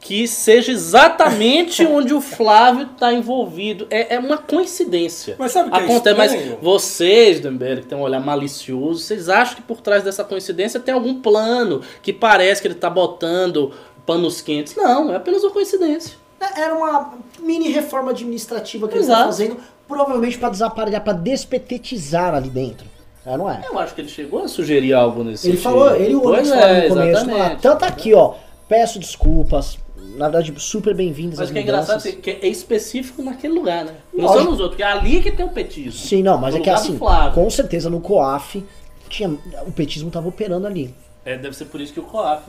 que 0.00 0.28
seja 0.28 0.70
exatamente 0.70 1.82
onde 1.86 2.14
o 2.14 2.20
Flávio 2.20 2.88
está 2.92 3.12
envolvido. 3.12 3.88
É, 3.90 4.14
é 4.14 4.18
uma 4.20 4.38
coincidência. 4.38 5.34
Mas 5.38 5.50
sabe 5.50 5.70
o 5.70 5.72
que 5.72 5.78
é 5.78 5.82
Acontece, 5.84 6.16
mas 6.16 6.58
vocês, 6.62 7.40
do 7.40 7.50
MBL, 7.50 7.80
que 7.80 7.86
tem 7.86 7.98
um 7.98 8.02
olhar 8.02 8.20
malicioso, 8.20 9.00
vocês 9.00 9.28
acham 9.28 9.56
que 9.56 9.62
por 9.62 9.80
trás 9.80 10.04
dessa 10.04 10.22
coincidência 10.22 10.78
tem 10.78 10.94
algum 10.94 11.20
plano 11.20 11.82
que 12.00 12.12
parece 12.12 12.62
que 12.62 12.68
ele 12.68 12.74
está 12.74 12.88
botando 12.88 13.72
panos 14.06 14.40
quentes? 14.40 14.76
Não, 14.76 15.12
é 15.12 15.16
apenas 15.16 15.42
uma 15.42 15.50
coincidência. 15.50 16.16
Era 16.56 16.72
uma 16.74 17.14
mini 17.40 17.68
reforma 17.70 18.12
administrativa 18.12 18.86
que 18.86 18.94
ele 18.94 19.00
está 19.00 19.14
Exato. 19.14 19.26
fazendo, 19.30 19.56
provavelmente 19.88 20.38
para 20.38 20.50
desaparegar, 20.50 21.02
para 21.02 21.14
despetetizar 21.14 22.34
ali 22.34 22.50
dentro. 22.50 22.86
É, 23.24 23.36
não 23.36 23.50
é? 23.50 23.62
Eu 23.64 23.78
acho 23.78 23.94
que 23.94 24.00
ele 24.00 24.08
chegou 24.08 24.44
a 24.44 24.48
sugerir 24.48 24.92
algo 24.92 25.24
nesse 25.24 25.48
Ele 25.48 25.56
sentido. 25.56 25.62
falou, 25.62 25.94
ele 25.96 26.14
o 26.14 26.34
é, 26.34 26.88
no 26.88 26.94
começo. 26.94 27.30
Ah, 27.30 27.56
tanto 27.60 27.84
aqui, 27.84 28.14
ó. 28.14 28.34
Peço 28.68 28.98
desculpas. 28.98 29.78
Na 30.16 30.28
verdade, 30.28 30.52
super 30.58 30.94
bem-vindas 30.94 31.38
Mas 31.38 31.50
que 31.50 31.58
é 31.58 31.62
engraçado 31.62 32.06
é 32.08 32.12
que 32.12 32.30
é 32.30 32.48
específico 32.48 33.22
naquele 33.22 33.54
lugar, 33.54 33.84
né? 33.84 33.94
Não 34.12 34.24
Lógico. 34.24 34.42
são 34.42 34.50
nos 34.50 34.60
outros, 34.60 34.70
porque 34.70 34.82
é 34.82 34.86
ali 34.86 35.22
que 35.22 35.30
tem 35.30 35.44
o 35.44 35.50
petismo. 35.50 35.92
Sim, 35.92 36.22
não, 36.22 36.38
mas 36.38 36.54
é 36.54 36.60
que 36.60 36.70
assim, 36.70 36.98
com 37.34 37.50
certeza 37.50 37.88
no 37.88 38.00
COAF 38.00 38.64
tinha, 39.08 39.28
o 39.66 39.72
petismo 39.72 40.10
tava 40.10 40.28
operando 40.28 40.66
ali. 40.66 40.94
É, 41.24 41.36
deve 41.36 41.54
ser 41.54 41.66
por 41.66 41.80
isso 41.80 41.92
que 41.92 42.00
o 42.00 42.04
COAF 42.04 42.42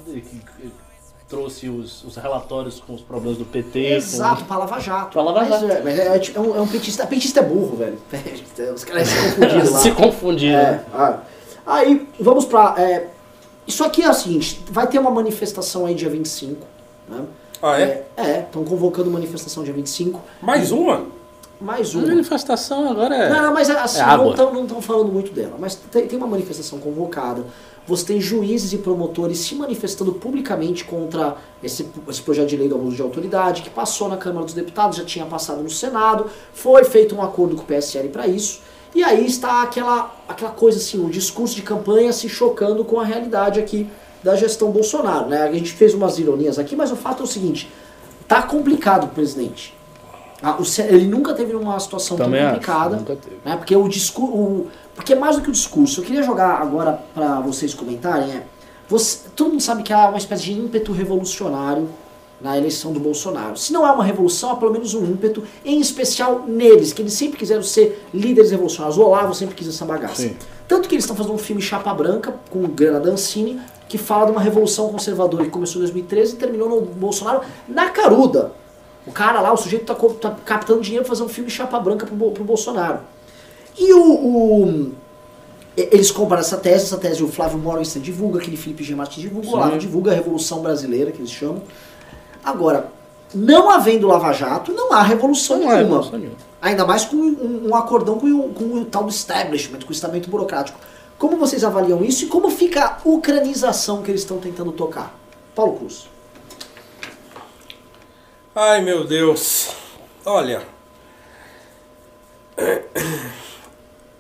trouxe 1.30 1.70
os, 1.70 2.04
os 2.04 2.16
relatórios 2.16 2.82
com 2.86 2.96
os 2.96 3.02
problemas 3.02 3.38
do 3.38 3.46
PT. 3.46 3.94
Exato, 3.94 4.44
pra 4.46 4.58
Lava 4.58 4.80
Jato. 4.80 5.12
Pra 5.12 5.22
Lava 5.22 5.42
mas, 5.42 5.50
Jato. 5.50 5.72
É, 5.72 5.82
mas 5.84 6.00
é, 6.00 6.22
é 6.36 6.40
um, 6.40 6.58
é 6.58 6.62
um 6.62 6.68
petista. 6.68 7.06
Petista 7.06 7.40
é 7.40 7.44
burro, 7.44 7.78
velho. 7.78 8.00
Os 8.76 8.84
caras 8.84 9.08
se 9.08 9.16
Com... 9.16 9.40
confundiram 9.48 9.72
lá. 9.72 9.80
Se 9.80 9.92
confundiram. 9.92 10.60
É, 10.60 10.84
ah. 10.94 11.20
Aí, 11.66 12.08
vamos 12.20 12.46
pra. 12.46 12.74
é, 12.78 13.08
isso 13.68 13.84
aqui 13.84 14.02
é 14.02 14.10
o 14.10 14.14
seguinte: 14.14 14.64
vai 14.72 14.88
ter 14.88 14.98
uma 14.98 15.12
manifestação 15.12 15.86
aí 15.86 15.94
dia 15.94 16.10
25. 16.10 16.66
Né? 17.08 17.24
Ah, 17.62 17.80
é? 17.80 18.06
É, 18.18 18.40
estão 18.40 18.64
convocando 18.64 19.12
manifestação 19.12 19.64
dia 19.64 19.74
25. 19.74 20.20
Mais 20.42 20.72
uma? 20.72 21.06
Mais 21.62 21.94
A 21.94 22.00
uma. 22.00 22.08
manifestação 22.08 22.90
agora 22.90 23.16
é. 23.16 23.30
Não, 23.30 23.44
não, 23.44 23.54
mas 23.54 23.70
assim, 23.70 24.02
é 24.02 24.18
não 24.18 24.64
estão 24.64 24.82
falando 24.82 25.12
muito 25.12 25.32
dela. 25.32 25.56
Mas 25.60 25.76
tem, 25.76 26.08
tem 26.08 26.18
uma 26.18 26.28
manifestação 26.28 26.80
convocada. 26.80 27.44
Você 27.90 28.06
tem 28.06 28.22
juízes 28.22 28.72
e 28.72 28.78
promotores 28.78 29.40
se 29.40 29.56
manifestando 29.56 30.14
publicamente 30.14 30.86
contra 30.86 31.38
esse, 31.64 31.90
esse 32.08 32.22
projeto 32.22 32.48
de 32.48 32.56
lei 32.56 32.70
do 32.70 32.76
abuso 32.76 32.96
de 32.96 33.02
autoridade, 33.02 33.64
que 33.64 33.70
passou 33.70 34.08
na 34.08 34.16
Câmara 34.16 34.46
dos 34.46 34.54
Deputados, 34.54 34.96
já 34.96 35.04
tinha 35.04 35.26
passado 35.26 35.64
no 35.64 35.70
Senado, 35.72 36.28
foi 36.54 36.84
feito 36.84 37.16
um 37.16 37.22
acordo 37.24 37.56
com 37.56 37.64
o 37.64 37.66
PSL 37.66 38.10
para 38.10 38.28
isso. 38.28 38.62
E 38.94 39.04
aí 39.04 39.26
está 39.26 39.64
aquela, 39.64 40.16
aquela 40.28 40.52
coisa 40.52 40.78
assim, 40.78 41.04
o 41.04 41.10
discurso 41.10 41.56
de 41.56 41.64
campanha 41.64 42.14
se 42.14 42.30
chocando 42.30 42.86
com 42.86 43.00
a 43.00 43.04
realidade 43.04 43.60
aqui 43.60 43.90
da 44.24 44.36
gestão 44.36 44.70
Bolsonaro. 44.70 45.28
Né? 45.28 45.42
A 45.42 45.52
gente 45.52 45.72
fez 45.72 45.96
umas 45.96 46.20
ironias 46.20 46.60
aqui, 46.60 46.76
mas 46.76 46.92
o 46.92 46.96
fato 46.96 47.22
é 47.22 47.24
o 47.24 47.28
seguinte: 47.28 47.72
tá 48.28 48.44
complicado 48.44 49.06
o 49.06 49.08
presidente. 49.08 49.74
Ah, 50.42 50.58
o 50.58 50.64
ele 50.84 51.08
nunca 51.08 51.34
teve 51.34 51.54
uma 51.54 51.78
situação 51.80 52.16
Também 52.16 52.40
tão 52.40 52.50
acho, 52.50 52.56
complicada. 52.56 52.96
nunca 52.96 53.16
teve. 53.16 53.38
Né? 53.44 53.58
Porque 53.58 53.76
o 53.76 53.88
discurso. 53.88 54.68
Porque 55.00 55.16
mais 55.16 55.38
do 55.38 55.42
que 55.42 55.50
o 55.50 55.52
discurso, 55.54 56.02
eu 56.02 56.06
queria 56.06 56.22
jogar 56.22 56.62
agora 56.62 57.02
para 57.16 57.40
vocês 57.40 57.74
comentarem. 57.74 58.32
É, 58.32 58.44
você, 58.90 59.30
todo 59.34 59.52
mundo 59.52 59.62
sabe 59.62 59.82
que 59.82 59.94
há 59.94 60.10
uma 60.10 60.18
espécie 60.18 60.44
de 60.44 60.52
ímpeto 60.60 60.92
revolucionário 60.92 61.88
na 62.42 62.58
eleição 62.58 62.92
do 62.92 63.00
Bolsonaro. 63.00 63.56
Se 63.58 63.72
não 63.72 63.88
é 63.88 63.92
uma 63.94 64.04
revolução, 64.04 64.52
há 64.52 64.56
pelo 64.58 64.74
menos 64.74 64.94
um 64.94 65.06
ímpeto, 65.06 65.42
em 65.64 65.80
especial 65.80 66.44
neles, 66.46 66.92
que 66.92 67.02
eles 67.02 67.14
sempre 67.14 67.38
quiseram 67.40 67.64
ser 67.64 68.06
líderes 68.14 68.52
revolucionários. 68.52 68.98
O 68.98 69.02
Olavo 69.04 69.34
sempre 69.34 69.56
quis 69.56 69.70
essa 69.70 69.86
bagaça. 69.86 70.16
Sim. 70.24 70.36
Tanto 70.68 70.90
que 70.90 70.96
eles 70.96 71.06
estão 71.06 71.16
fazendo 71.16 71.34
um 71.34 71.38
filme 71.38 71.62
Chapa 71.62 71.94
Branca, 71.94 72.36
com 72.50 72.64
o 72.66 72.68
Grana 72.68 73.00
Dancini, 73.00 73.58
que 73.88 73.98
fala 73.98 74.26
de 74.26 74.32
uma 74.34 74.42
revolução 74.42 74.90
conservadora 74.90 75.46
que 75.46 75.50
começou 75.50 75.78
em 75.82 75.86
2013 75.86 76.34
e 76.34 76.38
terminou 76.38 76.68
no 76.70 76.82
Bolsonaro 76.82 77.42
na 77.70 77.90
caruda. 77.90 78.52
O 79.08 79.14
cara 79.14 79.40
lá, 79.40 79.52
o 79.54 79.58
sujeito 79.58 79.86
tá, 79.86 79.96
co- 79.96 80.10
tá 80.10 80.36
captando 80.46 80.82
dinheiro 80.82 81.06
pra 81.06 81.16
fazer 81.16 81.24
um 81.24 81.30
filme 81.30 81.50
Chapa 81.50 81.80
Branca 81.80 82.06
pro, 82.06 82.16
Bo- 82.16 82.32
pro 82.32 82.44
Bolsonaro. 82.44 83.00
E 83.80 83.94
o, 83.94 84.14
o- 84.14 84.92
Eles 85.78 86.12
comparam 86.12 86.42
essa 86.42 86.58
tese, 86.58 86.84
essa 86.86 86.98
tese 86.98 87.24
o 87.24 87.28
Flávio 87.30 87.58
Morgenstern 87.58 88.04
divulga, 88.06 88.40
aquele 88.40 88.58
Felipe 88.58 88.84
G. 88.84 88.94
Martins 88.96 89.22
divulga, 89.24 89.48
o 89.48 89.50
Sim. 89.50 89.56
Olavo 89.56 89.78
divulga 89.78 90.12
a 90.12 90.16
Revolução 90.16 90.62
Brasileira, 90.62 91.12
que 91.12 91.20
eles 91.20 91.32
chamam. 91.32 91.62
Agora, 92.44 92.92
não 93.34 93.70
havendo 93.70 94.08
Lava 94.08 94.34
Jato, 94.34 94.74
não 94.74 94.92
há 94.92 95.02
revolução 95.02 95.58
Não 95.58 95.72
é 95.72 95.76
nenhuma. 95.78 95.84
revolução 95.98 96.20
nenhuma. 96.20 96.38
Ainda 96.62 96.86
mais 96.86 97.06
com 97.06 97.16
um, 97.16 97.70
um 97.70 97.76
acordão 97.76 98.20
com 98.20 98.28
o, 98.28 98.50
com 98.54 98.64
o 98.74 98.84
tal 98.86 99.04
do 99.06 99.10
establishment, 99.10 99.80
com 99.80 99.90
o 99.90 99.94
estamento 99.94 100.30
burocrático. 100.30 100.78
Como 101.18 101.38
vocês 101.38 101.64
avaliam 101.64 102.04
isso 102.04 102.26
e 102.26 102.28
como 102.28 102.50
fica 102.50 102.86
a 102.86 102.98
ucranização 103.06 104.02
que 104.02 104.12
eles 104.12 104.22
estão 104.22 104.38
tentando 104.40 104.72
tocar? 104.74 105.18
Paulo 105.56 105.78
Cruz. 105.78 106.08
Ai 108.56 108.82
meu 108.82 109.06
Deus. 109.08 109.70
Olha. 110.26 110.64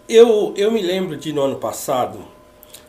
Eu, 0.10 0.55
eu 0.57 0.72
me 0.72 0.82
lembro 0.82 1.16
de 1.16 1.32
no 1.32 1.43
ano 1.43 1.57
passado. 1.57 2.18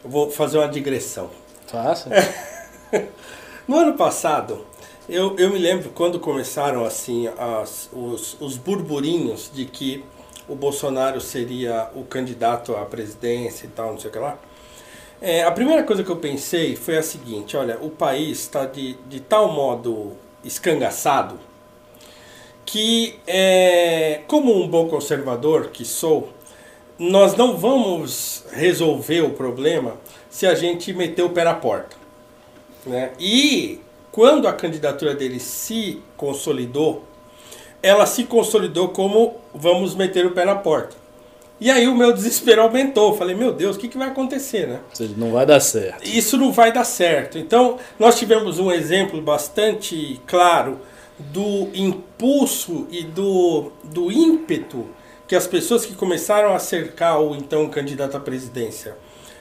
Eu 0.03 0.09
vou 0.09 0.31
fazer 0.31 0.57
uma 0.57 0.68
digressão. 0.68 1.31
Faça. 1.66 2.09
No 3.68 3.77
ano 3.77 3.95
passado, 3.95 4.66
eu, 5.09 5.37
eu 5.39 5.49
me 5.51 5.59
lembro 5.59 5.91
quando 5.91 6.18
começaram 6.18 6.85
assim 6.85 7.29
as, 7.39 7.89
os, 7.93 8.37
os 8.41 8.57
burburinhos 8.57 9.49
de 9.55 9.64
que 9.64 10.05
o 10.49 10.57
Bolsonaro 10.57 11.21
seria 11.21 11.89
o 11.95 12.03
candidato 12.03 12.75
à 12.75 12.85
presidência 12.85 13.66
e 13.66 13.68
tal, 13.68 13.93
não 13.93 13.99
sei 14.01 14.11
o 14.11 14.12
que 14.12 14.18
lá. 14.18 14.37
É, 15.23 15.45
a 15.45 15.53
primeira 15.53 15.85
coisa 15.85 16.03
que 16.03 16.11
eu 16.11 16.16
pensei 16.16 16.75
foi 16.75 16.99
a 16.99 17.03
seguinte: 17.03 17.57
olha, 17.57 17.79
o 17.81 17.91
país 17.91 18.41
está 18.41 18.66
de, 18.66 18.95
de 19.09 19.21
tal 19.21 19.53
modo 19.53 20.16
escangaçado 20.43 21.39
que, 22.66 23.21
é, 23.25 24.23
como 24.27 24.53
um 24.61 24.66
bom 24.66 24.89
conservador 24.89 25.68
que 25.68 25.85
sou, 25.85 26.29
nós 27.01 27.34
não 27.34 27.57
vamos 27.57 28.44
resolver 28.53 29.22
o 29.22 29.30
problema 29.30 29.96
se 30.28 30.46
a 30.46 30.55
gente 30.55 30.92
meter 30.92 31.22
o 31.22 31.30
pé 31.30 31.44
na 31.44 31.55
porta. 31.55 31.96
Né? 32.84 33.12
E 33.18 33.80
quando 34.12 34.46
a 34.46 34.53
candidatura 34.53 35.14
dele 35.14 35.40
se 35.40 36.03
consolidou, 36.14 37.05
ela 37.82 38.05
se 38.05 38.24
consolidou 38.24 38.88
como 38.88 39.36
vamos 39.55 39.94
meter 39.94 40.26
o 40.26 40.32
pé 40.32 40.44
na 40.44 40.57
porta. 40.57 40.94
E 41.59 41.70
aí 41.70 41.88
o 41.88 41.96
meu 41.96 42.12
desespero 42.12 42.61
aumentou. 42.61 43.16
Falei, 43.16 43.34
meu 43.34 43.53
Deus, 43.53 43.76
o 43.76 43.78
que, 43.78 43.88
que 43.88 43.96
vai 43.96 44.09
acontecer, 44.09 44.68
né? 44.68 44.80
Seja, 44.92 45.14
não 45.16 45.32
vai 45.32 45.46
dar 45.46 45.61
certo. 45.61 46.07
Isso 46.07 46.36
não 46.36 46.53
vai 46.53 46.70
dar 46.70 46.84
certo. 46.84 47.38
Então, 47.38 47.78
nós 47.98 48.18
tivemos 48.18 48.59
um 48.59 48.70
exemplo 48.70 49.22
bastante 49.22 50.20
claro 50.26 50.78
do 51.18 51.68
impulso 51.72 52.86
e 52.90 53.03
do, 53.03 53.72
do 53.84 54.12
ímpeto 54.12 54.86
que 55.31 55.37
as 55.37 55.47
pessoas 55.47 55.87
que 55.87 55.95
começaram 55.95 56.53
a 56.53 56.59
cercar 56.59 57.20
o 57.20 57.37
então 57.37 57.68
candidato 57.68 58.16
à 58.16 58.20
presidência 58.20 58.97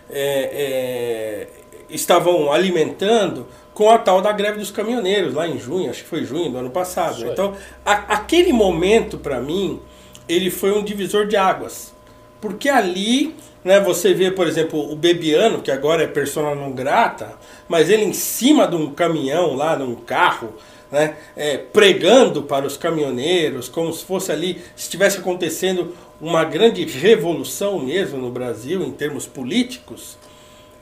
é, 0.07 0.51
é, 0.53 1.47
estavam 1.89 2.51
alimentando 2.53 3.47
com 3.73 3.89
a 3.89 3.97
tal 3.97 4.21
da 4.21 4.31
greve 4.31 4.59
dos 4.59 4.69
caminhoneiros, 4.69 5.33
lá 5.33 5.47
em 5.47 5.57
junho, 5.57 5.89
acho 5.89 6.03
que 6.03 6.07
foi 6.07 6.23
junho 6.23 6.51
do 6.51 6.59
ano 6.59 6.69
passado. 6.69 7.23
Aí. 7.23 7.31
Então, 7.31 7.55
a- 7.83 8.13
aquele 8.13 8.53
momento, 8.53 9.17
para 9.17 9.41
mim, 9.41 9.79
ele 10.27 10.51
foi 10.51 10.71
um 10.77 10.83
divisor 10.83 11.25
de 11.25 11.35
águas. 11.35 11.91
Porque 12.39 12.69
ali, 12.69 13.35
né, 13.63 13.79
você 13.79 14.13
vê, 14.13 14.29
por 14.29 14.45
exemplo, 14.45 14.91
o 14.91 14.95
Bebiano, 14.95 15.59
que 15.59 15.71
agora 15.71 16.03
é 16.03 16.07
persona 16.07 16.53
não 16.53 16.71
grata, 16.71 17.33
mas 17.67 17.89
ele 17.89 18.03
em 18.03 18.13
cima 18.13 18.67
de 18.67 18.75
um 18.75 18.91
caminhão 18.93 19.55
lá, 19.55 19.75
num 19.75 19.95
carro, 19.95 20.53
né, 20.91 21.15
é, 21.35 21.57
pregando 21.57 22.43
para 22.43 22.65
os 22.65 22.77
caminhoneiros, 22.77 23.69
como 23.69 23.93
se 23.93 24.03
fosse 24.03 24.31
ali, 24.31 24.61
se 24.75 24.83
estivesse 24.83 25.19
acontecendo 25.19 25.95
uma 26.19 26.43
grande 26.43 26.83
revolução 26.85 27.79
mesmo 27.79 28.17
no 28.17 28.31
Brasil, 28.31 28.83
em 28.83 28.91
termos 28.91 29.25
políticos, 29.25 30.17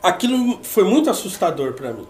aquilo 0.02 0.58
foi 0.62 0.84
muito 0.84 1.10
assustador 1.10 1.74
para 1.74 1.92
mim. 1.92 2.06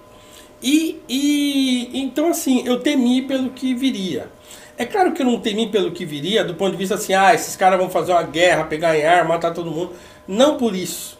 E, 0.62 1.00
e 1.08 2.00
então 2.00 2.30
assim, 2.30 2.66
eu 2.66 2.80
temi 2.80 3.22
pelo 3.22 3.50
que 3.50 3.74
viria. 3.74 4.30
É 4.76 4.84
claro 4.84 5.12
que 5.12 5.22
eu 5.22 5.26
não 5.26 5.40
temi 5.40 5.68
pelo 5.68 5.90
que 5.90 6.04
viria 6.04 6.44
do 6.44 6.54
ponto 6.54 6.72
de 6.72 6.76
vista 6.76 6.94
assim, 6.94 7.12
ah, 7.12 7.34
esses 7.34 7.56
caras 7.56 7.78
vão 7.78 7.90
fazer 7.90 8.12
uma 8.12 8.22
guerra, 8.22 8.64
pegar 8.64 8.96
em 8.96 9.04
arma, 9.04 9.34
matar 9.34 9.52
todo 9.52 9.70
mundo. 9.70 9.92
Não 10.26 10.56
por 10.56 10.74
isso. 10.74 11.18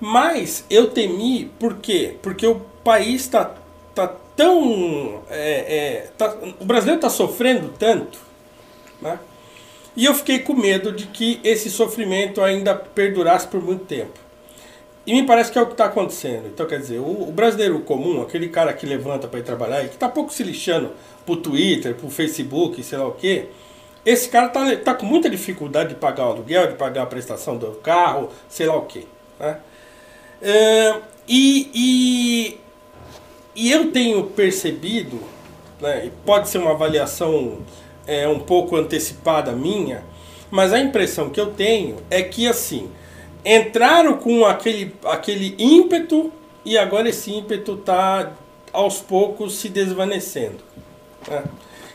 Mas 0.00 0.64
eu 0.68 0.88
temi 0.88 1.50
por 1.58 1.76
quê? 1.76 2.16
Porque 2.22 2.46
o 2.46 2.56
país 2.82 3.22
está 3.22 3.54
tá 3.94 4.14
tão. 4.38 5.20
é, 5.28 5.76
é, 5.76 6.08
tá- 6.16 6.34
o 6.60 6.64
brasileiro 6.64 6.98
está 6.98 7.10
sofrendo 7.10 7.74
tanto, 7.76 8.20
né? 9.02 9.18
E 9.96 10.04
eu 10.04 10.14
fiquei 10.14 10.38
com 10.38 10.54
medo 10.54 10.92
de 10.92 11.08
que 11.08 11.40
esse 11.42 11.68
sofrimento 11.68 12.40
ainda 12.40 12.72
perdurasse 12.72 13.48
por 13.48 13.60
muito 13.60 13.84
tempo. 13.84 14.16
E 15.04 15.12
me 15.12 15.26
parece 15.26 15.50
que 15.50 15.58
é 15.58 15.62
o 15.62 15.66
que 15.66 15.72
está 15.72 15.86
acontecendo. 15.86 16.46
Então, 16.46 16.66
quer 16.66 16.78
dizer, 16.78 17.00
o, 17.00 17.28
o 17.28 17.32
brasileiro 17.32 17.80
comum, 17.80 18.22
aquele 18.22 18.48
cara 18.48 18.72
que 18.72 18.86
levanta 18.86 19.26
para 19.26 19.40
ir 19.40 19.42
trabalhar 19.42 19.82
e 19.82 19.88
que 19.88 19.94
está 19.94 20.08
pouco 20.08 20.32
se 20.32 20.44
lixando 20.44 20.92
pro 21.26 21.36
Twitter, 21.36 21.96
pro 21.96 22.08
Facebook, 22.08 22.80
sei 22.84 22.98
lá 22.98 23.08
o 23.08 23.12
quê, 23.12 23.46
esse 24.06 24.28
cara 24.28 24.48
tá, 24.48 24.76
tá 24.76 24.94
com 24.94 25.04
muita 25.04 25.28
dificuldade 25.28 25.90
de 25.90 25.94
pagar 25.96 26.28
o 26.28 26.30
aluguel, 26.32 26.68
de 26.68 26.74
pagar 26.74 27.02
a 27.02 27.06
prestação 27.06 27.56
do 27.56 27.72
carro, 27.72 28.28
sei 28.48 28.66
lá 28.66 28.76
o 28.76 28.82
quê. 28.82 29.04
Né? 29.40 29.58
É, 30.40 30.94
e, 31.26 31.70
e, 31.74 32.60
e 33.58 33.72
eu 33.72 33.90
tenho 33.90 34.22
percebido, 34.22 35.18
né, 35.80 36.06
e 36.06 36.10
pode 36.24 36.48
ser 36.48 36.58
uma 36.58 36.70
avaliação 36.70 37.58
é, 38.06 38.28
um 38.28 38.38
pouco 38.38 38.76
antecipada 38.76 39.50
minha, 39.50 40.04
mas 40.48 40.72
a 40.72 40.78
impressão 40.78 41.28
que 41.28 41.40
eu 41.40 41.52
tenho 41.52 41.96
é 42.08 42.22
que 42.22 42.46
assim 42.46 42.88
entraram 43.44 44.16
com 44.16 44.46
aquele, 44.46 44.94
aquele 45.04 45.56
ímpeto 45.58 46.32
e 46.64 46.78
agora 46.78 47.08
esse 47.08 47.32
ímpeto 47.32 47.74
está 47.74 48.32
aos 48.72 49.00
poucos 49.00 49.58
se 49.58 49.68
desvanecendo. 49.68 50.58
né? 51.28 51.42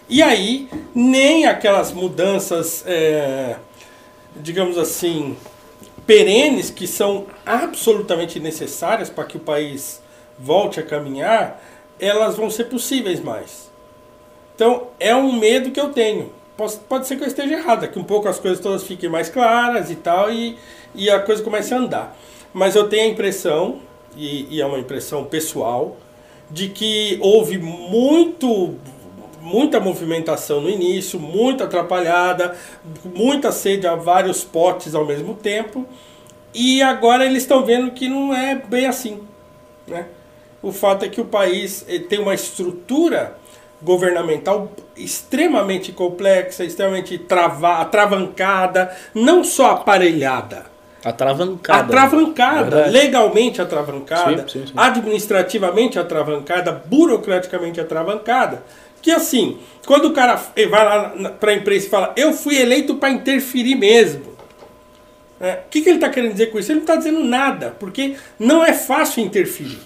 E 0.09 0.22
aí 0.22 0.68
nem 0.93 1.45
aquelas 1.45 1.93
mudanças, 1.93 2.84
é, 2.86 3.55
digamos 4.36 4.78
assim, 4.78 5.38
perenes 6.05 6.70
que 6.70 6.88
são 6.88 7.28
absolutamente 7.45 8.38
necessárias 8.38 9.09
para 9.09 9.24
que 9.24 9.38
o 9.38 9.39
país 9.39 10.02
volte 10.38 10.79
a 10.79 10.84
caminhar, 10.84 11.61
elas 11.99 12.36
vão 12.36 12.49
ser 12.49 12.65
possíveis 12.65 13.19
mais. 13.19 13.71
Então 14.55 14.88
é 14.99 15.15
um 15.15 15.31
medo 15.31 15.71
que 15.71 15.79
eu 15.79 15.89
tenho. 15.89 16.31
Pode, 16.55 16.75
pode 16.88 17.07
ser 17.07 17.15
que 17.15 17.23
eu 17.23 17.27
esteja 17.27 17.53
errado, 17.55 17.88
que 17.88 17.97
um 17.97 18.03
pouco 18.03 18.27
as 18.27 18.39
coisas 18.39 18.59
todas 18.59 18.84
fiquem 18.84 19.09
mais 19.09 19.29
claras 19.29 19.89
e 19.89 19.95
tal, 19.95 20.31
e, 20.31 20.57
e 20.93 21.09
a 21.09 21.19
coisa 21.19 21.41
comece 21.43 21.73
a 21.73 21.77
andar. 21.77 22.15
Mas 22.53 22.75
eu 22.75 22.88
tenho 22.88 23.03
a 23.03 23.11
impressão, 23.11 23.79
e, 24.15 24.47
e 24.49 24.61
é 24.61 24.65
uma 24.65 24.77
impressão 24.77 25.23
pessoal, 25.23 25.97
de 26.49 26.69
que 26.69 27.17
houve 27.21 27.57
muito 27.57 28.75
muita 29.41 29.77
movimentação 29.77 30.61
no 30.61 30.69
início, 30.69 31.19
muita 31.19 31.65
atrapalhada, 31.65 32.55
muita 33.03 33.51
sede 33.51 33.86
a 33.86 33.93
vários 33.93 34.41
potes 34.41 34.95
ao 34.95 35.05
mesmo 35.05 35.36
tempo, 35.36 35.86
E 36.53 36.84
agora 36.84 37.25
eles 37.25 37.43
estão 37.43 37.65
vendo 37.65 37.91
que 37.91 38.07
não 38.07 38.34
é 38.34 38.55
bem 38.55 38.86
assim. 38.86 39.21
Né? 39.88 40.05
O 40.64 40.72
fato 40.72 41.05
é 41.05 41.09
que 41.09 41.22
o 41.22 41.26
país 41.26 41.86
eh, 41.88 41.99
tem 41.99 42.20
uma 42.20 42.34
estrutura 42.34 43.36
governamental 43.82 44.72
extremamente 44.95 45.91
complexa, 45.91 46.64
extremamente 46.64 47.18
trava, 47.18 47.80
atravancada, 47.82 48.95
não 49.14 49.43
só 49.43 49.72
aparelhada, 49.72 50.66
Atravancada. 51.03 51.84
atravancada, 51.84 52.64
Verdade. 52.70 52.91
legalmente 52.91 53.61
atravancada, 53.61 54.43
Sim, 54.47 54.61
sim, 54.61 54.68
sim. 54.68 54.74
administrativamente 54.78 55.99
atravancada, 55.99 56.72
burocraticamente 56.86 57.82
atravancada. 57.82 58.64
Que 59.01 59.11
assim, 59.11 59.59
quando 59.86 60.05
o 60.05 60.14
cara 60.14 60.41
eh, 60.55 60.66
vai 60.66 60.86
lá 60.86 61.30
para 61.38 61.51
a 61.51 61.55
imprensa 61.55 61.88
e 61.88 61.89
fala, 61.89 62.14
eu 62.16 62.32
fui 62.32 62.55
eleito 62.57 62.95
para 62.95 63.09
interferir 63.09 63.76
mesmo. 63.76 64.32
É, 65.41 65.55
O 65.66 65.70
que, 65.70 65.82
que 65.82 65.89
ele 65.89 65.97
está 65.97 66.07
querendo 66.07 66.32
dizer 66.32 66.47
com 66.51 66.57
isso? 66.57 66.72
Ele 66.72 66.80
não 66.80 66.84
está 66.86 66.95
dizendo 66.95 67.22
nada, 67.22 67.76
porque 67.78 68.16
não 68.39 68.64
é 68.64 68.72
fácil 68.72 69.22
interferir. 69.22 69.80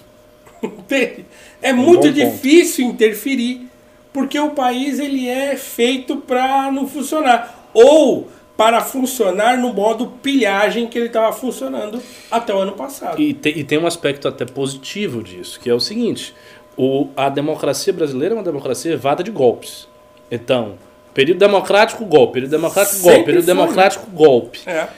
Entende? 0.62 1.24
É 1.62 1.72
muito 1.72 2.00
bom 2.08 2.12
ponto. 2.12 2.12
difícil 2.12 2.86
interferir, 2.86 3.68
porque 4.12 4.38
o 4.38 4.50
país 4.50 4.98
ele 4.98 5.28
é 5.28 5.56
feito 5.56 6.16
para 6.16 6.70
não 6.72 6.86
funcionar. 6.86 7.68
Ou 7.74 8.28
para 8.56 8.80
funcionar 8.80 9.56
no 9.56 9.72
modo 9.72 10.08
pilhagem 10.20 10.88
que 10.88 10.98
ele 10.98 11.06
estava 11.06 11.32
funcionando 11.32 12.02
até 12.30 12.52
o 12.52 12.58
ano 12.58 12.72
passado. 12.72 13.20
E, 13.20 13.32
te- 13.32 13.50
e 13.56 13.62
tem 13.62 13.78
um 13.78 13.86
aspecto 13.86 14.26
até 14.26 14.44
positivo 14.44 15.22
disso, 15.22 15.60
que 15.60 15.70
é 15.70 15.74
o 15.74 15.78
seguinte: 15.78 16.34
o, 16.76 17.08
a 17.16 17.28
democracia 17.28 17.92
brasileira 17.92 18.34
é 18.34 18.36
uma 18.38 18.42
democracia 18.42 18.92
evada 18.92 19.22
de 19.22 19.30
golpes. 19.30 19.86
Então, 20.28 20.74
período 21.14 21.38
democrático, 21.38 22.04
golpe, 22.04 22.32
período 22.34 22.50
democrático, 22.50 22.96
golpe, 22.96 23.10
Sempre 23.10 23.24
período 23.26 23.44
foi, 23.44 23.54
né? 23.54 23.60
democrático, 23.60 24.10
golpe. 24.10 24.60
É. 24.66 24.88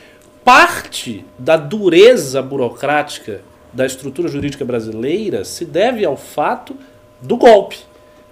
Parte 0.43 1.25
da 1.39 1.57
dureza 1.59 2.41
burocrática 2.41 3.43
da 3.73 3.87
estrutura 3.87 4.29
jurídica 4.29 4.65
brasileira 4.65 5.45
se 5.45 5.65
deve 5.65 6.05
ao 6.05 6.17
fato 6.17 6.75
do 7.21 7.37
golpe. 7.37 7.79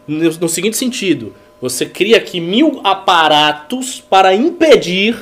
No, 0.07 0.31
no 0.31 0.49
seguinte 0.49 0.77
sentido, 0.77 1.35
você 1.61 1.85
cria 1.87 2.17
aqui 2.17 2.41
mil 2.41 2.81
aparatos 2.85 4.01
para 4.01 4.35
impedir 4.35 5.17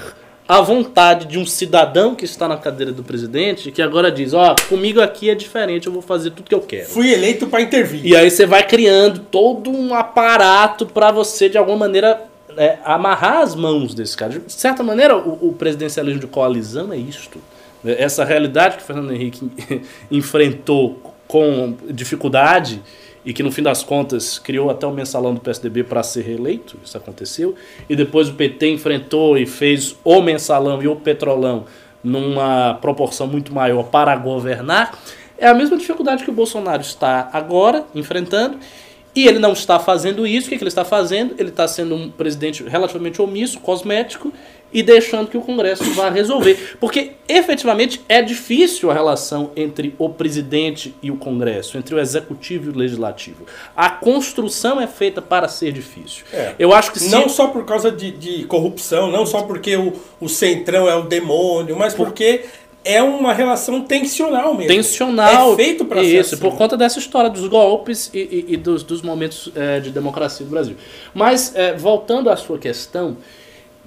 a 0.49 0.61
vontade 0.61 1.27
de 1.27 1.39
um 1.39 1.45
cidadão 1.45 2.15
que 2.15 2.25
está 2.25 2.47
na 2.47 2.57
cadeira 2.57 2.93
do 2.93 3.03
presidente, 3.03 3.73
que 3.73 3.83
agora 3.83 4.13
diz, 4.13 4.33
ó, 4.33 4.55
comigo 4.69 5.01
aqui 5.01 5.29
é 5.29 5.35
diferente, 5.35 5.89
eu 5.89 5.93
vou 5.93 6.03
fazer 6.03 6.31
tudo 6.31 6.49
que 6.49 6.55
eu 6.55 6.61
quero. 6.61 6.89
Fui 6.89 7.13
eleito 7.13 7.49
para 7.49 7.61
intervir. 7.61 8.07
E 8.07 8.15
aí 8.15 8.31
você 8.31 8.47
vai 8.47 8.65
criando 8.65 9.21
todo 9.31 9.71
um 9.71 9.93
aparato 9.93 10.87
para 10.87 11.11
você, 11.11 11.49
de 11.49 11.59
alguma 11.59 11.79
maneira, 11.79 12.23
é, 12.57 12.79
amarrar 12.85 13.39
as 13.39 13.57
mãos 13.57 13.93
desse 13.93 14.17
cara. 14.17 14.39
De 14.39 14.53
certa 14.53 14.85
maneira, 14.85 15.17
o, 15.17 15.49
o 15.49 15.53
presidencialismo 15.53 16.21
de 16.21 16.27
coalizão 16.29 16.93
é 16.93 16.97
isto. 16.97 17.41
Essa 17.85 18.25
realidade 18.25 18.77
que 18.77 18.83
o 18.83 18.87
Fernando 18.87 19.13
Henrique 19.13 19.51
enfrentou 20.11 21.15
com 21.27 21.77
dificuldade 21.91 22.83
e 23.25 23.33
que 23.33 23.43
no 23.43 23.51
fim 23.51 23.63
das 23.63 23.83
contas 23.83 24.39
criou 24.39 24.71
até 24.71 24.87
o 24.87 24.93
mensalão 24.93 25.35
do 25.35 25.41
PSDB 25.41 25.83
para 25.83 26.03
ser 26.03 26.23
reeleito, 26.23 26.79
isso 26.85 26.97
aconteceu, 26.97 27.57
e 27.89 27.97
depois 27.97 28.29
o 28.29 28.35
PT 28.35 28.71
enfrentou 28.71 29.37
e 29.37 29.45
fez 29.45 29.97
o 30.05 30.23
mensalão 30.23 30.81
e 30.81 30.87
o 30.87 30.95
petrolão 30.95 31.65
numa 32.05 32.75
proporção 32.75 33.27
muito 33.27 33.53
maior 33.53 33.83
para 33.85 34.15
governar, 34.15 34.97
é 35.37 35.49
a 35.49 35.55
mesma 35.55 35.77
dificuldade 35.77 36.23
que 36.23 36.31
o 36.31 36.33
Bolsonaro 36.33 36.81
está 36.81 37.29
agora 37.33 37.85
enfrentando. 37.95 38.59
E 39.15 39.27
ele 39.27 39.39
não 39.39 39.53
está 39.53 39.79
fazendo 39.79 40.27
isso. 40.27 40.47
O 40.47 40.51
que, 40.51 40.59
que 40.59 40.63
ele 40.63 40.69
está 40.69 40.85
fazendo? 40.85 41.35
Ele 41.39 41.49
está 41.49 41.67
sendo 41.67 41.95
um 41.95 42.11
presidente 42.11 42.63
relativamente 42.63 43.21
omisso, 43.21 43.59
cosmético, 43.61 44.31
e 44.77 44.83
deixando 44.83 45.29
que 45.29 45.39
o 45.39 45.41
Congresso 45.41 45.85
vá 45.95 46.11
resolver. 46.11 46.77
Porque 46.79 47.13
efetivamente 47.27 48.03
é 48.11 48.21
difícil 48.21 48.91
a 48.91 48.95
relação 48.95 49.51
entre 49.57 49.95
o 49.99 50.11
presidente 50.11 50.95
e 51.03 51.11
o 51.11 51.17
Congresso, 51.17 51.79
entre 51.79 51.95
o 51.95 51.99
executivo 51.99 52.67
e 52.71 52.75
o 52.75 52.77
legislativo. 52.77 53.47
A 53.75 53.89
construção 53.89 54.79
é 54.79 54.87
feita 54.87 55.23
para 55.23 55.49
ser 55.49 55.73
difícil. 55.73 56.25
É. 56.31 56.55
Eu 56.59 56.75
acho 56.75 56.93
que 56.93 57.01
se 57.01 57.11
Não 57.11 57.27
só 57.27 57.47
por 57.47 57.65
causa 57.65 57.91
de, 57.91 58.11
de 58.11 58.45
corrupção, 58.45 59.11
não 59.11 59.25
só 59.25 59.43
porque 59.45 59.75
o, 59.79 59.95
o 60.21 60.29
centrão 60.29 60.87
é 60.87 60.95
o 60.95 61.05
demônio, 61.05 61.75
mas 61.75 61.95
porque 61.95 62.45
é 62.85 63.03
uma 63.03 63.33
relação 63.33 63.81
tensional 63.81 64.53
mesmo. 64.55 64.69
tensional. 64.75 65.55
É 65.55 65.57
feito 65.57 65.87
para 65.87 66.03
ser 66.03 66.21
Isso, 66.21 66.35
assim. 66.35 66.43
por 66.43 66.55
conta 66.57 66.77
dessa 66.77 66.99
história 66.99 67.31
dos 67.31 67.49
golpes 67.49 68.11
e, 68.13 68.19
e- 68.19 68.45
e 68.49 68.57
dos, 68.59 68.83
dos 68.83 69.01
momentos 69.01 69.51
eh, 69.57 69.81
de 69.81 69.91
democracia 69.91 70.45
do 70.45 70.51
Brasil. 70.51 70.77
Mas, 71.15 71.53
eh, 71.57 71.73
voltando 71.75 72.29
à 72.29 72.37
sua 72.37 72.59
questão, 72.59 73.17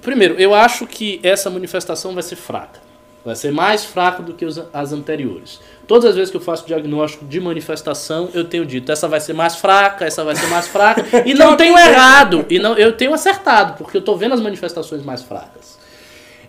primeiro, 0.02 0.34
eu 0.34 0.54
acho 0.54 0.86
que 0.86 1.20
essa 1.22 1.50
manifestação 1.50 2.14
vai 2.14 2.22
ser 2.22 2.36
fraca. 2.36 2.80
Vai 3.24 3.36
ser 3.36 3.52
mais 3.52 3.84
fraca 3.84 4.22
do 4.22 4.32
que 4.32 4.46
as 4.72 4.92
anteriores. 4.92 5.60
Todas 5.86 6.06
as 6.10 6.16
vezes 6.16 6.30
que 6.30 6.38
eu 6.38 6.40
faço 6.40 6.66
diagnóstico 6.66 7.26
de 7.26 7.38
manifestação, 7.38 8.30
eu 8.32 8.44
tenho 8.44 8.64
dito, 8.64 8.90
essa 8.90 9.06
vai 9.06 9.20
ser 9.20 9.34
mais 9.34 9.56
fraca, 9.56 10.06
essa 10.06 10.24
vai 10.24 10.34
ser 10.34 10.46
mais 10.46 10.66
fraca, 10.68 11.04
e 11.28 11.34
não 11.34 11.54
tenho 11.54 11.76
errado, 11.76 12.46
e 12.48 12.58
não, 12.58 12.78
eu 12.78 12.92
tenho 12.92 13.12
acertado, 13.12 13.76
porque 13.76 13.98
eu 13.98 14.00
estou 14.00 14.16
vendo 14.16 14.32
as 14.32 14.40
manifestações 14.40 15.04
mais 15.04 15.20
fracas. 15.20 15.78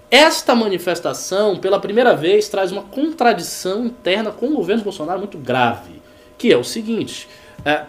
Esta 0.09 0.55
manifestação, 0.55 1.57
pela 1.57 1.79
primeira 1.79 2.13
vez, 2.15 2.47
traz 2.47 2.71
uma 2.71 2.83
contradição 2.83 3.85
interna 3.85 4.31
com 4.31 4.47
o 4.47 4.55
governo 4.55 4.83
Bolsonaro 4.83 5.19
muito 5.19 5.37
grave, 5.37 6.01
que 6.37 6.51
é 6.51 6.57
o 6.57 6.63
seguinte: 6.63 7.27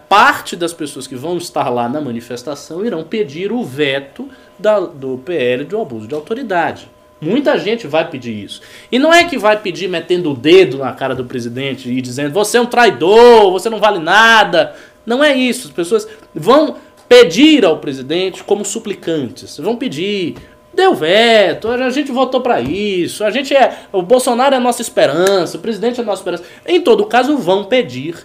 parte 0.09 0.55
das 0.55 0.73
pessoas 0.73 1.07
que 1.07 1.17
vão 1.17 1.37
estar 1.39 1.69
lá 1.71 1.89
na 1.89 2.01
manifestação 2.01 2.85
irão 2.85 3.03
pedir 3.05 3.53
o 3.53 3.65
veto 3.65 4.29
da- 4.59 4.81
do 4.81 5.19
PL 5.25 5.65
do 5.65 5.81
abuso 5.81 6.07
de 6.07 6.15
autoridade. 6.15 6.89
Muita 7.21 7.57
gente 7.57 7.87
vai 7.87 8.09
pedir 8.11 8.33
isso. 8.45 8.61
E 8.91 8.99
não 8.99 9.15
é 9.15 9.25
que 9.25 9.39
vai 9.39 9.57
pedir 9.57 9.89
metendo 9.89 10.33
o 10.33 10.37
dedo 10.37 10.79
na 10.79 10.93
cara 10.93 11.15
do 11.15 11.25
presidente 11.25 11.89
e 11.89 12.01
dizendo 12.01 12.33
você 12.33 12.59
é 12.59 12.61
um 12.61 12.67
traidor, 12.67 13.51
você 13.53 13.71
não 13.71 13.79
vale 13.79 13.99
nada. 14.01 14.75
Não 15.07 15.23
é 15.23 15.35
isso. 15.35 15.69
As 15.69 15.73
pessoas 15.73 16.09
vão 16.35 16.77
pedir 17.09 17.65
ao 17.65 17.79
presidente 17.79 18.43
como 18.43 18.65
suplicantes. 18.65 19.57
Vão 19.59 19.77
pedir, 19.77 20.35
deu 20.75 20.95
veto, 20.95 21.69
a 21.69 21.91
gente 21.91 22.11
votou 22.11 22.41
para 22.41 22.61
isso, 22.61 23.23
a 23.23 23.31
gente 23.31 23.55
é, 23.55 23.85
o 23.93 24.03
Bolsonaro 24.03 24.55
é 24.55 24.59
a 24.59 24.61
nossa 24.61 24.83
esperança, 24.83 25.57
o 25.57 25.61
presidente 25.61 26.01
é 26.01 26.03
a 26.03 26.07
nossa 26.07 26.23
esperança. 26.23 26.45
Em 26.67 26.81
todo 26.81 27.05
caso, 27.07 27.37
vão 27.37 27.65
pedir 27.65 28.17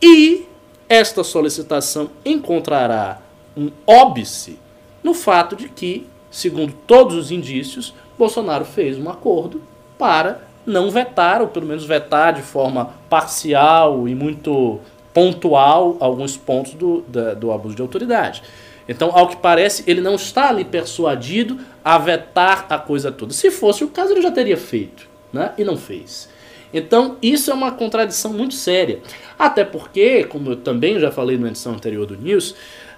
e 0.00 0.44
esta 0.88 1.24
solicitação 1.24 2.10
encontrará 2.24 3.18
um 3.56 3.70
óbice 3.86 4.58
no 5.02 5.14
fato 5.14 5.56
de 5.56 5.68
que, 5.68 6.06
segundo 6.30 6.72
todos 6.86 7.16
os 7.16 7.30
indícios, 7.30 7.94
Bolsonaro 8.18 8.64
fez 8.64 8.98
um 8.98 9.08
acordo 9.08 9.62
para 9.98 10.42
não 10.64 10.90
vetar, 10.90 11.40
ou 11.40 11.48
pelo 11.48 11.66
menos 11.66 11.84
vetar 11.84 12.32
de 12.34 12.42
forma 12.42 12.90
parcial 13.08 14.08
e 14.08 14.14
muito 14.14 14.80
pontual 15.14 15.96
alguns 16.00 16.36
pontos 16.36 16.74
do, 16.74 17.02
da- 17.08 17.34
do 17.34 17.52
abuso 17.52 17.74
de 17.76 17.82
autoridade. 17.82 18.42
Então, 18.88 19.10
ao 19.16 19.28
que 19.28 19.36
parece, 19.36 19.82
ele 19.86 20.00
não 20.00 20.14
está 20.14 20.48
ali 20.48 20.64
persuadido 20.64 21.58
a 21.84 21.98
vetar 21.98 22.66
a 22.68 22.78
coisa 22.78 23.10
toda. 23.10 23.32
Se 23.32 23.50
fosse 23.50 23.82
o 23.82 23.88
caso, 23.88 24.12
ele 24.12 24.22
já 24.22 24.30
teria 24.30 24.56
feito, 24.56 25.08
né? 25.32 25.52
E 25.58 25.64
não 25.64 25.76
fez. 25.76 26.28
Então, 26.78 27.16
isso 27.22 27.50
é 27.50 27.54
uma 27.54 27.72
contradição 27.72 28.32
muito 28.32 28.54
séria. 28.54 29.00
Até 29.38 29.64
porque, 29.64 30.24
como 30.24 30.50
eu 30.52 30.56
também 30.56 30.98
já 31.00 31.10
falei 31.10 31.36
na 31.38 31.48
edição 31.48 31.72
anterior 31.72 32.06
do 32.06 32.16
News, 32.16 32.54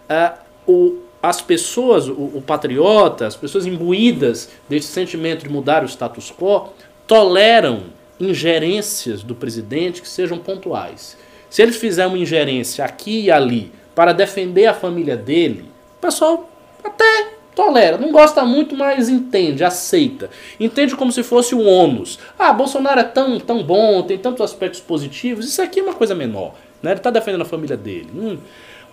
ah, 0.08 0.34
o- 0.66 0.98
as 1.22 1.40
pessoas, 1.40 2.08
o, 2.08 2.12
o 2.12 2.42
patriota, 2.46 3.26
as 3.26 3.36
pessoas 3.36 3.66
imbuídas 3.66 4.48
desse 4.68 4.88
sentimento 4.88 5.44
de 5.44 5.48
mudar 5.48 5.82
o 5.82 5.86
status 5.88 6.32
quo, 6.32 6.68
toleram 7.06 7.84
ingerências 8.20 9.22
do 9.22 9.34
presidente 9.34 10.02
que 10.02 10.08
sejam 10.08 10.38
pontuais. 10.38 11.16
Se 11.50 11.62
ele 11.62 11.72
fizer 11.72 12.06
uma 12.06 12.18
ingerência 12.18 12.84
aqui 12.84 13.22
e 13.22 13.30
ali 13.30 13.72
para 13.94 14.12
defender 14.12 14.66
a 14.66 14.74
família 14.74 15.16
dele, 15.16 15.64
o 15.96 16.00
pessoal 16.00 16.48
até 16.84 17.37
tolera, 17.58 17.98
não 17.98 18.12
gosta 18.12 18.44
muito, 18.44 18.76
mas 18.76 19.08
entende, 19.08 19.64
aceita. 19.64 20.30
Entende 20.60 20.94
como 20.94 21.10
se 21.10 21.24
fosse 21.24 21.56
um 21.56 21.66
ônus. 21.66 22.16
Ah, 22.38 22.52
Bolsonaro 22.52 23.00
é 23.00 23.02
tão, 23.02 23.40
tão 23.40 23.64
bom, 23.64 24.00
tem 24.02 24.16
tantos 24.16 24.42
aspectos 24.42 24.78
positivos, 24.78 25.44
isso 25.44 25.60
aqui 25.60 25.80
é 25.80 25.82
uma 25.82 25.94
coisa 25.94 26.14
menor. 26.14 26.54
Né? 26.80 26.92
Ele 26.92 27.00
está 27.00 27.10
defendendo 27.10 27.42
a 27.42 27.44
família 27.44 27.76
dele. 27.76 28.08
Hum. 28.14 28.38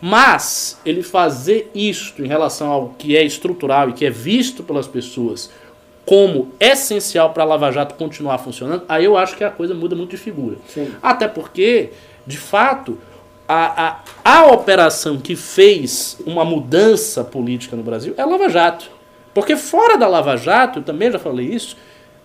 Mas 0.01 0.79
ele 0.83 1.03
fazer 1.03 1.69
isto 1.75 2.23
em 2.23 2.27
relação 2.27 2.71
ao 2.71 2.89
que 2.97 3.15
é 3.15 3.23
estrutural 3.23 3.91
e 3.91 3.93
que 3.93 4.03
é 4.03 4.09
visto 4.09 4.63
pelas 4.63 4.87
pessoas 4.87 5.51
como 6.03 6.51
essencial 6.59 7.33
para 7.33 7.43
a 7.43 7.45
Lava 7.45 7.71
Jato 7.71 7.93
continuar 7.93 8.39
funcionando, 8.39 8.83
aí 8.89 9.05
eu 9.05 9.15
acho 9.15 9.35
que 9.37 9.43
a 9.43 9.51
coisa 9.51 9.75
muda 9.75 9.95
muito 9.95 10.11
de 10.11 10.17
figura. 10.17 10.57
Até 11.03 11.27
porque, 11.27 11.91
de 12.25 12.37
fato, 12.37 12.97
a, 13.47 13.87
a, 13.87 13.99
a 14.23 14.51
operação 14.51 15.17
que 15.17 15.35
fez 15.35 16.17
uma 16.25 16.43
mudança 16.43 17.23
política 17.23 17.75
no 17.75 17.83
Brasil 17.83 18.13
é 18.17 18.21
a 18.21 18.25
Lava 18.25 18.49
Jato. 18.49 18.89
Porque 19.33 19.55
fora 19.55 19.97
da 19.97 20.07
Lava 20.07 20.37
Jato, 20.37 20.79
eu 20.79 20.83
também 20.83 21.11
já 21.11 21.19
falei 21.19 21.47
isso, 21.47 21.75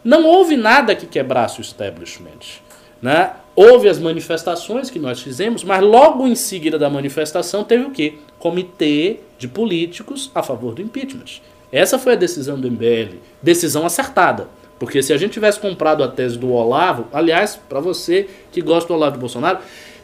não 0.02 0.24
houve 0.24 0.56
nada 0.56 0.94
que 0.94 1.06
quebrasse 1.06 1.60
o 1.60 1.62
establishment. 1.62 2.60
Né? 3.02 3.32
Houve 3.54 3.88
as 3.88 3.98
manifestações 3.98 4.90
que 4.90 4.98
nós 4.98 5.20
fizemos, 5.20 5.64
mas 5.64 5.82
logo 5.82 6.26
em 6.26 6.34
seguida 6.34 6.78
da 6.78 6.88
manifestação 6.88 7.64
teve 7.64 7.84
o 7.84 7.90
quê? 7.90 8.14
Comitê 8.38 9.20
de 9.38 9.48
políticos 9.48 10.30
a 10.34 10.42
favor 10.42 10.74
do 10.74 10.82
impeachment. 10.82 11.40
Essa 11.72 11.98
foi 11.98 12.14
a 12.14 12.16
decisão 12.16 12.58
do 12.58 12.70
MBL. 12.70 13.16
Decisão 13.42 13.84
acertada. 13.84 14.48
Porque 14.78 15.02
se 15.02 15.12
a 15.12 15.18
gente 15.18 15.32
tivesse 15.32 15.60
comprado 15.60 16.02
a 16.02 16.08
tese 16.08 16.38
do 16.38 16.50
Olavo, 16.50 17.06
aliás, 17.12 17.60
para 17.68 17.80
você 17.80 18.28
que 18.50 18.62
gosta 18.62 18.88
do 18.88 18.94
Olavo 18.94 19.12
de 19.12 19.20
Bolsonaro, 19.20 19.58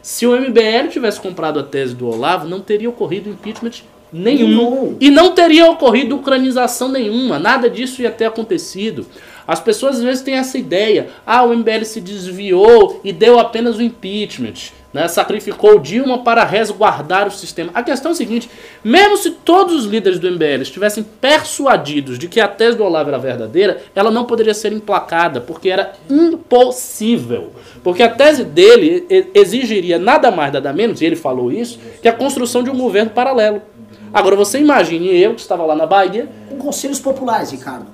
se 0.07 0.25
o 0.25 0.39
MBL 0.39 0.87
tivesse 0.89 1.19
comprado 1.19 1.59
a 1.59 1.63
tese 1.63 1.93
do 1.93 2.07
Olavo, 2.07 2.47
não 2.47 2.61
teria 2.61 2.89
ocorrido 2.89 3.29
impeachment 3.29 3.83
nenhum. 4.11 4.47
Nenhum. 4.47 4.97
E 5.01 5.11
não 5.11 5.35
teria 5.35 5.69
ocorrido 5.69 6.15
ucranização 6.15 6.87
nenhuma. 6.87 7.37
Nada 7.37 7.69
disso 7.69 8.01
ia 8.01 8.09
ter 8.09 8.23
acontecido. 8.23 9.05
As 9.47 9.59
pessoas 9.61 9.97
às 9.97 10.03
vezes 10.03 10.21
têm 10.21 10.35
essa 10.35 10.57
ideia. 10.57 11.07
Ah, 11.25 11.43
o 11.43 11.55
MBL 11.55 11.85
se 11.85 12.01
desviou 12.01 12.99
e 13.03 13.13
deu 13.13 13.39
apenas 13.39 13.77
o 13.77 13.81
impeachment. 13.81 14.75
Né? 14.93 15.07
Sacrificou 15.07 15.79
Dilma 15.79 16.23
para 16.23 16.43
resguardar 16.43 17.27
o 17.27 17.31
sistema. 17.31 17.71
A 17.73 17.83
questão 17.83 18.11
é 18.11 18.13
a 18.13 18.17
seguinte: 18.17 18.49
mesmo 18.83 19.15
se 19.17 19.31
todos 19.31 19.75
os 19.75 19.85
líderes 19.85 20.17
do 20.17 20.29
MBL 20.29 20.61
estivessem 20.61 21.03
persuadidos 21.03 22.17
de 22.17 22.27
que 22.27 22.39
a 22.39 22.47
tese 22.47 22.77
do 22.77 22.83
Olavo 22.83 23.09
era 23.09 23.19
verdadeira, 23.19 23.81
ela 23.95 24.09
não 24.09 24.25
poderia 24.25 24.53
ser 24.53 24.73
emplacada, 24.73 25.39
porque 25.39 25.69
era 25.69 25.93
impossível. 26.09 27.51
Porque 27.83 28.01
a 28.01 28.09
tese 28.09 28.43
dele 28.43 29.05
exigiria 29.33 29.99
nada 29.99 30.31
mais, 30.31 30.51
nada 30.51 30.73
menos, 30.73 31.01
e 31.01 31.05
ele 31.05 31.15
falou 31.15 31.51
isso, 31.51 31.79
que 32.01 32.07
a 32.07 32.13
construção 32.13 32.63
de 32.63 32.69
um 32.69 32.77
governo 32.77 33.11
paralelo. 33.11 33.61
Agora 34.13 34.35
você 34.35 34.57
imagine 34.57 35.15
eu 35.15 35.35
que 35.35 35.41
estava 35.41 35.65
lá 35.65 35.75
na 35.75 35.85
Bahia, 35.85 36.27
Com 36.49 36.57
conselhos 36.57 36.99
populares, 36.99 37.51
Ricardo. 37.51 37.87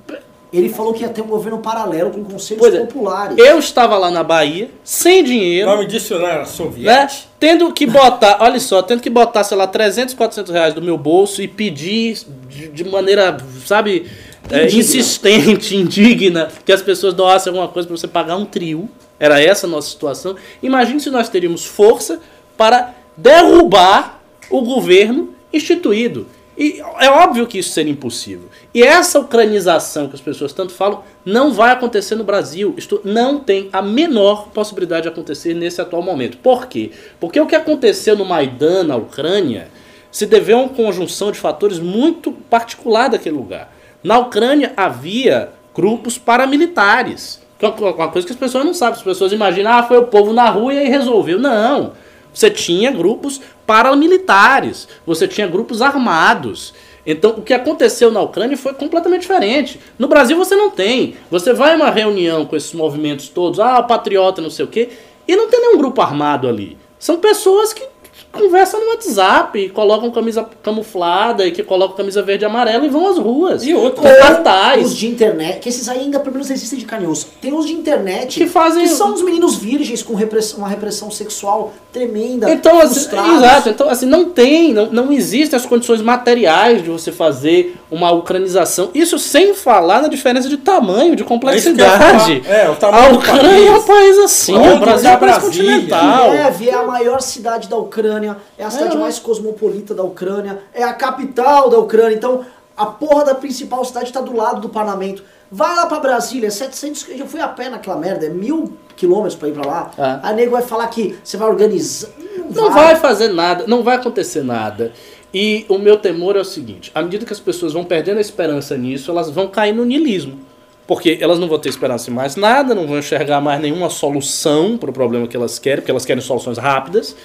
Ele 0.53 0.69
falou 0.69 0.93
que 0.93 1.01
ia 1.01 1.09
ter 1.09 1.21
um 1.21 1.27
governo 1.27 1.57
paralelo 1.57 2.11
com 2.11 2.23
conselhos 2.23 2.61
Pois 2.61 2.75
é. 2.75 2.79
populares. 2.81 3.35
eu 3.37 3.57
estava 3.57 3.97
lá 3.97 4.11
na 4.11 4.23
Bahia, 4.23 4.69
sem 4.83 5.23
dinheiro, 5.23 5.67
Nome 5.67 5.87
disso 5.87 6.13
não 6.19 6.27
era 6.27 6.39
né? 6.39 6.45
soviético. 6.45 7.27
Tendo 7.39 7.73
que 7.73 7.87
botar, 7.87 8.37
olha 8.39 8.59
só, 8.59 8.81
tendo 8.83 9.01
que 9.01 9.09
botar, 9.09 9.43
sei 9.43 9.57
lá, 9.57 9.65
300, 9.65 10.13
400 10.13 10.53
reais 10.53 10.73
do 10.75 10.81
meu 10.81 10.97
bolso 10.97 11.41
e 11.41 11.47
pedir 11.47 12.19
de, 12.47 12.67
de 12.69 12.83
maneira, 12.83 13.35
sabe, 13.65 14.05
é, 14.51 14.63
Indigna. 14.65 14.79
insistente, 14.79 15.75
indigna, 15.77 16.49
que 16.63 16.71
as 16.71 16.81
pessoas 16.83 17.13
doassem 17.13 17.49
alguma 17.49 17.67
coisa 17.67 17.87
para 17.87 17.97
você 17.97 18.07
pagar 18.07 18.35
um 18.37 18.45
trio. 18.45 18.87
Era 19.19 19.41
essa 19.41 19.65
a 19.65 19.69
nossa 19.69 19.89
situação. 19.89 20.35
Imagine 20.61 20.99
se 20.99 21.09
nós 21.09 21.29
teríamos 21.29 21.65
força 21.65 22.19
para 22.55 22.93
derrubar 23.17 24.21
o 24.49 24.61
governo 24.61 25.29
instituído. 25.51 26.27
E 26.57 26.81
é 26.99 27.09
óbvio 27.09 27.47
que 27.47 27.57
isso 27.57 27.71
seria 27.71 27.91
impossível. 27.91 28.47
E 28.73 28.83
essa 28.83 29.19
ucranização 29.19 30.07
que 30.07 30.15
as 30.15 30.21
pessoas 30.21 30.53
tanto 30.53 30.71
falam 30.71 31.03
não 31.25 31.51
vai 31.51 31.71
acontecer 31.71 32.15
no 32.15 32.23
Brasil. 32.23 32.75
Isto 32.77 33.01
não 33.03 33.39
tem 33.39 33.69
a 33.73 33.81
menor 33.81 34.49
possibilidade 34.49 35.03
de 35.03 35.09
acontecer 35.09 35.53
nesse 35.53 35.81
atual 35.81 36.03
momento. 36.03 36.37
Por 36.37 36.67
quê? 36.67 36.91
Porque 37.19 37.39
o 37.39 37.47
que 37.47 37.55
aconteceu 37.55 38.15
no 38.15 38.23
Maidan, 38.23 38.83
na 38.83 38.95
Ucrânia, 38.95 39.69
se 40.11 40.27
deveu 40.27 40.59
a 40.59 40.61
uma 40.61 40.69
conjunção 40.69 41.31
de 41.31 41.39
fatores 41.39 41.79
muito 41.79 42.31
particular 42.31 43.09
daquele 43.09 43.35
lugar. 43.35 43.73
Na 44.03 44.19
Ucrânia 44.19 44.73
havia 44.77 45.49
grupos 45.73 46.19
paramilitares. 46.19 47.41
É 47.59 47.67
uma 47.67 48.09
coisa 48.09 48.27
que 48.27 48.33
as 48.33 48.39
pessoas 48.39 48.63
não 48.63 48.73
sabem. 48.73 48.95
As 48.95 49.03
pessoas 49.03 49.31
imaginam, 49.31 49.71
ah, 49.71 49.83
foi 49.83 49.97
o 49.97 50.05
povo 50.05 50.33
na 50.33 50.49
rua 50.49 50.73
e 50.73 50.79
aí 50.79 50.87
resolveu. 50.87 51.39
Não. 51.39 51.93
Você 52.33 52.49
tinha 52.49 52.91
grupos 52.91 53.39
paramilitares, 53.65 54.87
você 55.05 55.27
tinha 55.27 55.47
grupos 55.47 55.81
armados. 55.81 56.73
Então, 57.05 57.31
o 57.31 57.41
que 57.41 57.53
aconteceu 57.53 58.09
na 58.11 58.21
Ucrânia 58.21 58.57
foi 58.57 58.73
completamente 58.73 59.21
diferente. 59.21 59.79
No 59.99 60.07
Brasil 60.07 60.37
você 60.37 60.55
não 60.55 60.69
tem. 60.69 61.15
Você 61.29 61.53
vai 61.53 61.73
a 61.73 61.75
uma 61.75 61.89
reunião 61.89 62.45
com 62.45 62.55
esses 62.55 62.73
movimentos 62.73 63.27
todos, 63.27 63.59
ah, 63.59 63.83
patriota, 63.83 64.41
não 64.41 64.49
sei 64.49 64.65
o 64.65 64.69
quê, 64.69 64.89
e 65.27 65.35
não 65.35 65.49
tem 65.49 65.59
nenhum 65.59 65.77
grupo 65.77 66.01
armado 66.01 66.47
ali. 66.47 66.77
São 66.97 67.17
pessoas 67.17 67.73
que 67.73 67.85
conversam 68.33 68.79
no 68.81 68.87
WhatsApp, 68.89 69.57
e 69.59 69.69
colocam 69.69 70.09
camisa 70.11 70.45
camuflada 70.63 71.45
e 71.45 71.51
que 71.51 71.61
colocam 71.63 71.95
camisa 71.95 72.21
verde 72.21 72.43
e 72.43 72.47
amarela 72.47 72.85
e 72.85 72.89
vão 72.89 73.07
às 73.07 73.17
ruas. 73.17 73.63
E 73.65 73.73
outra, 73.73 74.01
Com 74.01 74.07
Ou 74.09 74.15
cartaz. 74.19 74.85
os 74.87 74.97
de 74.97 75.07
internet, 75.07 75.59
que 75.59 75.69
esses 75.69 75.87
aí 75.87 75.99
ainda 75.99 76.19
pelo 76.19 76.33
menos 76.33 76.49
existem 76.49 76.79
de 76.79 76.85
canhões. 76.85 77.25
Tem 77.39 77.53
os 77.53 77.65
de 77.67 77.73
internet 77.73 78.39
Que 78.39 78.47
fazem- 78.47 78.87
são 78.87 79.13
os 79.13 79.21
meninos 79.21 79.55
virgens 79.55 80.01
com 80.03 80.15
repressão, 80.15 80.59
uma 80.59 80.67
repressão 80.67 81.09
sexual 81.11 81.73
tremenda. 81.93 82.49
Então, 82.51 82.79
assim, 82.79 83.07
exato. 83.35 83.69
Então, 83.69 83.87
assim, 83.87 84.05
não 84.07 84.25
tem, 84.25 84.73
não, 84.73 84.87
não 84.91 85.11
existem 85.13 85.55
as 85.55 85.65
condições 85.65 86.01
materiais 86.01 86.83
de 86.83 86.89
você 86.89 87.11
fazer 87.11 87.75
uma 87.91 88.11
ucranização. 88.11 88.89
Isso 88.95 89.19
sem 89.19 89.53
falar 89.53 90.01
na 90.01 90.07
diferença 90.07 90.49
de 90.49 90.57
tamanho, 90.57 91.15
de 91.15 91.21
É 91.21 91.25
que 91.25 91.29
complexidade. 91.29 92.41
É, 92.47 92.69
o 92.69 92.75
tamanho 92.75 93.05
a 93.05 93.09
do 93.09 93.17
Ucrânia 93.17 93.67
é 93.67 93.71
um 93.71 93.83
país. 93.83 94.17
assim, 94.17 94.55
Onde 94.57 94.69
o 94.73 94.79
Brasil 94.79 95.09
é 95.09 95.15
um 95.15 95.19
país 95.19 95.37
continental. 95.37 96.31
Kiev 96.31 96.69
é 96.69 96.73
a 96.73 96.83
maior 96.83 97.21
cidade 97.21 97.67
da 97.69 97.77
Ucrânia, 97.77 98.22
é 98.57 98.63
a 98.63 98.69
cidade 98.69 98.95
É. 98.95 98.99
mais 98.99 99.19
cosmopolita 99.19 99.93
da 99.93 100.03
Ucrânia, 100.03 100.59
é 100.73 100.83
a 100.83 100.93
capital 100.93 101.69
da 101.69 101.77
Ucrânia. 101.77 102.15
Então, 102.15 102.45
a 102.75 102.85
porra 102.85 103.25
da 103.25 103.35
principal 103.35 103.83
cidade 103.85 104.07
está 104.07 104.21
do 104.21 104.35
lado 104.35 104.61
do 104.61 104.69
parlamento. 104.69 105.23
Vai 105.51 105.75
lá 105.75 105.85
pra 105.85 105.99
Brasília, 105.99 106.49
700. 106.49 107.07
Eu 107.09 107.27
fui 107.27 107.39
a 107.39 107.47
pé 107.47 107.69
naquela 107.69 107.95
merda, 107.97 108.25
é 108.25 108.29
mil 108.29 108.73
quilômetros 108.95 109.35
pra 109.35 109.47
ir 109.49 109.53
pra 109.53 109.65
lá. 109.65 109.91
É. 109.97 110.27
A 110.27 110.33
nego 110.33 110.51
vai 110.51 110.63
falar 110.63 110.87
que 110.87 111.15
você 111.23 111.37
vai 111.37 111.47
organizar. 111.47 112.09
Não 112.49 112.71
vai 112.71 112.95
fazer 112.95 113.29
nada, 113.29 113.65
não 113.67 113.83
vai 113.83 113.97
acontecer 113.97 114.43
nada. 114.43 114.91
E 115.33 115.65
o 115.67 115.77
meu 115.77 115.97
temor 115.97 116.35
é 116.35 116.39
o 116.39 116.45
seguinte: 116.45 116.91
à 116.93 117.01
medida 117.01 117.25
que 117.25 117.33
as 117.33 117.39
pessoas 117.39 117.73
vão 117.73 117.83
perdendo 117.83 118.17
a 118.17 118.21
esperança 118.21 118.75
nisso, 118.77 119.09
elas 119.11 119.29
vão 119.29 119.47
cair 119.47 119.73
no 119.73 119.85
niilismo. 119.85 120.39
Porque 120.85 121.17
elas 121.21 121.39
não 121.39 121.47
vão 121.47 121.57
ter 121.57 121.69
esperança 121.69 122.11
em 122.11 122.13
mais 122.13 122.35
nada, 122.35 122.75
não 122.75 122.85
vão 122.85 122.99
enxergar 122.99 123.39
mais 123.39 123.61
nenhuma 123.61 123.89
solução 123.89 124.77
para 124.77 124.89
o 124.89 124.93
problema 124.93 125.27
que 125.27 125.35
elas 125.37 125.57
querem, 125.57 125.77
porque 125.79 125.91
elas 125.91 126.05
querem 126.05 126.21
soluções 126.21 126.57
rápidas, 126.57 127.15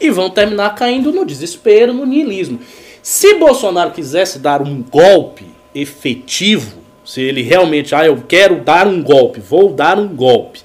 e 0.00 0.10
vão 0.10 0.30
terminar 0.30 0.74
caindo 0.74 1.12
no 1.12 1.24
desespero, 1.24 1.92
no 1.92 2.06
niilismo. 2.06 2.60
Se 3.02 3.34
Bolsonaro 3.34 3.90
quisesse 3.90 4.38
dar 4.38 4.62
um 4.62 4.82
golpe 4.82 5.46
efetivo, 5.74 6.78
se 7.04 7.20
ele 7.20 7.42
realmente, 7.42 7.94
ah, 7.94 8.04
eu 8.04 8.22
quero 8.28 8.60
dar 8.60 8.86
um 8.86 9.02
golpe, 9.02 9.40
vou 9.40 9.72
dar 9.72 9.98
um 9.98 10.08
golpe, 10.08 10.60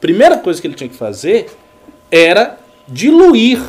primeira 0.00 0.36
coisa 0.36 0.60
que 0.60 0.66
ele 0.66 0.74
tinha 0.74 0.90
que 0.90 0.96
fazer 0.96 1.50
era 2.10 2.58
diluir 2.86 3.60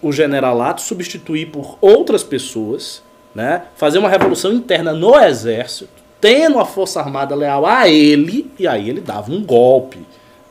o 0.00 0.12
generalato, 0.12 0.82
substituir 0.82 1.46
por 1.46 1.78
outras 1.80 2.22
pessoas, 2.24 3.02
né? 3.34 3.62
fazer 3.76 3.98
uma 3.98 4.08
revolução 4.08 4.52
interna 4.52 4.92
no 4.92 5.18
exército, 5.18 6.02
tendo 6.20 6.58
a 6.58 6.64
força 6.64 7.00
armada 7.00 7.34
leal 7.34 7.64
a 7.64 7.88
ele, 7.88 8.50
e 8.58 8.66
aí 8.66 8.88
ele 8.88 9.00
dava 9.00 9.32
um 9.32 9.42
golpe. 9.42 9.98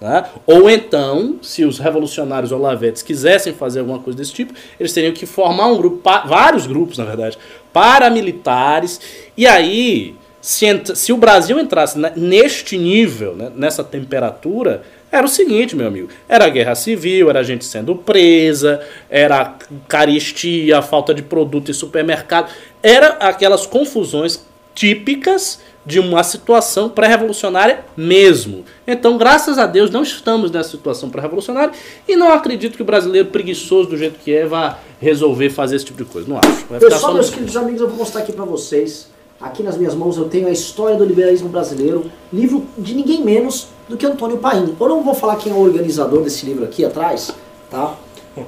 Né? 0.02 0.26
Ou 0.48 0.68
então, 0.68 1.38
se 1.44 1.64
os 1.64 1.78
revolucionários 1.78 2.52
olavetes 2.52 3.04
quisessem 3.04 3.54
fazer 3.54 3.82
alguma 3.82 4.00
coisa 4.00 4.18
desse 4.18 4.34
tipo, 4.34 4.52
eles 4.80 4.92
teriam 4.92 5.14
que 5.14 5.28
formar 5.28 5.68
um 5.68 5.78
grupo, 5.78 6.02
vários 6.28 6.66
grupos 6.66 6.98
na 6.98 7.06
verdade, 7.06 7.38
paramilitares, 7.72 9.00
e 9.38 9.46
aí, 9.46 10.16
se, 10.42 10.66
se 10.96 11.14
o 11.14 11.18
Brasil 11.18 11.60
entrasse 11.60 12.00
ne- 12.00 12.14
neste 12.16 12.80
nível, 12.80 13.36
né, 13.36 13.52
nessa 13.56 13.84
temperatura, 13.84 14.82
era 15.12 15.24
o 15.24 15.30
seguinte, 15.30 15.76
meu 15.76 15.86
amigo: 15.86 16.10
era 16.28 16.50
guerra 16.50 16.74
civil, 16.74 17.30
era 17.30 17.44
gente 17.44 17.64
sendo 17.64 17.96
presa, 17.96 18.82
era 19.08 19.56
caristia, 19.88 20.82
falta 20.82 21.14
de 21.14 21.22
produto 21.22 21.70
em 21.70 21.76
supermercado, 21.76 22.50
era 22.82 23.10
aquelas 23.20 23.68
confusões 23.68 24.44
típicas 24.74 25.60
de 25.86 26.00
uma 26.00 26.24
situação 26.24 26.88
pré-revolucionária 26.90 27.84
mesmo. 27.98 28.64
Então, 28.88 29.18
graças 29.18 29.58
a 29.58 29.66
Deus, 29.66 29.90
não 29.90 30.04
estamos 30.04 30.52
nessa 30.52 30.70
situação 30.70 31.10
pré-revolucionária 31.10 31.74
e 32.08 32.16
não 32.16 32.32
acredito 32.32 32.76
que 32.76 32.82
o 32.84 32.86
brasileiro 32.86 33.30
preguiçoso 33.30 33.90
do 33.90 33.98
jeito 33.98 34.20
que 34.20 34.34
é 34.34 34.46
vá 34.46 34.78
resolver 35.00 35.50
fazer 35.50 35.76
esse 35.78 35.86
tipo 35.86 36.04
de 36.04 36.10
coisa. 36.10 36.28
Não 36.30 36.38
acho. 36.38 36.50
Vai 36.70 36.80
ficar 36.80 36.80
Pessoal, 36.80 37.00
só 37.00 37.14
meus 37.14 37.28
no- 37.28 37.34
queridos 37.34 37.58
amigos, 37.58 37.82
eu 37.82 37.88
vou 37.88 37.98
mostrar 37.98 38.22
aqui 38.22 38.32
pra 38.32 38.46
vocês. 38.46 39.10
Aqui 39.40 39.64
nas 39.64 39.76
minhas 39.76 39.96
mãos 39.96 40.18
eu 40.18 40.26
tenho 40.30 40.48
a 40.48 40.52
História 40.52 40.96
do 40.96 41.04
Liberalismo 41.04 41.50
Brasileiro, 41.50 42.12
livro 42.32 42.64
de 42.78 42.94
ninguém 42.94 43.24
menos 43.24 43.70
do 43.90 43.98
que 43.98 44.06
Antônio 44.06 44.38
Paim. 44.38 44.76
Eu 44.80 44.88
não 44.88 45.04
vou 45.04 45.16
falar 45.16 45.38
quem 45.38 45.52
é 45.52 45.56
o 45.56 45.60
organizador 45.60 46.22
desse 46.22 46.46
livro 46.46 46.64
aqui 46.64 46.86
atrás, 46.86 47.34
tá? 47.72 47.96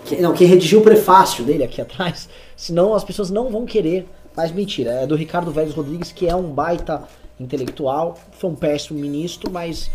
Que- 0.05 0.17
Não, 0.21 0.33
quem 0.33 0.45
redigiu 0.45 0.79
o 0.79 0.83
prefácio 0.83 1.43
dele 1.43 1.63
aqui 1.63 1.81
atrás, 1.81 2.29
senão 2.55 2.93
as 2.93 3.03
pessoas 3.03 3.31
não 3.31 3.49
vão 3.49 3.65
querer. 3.65 4.05
Mas 4.37 4.51
mentira, 4.51 4.91
é 4.91 5.07
do 5.07 5.15
Ricardo 5.15 5.51
Vélez 5.51 5.73
Rodrigues, 5.73 6.11
que 6.11 6.27
é 6.27 6.35
um 6.35 6.43
baita 6.51 7.03
intelectual, 7.43 8.17
foi 8.39 8.49
um 8.49 8.55
péssimo 8.55 8.99
ministro, 8.99 9.51
mas 9.51 9.89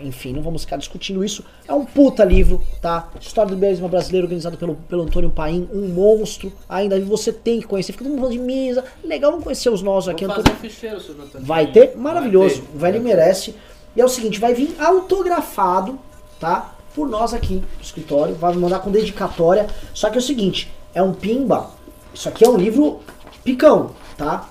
enfim, 0.00 0.32
não 0.32 0.40
vamos 0.42 0.62
ficar 0.62 0.76
discutindo 0.78 1.22
isso. 1.22 1.44
É 1.68 1.72
um 1.74 1.84
puta 1.84 2.24
livro, 2.24 2.62
tá? 2.80 3.10
História 3.20 3.50
do 3.50 3.54
liberalismo 3.54 3.88
brasileiro, 3.88 4.26
organizado 4.26 4.56
pelo, 4.56 4.74
pelo 4.74 5.02
Antônio 5.02 5.28
Paim, 5.30 5.68
um 5.72 5.88
monstro. 5.88 6.50
Ainda 6.68 6.98
você 7.00 7.30
tem 7.32 7.60
que 7.60 7.66
conhecer. 7.66 7.92
Fica 7.92 8.04
todo 8.04 8.12
mundo 8.12 8.22
falando 8.22 8.38
de 8.38 8.38
mesa. 8.38 8.84
Legal, 9.04 9.30
vamos 9.32 9.44
conhecer 9.44 9.68
os 9.68 9.82
nós 9.82 10.08
aqui. 10.08 10.24
Vou 10.26 10.34
Antônio- 10.34 10.58
ficheiro, 10.58 11.00
seu 11.00 11.14
Nathaniel. 11.14 11.46
Vai 11.46 11.66
ter? 11.66 11.94
Maravilhoso. 11.96 12.62
Vai 12.62 12.64
ter. 12.64 12.76
O 12.76 12.78
velho 12.78 13.02
merece. 13.02 13.54
E 13.94 14.00
é 14.00 14.04
o 14.04 14.08
seguinte, 14.08 14.40
vai 14.40 14.54
vir 14.54 14.74
autografado, 14.78 15.98
tá? 16.40 16.74
Por 16.94 17.08
nós 17.08 17.34
aqui 17.34 17.56
no 17.56 17.82
escritório. 17.82 18.34
Vai 18.34 18.54
mandar 18.54 18.78
com 18.78 18.90
dedicatória. 18.90 19.66
Só 19.92 20.08
que 20.08 20.16
é 20.16 20.20
o 20.20 20.22
seguinte, 20.22 20.72
é 20.94 21.02
um 21.02 21.12
pimba. 21.12 21.70
Isso 22.14 22.28
aqui 22.28 22.44
é 22.44 22.48
um 22.48 22.56
livro 22.56 23.00
picão, 23.44 23.90
tá? 24.16 24.48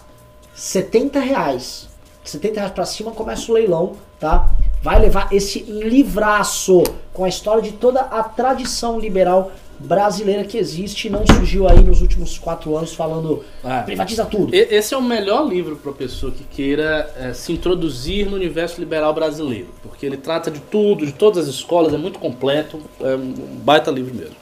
70 0.53 1.19
reais. 1.19 1.87
70 2.29 2.55
reais 2.59 2.71
pra 2.71 2.85
cima 2.85 3.11
começa 3.11 3.51
o 3.51 3.55
leilão, 3.55 3.93
tá? 4.19 4.49
Vai 4.81 4.99
levar 4.99 5.31
esse 5.31 5.59
livraço 5.59 6.83
com 7.13 7.23
a 7.23 7.29
história 7.29 7.61
de 7.61 7.71
toda 7.71 8.01
a 8.01 8.23
tradição 8.23 8.99
liberal 8.99 9.51
brasileira 9.77 10.45
que 10.45 10.57
existe 10.57 11.07
e 11.07 11.09
não 11.09 11.25
surgiu 11.27 11.67
aí 11.67 11.81
nos 11.83 12.01
últimos 12.01 12.37
quatro 12.37 12.77
anos 12.77 12.93
falando 12.93 13.43
Ah. 13.63 13.81
privatiza 13.83 14.23
tudo. 14.25 14.53
Esse 14.55 14.93
é 14.93 14.97
o 14.97 15.01
melhor 15.01 15.45
livro 15.47 15.75
para 15.75 15.91
pessoa 15.91 16.31
que 16.31 16.43
queira 16.45 17.11
eh, 17.17 17.33
se 17.33 17.51
introduzir 17.51 18.25
no 18.29 18.35
universo 18.37 18.79
liberal 18.79 19.13
brasileiro, 19.13 19.67
porque 19.83 20.05
ele 20.05 20.15
trata 20.17 20.49
de 20.49 20.59
tudo, 20.61 21.05
de 21.05 21.11
todas 21.11 21.47
as 21.49 21.53
escolas, 21.53 21.93
é 21.93 21.97
muito 21.97 22.19
completo, 22.19 22.79
é 23.01 23.15
um 23.15 23.33
baita 23.63 23.91
livro 23.91 24.15
mesmo. 24.15 24.35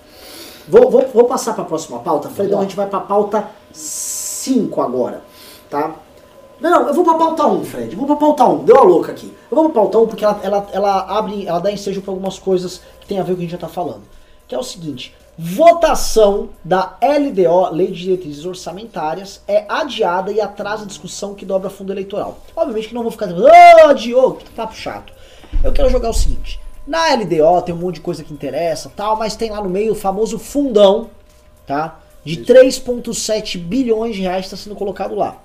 Vou, 0.68 0.92
vou, 0.92 1.08
vou 1.14 1.24
passar 1.26 1.54
para 1.54 1.64
a 1.64 1.68
próxima 1.68 2.00
pauta. 2.00 2.30
Fredão, 2.30 2.60
a 2.60 2.62
gente 2.62 2.76
vai 2.76 2.88
para 2.88 3.00
a 3.00 3.02
pauta 3.02 3.50
5 3.72 4.82
agora, 4.82 5.22
tá? 5.70 5.96
Não, 6.60 6.70
não, 6.70 6.88
eu 6.88 6.94
vou 6.94 7.04
para 7.04 7.14
a 7.14 7.18
pauta 7.18 7.48
1, 7.48 7.66
Fred. 7.66 7.92
Eu 7.92 7.98
vou 7.98 8.06
para 8.06 8.16
a 8.16 8.20
pauta 8.20 8.46
1. 8.46 8.66
Deu 8.66 8.78
a 8.78 8.84
louca 8.84 9.12
aqui. 9.12 9.34
Eu 9.52 9.56
vou 9.56 9.70
para 9.70 9.82
a 9.82 9.84
pauta 9.84 10.00
1 10.00 10.08
porque 10.08 10.24
ela, 10.24 10.40
ela, 10.44 10.68
ela 10.72 11.18
abre, 11.18 11.48
ela 11.48 11.60
dá 11.60 11.72
ensejo 11.72 12.02
para 12.02 12.12
algumas 12.12 12.40
coisas 12.40 12.82
que 13.02 13.08
tem 13.08 13.20
a 13.20 13.24
ver 13.24 13.30
com 13.30 13.34
o 13.34 13.36
que 13.38 13.42
a 13.42 13.46
gente 13.46 13.52
já 13.52 13.58
tá 13.58 13.68
falando. 13.68 14.04
Que 14.48 14.56
é 14.56 14.58
o 14.58 14.64
seguinte: 14.64 15.16
votação 15.38 16.50
da 16.64 16.96
LDO, 17.02 17.74
Lei 17.74 17.88
de 17.88 18.02
Diretrizes 18.02 18.46
Orçamentárias, 18.46 19.42
é 19.48 19.66
adiada 19.68 20.32
e 20.32 20.40
atrasa 20.40 20.84
a 20.84 20.88
discussão 20.88 21.34
que 21.34 21.46
dobra 21.46 21.70
fundo 21.70 21.92
eleitoral. 21.92 22.38
Obviamente 22.56 22.90
que 22.90 22.96
não 22.96 23.02
vou 23.02 23.12
ficar 23.12 23.26
dizendo, 23.26 23.46
ô, 23.46 23.90
adiou, 23.90 24.36
que 24.36 24.50
papo 24.52 24.76
chato. 24.76 25.12
Eu 25.64 25.72
quero 25.72 25.90
jogar 25.90 26.10
o 26.10 26.14
seguinte: 26.14 26.60
na 26.86 27.14
LDO 27.16 27.62
tem 27.66 27.74
um 27.74 27.80
monte 27.80 27.96
de 27.96 28.02
coisa 28.02 28.24
que 28.24 28.34
interessa, 28.34 28.92
tal, 28.96 29.18
mas 29.18 29.36
tem 29.36 29.50
lá 29.50 29.62
no 29.62 29.70
meio 29.70 29.94
o 29.94 29.96
famoso 29.96 30.38
fundão, 30.38 31.10
tá? 31.66 32.00
De 32.24 32.38
3,7 32.38 33.58
bilhões 33.58 34.16
de 34.16 34.22
reais 34.22 34.46
está 34.46 34.56
sendo 34.56 34.76
colocado 34.76 35.16
lá. 35.16 35.38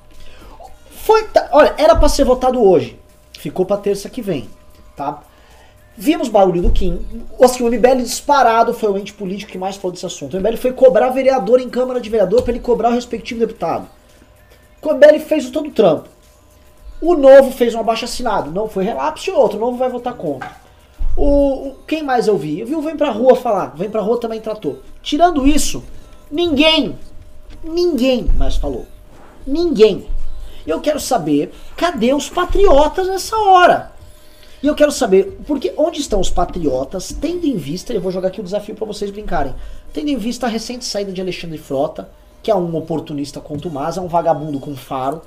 Foi, 1.09 1.25
tá- 1.25 1.49
olha, 1.53 1.75
era 1.79 1.97
para 1.97 2.07
ser 2.07 2.23
votado 2.25 2.63
hoje, 2.63 3.01
ficou 3.39 3.65
para 3.65 3.79
terça 3.79 4.11
que 4.11 4.21
vem, 4.21 4.47
tá? 4.95 5.23
Vimos 5.97 6.29
barulho 6.29 6.61
do 6.61 6.71
Kim. 6.71 7.01
Assim, 7.43 7.63
o 7.65 7.67
MBL 7.71 8.03
disparado 8.03 8.75
foi 8.75 8.91
o 8.93 8.99
ente 8.99 9.15
político 9.15 9.51
que 9.51 9.57
mais 9.57 9.77
falou 9.77 9.91
desse 9.93 10.05
assunto. 10.05 10.35
O 10.35 10.37
MBL 10.37 10.59
foi 10.59 10.71
cobrar 10.75 11.09
vereador 11.09 11.61
em 11.63 11.71
Câmara 11.71 11.99
de 11.99 12.11
Vereador 12.11 12.43
para 12.43 12.53
ele 12.53 12.61
cobrar 12.61 12.91
o 12.91 12.93
respectivo 12.95 13.41
deputado. 13.41 13.89
O 14.83 14.93
MBL 14.93 15.19
fez 15.21 15.47
o 15.47 15.51
todo 15.51 15.71
o 15.71 15.73
trampo. 15.73 16.11
O 17.01 17.15
Novo 17.15 17.53
fez 17.53 17.75
um 17.75 17.81
abaixo 17.81 18.05
assinado. 18.05 18.51
Não 18.51 18.69
foi 18.69 18.85
relapso 18.85 19.31
e 19.31 19.33
outro. 19.33 19.57
O 19.57 19.61
Novo 19.63 19.79
vai 19.79 19.89
votar 19.89 20.13
contra. 20.13 20.51
O, 21.17 21.69
o- 21.69 21.75
quem 21.87 22.03
mais 22.03 22.29
eu 22.29 22.37
vi? 22.37 22.61
Eu 22.61 22.67
vi 22.67 22.75
o 22.77 22.83
Vem 22.83 22.99
Pra 22.99 23.11
Rua 23.11 23.35
falar. 23.35 23.73
Vem 23.75 23.89
Pra 23.89 24.03
Rua 24.03 24.21
também 24.21 24.43
tratou. 24.43 24.81
Tirando 25.03 25.47
isso, 25.47 25.83
ninguém, 26.31 26.99
ninguém 27.65 28.25
mais 28.37 28.57
falou. 28.57 28.85
Ninguém. 29.47 30.07
Eu 30.69 30.83
quero 30.83 31.01
saber, 31.01 31.51
cadê 31.75 32.13
os 32.13 32.29
patriotas 32.29 33.09
nessa 33.09 33.35
hora? 33.39 33.91
E 34.63 34.67
eu 34.67 34.75
quero 34.75 34.93
saber, 34.93 35.39
porque 35.47 35.73
onde 35.79 35.99
estão 35.99 36.21
os 36.21 36.29
patriotas, 36.29 37.11
tendo 37.19 37.47
em 37.47 37.57
vista, 37.57 37.95
eu 37.95 38.03
vou 38.03 38.13
jogar 38.13 38.29
aqui 38.29 38.41
o 38.41 38.45
desafio 38.45 38.75
para 38.75 38.87
vocês 38.87 39.11
brincarem, 39.11 39.55
tendo 39.95 40.11
em 40.11 40.17
vista 40.19 40.45
a 40.45 40.49
recente 40.49 40.85
saída 40.85 41.11
de 41.11 41.23
Alexandre 41.23 41.57
Frota, 41.57 42.11
que 42.43 42.51
é 42.51 42.55
um 42.55 42.77
oportunista 42.77 43.41
contumaz, 43.41 43.97
é 43.97 44.01
um 44.03 44.09
vagabundo 44.09 44.61
com 44.61 44.77
faro, 44.77 45.23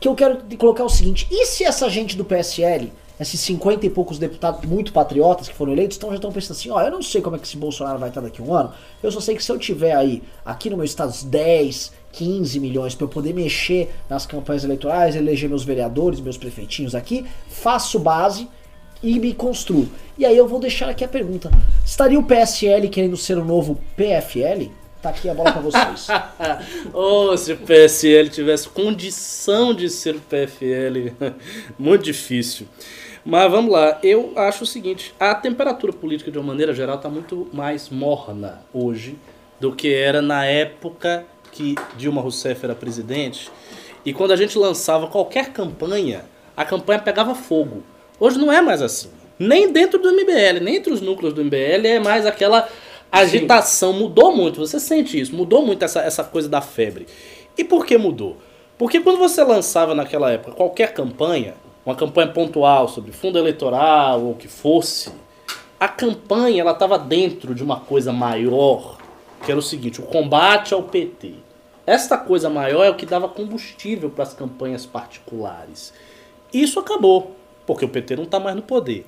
que 0.00 0.08
eu 0.08 0.14
quero 0.16 0.38
colocar 0.58 0.82
o 0.82 0.88
seguinte, 0.88 1.28
e 1.30 1.46
se 1.46 1.62
essa 1.62 1.88
gente 1.88 2.16
do 2.16 2.24
PSL, 2.24 2.92
esses 3.20 3.38
50 3.40 3.86
e 3.86 3.90
poucos 3.90 4.18
deputados 4.18 4.68
muito 4.68 4.92
patriotas 4.92 5.48
que 5.48 5.54
foram 5.54 5.72
eleitos, 5.72 5.96
então 5.96 6.10
já 6.10 6.16
estão 6.16 6.32
pensando 6.32 6.56
assim, 6.56 6.70
ó, 6.70 6.82
eu 6.82 6.90
não 6.90 7.00
sei 7.00 7.22
como 7.22 7.36
é 7.36 7.38
que 7.38 7.46
esse 7.46 7.56
Bolsonaro 7.56 7.98
vai 7.98 8.08
estar 8.08 8.20
daqui 8.20 8.42
a 8.42 8.44
um 8.44 8.52
ano, 8.52 8.72
eu 9.02 9.12
só 9.12 9.20
sei 9.20 9.36
que 9.36 9.44
se 9.44 9.52
eu 9.52 9.58
tiver 9.58 9.94
aí, 9.94 10.22
aqui 10.44 10.68
no 10.68 10.76
meu 10.76 10.84
estado, 10.84 11.10
os 11.10 11.22
10, 11.22 11.92
15 12.16 12.58
milhões 12.58 12.94
para 12.94 13.04
eu 13.04 13.08
poder 13.08 13.34
mexer 13.34 13.94
nas 14.08 14.24
campanhas 14.24 14.64
eleitorais, 14.64 15.14
eleger 15.14 15.48
meus 15.48 15.64
vereadores, 15.64 16.18
meus 16.18 16.38
prefeitinhos 16.38 16.94
aqui, 16.94 17.26
faço 17.48 17.98
base 17.98 18.48
e 19.02 19.20
me 19.20 19.34
construo. 19.34 19.86
E 20.16 20.24
aí 20.24 20.36
eu 20.36 20.48
vou 20.48 20.58
deixar 20.58 20.88
aqui 20.88 21.04
a 21.04 21.08
pergunta, 21.08 21.50
estaria 21.84 22.18
o 22.18 22.22
PSL 22.22 22.88
querendo 22.88 23.16
ser 23.18 23.36
o 23.36 23.44
novo 23.44 23.78
PFL? 23.94 24.70
Tá 25.02 25.10
aqui 25.10 25.28
a 25.28 25.34
bola 25.34 25.52
para 25.52 25.60
vocês. 25.60 26.06
oh, 26.94 27.36
se 27.36 27.52
o 27.52 27.58
PSL 27.58 28.30
tivesse 28.30 28.66
condição 28.70 29.74
de 29.74 29.90
ser 29.90 30.16
o 30.16 30.20
PFL, 30.20 31.12
muito 31.78 32.02
difícil. 32.02 32.66
Mas 33.22 33.50
vamos 33.50 33.72
lá, 33.72 33.98
eu 34.02 34.32
acho 34.36 34.64
o 34.64 34.66
seguinte, 34.66 35.12
a 35.20 35.34
temperatura 35.34 35.92
política 35.92 36.30
de 36.30 36.38
uma 36.38 36.46
maneira 36.46 36.72
geral 36.72 36.96
está 36.96 37.10
muito 37.10 37.46
mais 37.52 37.90
morna 37.90 38.62
hoje 38.72 39.16
do 39.60 39.74
que 39.74 39.92
era 39.92 40.22
na 40.22 40.44
época 40.46 41.26
que 41.56 41.74
Dilma 41.96 42.20
Rousseff 42.20 42.62
era 42.64 42.74
presidente. 42.74 43.50
E 44.04 44.12
quando 44.12 44.32
a 44.32 44.36
gente 44.36 44.58
lançava 44.58 45.06
qualquer 45.06 45.52
campanha, 45.52 46.24
a 46.54 46.64
campanha 46.64 47.00
pegava 47.00 47.34
fogo. 47.34 47.82
Hoje 48.20 48.38
não 48.38 48.52
é 48.52 48.60
mais 48.60 48.82
assim. 48.82 49.08
Nem 49.38 49.72
dentro 49.72 49.98
do 49.98 50.12
MBL, 50.12 50.62
nem 50.62 50.76
entre 50.76 50.92
os 50.92 51.00
núcleos 51.00 51.34
do 51.34 51.42
MBL 51.42 51.86
é 51.86 51.98
mais 51.98 52.26
aquela 52.26 52.68
agitação. 53.10 53.92
Mudou 53.94 54.34
muito, 54.34 54.60
você 54.60 54.78
sente 54.78 55.18
isso. 55.18 55.34
Mudou 55.34 55.64
muito 55.64 55.84
essa, 55.84 56.00
essa 56.00 56.22
coisa 56.22 56.48
da 56.48 56.60
febre. 56.60 57.06
E 57.56 57.64
por 57.64 57.86
que 57.86 57.96
mudou? 57.96 58.36
Porque 58.78 59.00
quando 59.00 59.18
você 59.18 59.42
lançava 59.42 59.94
naquela 59.94 60.30
época 60.30 60.52
qualquer 60.52 60.92
campanha, 60.92 61.54
uma 61.84 61.94
campanha 61.94 62.28
pontual 62.28 62.88
sobre 62.88 63.12
fundo 63.12 63.38
eleitoral 63.38 64.20
ou 64.20 64.32
o 64.32 64.36
que 64.36 64.48
fosse, 64.48 65.10
a 65.80 65.88
campanha 65.88 66.60
ela 66.60 66.72
estava 66.72 66.98
dentro 66.98 67.54
de 67.54 67.62
uma 67.62 67.80
coisa 67.80 68.12
maior, 68.12 68.98
que 69.44 69.50
era 69.50 69.58
o 69.58 69.62
seguinte, 69.62 70.00
o 70.00 70.04
combate 70.04 70.74
ao 70.74 70.82
PT. 70.82 71.45
Esta 71.86 72.18
coisa 72.18 72.50
maior 72.50 72.84
é 72.84 72.90
o 72.90 72.96
que 72.96 73.06
dava 73.06 73.28
combustível 73.28 74.10
para 74.10 74.24
as 74.24 74.34
campanhas 74.34 74.84
particulares. 74.84 75.92
Isso 76.52 76.80
acabou, 76.80 77.36
porque 77.64 77.84
o 77.84 77.88
PT 77.88 78.16
não 78.16 78.24
está 78.24 78.40
mais 78.40 78.56
no 78.56 78.62
poder. 78.62 79.06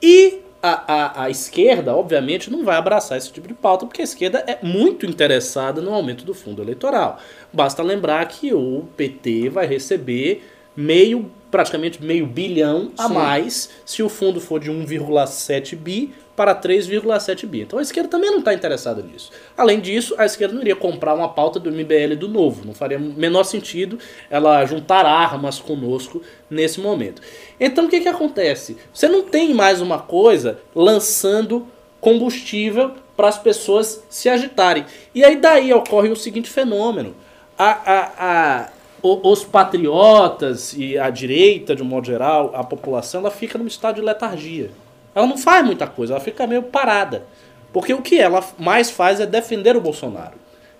E 0.00 0.40
a, 0.62 0.94
a, 0.94 1.24
a 1.24 1.30
esquerda, 1.30 1.94
obviamente, 1.94 2.50
não 2.50 2.64
vai 2.64 2.76
abraçar 2.76 3.18
esse 3.18 3.32
tipo 3.32 3.48
de 3.48 3.54
pauta, 3.54 3.86
porque 3.86 4.02
a 4.02 4.04
esquerda 4.04 4.44
é 4.46 4.58
muito 4.64 5.06
interessada 5.06 5.80
no 5.80 5.92
aumento 5.92 6.24
do 6.24 6.34
fundo 6.34 6.62
eleitoral. 6.62 7.18
Basta 7.52 7.82
lembrar 7.82 8.26
que 8.28 8.52
o 8.54 8.86
PT 8.96 9.48
vai 9.48 9.66
receber 9.66 10.44
meio, 10.76 11.30
praticamente 11.50 12.02
meio 12.02 12.26
bilhão 12.26 12.92
a 12.96 13.08
Sim. 13.08 13.14
mais 13.14 13.70
se 13.84 14.02
o 14.02 14.08
fundo 14.08 14.40
for 14.40 14.60
de 14.60 14.70
1,7 14.70 15.76
bi 15.76 16.12
para 16.40 16.54
3,7 16.54 17.44
bi. 17.44 17.60
Então 17.60 17.78
a 17.78 17.82
esquerda 17.82 18.08
também 18.08 18.30
não 18.30 18.38
está 18.38 18.54
interessada 18.54 19.02
nisso. 19.02 19.30
Além 19.54 19.78
disso, 19.78 20.14
a 20.16 20.24
esquerda 20.24 20.54
não 20.54 20.62
iria 20.62 20.74
comprar 20.74 21.14
uma 21.14 21.28
pauta 21.28 21.60
do 21.60 21.70
MBL 21.70 22.16
do 22.18 22.28
novo. 22.28 22.64
Não 22.64 22.72
faria 22.72 22.98
menor 22.98 23.44
sentido 23.44 23.98
ela 24.30 24.64
juntar 24.64 25.04
armas 25.04 25.58
conosco 25.58 26.22
nesse 26.48 26.80
momento. 26.80 27.20
Então 27.60 27.84
o 27.84 27.88
que, 27.90 28.00
que 28.00 28.08
acontece? 28.08 28.78
Você 28.90 29.06
não 29.06 29.20
tem 29.24 29.52
mais 29.52 29.82
uma 29.82 29.98
coisa 29.98 30.58
lançando 30.74 31.66
combustível 32.00 32.92
para 33.14 33.28
as 33.28 33.36
pessoas 33.36 34.02
se 34.08 34.30
agitarem. 34.30 34.86
E 35.14 35.22
aí 35.22 35.36
daí 35.36 35.70
ocorre 35.74 36.08
o 36.08 36.16
seguinte 36.16 36.48
fenômeno. 36.48 37.14
A, 37.58 37.70
a, 37.70 38.12
a, 38.18 38.70
os 39.02 39.44
patriotas 39.44 40.72
e 40.72 40.98
a 40.98 41.10
direita, 41.10 41.76
de 41.76 41.82
um 41.82 41.86
modo 41.86 42.06
geral, 42.06 42.52
a 42.54 42.64
população, 42.64 43.20
ela 43.20 43.30
fica 43.30 43.58
num 43.58 43.66
estado 43.66 43.96
de 43.96 44.00
letargia. 44.00 44.70
Ela 45.14 45.26
não 45.26 45.36
faz 45.36 45.64
muita 45.64 45.86
coisa, 45.86 46.14
ela 46.14 46.20
fica 46.20 46.46
meio 46.46 46.62
parada. 46.62 47.24
Porque 47.72 47.94
o 47.94 48.02
que 48.02 48.18
ela 48.18 48.44
mais 48.58 48.90
faz 48.90 49.20
é 49.20 49.26
defender 49.26 49.76
o 49.76 49.80
Bolsonaro. 49.80 50.34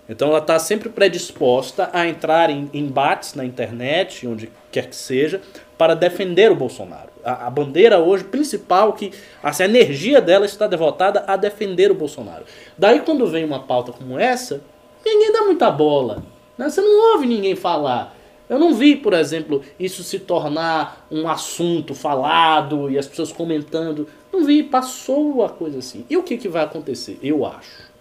Então 0.09 0.27
ela 0.27 0.39
está 0.39 0.59
sempre 0.59 0.89
predisposta 0.89 1.89
a 1.93 2.05
entrar 2.05 2.49
em 2.49 2.69
embates 2.73 3.33
na 3.33 3.45
internet, 3.45 4.27
onde 4.27 4.51
quer 4.69 4.87
que 4.87 4.95
seja, 4.95 5.41
para 5.77 5.95
defender 5.95 6.51
o 6.51 6.55
Bolsonaro. 6.55 7.09
A, 7.23 7.47
a 7.47 7.49
bandeira 7.49 7.97
hoje 7.97 8.25
principal, 8.25 8.93
que 8.93 9.11
assim, 9.41 9.63
a 9.63 9.67
energia 9.67 10.19
dela 10.19 10.45
está 10.45 10.67
devotada 10.67 11.23
a 11.27 11.37
defender 11.37 11.91
o 11.91 11.95
Bolsonaro. 11.95 12.43
Daí 12.77 12.99
quando 12.99 13.25
vem 13.27 13.45
uma 13.45 13.61
pauta 13.61 13.93
como 13.93 14.19
essa, 14.19 14.61
ninguém 15.05 15.31
dá 15.31 15.43
muita 15.43 15.71
bola. 15.71 16.23
né? 16.57 16.69
Você 16.69 16.81
não 16.81 17.13
ouve 17.13 17.25
ninguém 17.25 17.55
falar. 17.55 18.13
Eu 18.49 18.59
não 18.59 18.73
vi, 18.73 18.97
por 18.97 19.13
exemplo, 19.13 19.61
isso 19.79 20.03
se 20.03 20.19
tornar 20.19 21.07
um 21.09 21.25
assunto 21.25 21.95
falado 21.95 22.91
e 22.91 22.97
as 22.97 23.07
pessoas 23.07 23.31
comentando. 23.31 24.09
Não 24.31 24.45
vi, 24.45 24.63
passou 24.63 25.43
a 25.43 25.49
coisa 25.49 25.79
assim. 25.79 26.05
E 26.09 26.17
o 26.17 26.23
que, 26.23 26.37
que 26.37 26.47
vai 26.47 26.63
acontecer? 26.63 27.19
Eu 27.21 27.45
acho. 27.45 27.91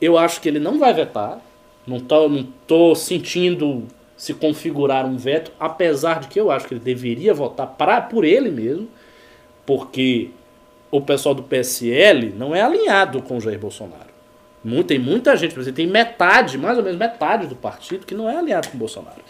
Eu 0.00 0.18
acho 0.18 0.40
que 0.40 0.48
ele 0.48 0.58
não 0.58 0.78
vai 0.78 0.92
vetar. 0.92 1.40
Não 1.86 2.00
tô, 2.00 2.28
não 2.28 2.44
tô 2.66 2.94
sentindo 2.94 3.86
se 4.16 4.34
configurar 4.34 5.04
um 5.04 5.16
veto, 5.16 5.50
apesar 5.58 6.20
de 6.20 6.28
que 6.28 6.38
eu 6.38 6.50
acho 6.50 6.68
que 6.68 6.74
ele 6.74 6.80
deveria 6.80 7.34
votar 7.34 7.66
pra, 7.66 8.00
por 8.00 8.24
ele 8.24 8.50
mesmo, 8.50 8.88
porque 9.66 10.30
o 10.92 11.00
pessoal 11.00 11.34
do 11.34 11.42
PSL 11.42 12.32
não 12.36 12.54
é 12.54 12.62
alinhado 12.62 13.20
com 13.22 13.36
o 13.36 13.40
Jair 13.40 13.58
Bolsonaro. 13.58 14.12
Tem 14.86 14.98
muita 14.98 15.36
gente, 15.36 15.54
por 15.54 15.60
exemplo, 15.60 15.76
tem 15.76 15.88
metade, 15.88 16.56
mais 16.56 16.78
ou 16.78 16.84
menos 16.84 16.98
metade 16.98 17.48
do 17.48 17.56
partido 17.56 18.06
que 18.06 18.14
não 18.14 18.30
é 18.30 18.36
alinhado 18.36 18.68
com 18.68 18.76
o 18.76 18.78
Bolsonaro. 18.78 19.20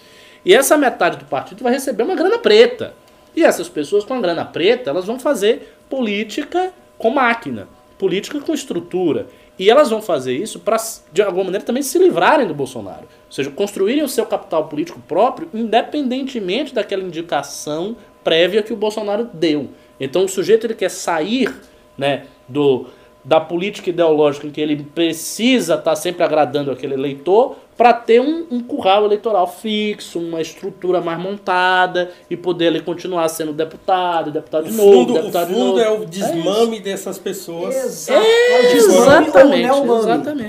E 0.45 0.53
essa 0.55 0.77
metade 0.77 1.17
do 1.17 1.25
partido 1.25 1.63
vai 1.63 1.73
receber 1.73 2.03
uma 2.03 2.15
grana 2.15 2.39
preta. 2.39 2.95
E 3.35 3.43
essas 3.43 3.69
pessoas 3.69 4.05
com 4.05 4.13
a 4.13 4.21
grana 4.21 4.45
preta, 4.45 4.91
elas 4.91 5.07
vão 5.07 5.19
fazer 5.19 5.75
política 5.93 6.73
com 6.97 7.11
máquina, 7.11 7.69
política 7.99 8.41
com 8.41 8.55
estrutura. 8.55 9.27
E 9.59 9.69
elas 9.69 9.91
vão 9.91 10.01
fazer 10.01 10.35
isso 10.35 10.59
para, 10.59 10.79
de 11.13 11.21
alguma 11.21 11.45
maneira, 11.45 11.67
também 11.67 11.83
se 11.83 11.99
livrarem 11.99 12.47
do 12.47 12.55
Bolsonaro. 12.55 13.03
Ou 13.03 13.33
seja, 13.33 13.51
construírem 13.51 14.03
o 14.03 14.09
seu 14.09 14.25
capital 14.25 14.69
político 14.69 14.99
próprio, 15.07 15.51
independentemente 15.53 16.73
daquela 16.73 17.03
indicação 17.03 17.95
prévia 18.25 18.63
que 18.63 18.73
o 18.73 18.77
Bolsonaro 18.77 19.29
deu. 19.35 19.69
Então 20.01 20.25
o 20.25 20.29
sujeito 20.29 20.67
ele 20.67 20.75
quer 20.75 20.89
sair 20.89 21.55
né, 21.99 22.25
do, 22.49 22.87
da 23.23 23.39
política 23.39 23.91
ideológica 23.91 24.47
em 24.47 24.51
que 24.51 24.63
ele 24.63 24.83
precisa 24.95 25.75
estar 25.75 25.95
sempre 25.95 26.25
agradando 26.25 26.71
aquele 26.71 26.95
eleitor 26.95 27.57
para 27.83 27.93
ter 27.95 28.21
um, 28.21 28.47
um 28.49 28.61
curral 28.63 29.07
eleitoral 29.07 29.45
fixo, 29.45 30.21
uma 30.21 30.41
estrutura 30.41 31.01
mais 31.01 31.19
montada 31.19 32.13
e 32.31 32.37
poder 32.37 32.67
ele 32.67 32.81
continuar 32.81 33.27
sendo 33.27 33.53
deputado, 33.53 34.31
deputado 34.31 34.67
O 34.67 34.71
de 34.71 34.77
novo, 34.77 34.93
fundo, 34.93 35.11
o 35.11 35.15
deputado 35.17 35.49
de 35.49 35.55
fundo 35.55 35.67
novo. 35.67 35.81
é 35.81 35.91
o 35.91 36.05
desmame 36.05 36.79
dessas 36.79 37.19
pessoas. 37.19 37.75
Exato. 37.75 38.25
É, 38.25 38.73
exatamente, 38.73 39.81
exatamente. 39.99 40.49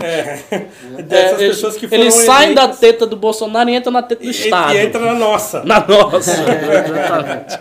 Dessas 1.07 1.39
É, 1.39 1.43
eles 1.43 1.55
pessoas 1.55 1.75
que 1.75 1.87
foram 1.87 2.03
eles 2.03 2.13
saem 2.13 2.53
da 2.53 2.67
teta 2.67 3.07
do 3.07 3.15
Bolsonaro 3.15 3.67
e 3.67 3.75
entram 3.75 3.91
na 3.93 4.03
teta 4.03 4.21
do 4.21 4.27
e, 4.27 4.29
Estado. 4.29 4.75
e 4.75 4.77
entra 4.77 5.01
na 5.01 5.15
nossa. 5.15 5.63
Na 5.63 5.79
nossa. 5.87 6.31
exatamente. 6.39 7.59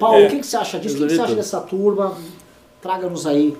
Paulo, 0.00 0.18
É. 0.18 0.26
o 0.26 0.30
que, 0.30 0.38
que 0.40 0.46
você 0.46 0.56
acha 0.56 0.80
disso? 0.80 0.96
O 0.96 0.98
que, 0.98 1.06
que 1.06 1.14
você 1.14 1.20
acha 1.22 1.34
dessa 1.36 1.60
turma? 1.60 2.18
Traga-nos 2.80 3.24
aí. 3.24 3.56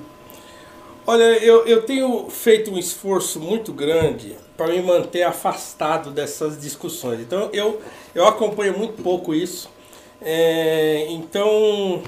Olha, 1.06 1.22
eu, 1.22 1.64
eu 1.66 1.82
tenho 1.82 2.26
feito 2.30 2.72
um 2.72 2.78
esforço 2.78 3.38
muito 3.38 3.72
grande 3.72 4.41
para 4.56 4.68
me 4.68 4.82
manter 4.82 5.22
afastado 5.22 6.10
dessas 6.10 6.60
discussões. 6.60 7.20
Então 7.20 7.50
eu, 7.52 7.80
eu 8.14 8.26
acompanho 8.26 8.76
muito 8.78 9.02
pouco 9.02 9.34
isso. 9.34 9.70
É, 10.20 11.06
então 11.10 12.02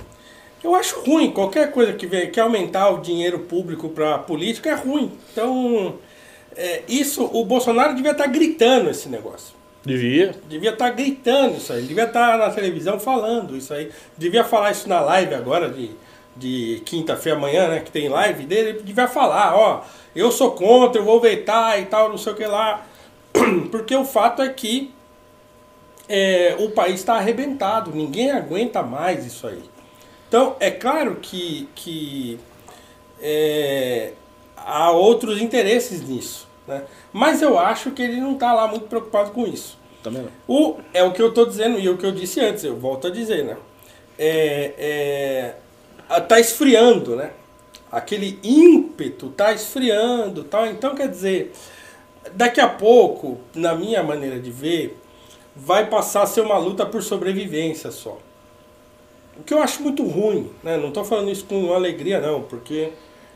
eu 0.63 0.75
acho 0.75 1.01
ruim 1.01 1.31
qualquer 1.31 1.71
coisa 1.73 1.93
que 1.93 2.07
vem 2.07 2.31
que 2.31 2.39
aumentar 2.39 2.91
o 2.91 3.01
dinheiro 3.01 3.41
público 3.41 3.89
para 3.89 4.19
política 4.19 4.71
é 4.71 4.75
ruim. 4.75 5.13
Então 5.33 5.95
é, 6.57 6.83
isso 6.89 7.29
o 7.33 7.45
Bolsonaro 7.45 7.95
devia 7.95 8.13
estar 8.13 8.27
gritando 8.27 8.91
esse 8.91 9.09
negócio. 9.09 9.55
Devia. 9.85 10.35
Devia 10.49 10.71
estar 10.71 10.91
gritando 10.91 11.59
isso 11.59 11.71
aí, 11.73 11.83
devia 11.83 12.05
estar 12.05 12.39
na 12.39 12.49
televisão 12.51 12.99
falando 12.99 13.55
isso 13.55 13.75
aí, 13.75 13.91
devia 14.17 14.43
falar 14.43 14.71
isso 14.71 14.89
na 14.89 15.01
live 15.01 15.35
agora 15.35 15.69
de, 15.69 15.91
de 16.37 16.83
quinta-feira 16.85 17.39
amanhã, 17.39 17.69
né, 17.69 17.81
que 17.81 17.91
tem 17.91 18.09
live 18.09 18.45
dele, 18.45 18.71
ele 18.71 18.83
devia 18.83 19.07
falar, 19.07 19.55
ó, 19.55 19.85
eu 20.15 20.31
sou 20.33 20.53
contra, 20.53 21.01
eu 21.01 21.05
vou 21.05 21.21
vetar 21.21 21.81
e 21.81 21.87
tal, 21.87 22.09
não 22.09 22.19
sei 22.19 22.33
o 22.33 22.37
que 22.37 22.47
lá. 22.47 22.85
Porque 23.71 23.95
o 23.95 24.05
fato 24.05 24.43
é 24.43 24.49
que 24.49 24.93
é, 26.09 26.57
o 26.59 26.71
país 26.71 27.01
está 27.01 27.15
arrebentado, 27.15 27.91
ninguém 27.93 28.31
aguenta 28.31 28.83
mais 28.83 29.25
isso 29.25 29.47
aí. 29.47 29.63
Então, 30.29 30.57
é 30.59 30.71
claro 30.71 31.17
que, 31.23 31.69
que 31.75 32.39
é, 33.21 34.13
há 34.57 34.91
outros 34.91 35.41
interesses 35.41 36.03
nisso. 36.03 36.49
Né? 36.67 36.83
Mas 37.13 37.43
eu 37.43 37.59
acho 37.59 37.91
que 37.91 38.03
ele 38.03 38.21
não 38.21 38.33
está 38.33 38.53
lá 38.53 38.67
muito 38.67 38.87
preocupado 38.87 39.31
com 39.31 39.47
isso. 39.47 39.79
Também 40.03 40.23
não. 40.23 40.31
O, 40.47 40.79
é 40.93 41.03
o 41.03 41.13
que 41.13 41.23
eu 41.23 41.29
estou 41.29 41.47
dizendo 41.47 41.79
e 41.79 41.89
o 41.89 41.97
que 41.97 42.05
eu 42.05 42.13
disse 42.13 42.41
antes, 42.41 42.65
eu 42.65 42.77
volto 42.77 43.07
a 43.07 43.11
dizer, 43.11 43.45
né? 43.45 43.57
É, 44.19 44.75
é, 44.79 45.55
tá 46.29 46.39
esfriando, 46.41 47.17
né? 47.17 47.31
Aquele 47.91 48.39
ímpeto 48.43 49.29
tá 49.31 49.53
esfriando, 49.53 50.45
tal. 50.45 50.67
Então, 50.67 50.95
quer 50.95 51.09
dizer, 51.09 51.53
daqui 52.33 52.61
a 52.61 52.69
pouco, 52.69 53.39
na 53.55 53.75
minha 53.75 54.03
maneira 54.03 54.39
de 54.39 54.51
ver, 54.51 54.99
vai 55.55 55.87
passar 55.87 56.23
a 56.23 56.27
ser 56.27 56.41
uma 56.41 56.59
luta 56.59 56.85
por 56.85 57.03
sobrevivência 57.03 57.91
só. 57.91 58.19
O 59.39 59.43
que 59.43 59.53
eu 59.55 59.63
acho 59.63 59.83
muito 59.83 60.05
ruim, 60.05 60.51
né? 60.63 60.77
Não 60.77 60.89
estou 60.89 61.05
falando 61.05 61.31
isso 61.31 61.45
com 61.45 61.73
alegria, 61.73 62.21
não, 62.21 62.43
porque 62.43 62.91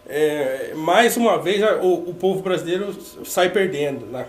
é, 0.08 0.72
mais 0.74 1.16
uma 1.16 1.38
vez 1.38 1.62
o, 1.82 2.10
o 2.10 2.14
povo 2.14 2.42
brasileiro 2.42 2.96
sai 3.24 3.50
perdendo, 3.50 4.06
né? 4.06 4.26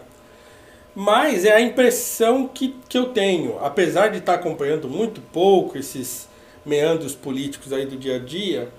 Mas 0.95 1.45
é 1.45 1.53
a 1.53 1.61
impressão 1.61 2.47
que, 2.47 2.75
que 2.87 2.97
eu 2.97 3.05
tenho, 3.09 3.57
apesar 3.63 4.09
de 4.09 4.17
estar 4.17 4.33
acompanhando 4.33 4.89
muito 4.89 5.21
pouco 5.21 5.77
esses 5.77 6.28
meandros 6.65 7.15
políticos 7.15 7.73
aí 7.73 7.85
do 7.85 7.97
dia 7.97 8.15
a 8.15 8.19
dia, 8.19 8.69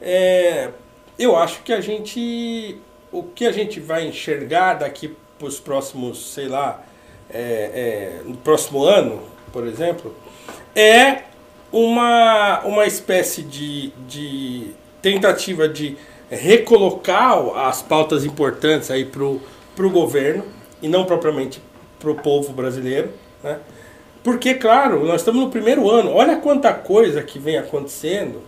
é, 0.00 0.70
eu 1.18 1.36
acho 1.36 1.62
que 1.62 1.72
a 1.72 1.80
gente, 1.80 2.78
o 3.10 3.22
que 3.22 3.46
a 3.46 3.52
gente 3.52 3.80
vai 3.80 4.06
enxergar 4.06 4.74
daqui 4.74 5.14
para 5.38 5.48
os 5.48 5.58
próximos, 5.58 6.32
sei 6.32 6.48
lá, 6.48 6.84
é, 7.30 8.20
é, 8.20 8.22
no 8.24 8.36
próximo 8.36 8.84
ano, 8.84 9.22
por 9.52 9.66
exemplo, 9.66 10.14
é 10.74 11.24
uma, 11.72 12.60
uma 12.60 12.86
espécie 12.86 13.42
de, 13.42 13.92
de 14.06 14.70
tentativa 15.02 15.68
de 15.68 15.96
recolocar 16.30 17.38
as 17.56 17.82
pautas 17.82 18.24
importantes 18.24 18.90
aí 18.90 19.04
para 19.04 19.22
o 19.24 19.90
governo 19.90 20.44
e 20.80 20.88
não 20.88 21.04
propriamente 21.04 21.60
para 21.98 22.10
o 22.10 22.14
povo 22.14 22.52
brasileiro, 22.52 23.10
né? 23.42 23.58
Porque, 24.22 24.54
claro, 24.54 25.04
nós 25.06 25.20
estamos 25.20 25.40
no 25.42 25.50
primeiro 25.50 25.88
ano. 25.90 26.12
Olha 26.12 26.36
quanta 26.36 26.72
coisa 26.72 27.22
que 27.22 27.38
vem 27.38 27.56
acontecendo 27.56 28.42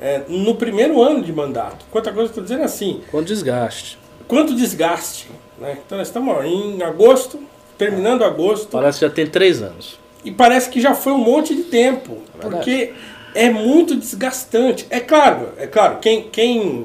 é, 0.00 0.22
no 0.28 0.54
primeiro 0.56 1.00
ano 1.02 1.22
de 1.22 1.32
mandato. 1.32 1.84
Quanta 1.90 2.12
coisa, 2.12 2.30
estou 2.30 2.42
dizendo 2.42 2.62
assim, 2.64 3.00
Com 3.10 3.22
desgaste. 3.22 3.98
quanto 4.26 4.54
desgaste. 4.54 5.28
Né? 5.58 5.78
Então, 5.86 5.96
nós 5.98 6.08
estamos 6.08 6.36
ó, 6.36 6.42
em 6.42 6.82
agosto, 6.82 7.38
terminando 7.78 8.24
agosto, 8.24 8.68
Parece 8.72 8.98
que 8.98 9.06
já 9.06 9.10
tem 9.10 9.26
três 9.26 9.62
anos. 9.62 9.98
e 10.24 10.30
parece 10.30 10.68
que 10.68 10.80
já 10.80 10.94
foi 10.94 11.12
um 11.12 11.18
monte 11.18 11.54
de 11.54 11.62
tempo, 11.64 12.18
verdade. 12.38 12.56
porque 12.56 12.92
é 13.34 13.50
muito 13.50 13.94
desgastante. 13.96 14.86
É 14.90 15.00
claro, 15.00 15.50
é 15.56 15.66
claro, 15.66 15.98
quem, 16.00 16.24
quem 16.28 16.84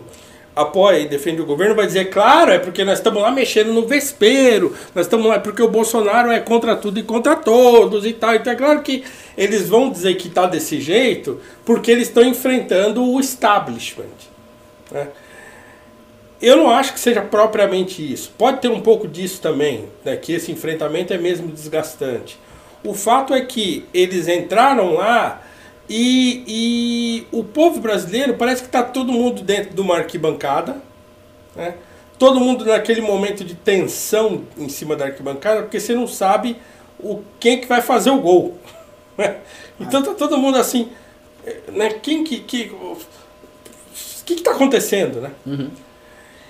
apoia 0.61 0.99
e 0.99 1.07
defende 1.07 1.41
o 1.41 1.45
governo 1.45 1.75
vai 1.75 1.85
dizer, 1.85 2.09
claro, 2.09 2.51
é 2.51 2.59
porque 2.59 2.83
nós 2.83 2.99
estamos 2.99 3.21
lá 3.21 3.31
mexendo 3.31 3.73
no 3.73 3.87
vespeiro, 3.87 4.75
nós 4.93 5.05
estamos 5.05 5.27
lá 5.27 5.39
porque 5.39 5.61
o 5.61 5.69
Bolsonaro 5.69 6.31
é 6.31 6.39
contra 6.39 6.75
tudo 6.75 6.99
e 6.99 7.03
contra 7.03 7.35
todos 7.35 8.05
e 8.05 8.13
tal. 8.13 8.35
Então 8.35 8.53
é 8.53 8.55
claro 8.55 8.81
que 8.81 9.03
eles 9.37 9.69
vão 9.69 9.89
dizer 9.89 10.15
que 10.15 10.27
está 10.27 10.45
desse 10.45 10.81
jeito 10.81 11.39
porque 11.65 11.91
eles 11.91 12.07
estão 12.07 12.23
enfrentando 12.23 13.03
o 13.03 13.19
establishment. 13.19 14.05
né? 14.91 15.07
Eu 16.41 16.55
não 16.55 16.69
acho 16.69 16.93
que 16.93 16.99
seja 16.99 17.21
propriamente 17.21 18.01
isso. 18.01 18.31
Pode 18.37 18.61
ter 18.61 18.69
um 18.69 18.79
pouco 18.79 19.07
disso 19.07 19.41
também, 19.41 19.89
né, 20.05 20.15
que 20.15 20.31
esse 20.31 20.51
enfrentamento 20.51 21.13
é 21.13 21.17
mesmo 21.17 21.51
desgastante. 21.51 22.39
O 22.81 22.93
fato 22.93 23.33
é 23.33 23.41
que 23.41 23.85
eles 23.93 24.27
entraram 24.29 24.93
lá 24.93 25.41
e, 25.89 26.43
e 26.47 27.27
o 27.31 27.43
povo 27.43 27.79
brasileiro 27.79 28.35
parece 28.35 28.61
que 28.61 28.67
está 28.67 28.83
todo 28.83 29.11
mundo 29.11 29.41
dentro 29.41 29.73
de 29.73 29.81
uma 29.81 29.97
arquibancada, 29.97 30.81
né? 31.55 31.75
todo 32.17 32.39
mundo 32.39 32.65
naquele 32.65 33.01
momento 33.01 33.43
de 33.43 33.55
tensão 33.55 34.43
em 34.57 34.69
cima 34.69 34.95
da 34.95 35.05
arquibancada, 35.05 35.63
porque 35.63 35.79
você 35.79 35.95
não 35.95 36.07
sabe 36.07 36.57
o 36.99 37.23
quem 37.39 37.59
que 37.59 37.67
vai 37.67 37.81
fazer 37.81 38.11
o 38.11 38.19
gol. 38.19 38.57
né? 39.17 39.37
Então 39.79 40.03
tá 40.03 40.13
todo 40.13 40.37
mundo 40.37 40.57
assim, 40.57 40.89
né? 41.69 41.89
Quem 41.89 42.23
que 42.23 42.39
que 42.39 42.71
o 42.71 42.97
que 44.25 44.33
está 44.33 44.51
acontecendo, 44.51 45.21
né? 45.21 45.31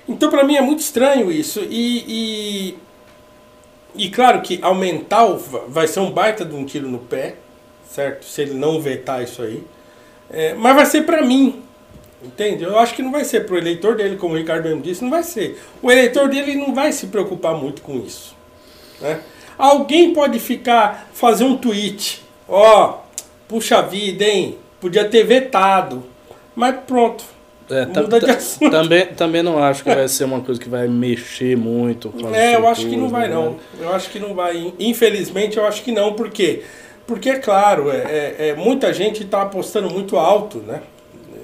Então, 0.10 0.32
para 0.32 0.44
mim 0.44 0.56
é 0.56 0.62
muito 0.62 0.80
estranho 0.80 1.32
isso. 1.32 1.62
E, 1.70 2.74
e, 3.96 4.06
e 4.06 4.10
claro 4.10 4.42
que 4.42 4.60
aumentar 4.62 5.24
o, 5.26 5.38
vai 5.38 5.88
ser 5.88 6.00
um 6.00 6.12
baita 6.12 6.44
de 6.44 6.56
um 6.56 6.66
tiro 6.66 6.90
no 6.90 6.98
pé, 6.98 7.36
certo? 7.90 8.26
Se 8.26 8.42
ele 8.42 8.54
não 8.54 8.80
vetar 8.82 9.24
isso 9.24 9.42
aí. 9.42 9.64
É, 10.30 10.54
mas 10.54 10.76
vai 10.76 10.86
ser 10.86 11.02
para 11.04 11.22
mim, 11.24 11.62
entende? 12.24 12.64
Eu 12.64 12.78
acho 12.78 12.94
que 12.94 13.02
não 13.02 13.12
vai 13.12 13.24
ser 13.26 13.46
para 13.46 13.56
o 13.56 13.58
eleitor 13.58 13.96
dele, 13.96 14.16
como 14.16 14.36
o 14.36 14.38
Ricardo 14.38 14.66
mesmo 14.66 14.82
disse, 14.82 15.04
não 15.04 15.10
vai 15.10 15.24
ser. 15.24 15.60
O 15.82 15.92
eleitor 15.92 16.30
dele 16.30 16.56
não 16.56 16.74
vai 16.74 16.92
se 16.92 17.08
preocupar 17.08 17.56
muito 17.56 17.82
com 17.82 17.98
isso. 17.98 18.36
Né? 19.02 19.20
Alguém 19.58 20.14
pode 20.14 20.40
ficar, 20.40 21.10
fazer 21.14 21.44
um 21.44 21.58
tweet, 21.58 22.24
ó, 22.48 23.00
puxa 23.48 23.82
vida, 23.82 24.24
hein? 24.24 24.58
Podia 24.80 25.04
ter 25.06 25.24
vetado. 25.24 26.04
Mas 26.56 26.76
pronto, 26.86 27.24
É, 27.70 27.86
Muda 27.86 28.20
de 28.20 28.32
assunto. 28.32 28.72
Também, 28.72 29.06
também 29.08 29.44
não 29.44 29.62
acho 29.62 29.84
que 29.84 29.94
vai 29.94 30.08
ser 30.08 30.24
uma 30.24 30.42
coisa 30.42 30.60
que 30.60 30.68
vai 30.70 30.88
mexer 30.88 31.56
muito 31.58 32.10
com 32.10 32.34
É, 32.34 32.56
eu 32.56 32.68
acho 32.68 32.88
que 32.88 32.96
não 32.96 33.10
vai 33.10 33.28
não. 33.30 33.52
né? 33.52 33.58
Eu 33.80 33.94
acho 33.94 34.10
que 34.10 34.18
não 34.20 34.34
vai. 34.34 34.74
Infelizmente, 34.80 35.58
eu 35.58 35.66
acho 35.66 35.84
que 35.84 35.92
não. 35.92 36.14
Por 36.14 36.30
quê? 36.30 36.64
Porque, 37.10 37.30
é 37.32 37.40
claro, 37.40 37.90
é, 37.92 37.98
é- 37.98 38.36
é, 38.50 38.56
muita 38.56 38.94
gente 38.94 39.24
está 39.24 39.42
apostando 39.42 39.90
muito 39.90 40.16
alto 40.16 40.60
né, 40.60 40.82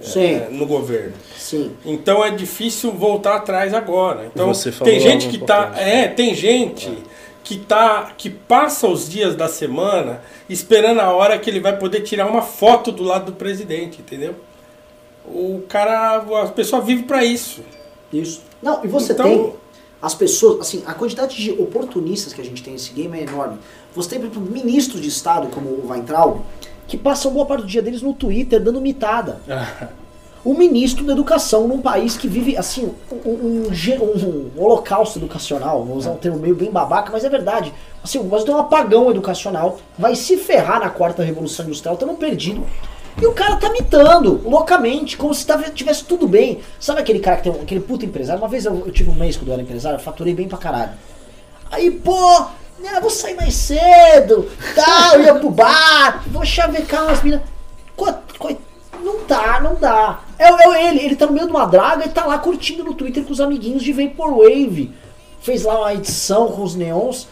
Sim, 0.01 0.35
é, 0.35 0.47
no 0.51 0.67
governo. 0.67 1.13
sim. 1.35 1.71
Então 1.83 2.23
é 2.23 2.29
difícil 2.29 2.91
voltar 2.91 3.35
atrás 3.37 3.73
agora. 3.73 4.27
Então 4.31 4.47
Você 4.53 4.71
falou 4.71 4.93
tem 4.93 5.01
gente 5.01 5.27
que 5.27 5.39
tá, 5.39 5.61
importante. 5.61 5.81
é, 5.89 6.07
tem 6.07 6.35
gente 6.35 7.03
que 7.43 7.57
tá 7.57 8.11
que 8.15 8.29
passa 8.29 8.87
os 8.87 9.09
dias 9.09 9.35
da 9.35 9.47
semana 9.47 10.21
esperando 10.47 10.99
a 11.01 11.11
hora 11.11 11.37
que 11.39 11.49
ele 11.49 11.59
vai 11.59 11.75
poder 11.77 12.01
tirar 12.01 12.27
uma 12.27 12.43
foto 12.43 12.91
do 12.91 13.03
lado 13.03 13.25
do 13.31 13.31
presidente, 13.33 14.01
entendeu? 14.01 14.35
O 15.27 15.63
cara, 15.67 16.17
a 16.17 16.47
pessoa 16.47 16.81
vive 16.83 17.03
para 17.03 17.23
isso. 17.23 17.61
Isso. 18.13 18.43
Não, 18.61 18.83
e 18.83 18.87
você 18.87 19.13
Então- 19.13 19.25
tem 19.25 19.53
as 20.01 20.13
pessoas, 20.13 20.61
assim, 20.61 20.83
a 20.85 20.93
quantidade 20.93 21.35
de 21.35 21.51
oportunistas 21.51 22.33
que 22.33 22.41
a 22.41 22.43
gente 22.45 22.61
tem 22.63 22.73
nesse 22.73 22.91
game 22.93 23.17
é 23.19 23.23
enorme. 23.23 23.57
Você 23.95 24.09
tem, 24.09 24.19
por 24.19 24.25
exemplo, 24.27 24.41
ministros 24.51 25.01
de 25.01 25.07
Estado, 25.07 25.47
como 25.47 25.69
o 25.69 25.87
Weintraub, 25.89 26.41
que 26.87 26.97
passam 26.97 27.31
boa 27.31 27.45
parte 27.45 27.61
do 27.61 27.67
dia 27.67 27.81
deles 27.81 28.01
no 28.01 28.13
Twitter 28.13 28.61
dando 28.61 28.79
mitada. 28.81 29.39
O 30.45 30.53
ministro 30.53 31.03
da 31.03 31.13
Educação 31.13 31.67
num 31.67 31.81
país 31.81 32.15
que 32.15 32.27
vive, 32.27 32.55
assim, 32.55 32.91
um, 33.11 33.15
um, 33.29 33.67
um- 33.67 34.51
um 34.55 34.63
holocausto 34.63 35.17
educacional, 35.17 35.83
vou 35.83 35.97
usar 35.97 36.11
um 36.11 36.17
termo 36.17 36.37
meio 36.37 36.53
bem 36.53 36.69
babaca, 36.69 37.11
mas 37.11 37.23
é 37.23 37.29
verdade. 37.29 37.73
Assim, 38.03 38.19
o 38.19 38.23
Brasil 38.25 38.45
tem 38.45 38.53
um 38.55 38.59
apagão 38.59 39.09
educacional, 39.09 39.79
vai 39.97 40.13
se 40.13 40.37
ferrar 40.37 40.79
na 40.81 40.89
quarta 40.91 41.23
revolução 41.23 41.65
industrial, 41.65 41.95
estamos 41.95 42.19
perdidos. 42.19 42.63
E 43.21 43.25
o 43.25 43.33
cara 43.33 43.55
tá 43.55 43.69
mitando, 43.69 44.41
loucamente, 44.43 45.15
como 45.15 45.33
se 45.33 45.45
tivesse 45.73 46.03
tudo 46.03 46.27
bem. 46.27 46.59
Sabe 46.79 46.99
aquele 46.99 47.19
cara 47.19 47.37
que 47.37 47.43
tem 47.43 47.51
um, 47.51 47.61
aquele 47.61 47.79
puta 47.79 48.05
empresário? 48.05 48.41
Uma 48.41 48.49
vez 48.49 48.65
eu, 48.65 48.83
eu 48.85 48.91
tive 48.91 49.09
um 49.09 49.15
mês 49.15 49.37
quando 49.37 49.47
eu 49.47 49.53
era 49.53 49.63
empresário, 49.63 49.99
faturei 49.99 50.33
bem 50.33 50.47
pra 50.47 50.57
caralho. 50.57 50.91
Aí, 51.71 51.91
pô, 51.91 52.41
né, 52.79 52.99
vou 53.01 53.09
sair 53.09 53.35
mais 53.35 53.53
cedo, 53.53 54.49
tal, 54.75 55.21
ia 55.21 55.35
pro 55.35 55.49
bar, 55.49 56.23
vou 56.27 56.45
chavecar 56.45 57.05
umas 57.05 57.23
minas. 57.23 57.41
Não 59.01 59.25
dá, 59.27 59.61
não 59.61 59.75
dá. 59.75 60.21
É, 60.37 60.47
é 60.47 60.89
ele, 60.89 60.99
ele 60.99 61.15
tá 61.15 61.25
no 61.25 61.31
meio 61.31 61.45
de 61.45 61.51
uma 61.51 61.65
draga 61.65 62.05
e 62.05 62.09
tá 62.09 62.25
lá 62.25 62.37
curtindo 62.39 62.83
no 62.83 62.93
Twitter 62.93 63.23
com 63.23 63.31
os 63.31 63.39
amiguinhos 63.39 63.83
de 63.83 63.93
Vaporwave. 63.93 64.93
Fez 65.39 65.63
lá 65.63 65.79
uma 65.79 65.93
edição 65.93 66.47
com 66.47 66.63
os 66.63 66.75
neons. 66.75 67.27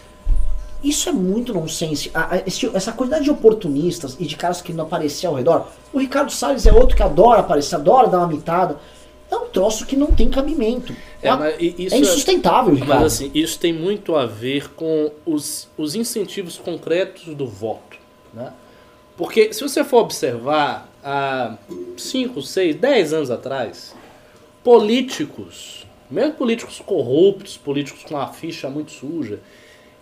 Isso 0.84 1.08
é 1.08 1.12
muito 1.12 1.54
nonsense. 1.54 2.12
A- 2.14 2.36
a- 2.36 2.44
esse- 2.46 2.70
essa 2.76 2.92
quantidade 2.92 3.24
de 3.24 3.32
oportunistas 3.32 4.18
e 4.20 4.26
de 4.26 4.36
caras 4.36 4.62
que 4.62 4.74
não 4.74 4.84
aparecer 4.84 5.28
ao 5.28 5.36
redor. 5.36 5.68
O 5.94 6.00
Ricardo 6.00 6.32
Salles 6.32 6.66
é 6.66 6.74
outro 6.74 6.96
que 6.98 7.04
adora 7.04 7.40
aparecer, 7.40 7.76
adora 7.76 8.08
dar 8.10 8.18
uma 8.20 8.28
mitada. 8.28 8.78
É 9.32 9.36
um 9.36 9.48
troço 9.48 9.86
que 9.86 9.96
não 9.96 10.08
tem 10.12 10.30
cabimento. 10.30 10.94
É, 11.22 11.64
isso 11.64 11.96
é 11.96 11.98
insustentável, 12.00 12.74
Ricardo. 12.74 13.02
Mas 13.02 13.14
assim, 13.14 13.32
isso 13.34 13.58
tem 13.58 13.72
muito 13.74 14.16
a 14.16 14.26
ver 14.26 14.70
com 14.74 15.10
os, 15.26 15.68
os 15.78 15.96
incentivos 15.96 16.58
concretos 16.58 17.34
do 17.34 17.48
voto. 17.48 17.98
Né? 18.34 18.52
Porque 19.18 19.54
se 19.54 19.62
você 19.62 19.84
for 19.84 20.00
observar 20.02 20.90
há 21.04 21.56
5, 21.98 22.42
6, 22.42 22.76
10 22.76 23.14
anos 23.14 23.32
atrás, 23.32 23.96
políticos, 24.64 25.86
mesmo 26.12 26.34
políticos 26.34 26.82
corruptos, 26.86 27.58
políticos 27.58 28.04
com 28.04 28.18
a 28.18 28.28
ficha 28.28 28.70
muito 28.70 28.92
suja, 28.92 29.40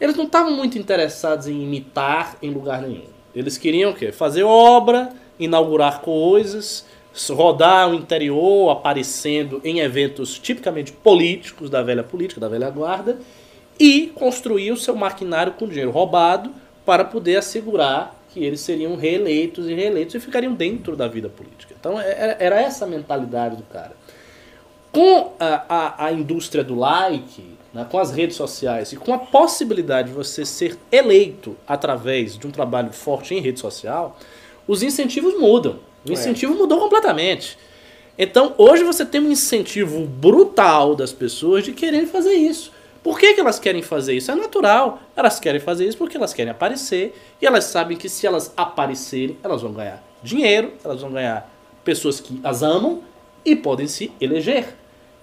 eles 0.01 0.15
não 0.15 0.25
estavam 0.25 0.51
muito 0.51 0.79
interessados 0.79 1.47
em 1.47 1.61
imitar 1.61 2.35
em 2.41 2.49
lugar 2.49 2.81
nenhum. 2.81 3.05
Eles 3.35 3.55
queriam 3.55 3.91
o 3.91 3.93
quê? 3.93 4.11
Fazer 4.11 4.41
obra, 4.41 5.13
inaugurar 5.39 6.01
coisas, 6.01 6.87
rodar 7.29 7.87
o 7.87 7.93
interior, 7.93 8.71
aparecendo 8.71 9.61
em 9.63 9.79
eventos 9.79 10.39
tipicamente 10.39 10.91
políticos 10.91 11.69
da 11.69 11.83
velha 11.83 12.03
política, 12.03 12.41
da 12.41 12.47
velha 12.47 12.69
guarda, 12.71 13.19
e 13.79 14.07
construir 14.15 14.71
o 14.71 14.77
seu 14.77 14.95
maquinário 14.95 15.53
com 15.53 15.67
dinheiro 15.67 15.91
roubado 15.91 16.51
para 16.83 17.05
poder 17.05 17.37
assegurar 17.37 18.19
que 18.33 18.43
eles 18.43 18.61
seriam 18.61 18.95
reeleitos 18.95 19.69
e 19.69 19.73
reeleitos 19.73 20.15
e 20.15 20.19
ficariam 20.19 20.53
dentro 20.53 20.95
da 20.95 21.07
vida 21.07 21.29
política. 21.29 21.75
Então 21.79 21.99
era 21.99 22.37
era 22.39 22.59
essa 22.59 22.85
a 22.85 22.87
mentalidade 22.87 23.55
do 23.55 23.63
cara. 23.63 23.91
Com 24.91 25.33
a, 25.39 25.63
a, 25.69 26.05
a 26.05 26.11
indústria 26.11 26.63
do 26.63 26.75
like, 26.75 27.60
né, 27.73 27.85
com 27.89 27.97
as 27.97 28.11
redes 28.11 28.35
sociais 28.35 28.91
e 28.91 28.95
com 28.95 29.13
a 29.13 29.17
possibilidade 29.17 30.09
de 30.09 30.13
você 30.13 30.45
ser 30.45 30.77
eleito 30.91 31.55
através 31.67 32.37
de 32.37 32.45
um 32.45 32.51
trabalho 32.51 32.91
forte 32.91 33.33
em 33.33 33.39
rede 33.39 33.59
social, 33.59 34.17
os 34.67 34.83
incentivos 34.83 35.39
mudam. 35.39 35.79
O 36.07 36.11
incentivo 36.11 36.55
mudou 36.55 36.79
completamente. 36.79 37.57
Então, 38.17 38.53
hoje 38.57 38.83
você 38.83 39.05
tem 39.05 39.21
um 39.21 39.31
incentivo 39.31 40.05
brutal 40.05 40.95
das 40.95 41.13
pessoas 41.13 41.63
de 41.63 41.71
quererem 41.71 42.07
fazer 42.07 42.33
isso. 42.33 42.71
Por 43.03 43.19
que, 43.19 43.33
que 43.33 43.39
elas 43.39 43.59
querem 43.59 43.81
fazer 43.81 44.13
isso? 44.13 44.31
É 44.31 44.35
natural. 44.35 44.99
Elas 45.15 45.39
querem 45.39 45.59
fazer 45.59 45.87
isso 45.87 45.97
porque 45.97 46.17
elas 46.17 46.33
querem 46.33 46.51
aparecer 46.51 47.15
e 47.41 47.45
elas 47.45 47.65
sabem 47.65 47.97
que 47.97 48.09
se 48.09 48.27
elas 48.27 48.53
aparecerem, 48.55 49.37
elas 49.43 49.61
vão 49.61 49.73
ganhar 49.73 50.03
dinheiro, 50.21 50.73
elas 50.83 51.01
vão 51.01 51.11
ganhar 51.11 51.51
pessoas 51.83 52.19
que 52.19 52.39
as 52.43 52.61
amam 52.61 53.01
e 53.43 53.55
podem 53.55 53.87
se 53.87 54.11
eleger. 54.21 54.75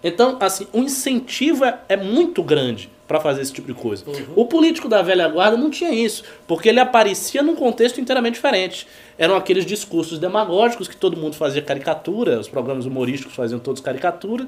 Então, 0.02 0.36
assim, 0.40 0.66
o 0.72 0.78
incentivo 0.78 1.64
é, 1.64 1.78
é 1.88 1.96
muito 1.96 2.42
grande 2.42 2.90
para 3.08 3.18
fazer 3.20 3.40
esse 3.40 3.52
tipo 3.52 3.66
de 3.66 3.74
coisa. 3.74 4.04
O 4.36 4.44
político 4.44 4.86
da 4.86 5.00
velha 5.00 5.26
guarda 5.28 5.56
não 5.56 5.70
tinha 5.70 5.90
isso, 5.90 6.22
porque 6.46 6.68
ele 6.68 6.78
aparecia 6.78 7.42
num 7.42 7.56
contexto 7.56 7.98
inteiramente 8.00 8.34
diferente. 8.34 8.86
Eram 9.16 9.34
aqueles 9.34 9.64
discursos 9.64 10.18
demagógicos 10.18 10.86
que 10.86 10.96
todo 10.96 11.16
mundo 11.16 11.34
fazia 11.34 11.62
caricatura, 11.62 12.38
os 12.38 12.48
programas 12.48 12.84
humorísticos 12.84 13.34
faziam 13.34 13.58
todos 13.58 13.80
caricatura, 13.80 14.46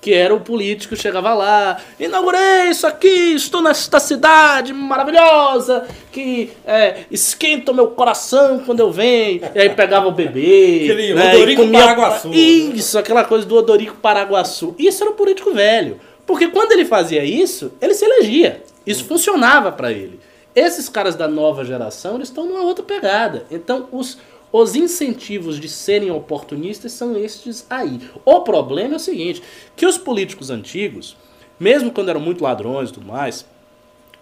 que 0.00 0.12
era 0.14 0.34
o 0.34 0.40
político 0.40 0.94
chegava 0.94 1.34
lá, 1.34 1.78
inaugurei 1.98 2.70
isso 2.70 2.86
aqui, 2.86 3.34
estou 3.34 3.60
nesta 3.60 3.98
cidade 3.98 4.72
maravilhosa, 4.72 5.86
que 6.12 6.52
é, 6.64 7.04
esquenta 7.10 7.72
o 7.72 7.74
meu 7.74 7.88
coração 7.88 8.60
quando 8.64 8.80
eu 8.80 8.92
venho, 8.92 9.40
e 9.54 9.58
aí 9.58 9.70
pegava 9.70 10.06
o 10.06 10.12
bebê, 10.12 10.82
Aquele 10.84 11.14
né, 11.14 11.34
Odorico 11.34 11.62
comia- 11.62 11.80
Paraguaçu. 11.80 12.32
Isso, 12.32 12.98
aquela 12.98 13.24
coisa 13.24 13.46
do 13.46 13.56
Odorico 13.56 13.96
Paraguaçu. 13.96 14.74
Isso 14.78 15.02
era 15.02 15.10
o 15.10 15.14
político 15.14 15.52
velho. 15.52 15.98
Porque 16.26 16.48
quando 16.48 16.72
ele 16.72 16.84
fazia 16.84 17.24
isso, 17.24 17.72
ele 17.80 17.94
se 17.94 18.04
elegia. 18.04 18.62
Isso 18.86 19.04
funcionava 19.04 19.70
para 19.72 19.92
ele. 19.92 20.18
Esses 20.54 20.88
caras 20.88 21.14
da 21.14 21.28
nova 21.28 21.64
geração, 21.64 22.16
eles 22.16 22.28
estão 22.28 22.46
numa 22.46 22.62
outra 22.62 22.82
pegada. 22.84 23.44
Então, 23.50 23.86
os, 23.92 24.18
os 24.52 24.74
incentivos 24.74 25.58
de 25.60 25.68
serem 25.68 26.10
oportunistas 26.10 26.92
são 26.92 27.16
estes 27.16 27.66
aí. 27.68 28.00
O 28.24 28.40
problema 28.40 28.94
é 28.94 28.96
o 28.96 29.00
seguinte, 29.00 29.42
que 29.74 29.84
os 29.86 29.98
políticos 29.98 30.50
antigos, 30.50 31.16
mesmo 31.58 31.90
quando 31.90 32.08
eram 32.08 32.20
muito 32.20 32.42
ladrões 32.44 32.90
e 32.90 32.92
tudo 32.92 33.06
mais, 33.06 33.44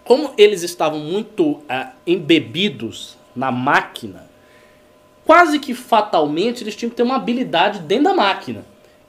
como 0.03 0.33
eles 0.37 0.61
estavam 0.61 0.99
muito 0.99 1.61
ah, 1.69 1.91
embebidos 2.05 3.17
na 3.35 3.51
máquina, 3.51 4.27
quase 5.25 5.59
que 5.59 5.73
fatalmente 5.73 6.63
eles 6.63 6.75
tinham 6.75 6.89
que 6.89 6.95
ter 6.95 7.03
uma 7.03 7.15
habilidade 7.15 7.79
dentro 7.79 8.03
da 8.05 8.13
máquina. 8.13 8.65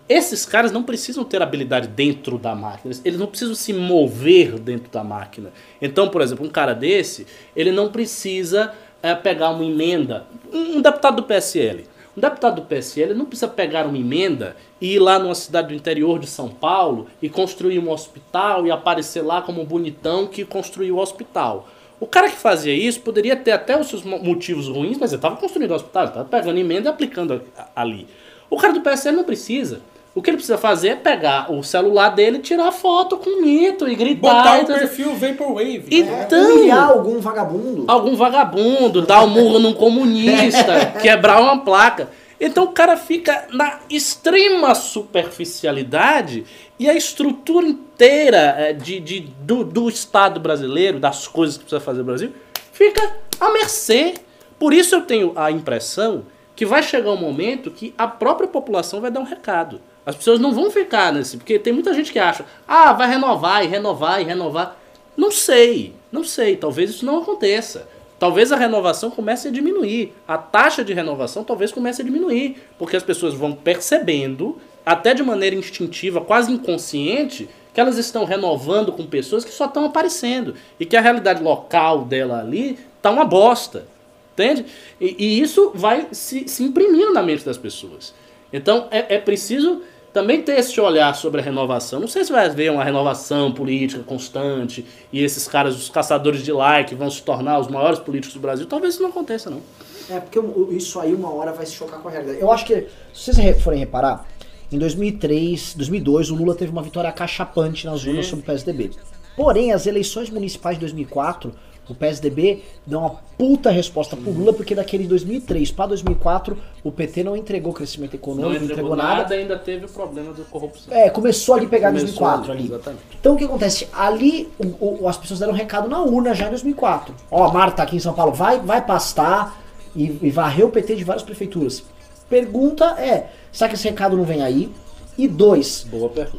Esses 0.08 0.46
caras 0.46 0.70
não 0.70 0.84
precisam 0.84 1.24
ter 1.24 1.42
habilidade 1.42 1.88
dentro 1.88 2.38
da 2.38 2.54
máquina, 2.54 2.94
eles- 3.04 3.18
não 3.18 3.26
precisam 3.26 3.54
se 3.56 3.72
mover 3.72 4.56
dentro 4.58 4.88
da 4.90 5.02
máquina. 5.02 5.52
Então, 5.82 6.08
por 6.08 6.22
exemplo, 6.22 6.46
um 6.46 6.50
cara 6.50 6.72
desse, 6.74 7.26
ele 7.56 7.72
não 7.72 7.90
precisa 7.90 8.72
eh, 9.06 9.14
pegar 9.14 9.50
uma 9.50 9.64
emenda. 9.64 10.26
Um, 10.52 10.76
um 10.78 10.80
deputado 10.80 11.16
do 11.16 11.22
PSL. 11.22 11.86
Um 12.16 12.20
deputado 12.20 12.56
do 12.56 12.62
PSL 12.62 13.12
não 13.14 13.26
precisa 13.26 13.46
pegar 13.48 13.86
uma 13.86 13.98
emenda 13.98 14.56
e 14.80 14.94
ir 14.94 14.98
lá 14.98 15.18
numa 15.18 15.34
cidade 15.34 15.68
do 15.68 15.74
interior 15.74 16.18
de 16.18 16.26
São 16.26 16.48
Paulo 16.48 17.06
e 17.20 17.28
construir 17.28 17.78
um 17.78 17.90
hospital 17.90 18.66
e 18.66 18.70
aparecer 18.70 19.20
lá 19.22 19.42
como 19.42 19.60
um 19.60 19.64
bonitão 19.66 20.26
que 20.26 20.44
construiu 20.44 20.96
o 20.96 20.98
hospital. 20.98 21.68
O 22.00 22.06
cara 22.06 22.28
que 22.30 22.36
fazia 22.36 22.72
isso 22.74 23.00
poderia 23.00 23.36
ter 23.36 23.52
até 23.52 23.78
os 23.78 23.88
seus 23.88 24.02
mo- 24.02 24.18
motivos 24.18 24.66
ruins, 24.68 24.96
mas 24.98 25.12
ele 25.12 25.18
estava 25.18 25.36
construindo 25.36 25.70
o 25.70 25.74
hospital, 25.74 26.06
estava 26.06 26.24
pegando 26.26 26.58
emenda 26.58 26.88
e 26.88 26.92
aplicando 26.92 27.42
ali. 27.74 28.06
O 28.48 28.56
cara 28.56 28.72
do 28.72 28.80
PSL 28.80 29.16
não 29.16 29.24
precisa. 29.24 29.80
O 30.16 30.22
que 30.22 30.30
ele 30.30 30.38
precisa 30.38 30.56
fazer 30.58 30.88
é 30.88 30.96
pegar 30.96 31.52
o 31.52 31.62
celular 31.62 32.08
dele, 32.08 32.38
tirar 32.38 32.72
foto 32.72 33.18
com 33.18 33.28
o 33.38 33.42
mito 33.42 33.86
e 33.86 33.94
gritar. 33.94 34.34
Botar 34.42 34.58
e 34.58 34.62
o 34.62 34.66
perfil 34.66 35.14
Vaporwave. 35.14 35.84
E- 35.90 36.02
É, 36.02 36.22
Então- 36.24 36.54
humilhar 36.54 36.88
algum 36.90 37.20
vagabundo. 37.20 37.84
algum 37.86 38.16
vagabundo, 38.16 39.02
dar 39.02 39.22
um 39.22 39.28
murro 39.28 39.58
num 39.58 39.74
comunista, 39.74 40.86
quebrar 41.02 41.40
uma 41.40 41.58
placa. 41.62 42.08
Então 42.40 42.64
o 42.64 42.68
cara 42.72 42.96
fica 42.96 43.46
na 43.52 43.78
extrema 43.90 44.74
superficialidade 44.74 46.44
e 46.78 46.88
a 46.88 46.94
estrutura 46.94 47.66
inteira 47.66 48.54
eh, 48.58 48.72
de, 48.72 49.00
de- 49.00 49.20
do, 49.40 49.64
do 49.64 49.88
Estado 49.88 50.40
brasileiro, 50.40 50.98
das 50.98 51.26
coisas 51.28 51.56
que 51.56 51.64
precisa 51.64 51.80
fazer 51.80 52.00
o 52.00 52.04
Brasil, 52.04 52.32
fica 52.72 53.16
à 53.40 53.50
mercê. 53.52 54.14
Por 54.58 54.72
isso 54.72 54.94
eu 54.94 55.02
tenho 55.02 55.32
a 55.36 55.50
impressão 55.50 56.24
que 56.54 56.64
vai 56.64 56.82
chegar 56.82 57.10
um 57.10 57.16
momento 57.16 57.70
que 57.70 57.94
a 57.98 58.06
própria 58.06 58.48
população 58.48 59.00
vai 59.00 59.10
dar 59.10 59.20
um 59.20 59.24
recado. 59.24 59.80
As 60.06 60.14
pessoas 60.14 60.38
não 60.38 60.52
vão 60.52 60.70
ficar 60.70 61.12
nesse. 61.12 61.36
Porque 61.36 61.58
tem 61.58 61.72
muita 61.72 61.92
gente 61.92 62.12
que 62.12 62.18
acha, 62.20 62.46
ah, 62.66 62.92
vai 62.92 63.08
renovar 63.08 63.64
e 63.64 63.66
renovar 63.66 64.22
e 64.22 64.24
renovar. 64.24 64.78
Não 65.16 65.32
sei, 65.32 65.94
não 66.12 66.22
sei. 66.22 66.56
Talvez 66.56 66.90
isso 66.90 67.04
não 67.04 67.18
aconteça. 67.18 67.88
Talvez 68.16 68.52
a 68.52 68.56
renovação 68.56 69.10
comece 69.10 69.48
a 69.48 69.50
diminuir. 69.50 70.14
A 70.26 70.38
taxa 70.38 70.84
de 70.84 70.94
renovação 70.94 71.42
talvez 71.42 71.72
comece 71.72 72.02
a 72.02 72.04
diminuir. 72.04 72.62
Porque 72.78 72.96
as 72.96 73.02
pessoas 73.02 73.34
vão 73.34 73.52
percebendo, 73.52 74.56
até 74.84 75.12
de 75.12 75.24
maneira 75.24 75.56
instintiva, 75.56 76.20
quase 76.20 76.52
inconsciente, 76.52 77.48
que 77.74 77.80
elas 77.80 77.98
estão 77.98 78.24
renovando 78.24 78.92
com 78.92 79.04
pessoas 79.04 79.44
que 79.44 79.50
só 79.50 79.64
estão 79.64 79.84
aparecendo. 79.84 80.54
E 80.78 80.86
que 80.86 80.96
a 80.96 81.00
realidade 81.00 81.42
local 81.42 82.04
dela 82.04 82.38
ali 82.38 82.78
tá 83.02 83.10
uma 83.10 83.24
bosta. 83.24 83.86
Entende? 84.34 84.66
E, 85.00 85.16
e 85.18 85.40
isso 85.40 85.72
vai 85.74 86.06
se, 86.12 86.46
se 86.46 86.62
imprimindo 86.62 87.12
na 87.12 87.22
mente 87.22 87.44
das 87.44 87.58
pessoas. 87.58 88.14
Então 88.52 88.86
é, 88.90 89.16
é 89.16 89.18
preciso 89.18 89.82
também 90.16 90.40
ter 90.40 90.58
esse 90.58 90.80
olhar 90.80 91.14
sobre 91.14 91.42
a 91.42 91.44
renovação. 91.44 92.00
Não 92.00 92.08
sei 92.08 92.24
se 92.24 92.32
vai 92.32 92.46
haver 92.46 92.72
uma 92.72 92.82
renovação 92.82 93.52
política 93.52 94.02
constante 94.02 94.82
e 95.12 95.22
esses 95.22 95.46
caras, 95.46 95.76
os 95.76 95.90
caçadores 95.90 96.42
de 96.42 96.50
like, 96.50 96.94
vão 96.94 97.10
se 97.10 97.20
tornar 97.20 97.58
os 97.58 97.68
maiores 97.68 97.98
políticos 97.98 98.32
do 98.32 98.40
Brasil. 98.40 98.64
Talvez 98.64 98.94
isso 98.94 99.02
não 99.02 99.10
aconteça, 99.10 99.50
não. 99.50 99.60
É, 100.08 100.18
porque 100.18 100.40
isso 100.74 100.98
aí 101.00 101.12
uma 101.14 101.30
hora 101.34 101.52
vai 101.52 101.66
se 101.66 101.72
chocar 101.74 102.00
com 102.00 102.08
a 102.08 102.10
realidade. 102.10 102.40
Eu 102.40 102.50
acho 102.50 102.64
que, 102.64 102.86
se 103.12 103.24
vocês 103.24 103.36
re- 103.36 103.52
forem 103.52 103.78
reparar, 103.78 104.26
em 104.72 104.78
2003, 104.78 105.74
2002, 105.76 106.30
o 106.30 106.34
Lula 106.34 106.54
teve 106.54 106.72
uma 106.72 106.82
vitória 106.82 107.10
acachapante 107.10 107.84
nas 107.84 108.06
urnas 108.06 108.24
sobre 108.24 108.42
o 108.42 108.46
PSDB. 108.46 108.92
Porém, 109.36 109.70
as 109.74 109.86
eleições 109.86 110.30
municipais 110.30 110.76
de 110.76 110.80
2004, 110.80 111.52
o 111.88 111.94
PSDB 111.94 112.62
deu 112.86 112.98
uma 113.00 113.10
puta 113.38 113.70
resposta 113.70 114.16
pro 114.16 114.30
Lula, 114.30 114.52
porque 114.52 114.74
daquele 114.74 115.06
2003 115.06 115.70
para 115.70 115.86
2004, 115.88 116.56
o 116.82 116.90
PT 116.90 117.22
não 117.24 117.36
entregou 117.36 117.72
crescimento 117.72 118.14
econômico, 118.14 118.58
não 118.64 118.64
entregou, 118.72 118.96
nada. 118.96 119.34
ainda 119.34 119.58
teve 119.58 119.86
o 119.86 119.88
problema 119.88 120.32
da 120.32 120.42
corrupção. 120.44 120.92
É, 120.92 121.08
começou 121.10 121.54
ali 121.54 121.66
a 121.66 121.68
pegar 121.68 121.90
em 121.90 121.94
Começou 121.98 122.20
2004 122.26 122.52
ali, 122.52 122.64
exatamente. 122.66 123.02
Então 123.20 123.34
o 123.34 123.36
que 123.36 123.44
acontece? 123.44 123.88
Ali 123.92 124.48
o- 124.58 125.02
o- 125.04 125.08
as 125.08 125.16
pessoas 125.16 125.40
deram 125.40 125.52
um 125.52 125.56
recado 125.56 125.88
na 125.88 126.00
urna 126.02 126.34
já 126.34 126.46
em 126.46 126.50
2004. 126.50 127.14
Ó, 127.30 127.44
a 127.44 127.52
Marta 127.52 127.82
aqui 127.82 127.96
em 127.96 128.00
São 128.00 128.14
Paulo 128.14 128.32
vai, 128.32 128.58
vai 128.60 128.84
pastar 128.84 129.62
e, 129.94 130.04
e 130.22 130.30
varrer 130.30 130.66
o 130.66 130.70
PT 130.70 130.96
de 130.96 131.04
várias 131.04 131.22
prefeituras. 131.22 131.82
pergunta 132.28 132.84
é: 132.98 133.28
será 133.52 133.68
que 133.68 133.74
esse 133.76 133.88
recado 133.88 134.16
não 134.16 134.24
vem 134.24 134.42
aí? 134.42 134.70
E 135.18 135.26
dois, 135.26 135.86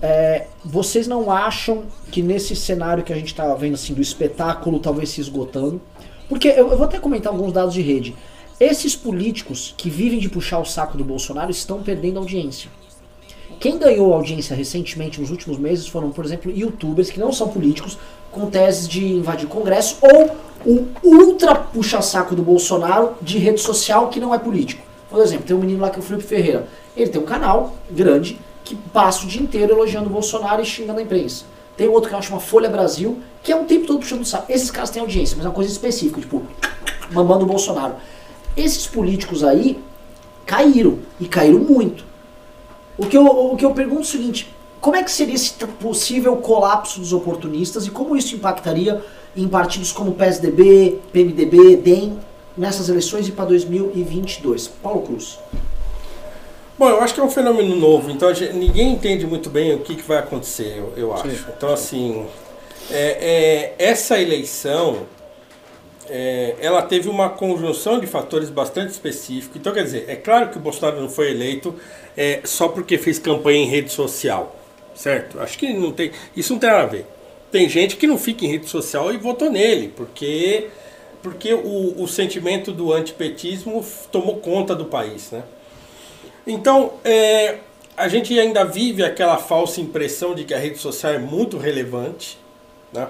é, 0.03 0.45
vocês 0.63 1.07
não 1.07 1.31
acham 1.31 1.85
que 2.11 2.21
nesse 2.21 2.55
cenário 2.55 3.03
que 3.03 3.11
a 3.11 3.15
gente 3.15 3.33
tá 3.33 3.51
vendo 3.55 3.73
assim 3.73 3.93
do 3.93 4.01
espetáculo 4.01 4.79
talvez 4.79 5.09
se 5.09 5.19
esgotando? 5.19 5.81
Porque 6.29 6.47
eu, 6.47 6.69
eu 6.69 6.77
vou 6.77 6.85
até 6.85 6.99
comentar 6.99 7.33
alguns 7.33 7.51
dados 7.51 7.73
de 7.73 7.81
rede. 7.81 8.15
Esses 8.59 8.95
políticos 8.95 9.73
que 9.75 9.89
vivem 9.89 10.19
de 10.19 10.29
puxar 10.29 10.59
o 10.59 10.65
saco 10.65 10.97
do 10.97 11.03
Bolsonaro 11.03 11.49
estão 11.49 11.81
perdendo 11.81 12.19
audiência. 12.19 12.69
Quem 13.59 13.79
ganhou 13.79 14.13
audiência 14.13 14.55
recentemente 14.55 15.19
nos 15.19 15.31
últimos 15.31 15.57
meses 15.57 15.87
foram, 15.87 16.11
por 16.11 16.23
exemplo, 16.23 16.51
youtubers 16.51 17.09
que 17.09 17.19
não 17.19 17.31
são 17.31 17.47
políticos, 17.47 17.97
com 18.31 18.47
teses 18.51 18.87
de 18.87 19.03
invadir 19.03 19.47
Congresso, 19.47 19.97
ou 20.01 20.35
o 20.65 20.87
ultra 21.03 21.55
puxa-saco 21.55 22.35
do 22.35 22.43
Bolsonaro 22.43 23.15
de 23.21 23.39
rede 23.39 23.59
social 23.59 24.09
que 24.09 24.19
não 24.19 24.35
é 24.35 24.37
político. 24.37 24.85
Por 25.09 25.19
exemplo, 25.21 25.45
tem 25.45 25.55
um 25.55 25.59
menino 25.59 25.81
lá 25.81 25.89
que 25.89 25.95
é 25.95 25.99
o 25.99 26.03
Felipe 26.03 26.27
Ferreira. 26.27 26.67
Ele 26.95 27.09
tem 27.09 27.21
um 27.21 27.25
canal 27.25 27.75
grande 27.89 28.37
que 28.67 28.75
passa 28.75 29.25
o 29.25 29.27
dia 29.27 29.41
inteiro 29.41 29.73
elogiando 29.73 30.07
o 30.07 30.11
Bolsonaro 30.11 30.61
e 30.61 30.65
xingando 30.65 30.99
a 30.99 31.03
imprensa. 31.03 31.45
Tem 31.75 31.87
outro 31.87 32.09
canal 32.09 32.21
que 32.21 32.27
chama 32.27 32.39
Folha 32.39 32.69
Brasil, 32.69 33.21
que 33.43 33.51
é 33.51 33.55
um 33.55 33.65
tempo 33.65 33.85
todo 33.85 33.99
puxando 33.99 34.21
o 34.21 34.25
saco. 34.25 34.51
Esses 34.51 34.71
caras 34.71 34.89
têm 34.89 35.01
audiência, 35.01 35.37
mas 35.37 35.45
é 35.45 35.49
uma 35.49 35.55
coisa 35.55 35.71
específica, 35.71 36.19
tipo, 36.19 36.41
mamando 37.11 37.43
o 37.43 37.47
Bolsonaro. 37.47 37.95
Esses 38.55 38.87
políticos 38.87 39.43
aí 39.43 39.79
caíram, 40.45 40.99
e 41.19 41.27
caíram 41.27 41.59
muito. 41.59 42.03
O 42.97 43.05
que, 43.05 43.15
eu, 43.15 43.25
o 43.25 43.55
que 43.55 43.63
eu 43.63 43.71
pergunto 43.71 44.01
é 44.01 44.03
o 44.03 44.05
seguinte: 44.05 44.53
como 44.81 44.95
é 44.95 45.03
que 45.03 45.11
seria 45.11 45.35
esse 45.35 45.53
possível 45.79 46.35
colapso 46.37 46.99
dos 46.99 47.13
oportunistas 47.13 47.85
e 47.85 47.91
como 47.91 48.15
isso 48.15 48.35
impactaria 48.35 49.03
em 49.35 49.47
partidos 49.47 49.91
como 49.91 50.13
PSDB, 50.13 50.99
PMDB, 51.11 51.77
DEM 51.77 52.19
nessas 52.57 52.89
eleições 52.89 53.27
e 53.27 53.31
para 53.31 53.45
2022? 53.45 54.67
Paulo 54.81 55.01
Cruz. 55.01 55.37
Bom, 56.77 56.89
eu 56.89 57.01
acho 57.01 57.13
que 57.13 57.19
é 57.19 57.23
um 57.23 57.29
fenômeno 57.31 57.75
novo, 57.75 58.11
então 58.11 58.31
gente- 58.33 58.53
ninguém 58.53 58.93
entende 58.93 59.25
muito 59.25 59.49
bem 59.49 59.73
o 59.73 59.79
que, 59.79 59.95
que 59.95 60.03
vai 60.03 60.19
acontecer, 60.19 60.75
eu, 60.77 60.93
eu 60.95 61.13
acho. 61.13 61.29
Sim. 61.29 61.45
Então, 61.57 61.73
assim, 61.73 62.25
é, 62.91 63.73
é, 63.79 63.89
essa 63.89 64.19
eleição, 64.21 65.07
é, 66.09 66.55
ela 66.61 66.81
teve 66.83 67.09
uma 67.09 67.29
conjunção 67.29 67.99
de 67.99 68.05
fatores 68.05 68.49
bastante 68.49 68.91
específicos. 68.91 69.57
Então, 69.57 69.73
quer 69.73 69.83
dizer, 69.83 70.05
é 70.07 70.15
claro 70.15 70.49
que 70.49 70.57
o 70.57 70.61
Bolsonaro 70.61 71.01
não 71.01 71.09
foi 71.09 71.31
eleito 71.31 71.75
é, 72.15 72.41
só 72.45 72.67
porque 72.67 72.97
fez 72.97 73.17
campanha 73.17 73.59
em 73.63 73.67
rede 73.67 73.91
social, 73.91 74.55
certo? 74.95 75.39
Acho 75.39 75.57
que 75.57 75.73
não 75.73 75.91
tem, 75.91 76.11
isso 76.35 76.53
não 76.53 76.59
tem 76.59 76.69
nada 76.69 76.83
a 76.83 76.85
ver. 76.85 77.05
Tem 77.51 77.67
gente 77.67 77.95
que 77.95 78.05
não 78.05 78.17
fica 78.19 78.45
em 78.45 78.49
rede 78.49 78.67
social 78.69 79.11
e 79.11 79.17
votou 79.17 79.49
nele, 79.49 79.91
porque, 79.95 80.67
porque 81.23 81.53
o, 81.53 82.01
o 82.03 82.07
sentimento 82.07 82.71
do 82.71 82.93
antipetismo 82.93 83.83
tomou 84.11 84.37
conta 84.37 84.75
do 84.75 84.85
país, 84.85 85.31
né? 85.31 85.43
Então, 86.47 86.93
é, 87.03 87.57
a 87.97 88.07
gente 88.07 88.37
ainda 88.39 88.63
vive 88.63 89.03
aquela 89.03 89.37
falsa 89.37 89.81
impressão 89.81 90.33
de 90.33 90.45
que 90.45 90.53
a 90.53 90.57
rede 90.57 90.77
social 90.77 91.13
é 91.13 91.19
muito 91.19 91.57
relevante, 91.57 92.39
né? 92.93 93.07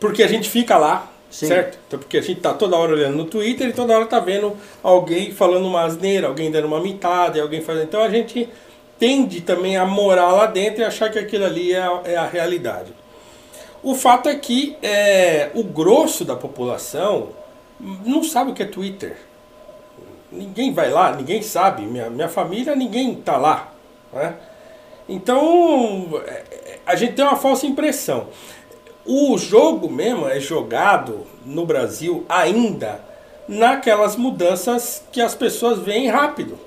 Porque 0.00 0.22
a 0.22 0.26
gente 0.26 0.48
fica 0.48 0.78
lá, 0.78 1.12
Sim. 1.30 1.46
certo? 1.46 1.78
Então, 1.86 1.98
porque 1.98 2.16
a 2.16 2.22
gente 2.22 2.40
tá 2.40 2.54
toda 2.54 2.76
hora 2.76 2.92
olhando 2.92 3.16
no 3.16 3.26
Twitter 3.26 3.68
e 3.68 3.72
toda 3.72 3.94
hora 3.94 4.06
tá 4.06 4.18
vendo 4.18 4.56
alguém 4.82 5.30
falando 5.30 5.66
uma 5.66 5.82
asneira, 5.82 6.28
alguém 6.28 6.50
dando 6.50 6.66
uma 6.66 6.80
mitada, 6.80 7.36
e 7.36 7.40
alguém 7.40 7.60
fazendo. 7.60 7.84
Então 7.84 8.02
a 8.02 8.08
gente 8.08 8.48
tende 8.98 9.42
também 9.42 9.76
a 9.76 9.84
morar 9.84 10.32
lá 10.32 10.46
dentro 10.46 10.80
e 10.80 10.84
achar 10.84 11.10
que 11.10 11.18
aquilo 11.18 11.44
ali 11.44 11.72
é 11.72 11.82
a, 11.82 12.00
é 12.04 12.16
a 12.16 12.26
realidade. 12.26 12.92
O 13.82 13.94
fato 13.94 14.28
é 14.30 14.34
que 14.36 14.76
é, 14.82 15.50
o 15.54 15.62
grosso 15.62 16.24
da 16.24 16.34
população 16.34 17.28
não 17.78 18.24
sabe 18.24 18.52
o 18.52 18.54
que 18.54 18.62
é 18.62 18.66
Twitter. 18.66 19.18
Ninguém 20.34 20.72
vai 20.72 20.90
lá, 20.90 21.12
ninguém 21.14 21.42
sabe. 21.42 21.82
Minha, 21.82 22.10
minha 22.10 22.28
família, 22.28 22.74
ninguém 22.74 23.14
tá 23.14 23.36
lá. 23.36 23.72
Né? 24.12 24.34
Então, 25.08 26.08
é, 26.26 26.30
é, 26.30 26.78
a 26.86 26.96
gente 26.96 27.12
tem 27.14 27.24
uma 27.24 27.36
falsa 27.36 27.66
impressão. 27.66 28.28
O 29.04 29.36
jogo 29.36 29.90
mesmo 29.90 30.26
é 30.28 30.40
jogado 30.40 31.26
no 31.44 31.66
Brasil 31.66 32.24
ainda 32.28 33.00
naquelas 33.46 34.16
mudanças 34.16 35.04
que 35.12 35.20
as 35.20 35.34
pessoas 35.34 35.78
veem 35.80 36.08
rápido. 36.08 36.58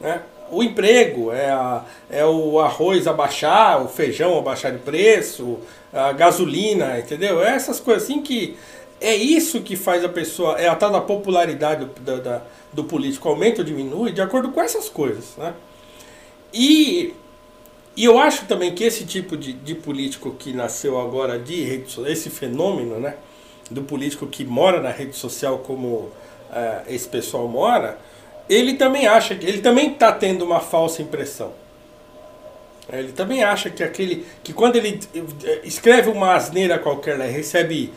Né? 0.00 0.20
O 0.50 0.62
emprego, 0.62 1.32
é, 1.32 1.50
a- 1.50 1.82
é 2.08 2.24
o 2.24 2.60
arroz 2.60 3.06
abaixar, 3.08 3.82
o 3.82 3.88
feijão 3.88 4.38
abaixar 4.38 4.70
de 4.70 4.78
preço, 4.78 5.58
a 5.92 6.12
gasolina, 6.12 6.98
entendeu? 6.98 7.42
É 7.44 7.50
Essas 7.54 7.80
coisas 7.80 8.04
assim 8.04 8.22
que. 8.22 8.56
É 9.04 9.14
isso 9.14 9.60
que 9.62 9.76
faz 9.76 10.04
a 10.04 10.08
pessoa. 10.08 10.58
É 10.58 10.68
a 10.68 10.74
tal 10.76 10.90
da 10.90 11.00
popularidade 11.00 11.84
do, 11.84 12.00
da- 12.00 12.16
da- 12.16 12.42
do 12.72 12.84
político 12.84 13.28
aumenta 13.28 13.60
ou 13.60 13.64
diminui 13.66 14.12
de 14.12 14.20
acordo 14.22 14.50
com 14.50 14.60
essas 14.62 14.88
coisas. 14.88 15.36
Né? 15.36 15.54
E 16.52 17.14
e 17.96 18.04
eu 18.06 18.18
acho 18.18 18.46
também 18.46 18.74
que 18.74 18.82
esse 18.84 19.04
tipo 19.06 19.36
de, 19.36 19.52
de 19.52 19.74
político 19.74 20.32
que 20.36 20.52
nasceu 20.52 21.00
agora 21.00 21.38
de 21.38 21.62
rede 21.62 21.90
social, 21.92 22.10
esse 22.12 22.28
fenômeno, 22.30 22.98
né? 22.98 23.14
Do 23.70 23.82
político 23.84 24.26
que 24.26 24.44
mora 24.44 24.80
na 24.80 24.90
rede 24.90 25.14
social 25.16 25.58
como 25.58 26.10
eh, 26.52 26.82
esse 26.88 27.08
pessoal 27.08 27.46
mora, 27.48 27.98
ele 28.48 28.74
também 28.74 29.06
acha 29.06 29.36
que 29.36 29.46
ele 29.46 29.60
também 29.60 29.92
está 29.92 30.10
tendo 30.12 30.44
uma 30.44 30.60
falsa 30.60 31.02
impressão. 31.02 31.52
Eh, 32.88 32.98
Ele 33.00 33.12
também 33.12 33.42
acha 33.44 33.70
que 33.70 33.82
aquele 33.82 34.26
que 34.42 34.52
quando 34.52 34.76
ele 34.76 35.00
eh, 35.44 35.60
escreve 35.64 36.10
uma 36.10 36.34
asneira 36.34 36.78
qualquer, 36.78 37.16
né, 37.18 37.26
recebe 37.26 37.92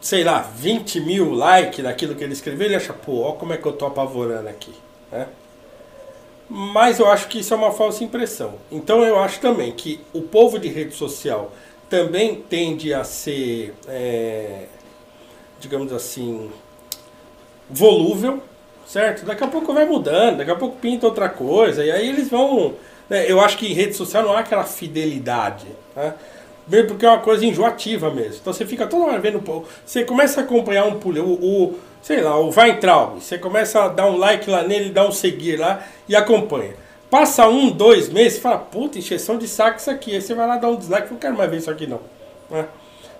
sei 0.00 0.24
lá, 0.24 0.40
20 0.40 1.00
mil 1.00 1.32
likes 1.32 1.82
daquilo 1.82 2.14
que 2.14 2.22
ele 2.24 2.32
escreveu, 2.32 2.66
ele 2.66 2.76
acha, 2.76 2.92
pô, 2.92 3.22
ó 3.22 3.32
como 3.32 3.52
é 3.52 3.56
que 3.56 3.66
eu 3.66 3.72
tô 3.72 3.86
apavorando 3.86 4.48
aqui, 4.48 4.72
né? 5.10 5.26
Mas 6.48 6.98
eu 6.98 7.08
acho 7.10 7.28
que 7.28 7.40
isso 7.40 7.52
é 7.52 7.56
uma 7.56 7.72
falsa 7.72 8.02
impressão. 8.02 8.54
Então 8.72 9.04
eu 9.04 9.18
acho 9.18 9.38
também 9.40 9.70
que 9.72 10.00
o 10.14 10.22
povo 10.22 10.58
de 10.58 10.68
rede 10.68 10.94
social 10.94 11.52
também 11.90 12.36
tende 12.48 12.92
a 12.94 13.04
ser, 13.04 13.74
é, 13.86 14.64
digamos 15.60 15.92
assim, 15.92 16.50
volúvel, 17.68 18.42
certo? 18.86 19.24
Daqui 19.26 19.44
a 19.44 19.48
pouco 19.48 19.72
vai 19.74 19.84
mudando, 19.84 20.38
daqui 20.38 20.50
a 20.50 20.56
pouco 20.56 20.76
pinta 20.78 21.06
outra 21.06 21.28
coisa, 21.28 21.84
e 21.84 21.90
aí 21.90 22.08
eles 22.08 22.28
vão. 22.30 22.74
né, 23.08 23.30
Eu 23.30 23.40
acho 23.40 23.58
que 23.58 23.66
em 23.66 23.74
rede 23.74 23.94
social 23.94 24.22
não 24.22 24.32
há 24.32 24.40
aquela 24.40 24.64
fidelidade, 24.64 25.66
né? 25.94 26.14
Mesmo 26.68 26.88
porque 26.88 27.06
é 27.06 27.08
uma 27.08 27.20
coisa 27.20 27.44
enjoativa 27.46 28.10
mesmo. 28.10 28.38
Então 28.40 28.52
você 28.52 28.66
fica 28.66 28.86
toda 28.86 29.06
hora 29.06 29.18
vendo. 29.18 29.42
Você 29.84 30.04
começa 30.04 30.40
a 30.40 30.44
acompanhar 30.44 30.84
um 30.84 30.98
o, 30.98 31.32
o 31.32 31.78
sei 32.02 32.20
lá, 32.20 32.38
o 32.38 32.50
Weintraub. 32.50 33.20
Você 33.20 33.38
começa 33.38 33.82
a 33.82 33.88
dar 33.88 34.06
um 34.06 34.16
like 34.16 34.48
lá 34.50 34.62
nele, 34.62 34.90
dar 34.90 35.06
um 35.06 35.12
seguir 35.12 35.56
lá 35.56 35.82
e 36.08 36.14
acompanha. 36.14 36.74
Passa 37.10 37.48
um, 37.48 37.70
dois 37.70 38.10
meses, 38.10 38.38
fala, 38.38 38.58
puta, 38.58 38.98
encheção 38.98 39.38
de 39.38 39.48
saco 39.48 39.78
isso 39.78 39.90
aqui. 39.90 40.14
Aí 40.14 40.20
você 40.20 40.34
vai 40.34 40.46
lá 40.46 40.56
dar 40.56 40.68
um 40.68 40.76
dislike, 40.76 41.10
não 41.10 41.18
quero 41.18 41.36
mais 41.36 41.50
ver 41.50 41.56
isso 41.56 41.70
aqui 41.70 41.86
não. 41.86 42.00
né? 42.50 42.66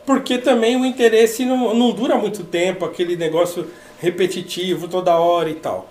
Porque 0.05 0.39
também 0.39 0.77
o 0.77 0.85
interesse 0.85 1.45
não, 1.45 1.75
não 1.75 1.91
dura 1.93 2.17
muito 2.17 2.45
tempo, 2.45 2.85
aquele 2.85 3.17
negócio 3.17 3.67
repetitivo 3.99 4.89
toda 4.89 5.17
hora 5.17 5.49
e 5.49 5.55
tal. 5.55 5.89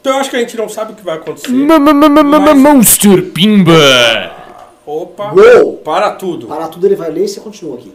Então 0.00 0.14
eu 0.14 0.20
acho 0.20 0.30
que 0.30 0.36
a 0.36 0.40
gente 0.40 0.56
não 0.56 0.68
sabe 0.68 0.92
o 0.92 0.96
que 0.96 1.04
vai 1.04 1.16
acontecer. 1.16 1.50
Monster 2.54 3.22
Pimba! 3.32 4.45
Opa, 4.86 5.32
Uou! 5.34 5.78
para 5.78 6.12
tudo. 6.12 6.46
Para 6.46 6.68
tudo 6.68 6.86
ele 6.86 6.94
vai 6.96 7.10
ler 7.10 7.24
e 7.24 7.28
você 7.28 7.40
continua 7.40 7.76
aqui. 7.76 7.92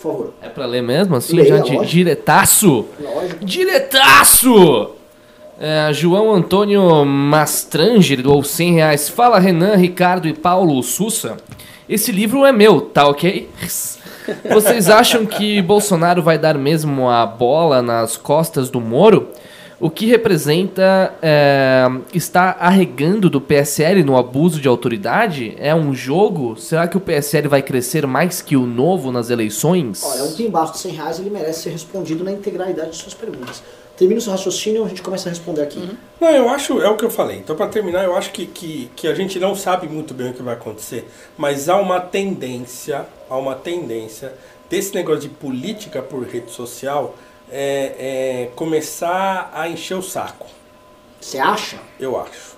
Por 0.00 0.10
favor. 0.12 0.34
É 0.40 0.48
pra 0.48 0.64
ler 0.64 0.82
mesmo, 0.82 1.16
assim, 1.16 1.36
Leia, 1.36 1.48
já 1.48 1.58
de 1.58 1.72
lógico. 1.72 1.84
diretaço? 1.86 2.86
Lógico. 3.00 3.44
Diretaço! 3.44 4.90
É, 5.60 5.92
João 5.92 6.32
Antônio 6.32 7.04
Mastranger 7.04 8.22
doou 8.22 8.44
100 8.44 8.74
reais. 8.74 9.08
Fala 9.08 9.38
Renan, 9.40 9.74
Ricardo 9.74 10.28
e 10.28 10.32
Paulo 10.32 10.80
Sussa. 10.82 11.36
Esse 11.88 12.12
livro 12.12 12.44
é 12.44 12.52
meu, 12.52 12.80
tá 12.80 13.08
ok? 13.08 13.50
Vocês 14.50 14.88
acham 14.88 15.26
que 15.26 15.60
Bolsonaro 15.62 16.22
vai 16.22 16.38
dar 16.38 16.56
mesmo 16.56 17.08
a 17.08 17.26
bola 17.26 17.82
nas 17.82 18.16
costas 18.16 18.70
do 18.70 18.80
Moro? 18.80 19.28
O 19.80 19.88
que 19.88 20.06
representa 20.06 21.14
é, 21.22 21.86
está 22.12 22.56
arregando 22.58 23.30
do 23.30 23.40
PSL 23.40 24.02
no 24.02 24.16
abuso 24.16 24.60
de 24.60 24.66
autoridade? 24.66 25.54
É 25.56 25.72
um 25.72 25.94
jogo? 25.94 26.56
Será 26.56 26.88
que 26.88 26.96
o 26.96 27.00
PSL 27.00 27.46
vai 27.46 27.62
crescer 27.62 28.04
mais 28.04 28.42
que 28.42 28.56
o 28.56 28.66
novo 28.66 29.12
nas 29.12 29.30
eleições? 29.30 30.02
Olha, 30.02 30.24
um 30.24 30.34
pimbaço 30.34 30.72
de 30.72 30.78
100 30.80 30.92
reais 30.92 31.20
ele 31.20 31.30
merece 31.30 31.62
ser 31.62 31.70
respondido 31.70 32.24
na 32.24 32.32
integralidade 32.32 32.90
de 32.90 32.96
suas 32.96 33.14
perguntas. 33.14 33.62
Termina 33.96 34.18
o 34.18 34.20
seu 34.20 34.32
raciocínio 34.32 34.82
e 34.82 34.86
a 34.86 34.88
gente 34.88 35.02
começa 35.02 35.28
a 35.28 35.30
responder 35.30 35.62
aqui. 35.62 35.88
Não, 36.20 36.28
eu 36.28 36.48
acho, 36.48 36.80
é 36.80 36.88
o 36.88 36.96
que 36.96 37.04
eu 37.04 37.10
falei. 37.10 37.38
Então, 37.38 37.54
para 37.54 37.68
terminar, 37.68 38.04
eu 38.04 38.16
acho 38.16 38.32
que, 38.32 38.46
que, 38.46 38.90
que 38.96 39.06
a 39.06 39.14
gente 39.14 39.38
não 39.38 39.54
sabe 39.54 39.88
muito 39.88 40.12
bem 40.12 40.30
o 40.30 40.34
que 40.34 40.42
vai 40.42 40.54
acontecer, 40.54 41.08
mas 41.36 41.68
há 41.68 41.76
uma 41.76 42.00
tendência, 42.00 43.06
há 43.30 43.36
uma 43.36 43.54
tendência 43.54 44.32
desse 44.68 44.92
negócio 44.92 45.20
de 45.20 45.28
política 45.28 46.02
por 46.02 46.24
rede 46.24 46.50
social 46.50 47.14
é, 47.50 48.46
é 48.46 48.50
começar 48.54 49.50
a 49.54 49.68
encher 49.68 49.94
o 49.96 50.02
saco. 50.02 50.46
Você 51.20 51.38
acha? 51.38 51.78
Eu 51.98 52.18
acho. 52.20 52.56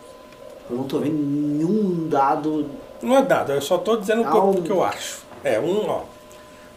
Eu 0.69 0.77
não 0.77 0.85
tô 0.85 0.99
vendo 0.99 1.15
nenhum 1.17 2.09
dado. 2.09 2.67
Não 3.03 3.17
é 3.17 3.23
dado, 3.23 3.53
eu 3.53 3.62
só 3.62 3.79
tô 3.79 3.97
dizendo 3.97 4.23
o 4.23 4.55
que 4.55 4.62
que 4.62 4.71
eu 4.71 4.85
acho. 4.85 5.21
É, 5.43 5.59
um, 5.59 5.89
ó. 5.89 6.03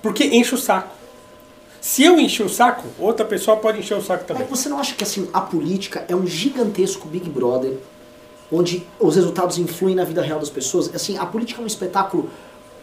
Porque 0.02 0.24
enche 0.26 0.56
o 0.56 0.58
saco. 0.58 0.90
Se 1.82 2.04
eu 2.04 2.18
encher 2.18 2.46
o 2.46 2.50
saco, 2.50 2.88
outra 2.98 3.26
pessoa 3.26 3.58
pode 3.58 3.80
encher 3.80 3.98
o 3.98 4.02
saco 4.02 4.24
É, 4.24 4.28
também. 4.28 4.48
você 4.48 4.70
não 4.70 4.80
acha 4.80 4.96
que 4.96 5.04
assim, 5.04 5.30
a 5.34 5.42
política 5.42 6.06
é 6.08 6.16
um 6.16 6.26
gigantesco 6.26 7.08
Big 7.10 7.30
Brother, 7.30 7.78
onde 8.50 8.88
os 9.00 9.16
resultados 9.18 9.58
influem 9.58 9.94
na 9.94 10.06
vida 10.06 10.22
real 10.22 10.40
das 10.40 10.50
pessoas? 10.50 10.94
Assim, 10.96 11.18
a 11.18 11.26
política 11.26 11.60
é 11.60 11.64
um 11.64 11.68
espetáculo 11.68 12.30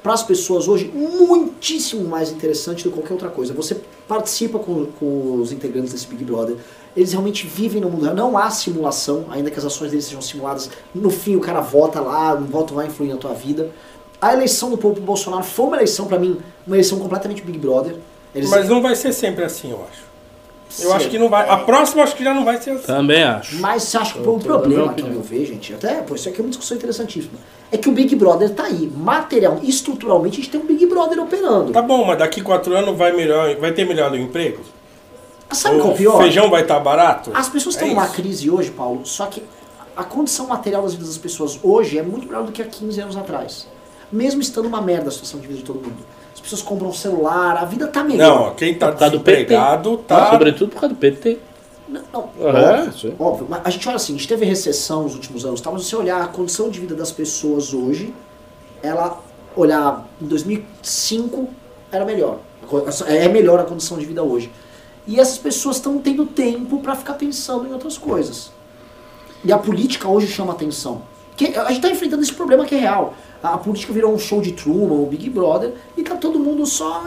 para 0.02 0.14
as 0.14 0.22
pessoas 0.22 0.66
hoje 0.66 0.90
muitíssimo 0.94 2.08
mais 2.08 2.30
interessante 2.30 2.84
do 2.84 2.90
que 2.90 2.96
qualquer 2.96 3.12
outra 3.12 3.28
coisa. 3.28 3.52
Você 3.54 3.80
participa 4.08 4.58
com, 4.58 4.86
com 4.98 5.34
os 5.40 5.52
integrantes 5.52 5.92
desse 5.92 6.06
Big 6.06 6.24
Brother, 6.24 6.56
eles 6.96 7.12
realmente 7.12 7.46
vivem 7.46 7.80
no 7.80 7.88
mundo 7.88 8.12
não 8.14 8.36
há 8.36 8.50
simulação, 8.50 9.26
ainda 9.30 9.50
que 9.50 9.58
as 9.58 9.64
ações 9.64 9.90
deles 9.90 10.06
sejam 10.06 10.20
simuladas. 10.20 10.70
No 10.94 11.10
fim, 11.10 11.36
o 11.36 11.40
cara 11.40 11.60
vota 11.60 12.00
lá, 12.00 12.34
o 12.34 12.44
voto 12.44 12.74
vai 12.74 12.86
influir 12.86 13.10
na 13.10 13.16
tua 13.16 13.32
vida. 13.32 13.70
A 14.20 14.32
eleição 14.32 14.70
do 14.70 14.76
povo 14.76 15.00
Bolsonaro 15.00 15.44
foi 15.44 15.66
uma 15.66 15.76
eleição, 15.76 16.06
para 16.06 16.18
mim, 16.18 16.38
uma 16.66 16.76
eleição 16.76 16.98
completamente 16.98 17.42
Big 17.42 17.58
Brother. 17.58 17.96
Eles, 18.34 18.50
Mas 18.50 18.68
não 18.68 18.82
vai 18.82 18.94
ser 18.94 19.12
sempre 19.12 19.44
assim, 19.44 19.70
eu 19.70 19.84
acho. 19.88 20.09
Eu 20.78 20.90
Sim. 20.90 20.92
acho 20.96 21.08
que 21.10 21.18
não 21.18 21.28
vai. 21.28 21.48
A 21.48 21.56
próxima 21.56 22.02
acho 22.04 22.14
que 22.14 22.22
já 22.22 22.32
não 22.32 22.44
vai 22.44 22.60
ser 22.60 22.70
assim. 22.70 22.86
Também 22.86 23.22
acho. 23.24 23.56
Mas 23.60 23.82
você 23.82 23.96
acha 23.96 24.14
que 24.14 24.20
o 24.28 24.38
problema 24.38 24.94
que 24.94 25.02
eu 25.02 25.20
vejo, 25.20 25.52
gente, 25.52 25.74
até, 25.74 25.94
pô, 26.02 26.14
isso 26.14 26.28
aqui 26.28 26.38
é 26.38 26.42
uma 26.42 26.48
discussão 26.50 26.76
interessantíssima, 26.76 27.38
é 27.72 27.76
que 27.76 27.88
o 27.88 27.92
Big 27.92 28.14
Brother 28.14 28.50
tá 28.50 28.64
aí, 28.64 28.86
material, 28.94 29.58
estruturalmente 29.62 30.34
a 30.34 30.42
gente 30.42 30.50
tem 30.50 30.60
um 30.60 30.66
Big 30.66 30.86
Brother 30.86 31.18
operando. 31.20 31.72
Tá 31.72 31.82
bom, 31.82 32.04
mas 32.04 32.18
daqui 32.18 32.40
quatro 32.40 32.74
anos 32.76 32.96
vai, 32.96 33.12
melhor, 33.12 33.56
vai 33.56 33.72
ter 33.72 33.84
melhor 33.84 34.12
o 34.12 34.16
emprego? 34.16 34.60
Sabe 35.52 35.76
qual 35.78 35.88
é 35.88 35.90
o 35.90 35.94
o 35.94 35.96
pior? 35.96 36.22
feijão 36.22 36.48
vai 36.48 36.62
estar 36.62 36.78
barato? 36.78 37.30
As 37.34 37.48
pessoas 37.48 37.74
É 37.74 37.78
estão 37.78 37.88
numa 37.94 38.04
isso. 38.06 38.14
crise 38.14 38.48
hoje, 38.48 38.70
Paulo, 38.70 39.00
só 39.04 39.26
que 39.26 39.42
a 39.96 40.04
condição 40.04 40.46
material 40.46 40.82
das 40.82 40.92
vidas 40.92 41.08
das 41.08 41.18
pessoas 41.18 41.58
hoje 41.62 41.98
é 41.98 42.02
muito 42.02 42.26
melhor 42.26 42.44
do 42.44 42.52
que 42.52 42.62
há 42.62 42.64
15 42.64 43.00
anos 43.00 43.16
atrás. 43.16 43.66
Mesmo 44.12 44.40
estando 44.40 44.66
uma 44.66 44.80
merda 44.80 45.08
a 45.08 45.10
situação 45.10 45.40
de 45.40 45.46
vida 45.48 45.58
de 45.58 45.64
todo 45.64 45.80
mundo. 45.80 45.98
As 46.40 46.42
pessoas 46.42 46.62
compram 46.62 46.90
celular, 46.90 47.58
a 47.58 47.66
vida 47.66 47.86
tá 47.86 48.02
melhor. 48.02 48.46
Não, 48.46 48.54
quem 48.54 48.74
tá 48.74 48.90
do 48.90 48.96
PT. 48.96 49.10
desempregado 49.10 49.98
Tá. 49.98 50.30
Sobretudo 50.30 50.70
por 50.70 50.80
causa 50.80 50.94
do 50.94 50.98
PT. 50.98 51.38
Não, 51.86 52.02
não, 52.12 52.30
É, 52.48 52.80
óbvio, 52.80 53.14
óbvio. 53.18 53.46
Mas 53.50 53.60
a 53.64 53.70
gente 53.70 53.86
olha 53.86 53.96
assim, 53.96 54.14
a 54.14 54.16
gente 54.16 54.28
teve 54.28 54.46
recessão 54.46 55.02
nos 55.02 55.14
últimos 55.14 55.44
anos, 55.44 55.60
tá? 55.60 55.70
mas 55.70 55.82
se 55.82 55.90
você 55.90 55.96
olhar 55.96 56.22
a 56.22 56.28
condição 56.28 56.70
de 56.70 56.80
vida 56.80 56.94
das 56.94 57.12
pessoas 57.12 57.74
hoje, 57.74 58.14
ela 58.82 59.20
olhar 59.54 60.08
em 60.22 60.26
2005 60.26 61.48
era 61.92 62.04
melhor. 62.04 62.38
É 63.06 63.28
melhor 63.28 63.58
a 63.60 63.64
condição 63.64 63.98
de 63.98 64.06
vida 64.06 64.22
hoje. 64.22 64.50
E 65.06 65.18
essas 65.18 65.38
pessoas 65.38 65.76
estão 65.76 65.98
tendo 65.98 66.24
tempo 66.24 66.78
para 66.78 66.94
ficar 66.94 67.14
pensando 67.14 67.66
em 67.66 67.72
outras 67.72 67.98
coisas. 67.98 68.50
E 69.44 69.52
a 69.52 69.58
política 69.58 70.08
hoje 70.08 70.28
chama 70.28 70.52
atenção. 70.52 71.02
Que 71.36 71.46
a 71.56 71.64
gente 71.68 71.76
está 71.76 71.90
enfrentando 71.90 72.22
esse 72.22 72.32
problema 72.32 72.64
que 72.64 72.74
é 72.74 72.78
real. 72.78 73.14
A, 73.42 73.56
política 73.56 73.92
virou 73.92 74.12
um 74.12 74.18
show 74.18 74.40
de 74.40 74.52
Truman, 74.52 74.94
um 74.96 75.06
Big 75.06 75.28
Brother, 75.30 75.72
e 75.96 76.02
tá 76.02 76.14
todo 76.16 76.38
mundo 76.38 76.66
só. 76.66 77.02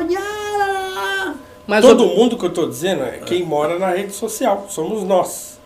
Mas 1.65 1.85
Todo 1.85 2.03
eu- 2.03 2.15
mundo 2.15 2.37
que 2.37 2.45
eu 2.45 2.49
tô 2.49 2.67
dizendo 2.67 3.03
é 3.03 3.19
quem 3.25 3.43
mora 3.43 3.79
na 3.79 3.89
rede 3.91 4.13
social. 4.13 4.65
Somos 4.69 5.03
nós. 5.03 5.59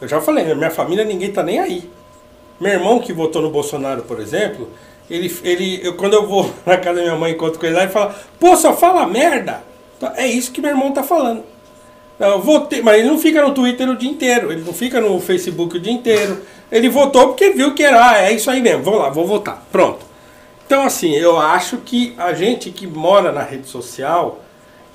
Eu 0.00 0.08
já 0.08 0.20
falei, 0.20 0.44
na 0.44 0.54
minha 0.54 0.70
família 0.70 1.04
ninguém 1.04 1.30
tá 1.32 1.42
nem 1.42 1.58
aí. 1.60 1.88
Meu 2.60 2.72
irmão 2.72 2.98
que 2.98 3.12
votou 3.12 3.40
no 3.42 3.50
Bolsonaro, 3.50 4.02
por 4.02 4.18
exemplo, 4.20 4.68
ele, 5.08 5.32
ele 5.44 5.80
eu, 5.84 5.94
quando 5.94 6.14
eu 6.14 6.26
vou 6.26 6.50
na 6.66 6.76
casa 6.76 6.96
da 6.96 7.02
minha 7.02 7.16
mãe 7.16 7.32
encontro 7.32 7.58
com 7.58 7.66
ele 7.66 7.74
lá, 7.76 7.82
ele 7.82 7.92
fala, 7.92 8.14
pô, 8.40 8.56
só 8.56 8.74
fala 8.74 9.06
merda. 9.06 9.62
É 10.16 10.26
isso 10.26 10.50
que 10.52 10.60
meu 10.60 10.70
irmão 10.70 10.92
tá 10.92 11.02
falando. 11.02 11.42
Eu 12.18 12.40
votei, 12.40 12.82
mas 12.82 12.98
ele 12.98 13.08
não 13.08 13.18
fica 13.18 13.40
no 13.42 13.54
Twitter 13.54 13.88
o 13.88 13.96
dia 13.96 14.10
inteiro, 14.10 14.50
ele 14.50 14.62
não 14.64 14.72
fica 14.72 15.00
no 15.00 15.20
Facebook 15.20 15.76
o 15.76 15.80
dia 15.80 15.92
inteiro. 15.92 16.40
Ele 16.70 16.88
votou 16.88 17.28
porque 17.28 17.50
viu 17.50 17.74
que 17.74 17.82
era, 17.82 18.10
ah, 18.10 18.18
é 18.18 18.32
isso 18.32 18.50
aí 18.50 18.60
mesmo, 18.60 18.82
vou 18.82 18.96
lá, 18.96 19.08
vou 19.10 19.26
votar. 19.26 19.66
Pronto. 19.72 20.06
Então, 20.66 20.82
assim, 20.84 21.14
eu 21.14 21.38
acho 21.38 21.78
que 21.78 22.14
a 22.18 22.34
gente 22.34 22.70
que 22.70 22.86
mora 22.86 23.32
na 23.32 23.42
rede 23.42 23.66
social 23.66 24.44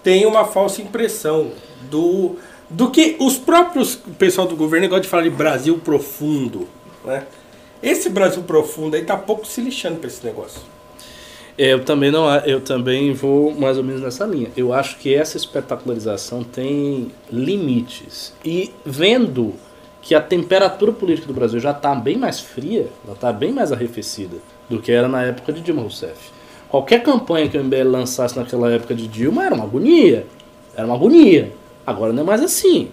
tem 0.04 0.26
uma 0.26 0.46
falsa 0.46 0.82
impressão 0.82 1.52
do, 1.90 2.36
do 2.70 2.92
que 2.92 3.16
os 3.20 3.38
próprios 3.38 3.96
pessoal 4.20 4.48
do 4.48 4.56
governo 4.56 4.88
gostam 4.88 5.02
de 5.02 5.08
falar 5.08 5.24
de 5.24 5.32
Brasil 5.32 5.80
profundo, 5.84 6.68
né? 7.04 7.26
Esse 7.82 8.10
Brasil 8.10 8.44
profundo 8.44 8.96
aí 8.96 9.04
tá 9.04 9.18
pouco 9.18 9.48
se 9.48 9.60
lixando 9.62 9.98
pra 9.98 10.08
esse 10.08 10.24
negócio. 10.24 10.62
Eu 11.58 11.84
também 11.84 12.12
não, 12.12 12.34
eu 12.38 12.62
também 12.62 13.14
vou 13.14 13.52
mais 13.52 13.78
ou 13.78 13.84
menos 13.84 14.02
nessa 14.02 14.26
linha. 14.26 14.50
Eu 14.56 14.74
acho 14.74 14.98
que 14.98 15.14
essa 15.14 15.38
espetacularização 15.38 16.44
tem 16.44 17.12
limites. 17.32 18.34
E 18.44 18.72
vendo 18.86 19.54
que 20.04 20.14
a 20.14 20.22
temperatura 20.22 20.92
política 20.92 21.26
do 21.28 21.34
Brasil 21.34 21.60
já 21.60 21.72
está 21.72 21.96
bem 21.96 22.18
mais 22.18 22.40
fria, 22.40 22.88
ela 23.06 23.16
está 23.16 23.32
bem 23.34 23.52
mais 23.52 23.72
arrefecida 23.72 24.36
do 24.70 24.80
que 24.80 24.92
era 24.92 25.08
na 25.08 25.24
época 25.24 25.52
de 25.54 25.62
Dilma 25.62 25.82
Rousseff. 25.82 26.30
Qualquer 26.70 27.02
campanha 27.02 27.48
que 27.48 27.58
o 27.58 27.64
MBL 27.64 27.88
lançasse 27.90 28.38
naquela 28.38 28.70
época 28.72 28.94
de 28.94 29.08
Dilma 29.08 29.46
era 29.46 29.56
uma 29.56 29.64
agonia. 29.64 30.28
Era 30.76 30.86
uma 30.86 30.96
agonia. 30.96 31.52
Agora 31.88 32.12
não 32.12 32.24
é 32.24 32.26
mais 32.26 32.42
assim. 32.42 32.90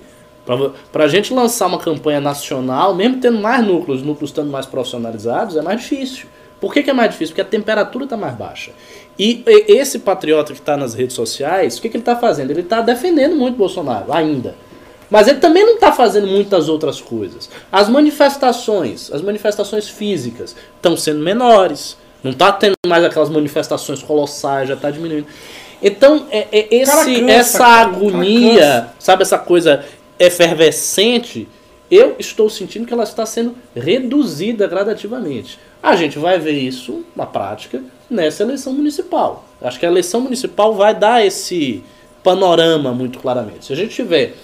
Pra- 0.47 0.71
Pra 0.93 1.09
gente 1.09 1.35
lançar 1.35 1.67
uma 1.67 1.79
campanha 1.79 2.21
nacional, 2.21 2.95
mesmo 2.95 3.21
tendo 3.21 3.39
mais 3.41 3.65
núcleos, 3.67 4.03
núcleos 4.03 4.31
estando 4.31 4.51
mais 4.51 4.67
profissionalizados, 4.67 5.57
é 5.57 5.63
mais 5.63 5.81
difícil. 5.81 6.27
Por 6.61 6.73
que, 6.75 6.83
que 6.83 6.91
é 6.91 6.93
mais 6.93 7.11
difícil? 7.11 7.33
Porque 7.35 7.41
a 7.41 7.45
temperatura 7.45 8.05
está 8.05 8.17
mais 8.17 8.35
baixa. 8.37 8.71
E 9.19 9.43
e- 9.47 9.73
esse 9.79 9.99
patriota 10.01 10.53
que 10.53 10.61
está 10.61 10.77
nas 10.77 10.95
redes 10.95 11.17
sociais, 11.17 11.79
o 11.79 11.83
que, 11.83 11.89
que 11.89 11.97
ele 11.97 12.03
está 12.03 12.15
fazendo? 12.17 12.51
Ele 12.51 12.61
está 12.61 12.81
defendendo 12.83 13.35
muito 13.35 13.57
Bolsonaro, 13.57 14.13
ainda. 14.13 14.55
Mas 15.11 15.27
ele 15.27 15.41
também 15.41 15.65
não 15.65 15.75
está 15.75 15.91
fazendo 15.91 16.27
muitas 16.27 16.69
outras 16.69 17.01
coisas. 17.01 17.51
As 17.71 17.89
manifestações, 17.89 19.11
as 19.13 19.21
manifestações 19.21 19.89
físicas, 19.89 20.55
estão 20.77 20.97
sendo 20.97 21.21
menores. 21.21 21.97
Não 22.23 22.31
está 22.31 22.53
tendo 22.53 22.75
mais 22.87 23.03
aquelas 23.03 23.29
manifestações 23.29 24.03
colossais, 24.03 24.69
já 24.69 24.75
está 24.75 24.91
diminuindo. 24.91 25.27
Então, 25.83 26.27
é, 26.31 26.47
é 26.53 26.75
esse, 26.75 26.93
cansa, 26.93 27.31
essa 27.31 27.59
cara, 27.59 27.89
agonia, 27.89 28.89
sabe, 28.99 29.23
essa 29.23 29.39
coisa 29.39 29.85
efervescente, 30.19 31.49
eu 31.91 32.17
estou 32.19 32.51
sentindo 32.51 32.87
que 32.87 32.93
ela 32.93 33.05
está 33.05 33.25
sendo 33.25 33.57
reduzida 33.75 34.67
gradativamente. 34.67 35.59
A 35.83 35.97
gente 35.97 36.19
vai 36.19 36.39
ver 36.39 36.53
isso 36.53 37.05
na 37.17 37.25
prática 37.25 37.83
nessa 38.09 38.43
eleição 38.43 38.75
municipal. 38.75 39.45
Acho 39.63 39.79
que 39.81 39.87
a 39.87 39.89
eleição 39.89 40.21
municipal 40.21 40.75
vai 40.75 40.95
dar 40.95 41.25
esse 41.25 41.83
panorama 42.23 42.93
muito 42.93 43.19
claramente. 43.19 43.65
Se 43.65 43.73
a 43.73 43.77
gente 43.77 43.95
tiver 43.95 44.35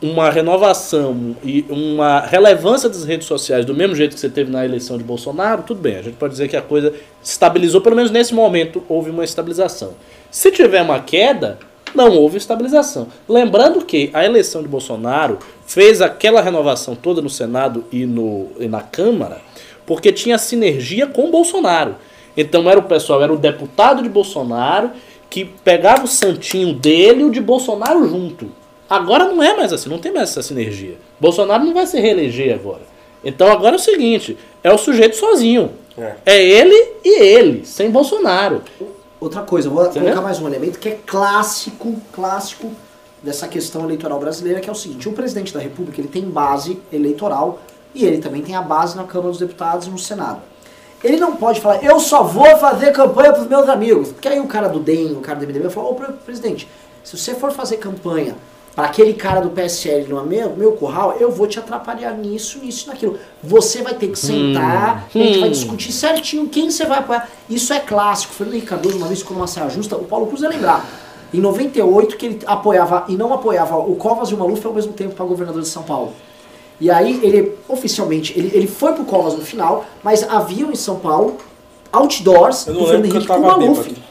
uma 0.00 0.30
renovação 0.30 1.36
e 1.42 1.64
uma 1.68 2.20
relevância 2.20 2.88
das 2.88 3.04
redes 3.04 3.26
sociais 3.26 3.64
do 3.64 3.74
mesmo 3.74 3.94
jeito 3.94 4.14
que 4.14 4.20
você 4.20 4.28
teve 4.28 4.50
na 4.50 4.64
eleição 4.64 4.98
de 4.98 5.04
Bolsonaro, 5.04 5.62
tudo 5.62 5.80
bem. 5.80 5.96
A 5.96 6.02
gente 6.02 6.16
pode 6.16 6.32
dizer 6.32 6.48
que 6.48 6.56
a 6.56 6.62
coisa 6.62 6.92
estabilizou, 7.22 7.80
pelo 7.80 7.96
menos 7.96 8.10
nesse 8.10 8.34
momento 8.34 8.82
houve 8.88 9.10
uma 9.10 9.24
estabilização. 9.24 9.94
Se 10.30 10.50
tiver 10.50 10.82
uma 10.82 11.00
queda, 11.00 11.58
não 11.94 12.10
houve 12.10 12.36
estabilização. 12.36 13.08
Lembrando 13.28 13.84
que 13.84 14.10
a 14.12 14.24
eleição 14.24 14.62
de 14.62 14.68
Bolsonaro 14.68 15.38
fez 15.66 16.02
aquela 16.02 16.42
renovação 16.42 16.94
toda 16.94 17.22
no 17.22 17.30
Senado 17.30 17.84
e, 17.90 18.04
no, 18.04 18.48
e 18.60 18.68
na 18.68 18.82
Câmara 18.82 19.40
porque 19.86 20.12
tinha 20.12 20.36
sinergia 20.36 21.06
com 21.06 21.30
Bolsonaro. 21.30 21.94
Então 22.36 22.68
era 22.68 22.78
o 22.78 22.82
pessoal, 22.82 23.22
era 23.22 23.32
o 23.32 23.38
deputado 23.38 24.02
de 24.02 24.08
Bolsonaro 24.08 24.90
que 25.30 25.44
pegava 25.44 26.04
o 26.04 26.08
santinho 26.08 26.74
dele 26.74 27.20
e 27.20 27.24
o 27.24 27.30
de 27.30 27.40
Bolsonaro 27.40 28.06
junto. 28.08 28.50
Agora 28.88 29.24
não 29.24 29.42
é 29.42 29.56
mais 29.56 29.72
assim, 29.72 29.88
não 29.88 29.98
tem 29.98 30.12
mais 30.12 30.30
essa 30.30 30.42
sinergia. 30.42 30.96
Bolsonaro 31.18 31.64
não 31.64 31.74
vai 31.74 31.86
se 31.86 31.98
reeleger 32.00 32.54
agora. 32.54 32.82
Então 33.24 33.48
agora 33.50 33.74
é 33.74 33.78
o 33.78 33.82
seguinte, 33.82 34.36
é 34.62 34.72
o 34.72 34.78
sujeito 34.78 35.16
sozinho. 35.16 35.72
É. 35.98 36.14
É 36.26 36.44
ele 36.44 36.74
e 37.04 37.20
ele, 37.22 37.64
sem 37.66 37.90
Bolsonaro. 37.90 38.62
Outra 39.18 39.42
coisa, 39.42 39.68
vou 39.68 39.82
Entendeu? 39.82 40.02
colocar 40.02 40.20
mais 40.20 40.38
um 40.38 40.46
elemento 40.46 40.78
que 40.78 40.88
é 40.90 40.98
clássico, 41.06 41.96
clássico 42.12 42.70
dessa 43.22 43.48
questão 43.48 43.82
eleitoral 43.84 44.20
brasileira, 44.20 44.60
que 44.60 44.68
é 44.68 44.72
o 44.72 44.76
seguinte, 44.76 45.08
o 45.08 45.12
presidente 45.12 45.52
da 45.52 45.58
república 45.58 46.00
ele 46.00 46.06
tem 46.08 46.22
base 46.22 46.78
eleitoral 46.92 47.58
e 47.94 48.04
ele 48.04 48.18
também 48.18 48.42
tem 48.42 48.54
a 48.54 48.60
base 48.62 48.94
na 48.96 49.04
Câmara 49.04 49.30
dos 49.30 49.38
Deputados 49.40 49.86
e 49.86 49.90
no 49.90 49.98
Senado. 49.98 50.40
Ele 51.02 51.16
não 51.16 51.34
pode 51.36 51.60
falar, 51.60 51.82
eu 51.82 51.98
só 51.98 52.22
vou 52.22 52.56
fazer 52.58 52.92
campanha 52.92 53.32
pros 53.32 53.48
meus 53.48 53.68
amigos. 53.68 54.12
Porque 54.12 54.28
aí 54.28 54.38
o 54.38 54.46
cara 54.46 54.68
do 54.68 54.78
DEM, 54.78 55.12
o 55.12 55.20
cara 55.20 55.38
do 55.38 55.46
MDB, 55.46 55.70
falou, 55.70 55.92
ô 55.92 55.94
pre- 55.94 56.12
presidente, 56.24 56.68
se 57.02 57.16
você 57.16 57.34
for 57.34 57.50
fazer 57.52 57.78
campanha 57.78 58.36
para 58.76 58.88
aquele 58.88 59.14
cara 59.14 59.40
do 59.40 59.48
PSL 59.48 60.06
no 60.06 60.22
meu, 60.22 60.54
meu 60.54 60.72
curral, 60.72 61.16
eu 61.18 61.32
vou 61.32 61.46
te 61.46 61.58
atrapalhar 61.58 62.12
nisso, 62.12 62.58
nisso 62.58 62.84
e 62.84 62.88
naquilo. 62.88 63.18
Você 63.42 63.80
vai 63.80 63.94
ter 63.94 64.08
que 64.08 64.18
sentar, 64.18 65.08
a 65.12 65.18
gente 65.18 65.38
vai 65.38 65.48
hum. 65.48 65.52
discutir 65.52 65.90
certinho 65.92 66.46
quem 66.46 66.70
você 66.70 66.84
vai 66.84 66.98
apoiar. 66.98 67.26
Isso 67.48 67.72
é 67.72 67.80
clássico. 67.80 68.34
Fernando 68.34 68.56
Henrique 68.56 68.68
Cardoso, 68.68 68.98
uma 68.98 69.06
vez 69.06 69.22
quando 69.22 69.38
uma 69.38 69.46
saia 69.46 69.70
justa, 69.70 69.96
o 69.96 70.04
Paulo 70.04 70.26
Cruz 70.26 70.42
vai 70.42 70.50
lembrar. 70.50 70.86
Em 71.32 71.40
98, 71.40 72.16
que 72.18 72.26
ele 72.26 72.38
apoiava 72.46 73.06
e 73.08 73.16
não 73.16 73.32
apoiava 73.32 73.78
o 73.78 73.96
Covas 73.96 74.28
e 74.28 74.34
o 74.34 74.38
Maluf 74.38 74.64
ao 74.66 74.74
mesmo 74.74 74.92
tempo 74.92 75.14
para 75.14 75.24
governador 75.24 75.62
de 75.62 75.68
São 75.68 75.82
Paulo. 75.82 76.12
E 76.78 76.90
aí 76.90 77.18
ele, 77.22 77.54
oficialmente, 77.66 78.38
ele, 78.38 78.50
ele 78.52 78.66
foi 78.66 78.92
pro 78.92 79.06
Covas 79.06 79.34
no 79.34 79.40
final, 79.40 79.86
mas 80.04 80.22
haviam 80.22 80.70
em 80.70 80.76
São 80.76 80.96
Paulo 80.96 81.38
outdoors 81.90 82.66
Eu 82.66 82.74
do 82.74 82.80
não 82.80 82.86
Fernando 82.86 83.06
Henrique 83.06 83.26
com 83.26 83.34
o 83.34 83.40
Maluf. 83.40 83.82
bêbado. 83.84 84.06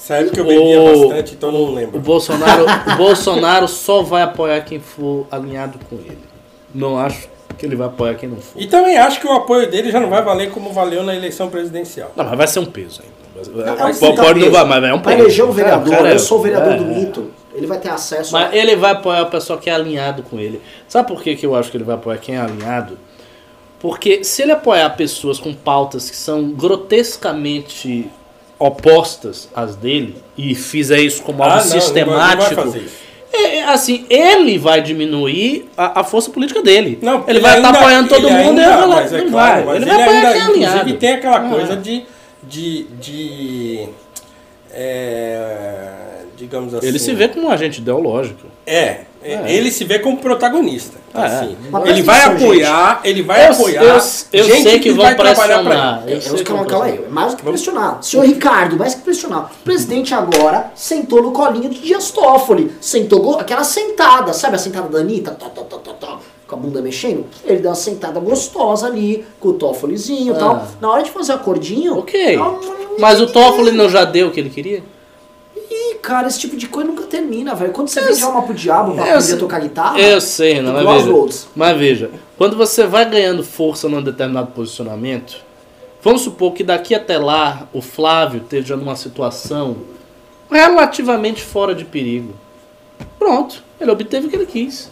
Sério 0.00 0.30
que 0.30 0.40
eu 0.40 0.44
bebia 0.46 0.80
O- 0.80 1.08
bastante, 1.08 1.34
então 1.34 1.52
não 1.52 1.60
O 1.60 1.74
lembro. 1.74 2.00
Bolsonaro, 2.00 2.64
o 2.92 2.96
Bolsonaro 2.96 3.68
só 3.68 4.02
vai 4.02 4.22
apoiar 4.22 4.62
quem 4.62 4.80
for 4.80 5.26
alinhado 5.30 5.78
com 5.90 5.96
ele. 5.96 6.18
Não 6.74 6.98
acho 6.98 7.28
que 7.58 7.66
ele 7.66 7.76
vai 7.76 7.86
apoiar 7.86 8.14
quem 8.14 8.28
não 8.28 8.38
for. 8.38 8.60
E 8.60 8.66
também 8.66 8.96
acho 8.96 9.20
que 9.20 9.26
o 9.26 9.32
apoio 9.32 9.70
dele 9.70 9.90
já 9.90 10.00
não 10.00 10.08
vai 10.08 10.22
valer 10.22 10.50
como 10.50 10.72
valeu 10.72 11.02
na 11.02 11.14
eleição 11.14 11.50
presidencial. 11.50 12.12
Não, 12.16 12.24
mas 12.24 12.36
vai 12.38 12.46
ser 12.46 12.60
um 12.60 12.64
peso 12.64 13.02
ainda. 13.02 13.20
É 13.70 13.76
Pode 13.76 13.98
puta 13.98 14.34
não 14.34 14.50
vai, 14.50 14.64
mas 14.64 14.84
é 14.84 14.94
um 14.94 15.00
peso. 15.00 15.18
eleger 15.18 15.44
um 15.44 15.52
vereador, 15.52 15.90
Cara, 15.94 16.12
eu 16.12 16.18
sou 16.18 16.38
o 16.38 16.42
vereador 16.42 16.72
é, 16.72 16.76
do 16.76 16.84
mito. 16.84 17.30
Ele 17.54 17.66
vai 17.66 17.78
ter 17.78 17.90
acesso 17.90 18.32
Mas 18.32 18.52
a... 18.52 18.56
ele 18.56 18.76
vai 18.76 18.92
apoiar 18.92 19.22
o 19.22 19.26
pessoal 19.26 19.58
que 19.58 19.68
é 19.68 19.74
alinhado 19.74 20.22
com 20.22 20.38
ele. 20.38 20.60
Sabe 20.88 21.08
por 21.08 21.22
que, 21.22 21.36
que 21.36 21.44
eu 21.44 21.54
acho 21.54 21.70
que 21.70 21.76
ele 21.76 21.84
vai 21.84 21.94
apoiar 21.96 22.18
quem 22.18 22.36
é 22.36 22.40
alinhado? 22.40 22.98
Porque 23.78 24.24
se 24.24 24.42
ele 24.42 24.52
apoiar 24.52 24.88
pessoas 24.90 25.38
com 25.38 25.52
pautas 25.54 26.08
que 26.10 26.16
são 26.16 26.50
grotescamente 26.50 28.10
opostas 28.60 29.48
às 29.56 29.74
dele 29.74 30.14
e 30.38 30.54
fizer 30.54 31.00
isso 31.00 31.22
como 31.22 31.42
algo 31.42 31.54
Ah, 31.54 31.58
não, 31.58 31.64
não 31.64 31.70
vai- 31.72 31.80
sistemático, 31.80 32.54
Não 32.64 32.70
vai 32.70 32.82
é, 33.32 33.56
é, 33.58 33.64
assim, 33.64 34.04
ele 34.10 34.58
vai 34.58 34.82
diminuir 34.82 35.68
a, 35.76 36.00
a 36.00 36.04
força 36.04 36.30
política 36.30 36.62
dele. 36.62 36.98
Não, 37.00 37.24
ele 37.28 37.38
vai 37.40 37.56
estar 37.56 37.68
ainda- 37.68 37.78
apoiando 37.78 38.08
todo 38.08 38.26
ele 38.28 38.36
mundo 38.36 38.60
e 38.60 38.64
ainda- 38.64 38.82
ele 38.82 38.86
vai, 38.86 39.02
mas 39.02 39.12
é 39.12 39.18
não 39.22 39.30
claro, 39.30 39.64
vai. 39.66 39.76
Ele 39.76 39.84
ele 39.84 39.92
vai 39.94 40.02
apoiar 40.02 40.18
ainda, 40.18 40.32
quem 40.32 40.40
é 40.64 40.68
inclusive, 40.68 40.92
tem 40.98 41.12
aquela 41.12 41.36
Ah. 41.36 41.48
coisa 41.48 41.76
de, 41.76 42.04
de, 42.42 42.82
de 43.00 43.88
é, 44.72 45.88
digamos 46.40 46.74
assim. 46.74 46.86
Ele 46.86 46.98
se 46.98 47.14
vê 47.14 47.28
como 47.28 47.46
um 47.46 47.50
agente 47.50 47.80
ideológico. 47.80 48.46
É, 48.66 49.02
é, 49.22 49.34
É. 49.34 49.52
ele 49.52 49.70
se 49.70 49.84
vê 49.84 49.98
como 49.98 50.16
protagonista. 50.18 50.98
É. 51.12 51.22
assim. 51.24 51.56
Ele 51.86 52.02
vai 52.02 52.22
apoiar, 52.22 53.00
ele 53.02 53.22
vai 53.22 53.46
Eu- 53.48 53.52
apoiar. 53.52 53.82
eu- 53.82 54.00
eu 54.32 54.44
gente 54.44 54.62
sei 54.62 54.78
que 54.78 54.92
vão 54.92 55.04
vai 55.04 55.16
trabalhar 55.16 55.60
pra 55.62 55.64
pressionar. 55.64 56.02
ele. 56.06 56.12
Eu 56.14 56.34
É, 56.34 56.36
que 56.38 56.44
calma, 56.44 56.64
calma 56.66 56.84
aí. 56.86 57.04
É 57.04 57.08
mais 57.08 57.32
do 57.32 57.36
que 57.38 57.42
pressionar. 57.42 57.98
Senhor 58.02 58.24
Ricardo, 58.24 58.76
mais 58.76 58.94
que 58.94 59.00
pressionar. 59.02 59.50
O 59.60 59.64
presidente 59.64 60.14
agora 60.14 60.70
sentou 60.76 61.20
no 61.22 61.32
colinho 61.32 61.68
de 61.68 61.80
Dias 61.80 62.10
Toffoli. 62.12 62.70
Sentou 62.80 63.38
aquela 63.40 63.64
sentada, 63.64 64.32
sabe 64.32 64.54
a 64.54 64.58
sentada 64.58 64.88
da 64.88 65.00
Anitta? 65.00 65.32
Tó, 65.32 65.46
tó, 65.48 65.62
tó, 65.62 65.78
tó, 65.78 65.92
tó, 65.94 66.18
com 66.46 66.54
a 66.54 66.58
bunda 66.58 66.80
mexendo. 66.80 67.26
Ele 67.44 67.58
deu 67.58 67.70
uma 67.70 67.74
sentada 67.76 68.20
gostosa 68.20 68.86
ali, 68.86 69.24
com 69.40 69.48
o 69.48 69.52
Toffolizinho 69.54 70.32
e 70.32 70.36
Ah. 70.36 70.38
tal. 70.38 70.66
Na 70.80 70.90
hora 70.92 71.02
de 71.02 71.10
fazer 71.10 71.32
acordinho. 71.32 71.98
Ok. 71.98 72.38
Mas 73.00 73.20
o 73.20 73.26
Toffoli 73.26 73.72
não 73.72 73.88
já 73.88 74.04
deu 74.04 74.28
o 74.28 74.30
que 74.30 74.38
ele 74.38 74.50
queria? 74.50 74.82
Cara, 76.02 76.26
esse 76.28 76.38
tipo 76.40 76.56
de 76.56 76.66
coisa 76.68 76.88
nunca 76.90 77.02
termina, 77.04 77.54
velho. 77.54 77.72
Quando 77.72 77.88
você 77.88 78.00
vende 78.00 78.22
alma 78.22 78.42
pro 78.42 78.54
diabo 78.54 78.94
pra 78.94 79.06
eu 79.08 79.14
aprender 79.16 79.34
a 79.34 79.36
tocar 79.38 79.60
guitarra. 79.60 80.00
Eu 80.00 80.20
sei, 80.20 80.54
Renan, 80.54 80.72
mas 80.82 81.04
veja, 81.04 81.46
mas 81.54 81.78
veja, 81.78 82.10
quando 82.38 82.56
você 82.56 82.86
vai 82.86 83.08
ganhando 83.08 83.42
força 83.44 83.88
num 83.88 84.02
determinado 84.02 84.52
posicionamento, 84.52 85.36
vamos 86.02 86.22
supor 86.22 86.52
que 86.54 86.64
daqui 86.64 86.94
até 86.94 87.18
lá 87.18 87.68
o 87.72 87.82
Flávio 87.82 88.40
esteja 88.42 88.76
numa 88.76 88.96
situação 88.96 89.76
relativamente 90.50 91.42
fora 91.42 91.74
de 91.74 91.84
perigo. 91.84 92.34
Pronto, 93.18 93.62
ele 93.80 93.90
obteve 93.90 94.26
o 94.26 94.30
que 94.30 94.36
ele 94.36 94.46
quis. 94.46 94.90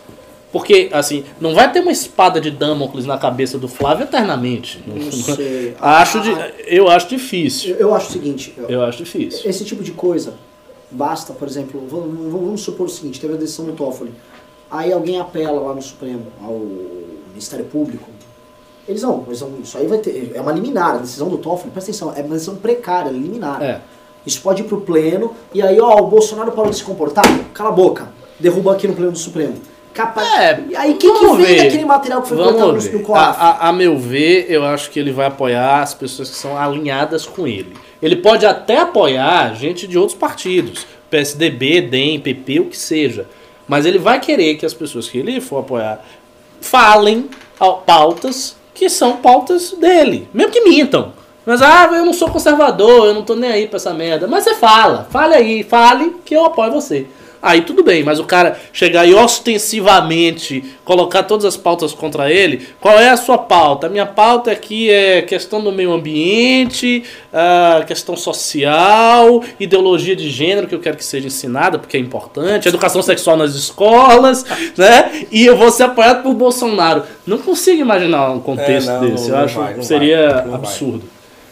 Porque, 0.51 0.89
assim, 0.93 1.25
não 1.39 1.55
vai 1.55 1.71
ter 1.71 1.81
uma 1.81 1.93
espada 1.93 2.41
de 2.41 2.51
Damocles 2.51 3.05
na 3.05 3.19
cabeça 3.19 3.59
do 3.59 3.69
Flávio 3.69 4.05
eternamente. 4.05 4.83
Não 4.87 5.13
sei. 5.13 5.75
acho 5.79 6.21
de, 6.21 6.31
Ah, 6.33 6.51
eu 6.67 6.89
acho 6.89 7.07
difícil. 7.09 7.73
Eu, 7.75 7.81
eu 7.89 7.95
acho 7.95 8.09
o 8.09 8.13
seguinte. 8.13 8.55
eu- 8.57 8.69
Eu 8.69 8.83
acho 8.83 8.99
difícil. 9.05 9.49
Esse 9.49 9.63
tipo 9.65 9.83
de 9.83 9.93
coisa, 9.93 10.35
basta, 10.91 11.33
por 11.33 11.47
exemplo, 11.47 11.83
vamos, 11.89 12.33
vamos 12.33 12.61
supor 12.63 12.87
o 12.87 12.91
seguinte, 12.91 13.21
teve 13.21 13.35
a 13.35 13.37
decisão 13.37 13.67
do 13.67 13.73
Toffoli, 13.73 14.13
aí 14.71 14.93
alguém 14.93 15.21
apela 15.21 15.61
lá 15.61 15.75
no 15.75 15.83
Supremo, 15.83 16.27
ao 16.43 16.59
Ministério 17.29 17.65
Público, 17.67 18.09
eles 18.89 19.03
vão, 19.03 19.25
eles 19.27 19.41
vão, 19.41 19.53
isso 19.63 19.77
aí 19.77 19.87
vai 19.87 19.99
ter, 19.99 20.33
é 20.35 20.41
uma 20.41 20.53
liminar, 20.53 20.95
a 20.95 20.99
decisão 20.99 21.29
do 21.29 21.39
Toffoli, 21.39 21.71
presta 21.71 21.91
atenção, 21.91 22.13
é 22.17 22.23
uma 22.23 22.35
decisão 22.35 22.57
precária, 22.57 23.11
liminar. 23.11 23.63
É. 23.63 23.81
Isso 24.27 24.41
pode 24.43 24.63
ir 24.63 24.65
pro 24.67 24.81
pleno, 24.81 25.35
e 25.55 25.63
aí, 25.63 25.81
ó, 25.81 25.99
o 26.01 26.09
Bolsonaro 26.09 26.53
parou 26.53 26.71
de 26.71 26.77
se 26.77 26.85
comportar, 26.85 27.25
cala 27.55 27.71
a 27.71 27.73
boca, 27.73 28.09
derruba 28.39 28.73
aqui 28.73 28.87
no 28.89 28.95
pleno 28.95 29.13
do 29.13 29.19
Supremo. 29.19 29.55
É, 30.23 30.61
aí, 30.77 30.95
quem 30.95 31.13
que 31.13 31.27
vem 31.27 31.37
ver. 31.37 31.65
daquele 31.65 31.85
material 31.85 32.23
que 32.23 32.29
foi 32.29 32.37
Vamos 32.37 32.87
no, 32.87 32.93
no 32.93 32.99
A, 32.99 33.03
COAF? 33.05 33.37
a- 33.41 33.69
a 33.69 33.73
meu 33.73 33.97
ver, 33.99 34.47
eu 34.49 34.65
acho 34.65 34.91
que 34.91 34.99
ele 34.99 35.13
vai 35.13 35.27
apoiar 35.27 35.83
as 35.83 35.95
pessoas 35.95 36.31
que 36.31 36.37
são 36.37 36.57
alinhadas 36.57 37.27
com 37.27 37.47
ele. 37.47 37.75
Ele 38.01 38.17
pode 38.17 38.47
até 38.47 38.79
apoiar 38.81 39.55
gente 39.55 39.87
de 39.87 39.99
outros 39.99 40.17
partidos, 40.19 40.87
PSDB, 41.11 41.81
DEM, 41.81 42.21
PP, 42.21 42.61
o 42.61 42.65
que 42.67 42.77
seja. 42.79 43.27
Mas 43.67 43.85
ele 43.87 43.99
vai 43.99 44.21
querer 44.21 44.55
que 44.57 44.65
as 44.65 44.73
pessoas 44.75 45.09
que 45.09 45.19
ele 45.19 45.41
for 45.41 45.59
apoiar 45.61 46.03
falem 46.61 47.29
pautas 47.87 48.57
que 48.75 48.89
são 48.89 49.17
pautas 49.17 49.73
dele, 49.73 50.29
mesmo 50.33 50.53
que 50.53 50.61
mintam. 50.61 51.13
Mas, 51.45 51.63
ah, 51.63 51.89
eu 51.93 52.05
não 52.05 52.13
sou 52.13 52.29
conservador, 52.29 53.07
eu 53.07 53.15
não 53.15 53.23
tô 53.23 53.35
nem 53.35 53.51
aí 53.51 53.67
pra 53.67 53.77
essa 53.79 53.93
merda. 53.95 54.27
Mas 54.29 54.45
você 54.45 54.55
fala, 54.55 55.09
fale 55.11 55.35
aí, 55.35 55.63
fale 55.65 56.15
que 56.25 56.35
eu 56.37 56.45
apoio 56.45 56.71
você. 56.71 57.07
Aí 57.41 57.63
tudo 57.63 57.83
bem, 57.85 58.03
mas 58.03 58.19
o 58.19 58.25
cara 58.25 58.59
chegar 58.73 59.07
e 59.07 59.15
ostensivamente 59.15 60.65
colocar 60.85 61.23
todas 61.23 61.45
as 61.45 61.57
pautas 61.57 61.93
contra 61.93 62.33
ele, 62.33 62.67
qual 62.81 62.99
é 62.99 63.11
a 63.11 63.17
sua 63.17 63.39
pauta? 63.39 63.87
A 63.87 63.91
minha 63.91 64.07
pauta 64.07 64.51
aqui 64.51 64.91
é 64.91 65.23
questão 65.23 65.63
do 65.63 65.71
meio 65.71 65.93
ambiente, 65.93 67.05
ah, 67.33 67.85
questão 67.87 68.17
social, 68.17 69.43
ideologia 69.61 70.17
de 70.17 70.29
gênero 70.29 70.67
que 70.67 70.75
eu 70.75 70.81
quero 70.81 70.97
que 70.97 71.05
seja 71.05 71.27
ensinada, 71.27 71.79
porque 71.79 71.97
é 71.97 72.01
importante, 72.01 72.69
educação 72.69 73.03
sexual 73.03 73.37
nas 73.37 73.55
escolas, 73.55 74.45
né? 74.77 75.27
E 75.31 75.47
eu 75.47 75.57
vou 75.57 75.71
ser 75.71 75.85
apoiado 75.85 76.23
por 76.23 76.35
Bolsonaro. 76.35 77.05
Não 77.27 77.39
consigo 77.39 77.81
imaginar 77.81 78.31
um 78.31 78.41
contexto 78.41 78.91
É, 78.91 78.95
não, 78.95 79.11
desse, 79.11 79.31
não 79.31 79.39
eu 79.39 79.45
acho 79.45 79.59
vai, 79.59 79.73
que 79.73 79.77
não 79.79 79.85
seria 79.85 80.29
vai, 80.29 80.45
não 80.45 80.51
vai. 80.53 80.61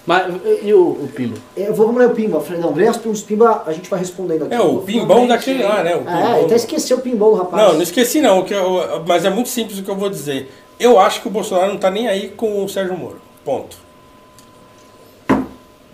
Mas 0.07 0.33
e 0.63 0.73
o, 0.73 0.81
o 0.91 1.09
Pimba? 1.15 1.37
Eu 1.57 1.75
vou, 1.75 1.87
vamos 1.87 2.01
ler 2.01 2.09
o 2.09 2.15
Pimba, 2.15 2.41
Fredão. 2.41 2.73
Lê 2.73 2.87
as 2.87 2.97
perguntas 2.97 3.23
do 3.23 3.27
Pimba, 3.27 3.63
a 3.67 3.73
gente 3.73 3.91
vai 3.91 3.99
respondendo 3.99 4.45
aqui. 4.45 4.55
É, 4.55 4.61
o 4.61 4.79
pimbão 4.79 5.27
daquele 5.27 5.65
lá, 5.65 5.83
né? 5.83 5.97
O 5.97 6.01
É, 6.01 6.05
pimbão. 6.05 6.45
até 6.45 6.55
esqueceu 6.55 6.99
o 6.99 7.01
pimbão 7.01 7.31
do 7.33 7.37
rapaz. 7.37 7.63
Não, 7.67 7.75
não 7.75 7.83
esqueci 7.83 8.21
não, 8.21 8.45
que 8.45 8.55
eu- 8.55 9.03
mas 9.07 9.25
é 9.25 9.31
muito 9.31 9.49
simples 9.49 9.79
o 9.79 9.83
que 9.83 9.91
eu 9.91 9.97
vou 9.97 10.09
dizer. 10.09 10.49
Eu 10.79 11.01
acho 11.01 11.21
que 11.23 11.27
o 11.29 11.31
Bolsonaro 11.31 11.73
não 11.73 11.79
tá 11.79 11.91
nem 11.91 12.07
aí 12.07 12.29
com 12.29 12.65
o 12.65 12.69
Sérgio 12.69 12.97
Moro. 12.97 13.17
Ponto. 13.45 13.77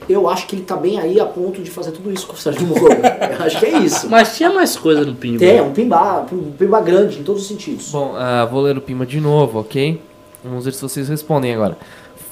Eu 0.09 0.29
acho 0.29 0.47
que 0.49 0.57
ele 0.57 0.65
tá 0.65 0.77
bem 0.77 0.99
aí 0.99 1.21
a 1.21 1.25
ponto 1.25 1.63
de 1.63 1.71
fazer 1.71 1.93
tudo 1.93 2.13
isso 2.13 2.27
com 2.27 2.35
o 2.35 2.37
Sérgio 2.37 2.67
Moro. 2.67 2.83
Eu 3.39 3.47
acho 3.47 3.59
que 3.61 3.67
é 3.67 3.79
isso. 3.79 4.11
Mas 4.11 4.37
tinha 4.37 4.53
mais 4.53 4.77
coisa 4.77 5.05
no 5.05 5.15
Pimba. 5.15 5.39
Tem, 5.39 5.57
é 5.59 5.63
um 5.63 5.73
pimba, 5.73 6.27
um 6.33 6.51
pimba 6.53 6.81
grande 6.81 7.21
em 7.21 7.23
todos 7.23 7.43
os 7.43 7.49
sentidos. 7.49 7.89
Bom, 7.91 8.13
ah, 8.17 8.45
vou 8.45 8.61
ler 8.61 8.77
o 8.77 8.81
Pima 8.81 9.07
de 9.07 9.21
novo, 9.21 9.61
ok? 9.61 10.03
Vamos 10.45 10.65
ver 10.65 10.75
se 10.75 10.83
vocês 10.83 11.09
respondem 11.09 11.55
agora. 11.55 11.79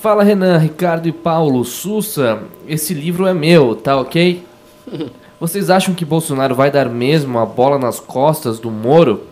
Fala 0.00 0.24
Renan, 0.24 0.56
Ricardo 0.56 1.06
e 1.08 1.12
Paulo, 1.12 1.62
Sussa, 1.62 2.44
esse 2.66 2.94
livro 2.94 3.26
é 3.26 3.34
meu, 3.34 3.74
tá 3.74 4.00
ok? 4.00 4.42
Vocês 5.38 5.68
acham 5.68 5.94
que 5.94 6.06
Bolsonaro 6.06 6.54
vai 6.54 6.70
dar 6.70 6.88
mesmo 6.88 7.38
a 7.38 7.44
bola 7.44 7.78
nas 7.78 8.00
costas 8.00 8.58
do 8.58 8.70
Moro? 8.70 9.24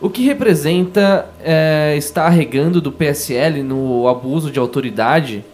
O 0.00 0.08
que 0.08 0.22
representa 0.22 1.28
é, 1.42 1.96
estar 1.96 2.26
arregando 2.26 2.80
do 2.80 2.92
PSL 2.92 3.64
no 3.64 4.06
abuso 4.06 4.52
de 4.52 4.58
autoridade? 4.60 5.44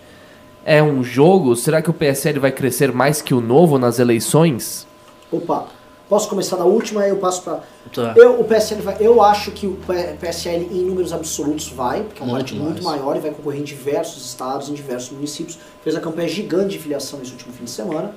É 0.62 0.82
um 0.82 1.03
jogo? 1.03 1.57
Será 1.57 1.81
que 1.81 1.89
o 1.89 1.95
PSL 1.95 2.39
vai 2.39 2.53
crescer 2.53 2.93
mais 2.93 3.23
que 3.23 3.32
o 3.32 3.41
novo 3.41 3.78
nas 3.78 3.99
eleições? 3.99 4.87
Opa, 5.32 5.69
posso 6.11 6.28
começar 6.28 6.57
da 6.57 6.65
última 6.65 7.03
aí 7.03 7.11
eu 7.11 7.16
passo 7.16 7.43
pra. 7.43 7.61
Tá. 7.95 8.15
Eu, 8.16 8.41
o 8.41 8.45
PSL 8.45 8.82
vai, 8.82 8.97
eu 8.99 9.23
acho 9.23 9.53
que 9.53 9.65
o 9.65 9.78
PSL 10.20 10.69
em 10.70 10.82
números 10.82 11.12
absolutos 11.12 11.69
vai, 11.69 12.03
porque 12.03 12.20
é 12.20 12.27
um 12.27 12.31
partido 12.31 12.61
muito 12.61 12.82
maior 12.82 13.16
e 13.16 13.20
vai 13.20 13.31
concorrer 13.31 13.61
em 13.61 13.65
diversos 13.65 14.27
estados, 14.27 14.69
em 14.69 14.74
diversos 14.74 15.12
municípios. 15.12 15.57
Fez 15.85 15.95
a 15.95 16.01
campanha 16.01 16.28
gigante 16.28 16.70
de 16.70 16.78
filiação 16.81 17.20
nesse 17.20 17.31
último 17.31 17.53
fim 17.53 17.65
de 17.65 17.70
semana, 17.70 18.12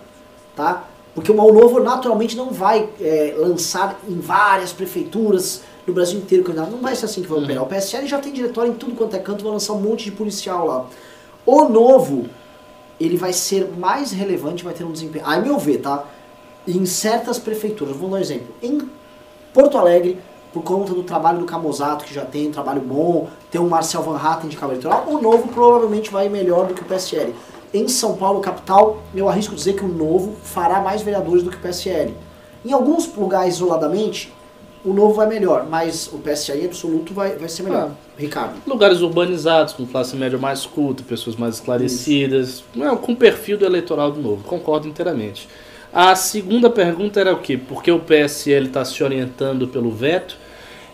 tá? 0.55 0.87
Porque 1.13 1.31
o 1.31 1.37
Mal 1.37 1.53
Novo 1.53 1.79
naturalmente 1.79 2.35
não 2.35 2.49
vai 2.49 2.89
é, 2.99 3.35
lançar 3.37 3.99
em 4.09 4.19
várias 4.19 4.73
prefeituras 4.73 5.61
no 5.85 5.93
Brasil 5.93 6.17
inteiro 6.17 6.43
candidato. 6.43 6.71
Não 6.71 6.79
vai 6.79 6.95
ser 6.95 7.05
assim 7.05 7.21
que 7.21 7.27
vai 7.27 7.43
operar. 7.43 7.63
O 7.63 7.67
PSL 7.67 8.07
já 8.07 8.17
tem 8.17 8.33
diretório 8.33 8.71
em 8.71 8.75
tudo 8.75 8.95
quanto 8.95 9.15
é 9.15 9.19
canto, 9.19 9.43
vai 9.43 9.53
lançar 9.53 9.73
um 9.73 9.79
monte 9.79 10.05
de 10.05 10.11
policial 10.11 10.65
lá. 10.65 10.87
O 11.45 11.65
novo, 11.65 12.25
ele 12.99 13.17
vai 13.17 13.33
ser 13.33 13.69
mais 13.77 14.11
relevante, 14.11 14.63
vai 14.63 14.73
ter 14.73 14.83
um 14.83 14.91
desempenho. 14.91 15.25
A 15.27 15.37
meu 15.37 15.59
ver, 15.59 15.77
tá? 15.77 16.03
Em 16.67 16.85
certas 16.85 17.37
prefeituras, 17.37 17.95
vou 17.95 18.09
dar 18.09 18.17
um 18.17 18.19
exemplo. 18.19 18.47
Em 18.61 18.89
Porto 19.53 19.77
Alegre, 19.77 20.17
por 20.53 20.63
conta 20.63 20.93
do 20.93 21.03
trabalho 21.03 21.39
do 21.39 21.45
Camozato, 21.45 22.05
que 22.05 22.13
já 22.13 22.23
tem 22.23 22.47
um 22.47 22.51
trabalho 22.51 22.81
bom, 22.81 23.27
tem 23.51 23.59
o 23.59 23.67
Marcel 23.67 24.03
Van 24.03 24.17
Hatten 24.17 24.49
de 24.49 24.55
cabo 24.55 24.71
eleitoral, 24.71 25.05
o 25.07 25.21
novo 25.21 25.47
provavelmente 25.47 26.11
vai 26.11 26.29
melhor 26.29 26.67
do 26.67 26.73
que 26.73 26.81
o 26.81 26.85
PSL. 26.85 27.33
Em 27.73 27.87
São 27.87 28.15
Paulo, 28.15 28.39
capital, 28.39 29.01
eu 29.15 29.27
arrisco 29.27 29.55
dizer 29.55 29.73
que 29.73 29.83
o 29.83 29.87
novo 29.87 30.35
fará 30.43 30.79
mais 30.79 31.01
vereadores 31.01 31.43
do 31.43 31.49
que 31.49 31.57
o 31.57 31.59
PSL. 31.59 32.13
Em 32.63 32.71
alguns 32.71 33.13
lugares, 33.15 33.55
isoladamente, 33.55 34.31
o 34.85 34.93
novo 34.93 35.13
vai 35.13 35.27
melhor, 35.27 35.65
mas 35.69 36.07
o 36.13 36.19
PSL 36.19 36.65
absoluto 36.65 37.13
vai, 37.13 37.35
vai 37.35 37.49
ser 37.49 37.63
melhor. 37.63 37.91
Ricardo. 38.17 38.61
Lugares 38.67 39.01
urbanizados, 39.01 39.73
com 39.73 39.85
classe 39.85 40.15
média 40.15 40.37
mais 40.37 40.65
culta, 40.65 41.03
pessoas 41.03 41.35
mais 41.35 41.55
esclarecidas, 41.55 42.63
não, 42.75 42.95
com 42.95 43.15
perfil 43.15 43.57
do 43.57 43.65
eleitoral 43.65 44.11
do 44.11 44.21
novo, 44.21 44.43
concordo 44.43 44.87
inteiramente. 44.87 45.47
A 45.93 46.15
segunda 46.15 46.71
pergunta 46.71 47.19
era 47.19 47.31
o 47.31 47.39
quê? 47.39 47.55
Por 47.55 47.83
que 47.83 47.91
o 47.91 47.99
PSL 47.99 48.65
está 48.65 48.83
se 48.83 49.03
orientando 49.03 49.67
pelo 49.67 49.91
veto? 49.91 50.35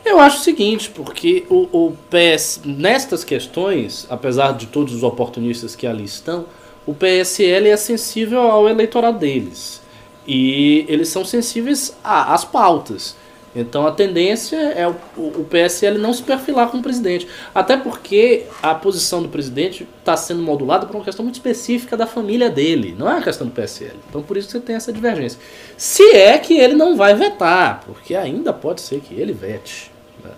Eu 0.03 0.19
acho 0.19 0.39
o 0.39 0.43
seguinte, 0.43 0.89
porque 0.89 1.45
o, 1.49 1.69
o 1.71 1.97
PS, 2.09 2.61
nestas 2.65 3.23
questões, 3.23 4.05
apesar 4.09 4.53
de 4.57 4.65
todos 4.65 4.93
os 4.93 5.01
oportunistas 5.01 5.73
que 5.73 5.87
ali 5.87 6.03
estão, 6.03 6.45
o 6.85 6.93
PSL 6.93 7.69
é 7.69 7.77
sensível 7.77 8.41
ao 8.41 8.67
eleitorado 8.67 9.19
deles. 9.19 9.81
E 10.27 10.83
eles 10.89 11.07
são 11.07 11.23
sensíveis 11.23 11.95
às 12.03 12.43
pautas. 12.43 13.15
Então 13.61 13.85
a 13.85 13.91
tendência 13.91 14.55
é 14.55 14.87
o, 14.87 14.95
o 15.17 15.45
PSL 15.49 15.97
não 15.97 16.13
se 16.13 16.23
perfilar 16.23 16.69
como 16.69 16.81
presidente. 16.81 17.27
Até 17.53 17.77
porque 17.77 18.45
a 18.61 18.73
posição 18.73 19.21
do 19.21 19.29
presidente 19.29 19.87
está 19.99 20.15
sendo 20.15 20.41
modulada 20.41 20.85
por 20.85 20.95
uma 20.95 21.03
questão 21.03 21.23
muito 21.23 21.35
específica 21.35 21.95
da 21.97 22.07
família 22.07 22.49
dele, 22.49 22.95
não 22.97 23.09
é 23.09 23.13
uma 23.13 23.21
questão 23.21 23.47
do 23.47 23.53
PSL. 23.53 23.95
Então 24.09 24.21
por 24.21 24.37
isso 24.37 24.49
você 24.49 24.59
tem 24.59 24.75
essa 24.75 24.93
divergência. 24.93 25.39
Se 25.77 26.15
é 26.15 26.37
que 26.37 26.57
ele 26.57 26.73
não 26.73 26.95
vai 26.95 27.13
vetar, 27.15 27.83
porque 27.85 28.15
ainda 28.15 28.53
pode 28.53 28.81
ser 28.81 28.99
que 29.01 29.13
ele 29.13 29.33
vete. 29.33 29.91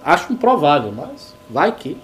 Acho 0.04 0.32
improvável, 0.32 0.92
mas 0.92 1.34
vai 1.50 1.72
que. 1.76 1.98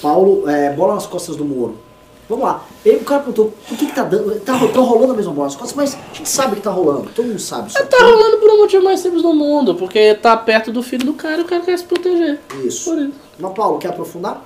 Paulo, 0.00 0.48
é, 0.48 0.72
bola 0.72 0.94
nas 0.94 1.06
costas 1.06 1.36
do 1.36 1.44
Moro. 1.44 1.85
Vamos 2.28 2.44
lá. 2.44 2.64
Ele, 2.84 2.96
o 2.96 3.04
cara 3.04 3.20
perguntou 3.20 3.54
por 3.68 3.78
que, 3.78 3.86
que 3.86 3.94
tá 3.94 4.02
dando. 4.02 4.40
Tá, 4.40 4.58
tá 4.58 4.80
rolando 4.80 5.12
a 5.12 5.16
mesma 5.16 5.32
costas, 5.34 5.72
mas 5.74 5.94
a 5.94 6.14
gente 6.14 6.28
sabe 6.28 6.56
que 6.56 6.62
tá 6.62 6.70
rolando. 6.70 7.08
Todo 7.14 7.26
mundo 7.26 7.38
sabe 7.38 7.68
isso. 7.68 7.86
Tá 7.86 7.98
rolando 7.98 8.38
por 8.38 8.50
um 8.50 8.58
motivo 8.58 8.82
mais 8.82 9.00
simples 9.00 9.22
do 9.22 9.32
mundo, 9.32 9.76
porque 9.76 10.14
tá 10.14 10.36
perto 10.36 10.72
do 10.72 10.82
filho 10.82 11.06
do 11.06 11.14
cara 11.14 11.42
e 11.42 11.44
o 11.44 11.46
cara 11.46 11.62
quer 11.62 11.78
se 11.78 11.84
proteger. 11.84 12.40
Isso. 12.64 12.90
Por 12.90 12.98
isso. 12.98 13.14
Mas, 13.38 13.52
Paulo, 13.52 13.78
quer 13.78 13.88
aprofundar? 13.88 14.44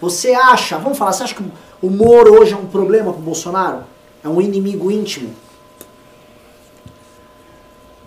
Você 0.00 0.32
acha, 0.32 0.76
vamos 0.76 0.98
falar, 0.98 1.12
você 1.12 1.22
acha 1.22 1.34
que 1.34 1.44
o 1.80 1.88
Moro 1.88 2.40
hoje 2.40 2.52
é 2.52 2.56
um 2.56 2.66
problema 2.66 3.12
pro 3.12 3.22
Bolsonaro? 3.22 3.84
É 4.22 4.28
um 4.28 4.40
inimigo 4.40 4.90
íntimo? 4.90 5.34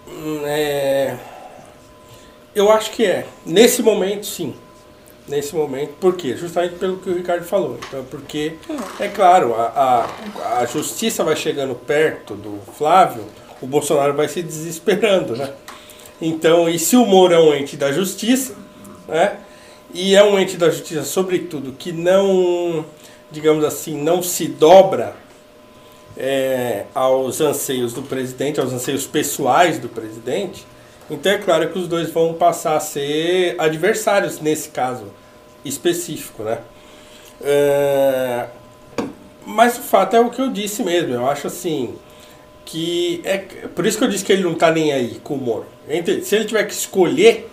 Hum, 0.07 0.41
é, 0.45 1.17
Eu 2.53 2.71
acho 2.71 2.91
que 2.91 3.05
é. 3.05 3.27
Nesse 3.45 3.81
momento, 3.81 4.25
sim. 4.25 4.53
Nesse 5.27 5.53
momento. 5.53 5.91
Por 5.99 6.15
quê? 6.15 6.37
Justamente 6.37 6.75
pelo 6.75 6.97
que 6.97 7.09
o 7.09 7.13
Ricardo 7.15 7.43
falou. 7.43 7.77
Então, 7.87 8.03
porque, 8.05 8.53
é 8.99 9.07
claro, 9.09 9.53
a, 9.55 10.07
a, 10.39 10.59
a 10.59 10.65
justiça 10.65 11.23
vai 11.23 11.35
chegando 11.35 11.75
perto 11.75 12.33
do 12.33 12.59
Flávio, 12.77 13.25
o 13.61 13.67
Bolsonaro 13.67 14.13
vai 14.13 14.27
se 14.29 14.41
desesperando, 14.41 15.35
né? 15.35 15.51
Então, 16.21 16.69
e 16.69 16.79
se 16.79 16.95
o 16.95 17.05
Moro 17.05 17.33
é 17.33 17.39
um 17.39 17.53
ente 17.53 17.75
da 17.75 17.91
justiça, 17.91 18.55
né? 19.07 19.37
E 19.93 20.15
é 20.15 20.23
um 20.23 20.39
ente 20.39 20.57
da 20.57 20.69
justiça, 20.69 21.03
sobretudo, 21.03 21.73
que 21.73 21.91
não, 21.91 22.85
digamos 23.31 23.63
assim, 23.63 24.01
não 24.01 24.21
se 24.21 24.47
dobra 24.47 25.15
é, 26.17 26.85
aos 26.93 27.39
anseios 27.39 27.93
do 27.93 28.01
presidente, 28.01 28.59
aos 28.59 28.73
anseios 28.73 29.05
pessoais 29.05 29.79
do 29.79 29.87
presidente, 29.87 30.65
então 31.09 31.31
é 31.31 31.37
claro 31.37 31.69
que 31.69 31.79
os 31.79 31.87
dois 31.87 32.09
vão 32.11 32.33
passar 32.33 32.75
a 32.75 32.79
ser 32.79 33.55
adversários 33.57 34.39
nesse 34.41 34.69
caso 34.69 35.05
específico, 35.63 36.43
né? 36.43 36.59
É, 37.41 38.45
mas 39.45 39.77
o 39.77 39.81
fato 39.81 40.15
é 40.15 40.19
o 40.19 40.29
que 40.29 40.41
eu 40.41 40.49
disse 40.49 40.83
mesmo, 40.83 41.13
eu 41.13 41.29
acho 41.29 41.47
assim 41.47 41.95
que 42.65 43.21
é 43.23 43.37
por 43.73 43.85
isso 43.85 43.97
que 43.97 44.03
eu 44.03 44.09
disse 44.09 44.25
que 44.25 44.33
ele 44.33 44.43
não 44.43 44.53
tá 44.55 44.71
nem 44.71 44.91
aí 44.91 45.19
com 45.23 45.35
o 45.35 45.37
Moro. 45.37 45.65
Entre- 45.89 46.21
Se 46.23 46.35
ele 46.35 46.45
tiver 46.45 46.63
que 46.65 46.73
escolher, 46.73 47.49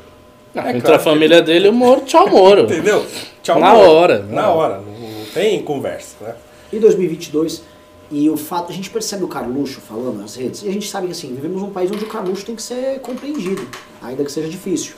é 0.54 0.58
Entre 0.70 0.80
claro 0.80 0.96
a 0.96 0.98
família 0.98 1.40
dele 1.40 1.66
e 1.66 1.70
o 1.70 1.72
Moro, 1.72 2.00
tchau 2.00 2.28
Moro. 2.28 2.62
entendeu? 2.70 3.06
Tchau, 3.42 3.60
Na 3.60 3.74
Moro. 3.74 3.90
hora, 3.90 4.18
na 4.20 4.42
na 4.42 4.48
hora, 4.50 4.78
não, 4.78 4.92
não 5.08 5.24
tem 5.32 5.62
conversa, 5.62 6.16
né? 6.20 6.34
Em 6.72 6.80
2022, 6.80 7.62
e 8.10 8.28
o 8.30 8.36
fato, 8.36 8.70
a 8.70 8.74
gente 8.74 8.90
percebe 8.90 9.24
o 9.24 9.28
Carluxo 9.28 9.80
falando 9.80 10.18
nas 10.18 10.34
redes, 10.36 10.62
e 10.62 10.68
a 10.68 10.72
gente 10.72 10.88
sabe 10.88 11.06
que 11.06 11.12
assim, 11.12 11.34
vivemos 11.34 11.60
num 11.62 11.70
país 11.70 11.90
onde 11.90 12.04
o 12.04 12.08
Carluxo 12.08 12.44
tem 12.44 12.54
que 12.54 12.62
ser 12.62 13.00
compreendido, 13.00 13.66
ainda 14.02 14.24
que 14.24 14.30
seja 14.32 14.48
difícil. 14.48 14.94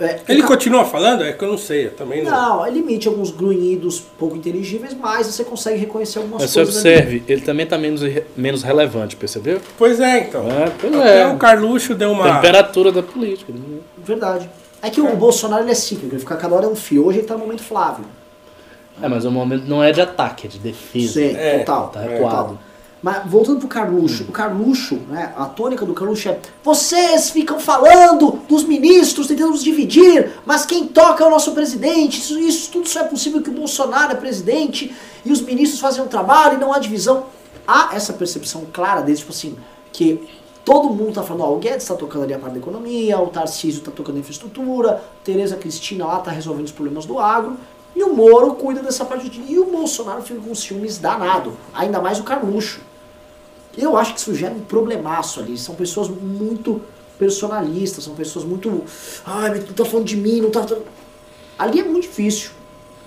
É, 0.00 0.18
Ele 0.30 0.40
Ca- 0.40 0.48
continua 0.48 0.82
falando? 0.86 1.22
É 1.22 1.34
que 1.34 1.44
eu 1.44 1.48
não 1.48 1.58
sei, 1.58 1.88
eu 1.88 1.90
também 1.90 2.24
não. 2.24 2.30
Não, 2.32 2.66
ele 2.66 2.78
emite 2.78 3.06
alguns 3.06 3.30
grunhidos 3.30 4.00
pouco 4.18 4.34
inteligíveis, 4.34 4.94
mas 4.98 5.26
você 5.26 5.44
consegue 5.44 5.78
reconhecer 5.78 6.20
algumas 6.20 6.40
Mas 6.40 6.50
você 6.52 6.62
coisas. 6.64 6.86
ali. 6.86 6.94
observe, 6.94 7.22
ele 7.28 7.40
também 7.42 7.66
tá 7.66 7.76
menos, 7.76 8.00
menos 8.34 8.62
relevante, 8.62 9.14
percebeu? 9.14 9.60
Pois 9.76 10.00
é, 10.00 10.20
então. 10.20 10.46
É, 10.50 10.70
pois 10.80 10.94
Até 10.96 11.20
é. 11.20 11.26
o 11.26 11.36
Carluxo 11.36 11.94
deu 11.94 12.12
uma. 12.12 12.36
Temperatura 12.36 12.90
da 12.90 13.02
política. 13.02 13.52
né? 13.52 13.60
Verdade. 14.02 14.48
É 14.80 14.88
que 14.88 15.02
o 15.02 15.16
Bolsonaro 15.16 15.62
ele 15.64 15.72
é 15.72 15.74
cíclico, 15.74 16.14
ele 16.14 16.20
fica 16.20 16.36
cada 16.36 16.54
hora 16.54 16.64
é 16.64 16.68
um 16.70 16.74
fio. 16.76 17.04
Hoje 17.06 17.18
ele 17.18 17.26
tá 17.26 17.34
no 17.34 17.40
momento 17.40 17.62
Flávio. 17.62 18.06
É, 19.02 19.08
mas 19.08 19.24
o 19.24 19.30
momento 19.30 19.64
não 19.66 19.82
é 19.82 19.92
de 19.92 20.00
ataque, 20.00 20.46
é 20.46 20.50
de 20.50 20.58
defesa. 20.58 21.14
Sim, 21.14 21.36
É, 21.36 21.58
total. 21.60 21.88
tá 21.88 22.00
total. 22.00 22.08
recuado. 22.08 22.58
Mas 23.02 23.26
voltando 23.26 23.58
pro 23.58 23.68
Carluxo, 23.68 24.24
o 24.26 24.32
Carluxo, 24.32 24.94
né, 25.10 25.34
a 25.36 25.44
tônica 25.44 25.84
do 25.84 25.92
Carluxo 25.92 26.26
é 26.30 26.38
vocês 26.62 27.28
ficam 27.28 27.60
falando 27.60 28.40
dos 28.48 28.64
ministros, 28.64 29.26
tentando 29.26 29.50
nos 29.50 29.62
dividir, 29.62 30.30
mas 30.46 30.64
quem 30.64 30.86
toca 30.86 31.22
é 31.22 31.26
o 31.26 31.30
nosso 31.30 31.52
presidente, 31.52 32.18
isso, 32.18 32.38
isso 32.38 32.70
tudo 32.70 32.88
só 32.88 33.00
é 33.00 33.04
possível 33.04 33.42
que 33.42 33.50
o 33.50 33.52
Bolsonaro 33.52 34.12
é 34.12 34.14
presidente 34.14 34.90
e 35.22 35.30
os 35.30 35.42
ministros 35.42 35.80
fazem 35.80 36.02
um 36.02 36.06
trabalho 36.06 36.54
e 36.54 36.58
não 36.58 36.72
há 36.72 36.78
divisão. 36.78 37.26
Há 37.68 37.90
essa 37.94 38.14
percepção 38.14 38.62
clara 38.72 39.02
deles, 39.02 39.20
tipo 39.20 39.32
assim, 39.32 39.54
que 39.92 40.26
todo 40.64 40.88
mundo 40.88 41.12
tá 41.12 41.22
falando, 41.22 41.42
ó, 41.42 41.52
o 41.52 41.58
Guedes 41.58 41.86
tá 41.86 41.94
tocando 41.94 42.24
ali 42.24 42.32
a 42.32 42.38
parte 42.38 42.54
da 42.54 42.58
economia, 42.58 43.18
o 43.20 43.26
Tarcísio 43.26 43.82
tá 43.82 43.90
tocando 43.90 44.16
a 44.16 44.20
infraestrutura, 44.20 45.04
Tereza 45.22 45.56
Cristina 45.56 46.06
lá 46.06 46.20
tá 46.20 46.30
resolvendo 46.30 46.64
os 46.64 46.72
problemas 46.72 47.04
do 47.04 47.18
agro, 47.18 47.58
e 47.94 48.02
o 48.02 48.12
Moro 48.12 48.54
cuida 48.54 48.82
dessa 48.82 49.04
parte 49.04 49.28
de... 49.28 49.40
E 49.40 49.58
o 49.58 49.66
Bolsonaro 49.66 50.22
fica 50.22 50.40
com 50.40 50.54
ciúmes 50.54 50.98
danado, 50.98 51.52
ainda 51.72 52.00
mais 52.00 52.18
o 52.18 52.24
Carluxo. 52.24 52.80
Eu 53.76 53.96
acho 53.96 54.14
que 54.14 54.20
isso 54.20 54.34
gera 54.34 54.54
um 54.54 54.60
problemaço 54.60 55.40
ali. 55.40 55.56
São 55.58 55.74
pessoas 55.74 56.08
muito 56.08 56.80
personalistas, 57.18 58.04
são 58.04 58.14
pessoas 58.14 58.44
muito. 58.44 58.84
Ai, 59.24 59.50
mas 59.50 59.66
não 59.66 59.72
tá 59.72 59.84
falando 59.84 60.06
de 60.06 60.16
mim, 60.16 60.40
não 60.40 60.50
tá. 60.50 60.62
tá-" 60.64 60.76
Ali 61.58 61.80
é 61.80 61.84
muito 61.84 62.02
difícil. 62.02 62.50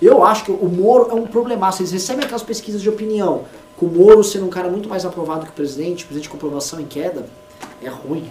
Eu 0.00 0.24
acho 0.24 0.44
que 0.44 0.50
o 0.50 0.68
Moro 0.68 1.10
é 1.10 1.14
um 1.14 1.26
problemaço. 1.26 1.82
Eles 1.82 1.92
recebem 1.92 2.24
aquelas 2.24 2.42
pesquisas 2.42 2.80
de 2.80 2.88
opinião. 2.88 3.44
Com 3.76 3.86
o 3.86 3.90
Moro 3.90 4.22
sendo 4.22 4.46
um 4.46 4.50
cara 4.50 4.68
muito 4.68 4.88
mais 4.88 5.04
aprovado 5.04 5.44
que 5.44 5.50
o 5.50 5.54
presidente, 5.54 6.04
presidente 6.04 6.28
com 6.28 6.36
aprovação 6.36 6.80
em 6.80 6.86
queda, 6.86 7.26
é 7.82 7.88
ruim. 7.88 8.30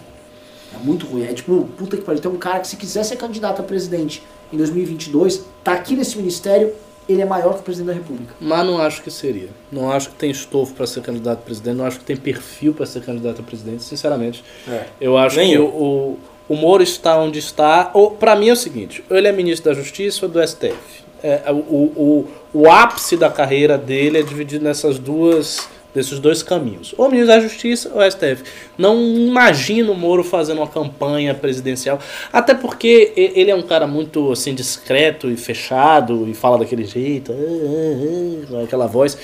É 0.73 0.77
muito 0.77 1.05
ruim. 1.05 1.23
É 1.23 1.33
tipo, 1.33 1.67
puta 1.77 1.97
que 1.97 2.03
pariu. 2.03 2.21
Tem 2.21 2.31
um 2.31 2.37
cara 2.37 2.59
que 2.59 2.67
se 2.67 2.77
quiser 2.77 3.03
ser 3.03 3.15
candidato 3.15 3.61
a 3.61 3.63
presidente 3.63 4.23
em 4.51 4.57
2022, 4.57 5.45
tá 5.63 5.73
aqui 5.73 5.95
nesse 5.95 6.17
ministério, 6.17 6.73
ele 7.07 7.21
é 7.21 7.25
maior 7.25 7.53
que 7.53 7.59
o 7.59 7.63
presidente 7.63 7.87
da 7.87 7.93
república. 7.93 8.33
Mas 8.39 8.65
não 8.65 8.79
acho 8.79 9.01
que 9.01 9.09
seria. 9.09 9.49
Não 9.71 9.91
acho 9.91 10.09
que 10.09 10.15
tem 10.15 10.29
estofo 10.29 10.73
para 10.73 10.85
ser 10.85 11.01
candidato 11.01 11.39
a 11.39 11.41
presidente, 11.41 11.75
não 11.75 11.85
acho 11.85 11.99
que 11.99 12.05
tem 12.05 12.17
perfil 12.17 12.73
para 12.73 12.85
ser 12.85 13.01
candidato 13.01 13.41
a 13.41 13.43
presidente, 13.43 13.83
sinceramente. 13.83 14.43
É. 14.67 14.85
Eu 14.99 15.17
acho 15.17 15.37
Nem 15.37 15.51
que 15.51 15.57
eu. 15.57 15.65
o, 15.65 16.19
o, 16.49 16.55
Moro 16.55 16.83
está 16.83 17.17
onde 17.17 17.39
está. 17.39 17.91
Ou, 17.93 18.11
para 18.11 18.35
mim 18.35 18.49
é 18.49 18.53
o 18.53 18.57
seguinte: 18.57 19.03
ou 19.09 19.15
ele 19.15 19.27
é 19.27 19.31
ministro 19.31 19.71
da 19.71 19.79
Justiça 19.79 20.25
ou 20.25 20.31
do 20.31 20.45
STF. 20.45 21.07
É, 21.23 21.43
o, 21.49 21.55
o, 21.55 22.27
o 22.53 22.69
ápice 22.69 23.17
da 23.17 23.29
carreira 23.29 23.77
dele 23.77 24.19
é 24.19 24.21
dividido 24.21 24.63
nessas 24.63 24.99
duas, 24.99 25.67
nesses 25.93 26.19
dois 26.19 26.43
caminhos: 26.43 26.93
ou 26.97 27.09
ministro 27.09 27.35
da 27.35 27.39
Justiça 27.39 27.91
ou 27.93 28.01
STF. 28.01 28.43
Não 28.77 28.97
imagino 28.97 29.93
o 29.93 29.95
Moro 29.95 30.23
fazendo 30.23 30.57
uma 30.57 30.67
campanha 30.67 31.33
presidencial, 31.33 31.99
até 32.31 32.53
porque 32.53 33.13
ele 33.15 33.51
é 33.51 33.55
um 33.55 33.63
cara 33.63 33.87
muito 33.87 34.31
assim 34.31 34.53
discreto 34.53 35.29
e 35.29 35.37
fechado 35.37 36.27
e 36.27 36.33
fala 36.33 36.59
daquele 36.59 36.85
jeito, 36.85 37.31
"Ah, 37.31 37.35
ah, 37.35 38.43
ah", 38.43 38.47
com 38.47 38.63
aquela 38.63 38.87
voz. 38.87 39.17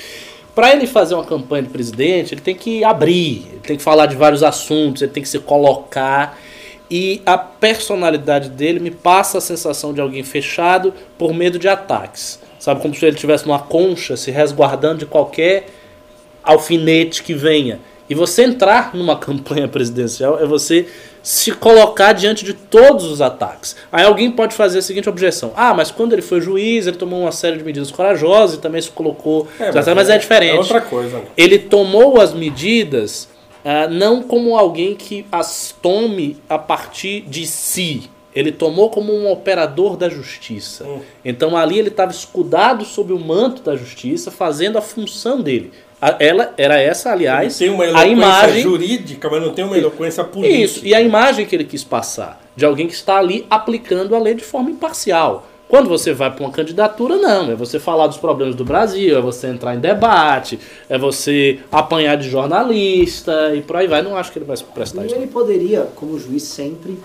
Para 0.55 0.71
ele 0.71 0.85
fazer 0.85 1.15
uma 1.15 1.25
campanha 1.25 1.63
de 1.63 1.69
presidente, 1.69 2.35
ele 2.35 2.41
tem 2.41 2.53
que 2.53 2.83
abrir, 2.83 3.47
ele 3.51 3.61
tem 3.63 3.75
que 3.75 3.81
falar 3.81 4.05
de 4.05 4.15
vários 4.15 4.43
assuntos, 4.43 5.01
ele 5.01 5.11
tem 5.11 5.23
que 5.23 5.29
se 5.29 5.39
colocar. 5.39 6.37
E 6.91 7.23
a 7.25 7.39
personalidade 7.39 8.49
dele 8.49 8.79
me 8.79 8.91
passa 8.91 9.39
a 9.39 9.41
sensação 9.41 9.93
de 9.93 9.99
alguém 9.99 10.21
fechado 10.21 10.93
por 11.17 11.33
medo 11.33 11.57
de 11.57 11.67
ataques. 11.67 12.39
Sabe, 12.59 12.81
como 12.81 12.93
se 12.93 13.03
ele 13.03 13.15
estivesse 13.15 13.47
numa 13.47 13.59
concha 13.59 14.15
se 14.15 14.29
resguardando 14.29 14.99
de 14.99 15.05
qualquer 15.07 15.65
alfinete 16.43 17.23
que 17.23 17.33
venha. 17.33 17.79
E 18.09 18.15
você 18.15 18.43
entrar 18.43 18.93
numa 18.93 19.15
campanha 19.19 19.67
presidencial 19.67 20.39
é 20.39 20.45
você 20.45 20.87
se 21.21 21.53
colocar 21.53 22.11
diante 22.11 22.43
de 22.43 22.53
todos 22.53 23.05
os 23.05 23.21
ataques. 23.21 23.77
Aí 23.91 24.03
alguém 24.03 24.29
pode 24.29 24.53
fazer 24.53 24.79
a 24.79 24.81
seguinte 24.81 25.07
objeção: 25.07 25.53
ah, 25.55 25.73
mas 25.73 25.89
quando 25.89 26.13
ele 26.13 26.21
foi 26.21 26.41
juiz, 26.41 26.85
ele 26.85 26.97
tomou 26.97 27.21
uma 27.21 27.31
série 27.31 27.57
de 27.57 27.63
medidas 27.63 27.89
corajosas 27.89 28.57
e 28.57 28.61
também 28.61 28.81
se 28.81 28.89
colocou. 28.91 29.47
mas, 29.73 29.87
é, 30.09 30.17
diferente. 30.17 30.55
É 30.55 30.59
outra 30.59 30.81
coisa. 30.81 31.17
né? 31.17 31.23
Ele 31.37 31.57
tomou 31.57 32.19
as 32.19 32.33
medidas 32.33 33.29
ah, 33.63 33.87
não 33.87 34.21
como 34.21 34.57
alguém 34.57 34.93
que 34.95 35.25
as 35.31 35.73
tome 35.81 36.37
a 36.49 36.57
partir 36.59 37.21
de 37.21 37.47
si. 37.47 38.09
Ele 38.35 38.51
tomou 38.51 38.89
como 38.89 39.13
um 39.13 39.31
operador 39.31 39.95
da 39.95 40.09
justiça. 40.09 40.83
Hum. 40.85 40.99
Então 41.23 41.55
ali 41.55 41.77
ele 41.77 41.89
estava 41.89 42.11
escudado 42.11 42.83
sob 42.83 43.13
o 43.13 43.19
manto 43.19 43.61
da 43.61 43.75
justiça, 43.75 44.31
fazendo 44.31 44.77
a 44.77 44.81
função 44.81 45.39
dele. 45.39 45.71
A- 46.05 46.17
Ela 46.19 46.53
era 46.57 46.79
essa, 46.79 47.11
aliás, 47.11 47.57
tem 47.57 47.69
uma 47.69 47.83
a 47.83 47.87
eloquência 47.87 48.11
imagem. 48.11 48.61
jurídica, 48.63 49.29
mas 49.29 49.41
não 49.41 49.53
tem 49.53 49.63
uma 49.63 49.77
eloquência 49.77 50.23
política. 50.23 50.59
Isso, 50.63 50.85
e 50.85 50.93
a 50.93 51.01
imagem 51.01 51.45
que 51.45 51.55
ele 51.55 51.63
quis 51.63 51.83
passar 51.83 52.41
de 52.55 52.65
alguém 52.65 52.87
que 52.87 52.93
está 52.93 53.17
ali 53.17 53.45
aplicando 53.49 54.15
a 54.15 54.19
lei 54.19 54.33
de 54.33 54.43
forma 54.43 54.69
imparcial. 54.69 55.47
Quando 55.69 55.87
você 55.89 56.13
vai 56.13 56.29
para 56.29 56.43
uma 56.43 56.51
candidatura, 56.51 57.15
não. 57.17 57.49
É 57.51 57.55
você 57.55 57.79
falar 57.79 58.05
dos 58.07 58.17
problemas 58.17 58.53
do 58.53 58.63
Brasil, 58.65 59.17
é 59.17 59.21
você 59.21 59.47
entrar 59.47 59.73
em 59.73 59.79
debate, 59.79 60.59
é 60.89 60.97
você 60.99 61.59
apanhar 61.71 62.15
de 62.17 62.29
jornalista 62.29 63.53
e 63.55 63.61
por 63.61 63.77
aí 63.77 63.87
vai. 63.87 64.01
Não 64.01 64.15
acho 64.17 64.31
que 64.31 64.37
ele 64.37 64.45
vai 64.45 64.57
se 64.57 64.63
prestar 64.65 65.03
E 65.03 65.07
isso. 65.07 65.15
ele 65.15 65.27
poderia, 65.27 65.87
como 65.95 66.19
juiz 66.19 66.43
sempre, 66.43 66.99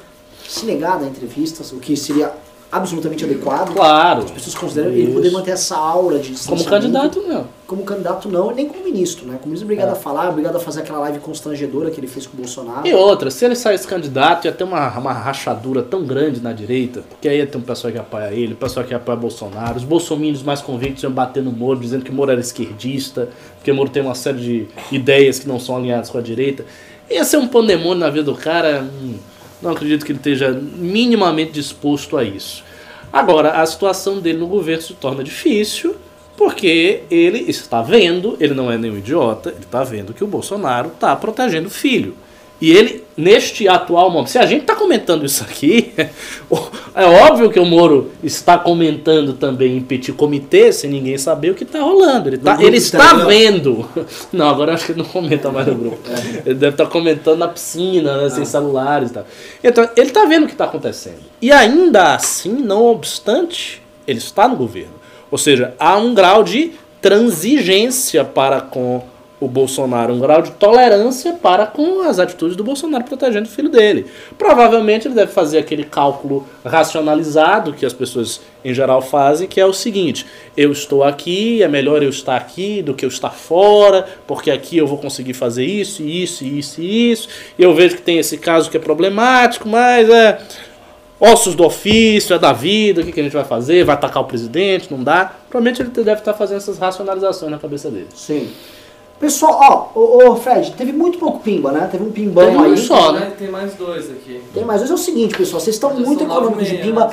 se 0.46 0.66
negar 0.66 1.00
a 1.02 1.06
entrevistas, 1.06 1.72
o 1.72 1.76
que 1.78 1.96
seria 1.96 2.30
absolutamente 2.70 3.24
adequado. 3.24 3.72
Claro. 3.74 4.24
As 4.24 4.30
pessoas 4.30 4.54
consideram 4.54 4.90
ele 4.90 5.04
Isso. 5.04 5.12
poder 5.12 5.30
manter 5.30 5.52
essa 5.52 5.76
aura 5.76 6.18
de 6.18 6.34
Como 6.46 6.64
candidato, 6.64 7.22
não. 7.26 7.46
Como 7.66 7.82
candidato 7.82 8.28
não, 8.28 8.50
nem 8.54 8.66
como 8.66 8.84
ministro, 8.84 9.26
né? 9.26 9.34
Como 9.34 9.46
ministro 9.46 9.66
obrigado 9.66 9.88
É. 9.88 9.92
a 9.92 9.94
falar, 9.94 10.28
obrigado 10.30 10.56
a 10.56 10.60
fazer 10.60 10.80
aquela 10.80 10.98
live 11.00 11.18
constrangedora 11.18 11.90
que 11.90 11.98
ele 12.00 12.06
fez 12.06 12.26
com 12.26 12.34
o 12.34 12.36
Bolsonaro. 12.40 12.86
E 12.86 12.92
outra, 12.94 13.30
se 13.30 13.44
ele 13.44 13.56
saísse 13.56 13.86
candidato, 13.86 14.44
ia 14.44 14.52
ter 14.52 14.64
uma, 14.64 14.88
uma 14.98 15.12
rachadura 15.12 15.82
tão 15.82 16.04
grande 16.04 16.40
na 16.40 16.52
direita, 16.52 17.02
porque 17.08 17.28
aí 17.28 17.38
ia 17.38 17.46
ter 17.46 17.56
um 17.58 17.62
pessoal 17.62 17.92
que 17.92 17.98
apoia 17.98 18.32
ele, 18.32 18.52
o 18.52 18.56
pessoal 18.56 18.84
que 18.84 18.94
apoia 18.94 19.16
Bolsonaro, 19.16 19.76
os 19.78 19.84
bolsominions 19.84 20.42
mais 20.42 20.60
convictos 20.60 21.02
iam 21.02 21.12
bater 21.12 21.42
no 21.42 21.52
Moro, 21.52 21.78
dizendo 21.80 22.04
que 22.04 22.10
o 22.10 22.14
Moro 22.14 22.30
era 22.30 22.40
esquerdista, 22.40 23.28
porque 23.56 23.70
o 23.70 23.74
Moro 23.74 23.88
tem 23.90 24.02
uma 24.02 24.14
série 24.14 24.38
de 24.38 24.66
ideias 24.92 25.38
que 25.38 25.48
não 25.48 25.58
são 25.58 25.76
alinhadas 25.76 26.10
com 26.10 26.18
a 26.18 26.22
direita. 26.22 26.64
Ia 27.10 27.24
ser 27.24 27.38
um 27.38 27.48
pandemônio 27.48 27.96
na 27.96 28.10
vida 28.10 28.24
do 28.24 28.34
cara, 28.34 28.82
hum, 29.02 29.14
não 29.60 29.70
acredito 29.70 30.04
que 30.04 30.12
ele 30.12 30.18
esteja 30.18 30.50
minimamente 30.52 31.52
disposto 31.52 32.16
a 32.16 32.24
isso. 32.24 32.64
Agora, 33.12 33.60
a 33.60 33.66
situação 33.66 34.20
dele 34.20 34.38
no 34.38 34.46
governo 34.46 34.82
se 34.82 34.94
torna 34.94 35.24
difícil, 35.24 35.96
porque 36.36 37.02
ele 37.10 37.50
está 37.50 37.82
vendo, 37.82 38.36
ele 38.38 38.54
não 38.54 38.70
é 38.70 38.78
nenhum 38.78 38.98
idiota, 38.98 39.50
ele 39.50 39.60
está 39.60 39.82
vendo 39.82 40.14
que 40.14 40.22
o 40.22 40.26
Bolsonaro 40.26 40.88
está 40.88 41.16
protegendo 41.16 41.68
o 41.68 41.70
filho. 41.70 42.14
E 42.60 42.72
ele, 42.72 43.04
neste 43.16 43.68
atual 43.68 44.10
momento, 44.10 44.30
se 44.30 44.38
a 44.38 44.44
gente 44.44 44.62
está 44.62 44.74
comentando 44.74 45.24
isso 45.24 45.44
aqui, 45.44 45.92
é 46.94 47.04
óbvio 47.04 47.50
que 47.50 47.60
o 47.60 47.64
Moro 47.64 48.10
está 48.22 48.58
comentando 48.58 49.32
também 49.34 49.76
em 49.76 49.80
petit 49.80 50.12
comitê, 50.12 50.72
sem 50.72 50.90
ninguém 50.90 51.16
saber 51.16 51.50
o 51.50 51.54
que 51.54 51.62
está 51.62 51.80
rolando. 51.80 52.30
Ele, 52.30 52.38
tá, 52.38 52.60
ele 52.60 52.76
está 52.76 53.14
vendo. 53.14 53.88
Não, 54.32 54.48
agora 54.48 54.74
acho 54.74 54.86
que 54.86 54.92
ele 54.92 55.02
não 55.02 55.08
comenta 55.08 55.52
mais 55.52 55.66
no 55.68 55.74
grupo. 55.74 55.98
Ele 56.44 56.54
deve 56.56 56.74
estar 56.74 56.86
comentando 56.86 57.38
na 57.38 57.48
piscina, 57.48 58.22
né, 58.22 58.30
sem 58.30 58.44
celulares 58.44 59.10
e 59.10 59.14
tal. 59.14 59.26
Então, 59.62 59.88
ele 59.96 60.08
está 60.08 60.24
vendo 60.24 60.44
o 60.44 60.46
que 60.46 60.52
está 60.52 60.64
acontecendo. 60.64 61.20
E 61.40 61.52
ainda 61.52 62.14
assim, 62.14 62.52
não 62.52 62.86
obstante, 62.86 63.80
ele 64.06 64.18
está 64.18 64.48
no 64.48 64.56
governo. 64.56 64.94
Ou 65.30 65.38
seja, 65.38 65.74
há 65.78 65.96
um 65.96 66.12
grau 66.14 66.42
de 66.42 66.72
transigência 67.00 68.24
para 68.24 68.60
com 68.60 69.02
o 69.40 69.46
Bolsonaro, 69.46 70.14
um 70.14 70.18
grau 70.18 70.42
de 70.42 70.50
tolerância 70.52 71.32
para 71.34 71.66
com 71.66 72.02
as 72.02 72.18
atitudes 72.18 72.56
do 72.56 72.64
Bolsonaro 72.64 73.04
protegendo 73.04 73.46
o 73.46 73.50
filho 73.50 73.68
dele. 73.68 74.06
Provavelmente 74.36 75.06
ele 75.06 75.14
deve 75.14 75.32
fazer 75.32 75.58
aquele 75.58 75.84
cálculo 75.84 76.46
racionalizado 76.64 77.72
que 77.72 77.86
as 77.86 77.92
pessoas 77.92 78.40
em 78.64 78.74
geral 78.74 79.00
fazem, 79.00 79.46
que 79.46 79.60
é 79.60 79.66
o 79.66 79.72
seguinte: 79.72 80.26
eu 80.56 80.72
estou 80.72 81.04
aqui, 81.04 81.62
é 81.62 81.68
melhor 81.68 82.02
eu 82.02 82.10
estar 82.10 82.36
aqui 82.36 82.82
do 82.82 82.94
que 82.94 83.04
eu 83.04 83.08
estar 83.08 83.30
fora, 83.30 84.06
porque 84.26 84.50
aqui 84.50 84.76
eu 84.76 84.86
vou 84.86 84.98
conseguir 84.98 85.34
fazer 85.34 85.64
isso, 85.64 86.02
isso, 86.02 86.44
isso 86.44 86.82
isso. 86.82 87.28
E 87.58 87.62
eu 87.62 87.74
vejo 87.74 87.96
que 87.96 88.02
tem 88.02 88.18
esse 88.18 88.38
caso 88.38 88.70
que 88.70 88.76
é 88.76 88.80
problemático, 88.80 89.68
mas 89.68 90.08
é 90.10 90.40
ossos 91.20 91.54
do 91.54 91.64
ofício, 91.64 92.34
é 92.34 92.38
da 92.38 92.52
vida, 92.52 93.00
o 93.00 93.04
que, 93.04 93.12
que 93.12 93.20
a 93.20 93.22
gente 93.22 93.32
vai 93.32 93.44
fazer? 93.44 93.84
Vai 93.84 93.94
atacar 93.94 94.22
o 94.22 94.26
presidente? 94.26 94.88
Não 94.90 95.02
dá? 95.02 95.32
Provavelmente 95.48 95.82
ele 95.82 95.90
deve 95.90 96.20
estar 96.20 96.34
fazendo 96.34 96.58
essas 96.58 96.78
racionalizações 96.78 97.50
na 97.50 97.58
cabeça 97.58 97.90
dele. 97.90 98.08
Sim. 98.14 98.50
Pessoal, 99.20 99.90
ó, 99.94 99.98
ô, 99.98 100.30
ô, 100.30 100.36
Fred, 100.36 100.72
teve 100.74 100.92
muito 100.92 101.18
pouco 101.18 101.40
pimba, 101.40 101.72
né? 101.72 101.88
Teve 101.90 102.04
um 102.04 102.12
pimbão 102.12 102.44
Teve 102.44 102.56
um 102.56 102.62
aí. 102.62 102.78
só. 102.78 103.12
né? 103.12 103.32
Tem 103.36 103.48
mais 103.48 103.74
dois 103.74 104.08
aqui. 104.10 104.40
Tem 104.54 104.64
mais 104.64 104.80
dois. 104.80 104.90
É 104.92 104.94
o 104.94 104.98
seguinte, 104.98 105.36
pessoal, 105.36 105.60
vocês 105.60 105.74
estão 105.74 105.90
Já 105.90 106.06
muito 106.06 106.22
econômicos 106.22 106.68
de 106.68 106.78
pimba. 106.78 107.10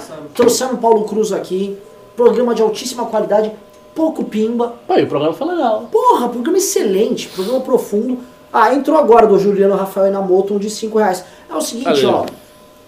o 0.73 0.77
Paulo 0.77 1.05
Cruz 1.05 1.31
aqui. 1.31 1.77
Programa 2.15 2.53
de 2.55 2.61
altíssima 2.61 3.05
qualidade, 3.05 3.51
pouco 3.93 4.23
pimba. 4.23 4.75
Pô, 4.87 4.93
e 4.95 5.03
o 5.03 5.07
programa 5.07 5.33
foi 5.33 5.47
legal. 5.47 5.89
Porra, 5.91 6.29
programa 6.29 6.57
excelente, 6.57 7.27
programa 7.29 7.59
profundo. 7.61 8.19
Ah, 8.53 8.73
entrou 8.73 8.97
agora 8.97 9.27
do 9.27 9.37
Juliano 9.37 9.75
Rafael 9.75 10.07
Inamoto, 10.07 10.53
um 10.53 10.59
de 10.59 10.69
5 10.69 10.97
reais. 10.97 11.25
É 11.49 11.53
o 11.55 11.59
seguinte, 11.59 11.85
Valeu. 12.03 12.09
ó. 12.09 12.25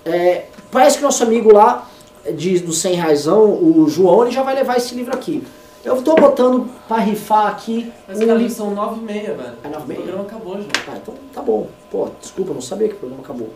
é, 0.06 0.46
parece 0.72 0.98
que 0.98 1.04
nosso 1.04 1.24
amigo 1.24 1.52
lá, 1.52 1.90
de, 2.36 2.60
do 2.60 2.72
100 2.72 2.94
reaisão, 2.94 3.44
o 3.44 3.86
João, 3.90 4.24
ele 4.24 4.32
já 4.32 4.44
vai 4.44 4.56
levar 4.56 4.78
esse 4.78 4.96
livro 4.96 5.14
aqui. 5.14 5.44
Eu 5.86 6.02
tô 6.02 6.16
botando 6.16 6.70
pra 6.88 6.98
rifar 6.98 7.48
aqui 7.48 7.92
Mas, 8.08 8.18
um 8.20 8.26
cara, 8.26 8.38
livro. 8.38 8.54
são 8.54 8.72
nove 8.72 9.00
e 9.00 9.04
meia, 9.04 9.34
velho. 9.34 9.54
É 9.64 9.68
nove 9.70 9.86
e 9.86 9.88
meia? 9.88 10.00
O 10.00 10.04
programa 10.04 10.24
acabou 10.24 10.58
já. 10.58 10.68
Ah, 10.92 10.98
então 11.02 11.14
tá 11.34 11.42
bom. 11.42 11.68
Pô, 11.90 12.10
desculpa, 12.20 12.52
eu 12.52 12.56
não 12.56 12.62
sabia 12.62 12.88
que 12.90 12.96
o 12.96 12.98
programa 12.98 13.24
acabou. 13.24 13.50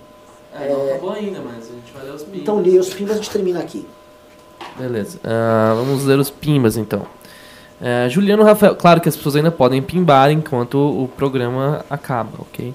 É, 0.53 0.69
não 0.69 0.85
acabou 0.85 1.11
ainda, 1.11 1.39
mas 1.41 1.69
a 1.69 1.73
gente 1.73 1.91
vai 1.93 2.03
ler 2.03 2.14
os 2.14 2.22
mínimos. 2.23 2.41
Então 2.41 2.61
li 2.61 2.77
os 2.77 2.93
pimbas, 2.93 3.14
a 3.14 3.15
gente 3.18 3.30
termina 3.30 3.60
aqui. 3.60 3.85
Beleza. 4.77 5.19
Ah, 5.23 5.73
vamos 5.76 6.06
ler 6.06 6.19
os 6.19 6.30
pimbas 6.30 6.77
então. 6.77 7.06
É, 7.81 8.07
Juliano 8.10 8.43
Rafael. 8.43 8.76
Claro 8.76 9.02
que 9.02 9.10
as 9.10 9.15
pessoas 9.15 9.35
ainda 9.35 9.52
podem 9.52 9.81
pimbar 9.81 10.31
enquanto 10.31 10.76
o 10.76 11.07
programa 11.07 11.84
acaba, 11.89 12.30
ok? 12.39 12.73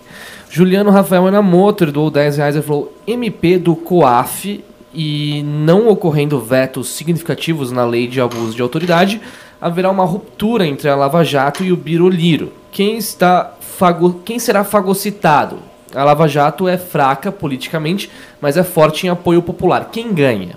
Juliano 0.50 0.90
Rafael 0.90 1.28
Enamoto, 1.28 1.84
ele 1.84 1.92
doou 1.92 2.10
10 2.10 2.38
reais 2.38 2.56
e 2.56 2.62
falou: 2.62 2.92
MP 3.06 3.56
do 3.56 3.76
COAF 3.76 4.64
e 4.96 5.42
não 5.42 5.88
ocorrendo 5.88 6.40
vetos 6.40 6.88
significativos 6.88 7.70
na 7.70 7.84
lei 7.84 8.08
de 8.08 8.18
abuso 8.18 8.56
de 8.56 8.62
autoridade, 8.62 9.20
haverá 9.60 9.90
uma 9.90 10.06
ruptura 10.06 10.66
entre 10.66 10.88
a 10.88 10.96
Lava 10.96 11.22
Jato 11.22 11.62
e 11.62 11.70
o 11.70 11.76
Biroliro. 11.76 12.50
Quem, 12.72 12.96
está 12.96 13.54
fago... 13.60 14.22
Quem 14.24 14.38
será 14.38 14.64
fagocitado? 14.64 15.58
A 15.94 16.02
Lava 16.02 16.26
Jato 16.26 16.66
é 16.66 16.78
fraca 16.78 17.30
politicamente, 17.30 18.10
mas 18.40 18.56
é 18.56 18.64
forte 18.64 19.06
em 19.06 19.10
apoio 19.10 19.42
popular. 19.42 19.90
Quem 19.92 20.14
ganha? 20.14 20.56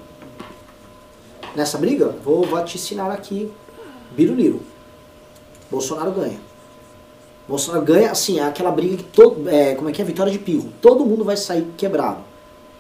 Nessa 1.54 1.78
briga, 1.78 2.16
vou 2.24 2.46
vaticinar 2.46 3.12
aqui. 3.12 3.52
Biruliro. 4.16 4.62
Bolsonaro 5.70 6.12
ganha. 6.12 6.40
Bolsonaro 7.46 7.84
ganha, 7.84 8.12
assim, 8.12 8.40
é 8.40 8.44
aquela 8.44 8.72
briga 8.72 8.98
que 8.98 9.04
todo. 9.04 9.50
É, 9.50 9.76
como 9.76 9.90
é 9.90 9.92
que 9.92 10.02
é? 10.02 10.06
Vitória 10.06 10.32
de 10.32 10.40
pirro. 10.40 10.70
Todo 10.82 11.06
mundo 11.06 11.26
vai 11.26 11.36
sair 11.36 11.68
quebrado. 11.76 12.29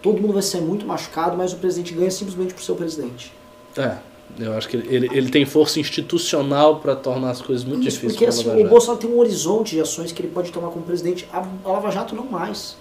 Todo 0.01 0.21
mundo 0.21 0.33
vai 0.33 0.41
sair 0.41 0.61
muito 0.61 0.85
machucado, 0.85 1.35
mas 1.37 1.51
o 1.53 1.57
presidente 1.57 1.93
ganha 1.93 2.09
simplesmente 2.11 2.53
por 2.53 2.63
ser 2.63 2.71
o 2.71 2.75
presidente. 2.75 3.33
É, 3.77 3.97
eu 4.39 4.53
acho 4.57 4.69
que 4.69 4.77
ele, 4.77 4.95
ele, 4.95 5.09
ele 5.17 5.29
tem 5.29 5.45
força 5.45 5.79
institucional 5.79 6.79
para 6.79 6.95
tornar 6.95 7.31
as 7.31 7.41
coisas 7.41 7.65
muito 7.65 7.81
Isso, 7.87 7.97
difíceis 7.99 8.13
porque 8.13 8.25
assim, 8.25 8.65
o. 8.65 8.69
Bolsonaro 8.69 8.99
tem 8.99 9.09
um 9.09 9.19
horizonte 9.19 9.75
de 9.75 9.81
ações 9.81 10.11
que 10.11 10.21
ele 10.21 10.31
pode 10.31 10.51
tomar 10.51 10.69
como 10.69 10.85
presidente. 10.85 11.27
A, 11.33 11.39
a 11.65 11.71
Lava 11.71 11.91
Jato 11.91 12.15
não 12.15 12.25
mais. 12.25 12.77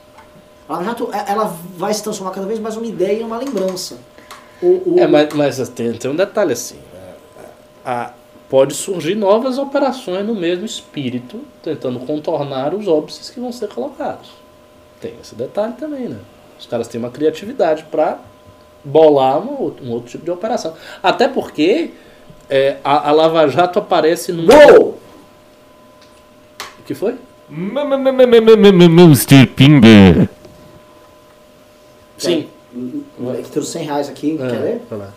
A 0.69 0.75
Lava 0.75 0.85
Jato, 0.85 1.09
é- 1.13 1.25
ela 1.33 1.45
vai 1.77 1.93
se 1.93 2.03
transformar 2.03 2.33
cada 2.33 2.47
vez 2.47 2.59
mais 2.61 2.77
numa 2.77 2.87
ideia 2.87 3.19
e 3.19 3.23
numa 3.23 3.39
lembrança. 3.39 3.99
O, 4.63 4.95
o- 4.95 4.97
É, 4.99 5.07
mas, 5.07 5.33
mas 5.35 5.69
tem, 5.71 5.93
tem 5.95 6.11
um 6.11 6.17
detalhe 6.17 6.53
assim. 6.53 6.77
né? 6.93 7.15
A- 7.85 8.13
pode 8.49 8.75
surgir 8.75 9.15
novas 9.15 9.59
operações 9.59 10.25
no 10.27 10.35
mesmo 10.35 10.65
espírito, 10.65 11.41
tentando 11.63 11.99
contornar 12.01 12.75
os 12.75 12.87
óbices 12.89 13.29
que 13.31 13.39
vão 13.41 13.53
ser 13.53 13.69
colocados. 13.69 14.31
Tem 15.01 15.15
esse 15.21 15.35
detalhe 15.35 15.75
também, 15.75 16.09
né? 16.09 16.19
Os 16.59 16.67
caras 16.67 16.89
têm 16.89 16.99
uma 17.01 17.11
criatividade 17.11 17.85
para 17.91 18.19
bolar 18.85 19.39
outra- 19.61 19.85
um 19.85 19.91
outro 19.91 20.11
tipo 20.11 20.25
de 20.25 20.31
operação. 20.31 20.75
Até 21.03 21.29
porque 21.29 21.91
é, 22.51 22.79
a, 22.85 23.09
a 23.09 23.13
Lava 23.13 23.47
Jato 23.49 23.79
aparece 23.79 24.33
num. 24.33 24.47
Gol! 24.47 24.99
O 26.81 26.83
que 26.87 26.95
foi? 26.95 27.17
Mr. 27.51 29.47
Pimba. 29.47 30.29
Sim. 32.17 32.49
Que 32.73 33.51
trouxe 33.51 33.73
100 33.73 33.85
reais 33.85 34.09
aqui, 34.09 34.37
quer 34.37 34.55
É, 34.55 34.59
ler? 34.59 34.83
vai 34.91 34.99
lá. 34.99 35.09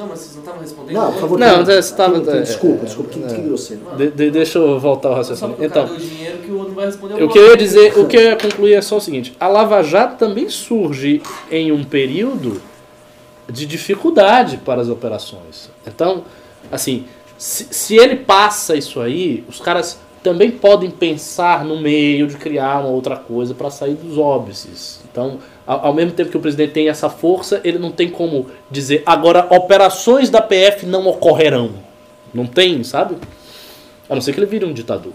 Não, 0.00 0.08
mas 0.08 0.18
vocês 0.20 0.32
não 0.34 0.40
estavam 0.42 0.60
respondendo? 0.60 0.94
Não, 0.94 1.12
por 1.12 1.20
favor. 1.20 1.38
Não, 1.38 1.64
você 1.64 1.94
tava- 1.94 2.14
tem- 2.14 2.24
tem- 2.24 2.34
é, 2.34 2.40
Desculpa, 2.42 2.82
é, 2.82 2.84
desculpa, 2.86 3.10
que, 3.10 3.22
é. 3.24 3.26
que 3.28 3.40
grosseiro. 3.42 3.82
De- 3.96 4.10
de- 4.10 4.30
deixa 4.30 4.58
eu 4.58 4.80
voltar 4.80 5.08
ao 5.10 5.14
raciocínio. 5.16 5.56
Então, 5.60 5.86
que 5.88 6.50
o 6.50 6.54
outro 6.54 6.68
não 6.68 6.74
vai 6.74 6.86
responder 6.86 7.22
O 7.22 7.28
que 7.28 7.38
eu 7.38 7.46
ia 7.48 7.56
dizer, 7.56 7.98
o 7.98 8.06
que 8.06 8.16
eu 8.16 8.22
ia 8.22 8.36
concluir 8.36 8.74
é 8.74 8.80
só 8.82 8.96
o 8.96 9.00
seguinte: 9.00 9.36
a 9.38 9.46
Lava 9.46 9.82
Jato 9.82 10.16
também 10.18 10.48
surge 10.48 11.22
em 11.50 11.70
um 11.70 11.84
período 11.84 12.60
de 13.48 13.66
dificuldade 13.66 14.56
para 14.58 14.80
as 14.80 14.88
operações. 14.88 15.70
Então, 15.86 16.24
assim, 16.70 17.04
se, 17.36 17.66
se 17.70 17.96
ele 17.96 18.16
passa 18.16 18.76
isso 18.76 19.00
aí, 19.00 19.44
os 19.48 19.60
caras 19.60 19.98
também 20.22 20.50
podem 20.50 20.90
pensar 20.90 21.64
no 21.64 21.80
meio 21.80 22.26
de 22.26 22.36
criar 22.36 22.80
uma 22.80 22.90
outra 22.90 23.16
coisa 23.16 23.54
para 23.54 23.70
sair 23.70 23.94
dos 23.94 24.18
óbices. 24.18 25.00
Então, 25.10 25.38
ao, 25.78 25.94
mesmo 25.94 26.12
tempo 26.12 26.30
que 26.30 26.36
o 26.36 26.40
presidente 26.40 26.72
tem 26.72 26.88
essa 26.88 27.08
força, 27.10 27.60
ele 27.64 27.78
não 27.78 27.90
tem 27.90 28.10
como 28.10 28.46
dizer 28.70 29.02
agora 29.06 29.46
operações 29.54 30.30
da 30.30 30.40
PF 30.42 30.86
não 30.86 31.06
ocorrerão. 31.06 31.70
Não 32.32 32.46
tem, 32.46 32.82
sabe? 32.84 33.16
A 34.08 34.14
não 34.14 34.20
ser 34.22 34.32
que 34.32 34.40
ele 34.40 34.46
vire 34.46 34.64
um 34.64 34.72
ditador. 34.72 35.12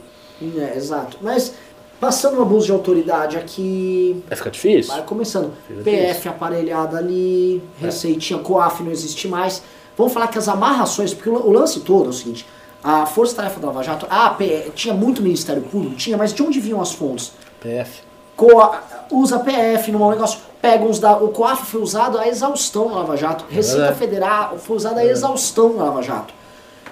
É, 0.58 0.76
exato. 0.78 1.18
Mas, 1.22 1.54
passando 2.00 2.38
um 2.40 2.42
abuso 2.42 2.66
de 2.66 2.72
autoridade 2.72 3.38
aqui, 3.38 4.22
Vai 4.28 4.38
ficar 4.38 4.50
difícil. 4.50 4.94
vai 4.94 5.04
começando. 5.04 5.54
Fica 5.68 5.82
PF 5.84 6.28
aparelhada 6.30 6.98
ali, 6.98 7.62
receitinha, 7.80 8.40
COAF 8.40 8.84
não 8.84 8.92
existe 8.92 9.28
mais. 9.28 9.62
Vamos 9.98 10.14
falar 10.14 10.28
que 10.28 10.38
as 10.38 10.48
amarrações, 10.50 11.14
porque 11.14 11.30
o 11.30 11.52
lance 11.52 11.80
todo 11.82 12.08
é 12.08 12.10
o 12.10 12.14
seguinte, 12.14 12.46
a 12.84 13.06
Força 13.06 13.36
Tarefa 13.38 13.60
da 13.62 13.68
Lava 13.68 13.82
Jato, 13.82 14.06
ah, 14.10 14.30
P- 14.32 14.72
tinha 14.76 14.94
muito 14.94 15.22
Ministério 15.22 15.62
Público, 15.64 15.96
tinha, 15.96 16.18
mas 16.18 16.34
de 16.34 16.44
onde 16.44 16.60
vinham 16.60 16.82
as 16.82 16.92
fontes? 16.92 17.32
PF. 17.62 18.02
Coa, 18.36 18.80
usa 19.12 19.40
PF 19.40 19.92
num 19.92 20.10
negócio, 20.10 20.40
pega 20.62 20.84
uns 20.84 21.00
da. 21.00 21.18
O 21.18 21.30
COAF 21.30 21.66
foi 21.66 21.82
usado 21.82 22.18
a 22.18 22.28
exaustão 22.28 22.90
na 22.90 22.96
Lava 22.96 23.16
Jato. 23.16 23.46
Receita 23.50 23.80
verdade. 23.80 24.00
Federal 24.00 24.58
foi 24.58 24.76
usada 24.76 25.00
a 25.00 25.06
exaustão 25.06 25.74
na 25.74 25.86
Lava 25.86 26.02
Jato. 26.02 26.34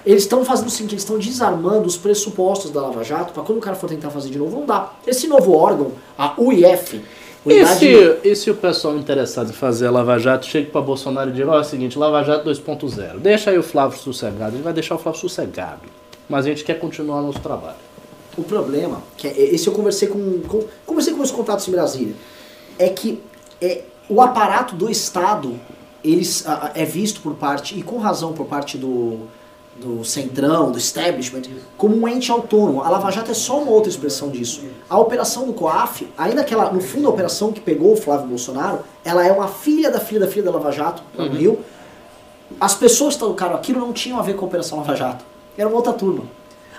Eles 0.06 0.22
estão 0.22 0.44
fazendo 0.44 0.66
o 0.66 0.70
seguinte, 0.70 0.92
eles 0.92 1.02
estão 1.02 1.18
desarmando 1.18 1.86
os 1.86 1.96
pressupostos 1.96 2.70
da 2.70 2.80
Lava 2.82 3.02
Jato 3.02 3.32
para 3.32 3.42
quando 3.42 3.58
o 3.58 3.60
cara 3.60 3.74
for 3.74 3.88
tentar 3.88 4.10
fazer 4.10 4.28
de 4.28 4.38
novo, 4.38 4.58
não 4.58 4.66
dá. 4.66 4.90
Esse 5.06 5.26
novo 5.26 5.56
órgão, 5.56 5.92
a 6.18 6.34
UIF, 6.38 7.02
E 7.46 7.66
se, 7.66 8.18
e 8.24 8.36
se 8.36 8.50
o 8.50 8.54
pessoal 8.54 8.96
interessado 8.96 9.50
em 9.50 9.54
fazer 9.54 9.86
a 9.86 9.90
Lava 9.90 10.18
Jato 10.18 10.46
chega 10.46 10.70
para 10.70 10.80
Bolsonaro 10.80 11.30
e 11.30 11.32
diga, 11.32 11.50
ó, 11.50 11.56
é 11.56 11.60
o 11.60 11.64
seguinte, 11.64 11.98
Lava 11.98 12.22
Jato 12.22 12.48
2.0, 12.48 13.18
deixa 13.18 13.50
aí 13.50 13.58
o 13.58 13.62
Flávio 13.62 13.98
sossegado, 13.98 14.56
ele 14.56 14.62
vai 14.62 14.72
deixar 14.72 14.94
o 14.94 14.98
Flávio 14.98 15.20
sossegado. 15.20 15.82
Mas 16.28 16.46
a 16.46 16.48
gente 16.48 16.64
quer 16.64 16.78
continuar 16.78 17.20
nosso 17.20 17.40
trabalho. 17.40 17.76
O 18.36 18.42
problema, 18.42 19.02
que 19.16 19.28
é, 19.28 19.38
esse 19.54 19.66
eu 19.66 19.72
conversei 19.72 20.08
com, 20.08 20.40
com- 20.42 20.64
conversei 20.86 21.12
com 21.12 21.18
meus 21.18 21.30
contatos 21.30 21.66
em 21.68 21.70
Brasília, 21.70 22.14
é 22.78 22.88
que 22.88 23.22
é, 23.60 23.82
o 24.08 24.20
aparato 24.20 24.74
do 24.74 24.90
Estado 24.90 25.58
eles, 26.02 26.46
a- 26.46 26.72
é 26.74 26.84
visto 26.84 27.20
por 27.20 27.34
parte, 27.34 27.78
e 27.78 27.82
com 27.82 27.98
razão 27.98 28.32
por 28.32 28.46
parte 28.46 28.76
do, 28.76 29.20
do 29.80 30.04
centrão, 30.04 30.70
do 30.70 30.78
establishment, 30.78 31.42
como 31.78 31.96
um 31.96 32.06
ente 32.08 32.30
autônomo. 32.30 32.82
A 32.82 32.90
Lava 32.90 33.10
Jato 33.10 33.30
é 33.30 33.34
só 33.34 33.58
uma 33.62 33.70
outra 33.70 33.88
expressão 33.88 34.28
disso. 34.30 34.62
A 34.90 34.98
operação 34.98 35.46
do 35.46 35.52
COAF, 35.52 36.06
ainda 36.18 36.44
que 36.44 36.52
ela, 36.52 36.70
no 36.72 36.80
fundo, 36.80 37.06
a 37.06 37.10
operação 37.10 37.52
que 37.52 37.60
pegou 37.60 37.92
o 37.92 37.96
Flávio 37.96 38.26
Bolsonaro, 38.26 38.80
ela 39.04 39.24
é 39.26 39.32
uma 39.32 39.48
filha 39.48 39.90
da 39.90 39.98
filha 40.00 40.20
da 40.20 40.26
filha 40.28 40.44
da 40.44 40.50
Lava 40.50 40.70
Jato, 40.72 41.02
lá 41.16 41.24
no 41.24 41.30
Rio. 41.38 41.58
As 42.60 42.74
pessoas 42.74 43.14
que 43.14 43.20
tocaram 43.20 43.54
aquilo 43.56 43.80
não 43.80 43.92
tinham 43.92 44.18
a 44.18 44.22
ver 44.22 44.34
com 44.36 44.44
a 44.44 44.48
Operação 44.48 44.78
Lava 44.78 44.94
Jato. 44.94 45.24
Era 45.56 45.68
uma 45.68 45.76
outra 45.76 45.92
turma. 45.92 46.24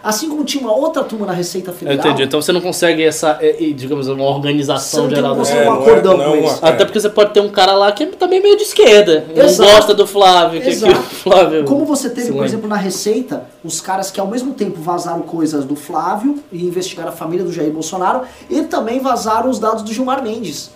Assim 0.07 0.29
como 0.29 0.45
tinha 0.45 0.61
uma 0.63 0.71
outra 0.75 1.03
turma 1.03 1.25
na 1.25 1.33
Receita 1.33 1.71
Eu 1.71 1.75
Federal. 1.75 1.97
entendi. 1.97 2.21
Então 2.23 2.39
você 2.39 2.51
não 2.51 2.61
consegue 2.61 3.03
essa, 3.03 3.39
é, 3.41 3.55
é, 3.69 3.73
digamos, 3.73 4.07
uma 4.07 4.23
organização 4.23 5.05
não 5.05 5.09
geral 5.09 5.33
da 5.35 5.43
você 5.43 5.53
É, 5.53 5.61
um 5.61 5.65
não 5.65 5.79
é- 5.79 5.81
acordão 5.81 6.17
não 6.17 6.25
com 6.25 6.31
é 6.35 6.37
eles. 6.37 6.51
uma- 6.59 6.69
Até 6.69 6.85
porque 6.85 6.99
você 6.99 7.09
pode 7.09 7.33
ter 7.33 7.39
um 7.39 7.49
cara 7.49 7.73
lá 7.73 7.91
que 7.91 8.03
é 8.03 8.05
também 8.05 8.39
meio 8.39 8.55
de 8.55 8.61
esquerda. 8.63 9.25
Não 9.35 9.43
Exato. 9.45 9.71
gosta 9.71 9.93
do 9.95 10.05
Flávio. 10.05 10.59
Que, 10.61 10.67
que 10.67 10.73
Exato. 10.73 10.99
o 10.99 11.03
Flávio 11.03 11.65
Como 11.65 11.85
você 11.85 12.09
teve, 12.11 12.31
por 12.31 12.45
exemplo, 12.45 12.69
na 12.69 12.75
Receita, 12.77 13.45
os 13.63 13.81
caras 13.81 14.11
que 14.11 14.19
ao 14.19 14.27
mesmo 14.27 14.53
tempo 14.53 14.79
vazaram 14.79 15.21
coisas 15.23 15.65
do 15.65 15.75
Flávio 15.75 16.37
e 16.51 16.63
investigaram 16.63 17.09
a 17.09 17.11
família 17.11 17.43
do 17.43 17.51
Jair 17.51 17.71
Bolsonaro 17.71 18.21
e 18.47 18.61
também 18.61 18.99
vazaram 18.99 19.49
os 19.49 19.57
dados 19.57 19.81
do 19.81 19.91
Gilmar 19.91 20.21
Mendes. 20.21 20.69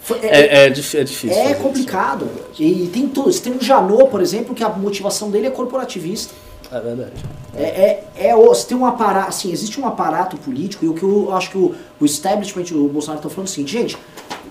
Foi- 0.00 0.18
é, 0.22 0.26
É, 0.62 0.66
é, 0.66 0.70
dif- 0.70 0.96
é 0.96 1.02
difícil. 1.02 1.30
é 1.36 1.42
fazer 1.42 1.52
isso. 1.54 1.62
complicado. 1.62 2.28
E 2.56 2.88
tem 2.92 3.08
tudo. 3.08 3.32
Você 3.32 3.40
tem 3.40 3.52
um 3.54 3.60
Janot, 3.60 4.08
por 4.08 4.20
exemplo, 4.20 4.54
que 4.54 4.62
a 4.62 4.68
motivação 4.68 5.30
dele 5.32 5.48
é 5.48 5.50
corporativista. 5.50 6.32
É 6.76 6.80
verdade. 6.80 7.12
É, 7.54 7.62
é, 7.62 8.28
é 8.28 8.36
o- 8.36 8.48
você 8.48 8.66
tem 8.66 8.76
um 8.76 8.84
aparato, 8.84 9.28
assim, 9.30 9.50
existe 9.50 9.80
um 9.80 9.86
aparato 9.86 10.36
político 10.36 10.84
e 10.84 10.88
o 10.88 10.94
que 10.94 11.02
eu 11.02 11.34
acho 11.34 11.50
que 11.50 11.56
o, 11.58 11.74
o 12.00 12.04
establishment, 12.04 12.66
o 12.72 12.88
Bolsonaro 12.88 13.22
tá 13.22 13.28
falando 13.30 13.46
é 13.48 13.50
o 13.50 13.52
seguinte, 13.52 13.72
gente, 13.72 13.98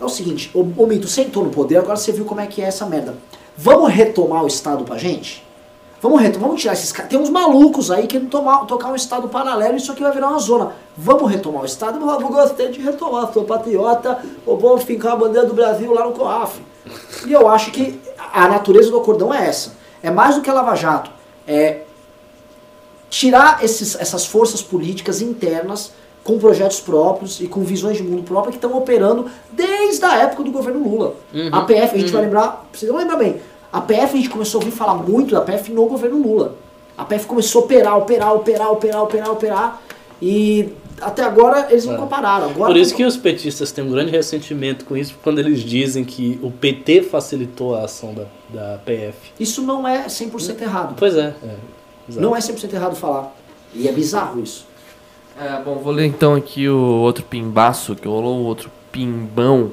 é 0.02 0.04
o 0.04 0.10
seguinte, 0.10 0.52
o, 0.54 0.62
o 0.62 0.88
Mito 0.88 1.08
sentou 1.08 1.44
no 1.44 1.52
poder, 1.52 1.78
agora 1.78 1.96
você 1.98 2.12
viu 2.12 2.26
como 2.26 2.42
é 2.42 2.48
que 2.48 2.62
é 2.62 2.66
essa 2.66 2.86
merda. 2.86 3.16
Vamos 3.58 3.92
retomar 3.94 4.44
o 4.44 4.48
Estado 4.48 4.84
pra 4.84 4.98
gente? 4.98 5.46
Vamos 6.02 6.20
retomar, 6.22 6.48
vamos 6.50 6.62
tirar 6.62 6.74
esses 6.74 6.92
caras. 6.92 7.10
Tem 7.10 7.18
uns 7.20 7.30
malucos 7.30 7.90
aí 7.90 8.06
querendo 8.06 8.30
tomar, 8.30 8.66
tocar 8.66 8.90
um 8.90 8.96
Estado 8.96 9.28
paralelo 9.30 9.78
isso 9.78 9.92
aqui 9.92 10.02
vai 10.04 10.12
virar 10.12 10.28
uma 10.30 10.40
zona. 10.40 10.74
Vamos 10.98 11.32
retomar 11.32 11.62
o 11.62 11.66
Estado? 11.66 11.98
Eu 12.00 12.28
gostei 12.30 12.70
de 12.70 12.82
retomar, 12.82 13.32
sou 13.34 13.44
patriota, 13.46 14.20
vou 14.46 14.78
fincar 14.78 15.14
a 15.14 15.16
bandeira 15.16 15.48
do 15.48 15.54
Brasil 15.54 15.94
lá 15.94 16.06
no 16.06 16.12
COAF. 16.12 16.60
E 17.26 17.32
eu 17.32 17.48
acho 17.48 17.72
que 17.72 18.00
a 18.34 18.48
natureza 18.48 18.92
do 18.92 18.98
acordão 18.98 19.34
é 19.34 19.48
essa. 19.48 19.74
É 20.04 20.12
mais 20.12 20.36
do 20.36 20.42
que 20.42 20.50
a 20.50 20.54
Lava 20.54 20.76
Jato. 20.76 21.10
É 21.48 21.82
tirar 23.16 23.64
esses, 23.64 23.96
essas 23.96 24.26
forças 24.26 24.62
políticas 24.62 25.22
internas 25.22 25.94
com 26.22 26.38
projetos 26.38 26.82
próprios 26.82 27.40
e 27.40 27.48
com 27.48 27.64
visões 27.64 27.96
de 27.96 28.04
mundo 28.04 28.24
próprio 28.24 28.52
que 28.52 28.58
estão 28.58 28.78
operando 28.78 29.28
desde 29.54 30.04
a 30.04 30.18
época 30.18 30.44
do 30.44 30.52
governo 30.52 30.84
Lula. 30.84 31.16
A 31.50 31.62
PF, 31.62 31.96
a 31.96 31.98
gente 31.98 32.12
vai 32.12 32.24
lembrar, 32.24 32.68
vocês 32.74 32.92
vão 32.92 33.00
lembrar 33.00 33.16
bem, 33.16 33.38
a 33.72 33.80
PF 33.80 34.04
a 34.04 34.18
gente 34.18 34.30
começou 34.30 34.60
a 34.60 34.66
ouvir 34.66 34.76
falar 34.76 34.96
muito 34.96 35.34
da 35.34 35.40
PF 35.40 35.72
no 35.72 35.86
governo 35.86 36.22
Lula. 36.22 36.56
A 36.98 37.06
PF 37.06 37.26
começou 37.26 37.62
a 37.62 37.66
operar, 37.66 37.98
operar, 37.98 38.34
operar, 38.34 38.72
operar, 38.72 39.04
operar, 39.04 39.32
operar 39.32 39.82
e 40.22 40.74
até 41.00 41.24
agora 41.24 41.68
eles 41.70 41.86
nunca 41.86 42.06
pararam. 42.08 42.50
Agora 42.50 42.74
Por 42.74 42.78
isso 42.78 42.94
que 42.94 43.06
os 43.06 43.16
petistas 43.16 43.72
têm 43.72 43.86
um 43.86 43.92
grande 43.92 44.12
ressentimento 44.12 44.84
com 44.84 44.98
isso, 44.98 45.16
quando 45.24 45.40
eles 45.40 45.62
dizem 45.62 46.04
que 46.04 46.38
o 46.44 46.52
PT 46.52 47.04
facilitou 47.04 47.76
a 47.76 47.86
ação 47.86 48.14
da, 48.14 48.26
da 48.50 48.78
PF. 48.80 49.32
isso 49.40 49.62
não 49.62 49.88
é 49.88 50.08
100% 50.08 50.62
errado. 50.62 50.96
Pois 50.98 51.16
é. 51.16 51.34
é. 51.44 51.75
Exato. 52.07 52.22
Não 52.22 52.36
é 52.36 52.40
100% 52.40 52.73
errado 52.73 52.95
falar. 52.95 53.36
E 53.73 53.88
é 53.88 53.91
bizarro 53.91 54.41
isso. 54.41 54.65
É, 55.40 55.61
bom, 55.64 55.76
vou 55.76 55.91
ler 55.91 56.06
então 56.06 56.34
aqui 56.34 56.69
o 56.69 56.77
outro 56.77 57.23
pimbaço, 57.23 57.95
que 57.95 58.07
rolou 58.07 58.40
o 58.40 58.45
outro 58.45 58.72
pimbão. 58.91 59.72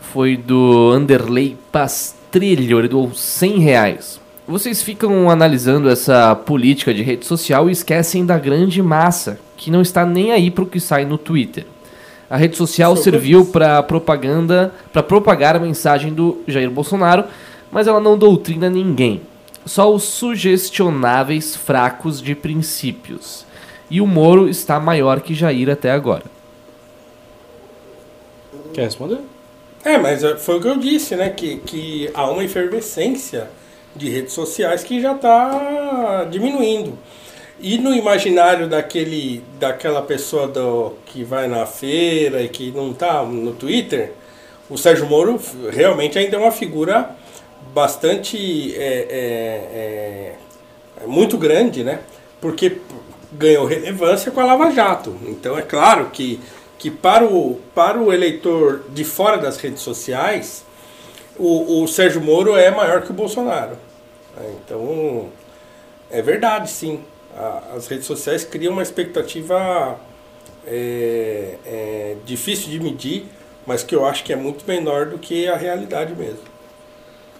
Foi 0.00 0.36
do 0.36 0.90
Anderley 0.92 1.56
Pastrilho, 1.72 2.78
ele 2.78 2.88
doou 2.88 3.14
100 3.14 3.58
reais. 3.60 4.20
Vocês 4.46 4.82
ficam 4.82 5.30
analisando 5.30 5.88
essa 5.88 6.34
política 6.34 6.92
de 6.92 7.02
rede 7.02 7.24
social 7.24 7.68
e 7.68 7.72
esquecem 7.72 8.26
da 8.26 8.36
grande 8.36 8.82
massa, 8.82 9.38
que 9.56 9.70
não 9.70 9.80
está 9.80 10.04
nem 10.04 10.32
aí 10.32 10.50
para 10.50 10.64
o 10.64 10.66
que 10.66 10.80
sai 10.80 11.04
no 11.04 11.16
Twitter. 11.16 11.64
A 12.28 12.36
rede 12.36 12.56
social 12.56 12.96
serviu 12.96 13.46
para 13.46 13.82
propaganda, 13.82 14.74
para 14.92 15.02
propagar 15.02 15.56
a 15.56 15.60
mensagem 15.60 16.12
do 16.12 16.38
Jair 16.46 16.70
Bolsonaro, 16.70 17.24
mas 17.70 17.86
ela 17.86 18.00
não 18.00 18.18
doutrina 18.18 18.68
ninguém. 18.68 19.22
Só 19.66 19.92
os 19.92 20.04
sugestionáveis 20.04 21.54
fracos 21.54 22.20
de 22.20 22.34
princípios. 22.34 23.44
E 23.90 24.00
o 24.00 24.06
Moro 24.06 24.48
está 24.48 24.78
maior 24.80 25.20
que 25.20 25.34
Jair 25.34 25.68
até 25.68 25.90
agora. 25.90 26.24
Quer 28.72 28.84
responder? 28.84 29.18
É, 29.84 29.98
mas 29.98 30.22
é, 30.22 30.36
foi 30.36 30.58
o 30.58 30.60
que 30.60 30.68
eu 30.68 30.76
disse, 30.76 31.16
né? 31.16 31.30
Que, 31.30 31.56
que 31.56 32.10
há 32.14 32.30
uma 32.30 32.44
efervescência 32.44 33.50
de 33.94 34.08
redes 34.08 34.32
sociais 34.32 34.84
que 34.84 35.00
já 35.00 35.14
está 35.14 36.24
diminuindo. 36.30 36.96
E 37.58 37.76
no 37.78 37.94
imaginário 37.94 38.68
daquele, 38.68 39.42
daquela 39.58 40.00
pessoa 40.00 40.48
do, 40.48 40.94
que 41.06 41.22
vai 41.22 41.46
na 41.46 41.66
feira 41.66 42.42
e 42.42 42.48
que 42.48 42.70
não 42.70 42.92
está 42.92 43.22
no 43.22 43.52
Twitter, 43.52 44.12
o 44.68 44.78
Sérgio 44.78 45.06
Moro 45.06 45.38
realmente 45.70 46.18
ainda 46.18 46.36
é 46.36 46.40
uma 46.40 46.52
figura 46.52 47.10
bastante 47.74 48.74
é, 48.76 49.06
é, 49.10 50.34
é, 51.02 51.06
muito 51.06 51.38
grande, 51.38 51.84
né? 51.84 52.00
Porque 52.40 52.78
ganhou 53.32 53.66
relevância 53.66 54.30
com 54.30 54.40
a 54.40 54.44
Lava 54.44 54.70
Jato. 54.70 55.16
Então 55.26 55.56
é 55.58 55.62
claro 55.62 56.10
que, 56.10 56.40
que 56.78 56.90
para, 56.90 57.24
o, 57.24 57.60
para 57.74 57.98
o 57.98 58.12
eleitor 58.12 58.84
de 58.88 59.04
fora 59.04 59.38
das 59.38 59.56
redes 59.56 59.82
sociais, 59.82 60.64
o, 61.38 61.82
o 61.82 61.88
Sérgio 61.88 62.20
Moro 62.20 62.56
é 62.56 62.70
maior 62.70 63.02
que 63.02 63.10
o 63.10 63.14
Bolsonaro. 63.14 63.76
É, 64.36 64.50
Então 64.64 65.28
é 66.10 66.20
verdade, 66.20 66.70
sim. 66.70 67.00
As 67.74 67.86
redes 67.86 68.06
sociais 68.06 68.44
criam 68.44 68.72
uma 68.72 68.82
expectativa 68.82 69.98
é, 70.66 71.54
é, 71.64 72.16
difícil 72.24 72.68
de 72.70 72.80
medir, 72.80 73.26
mas 73.64 73.82
que 73.82 73.94
eu 73.94 74.04
acho 74.04 74.24
que 74.24 74.32
é 74.32 74.36
muito 74.36 74.64
menor 74.66 75.06
do 75.06 75.18
que 75.18 75.46
a 75.48 75.56
realidade 75.56 76.14
mesmo. 76.14 76.49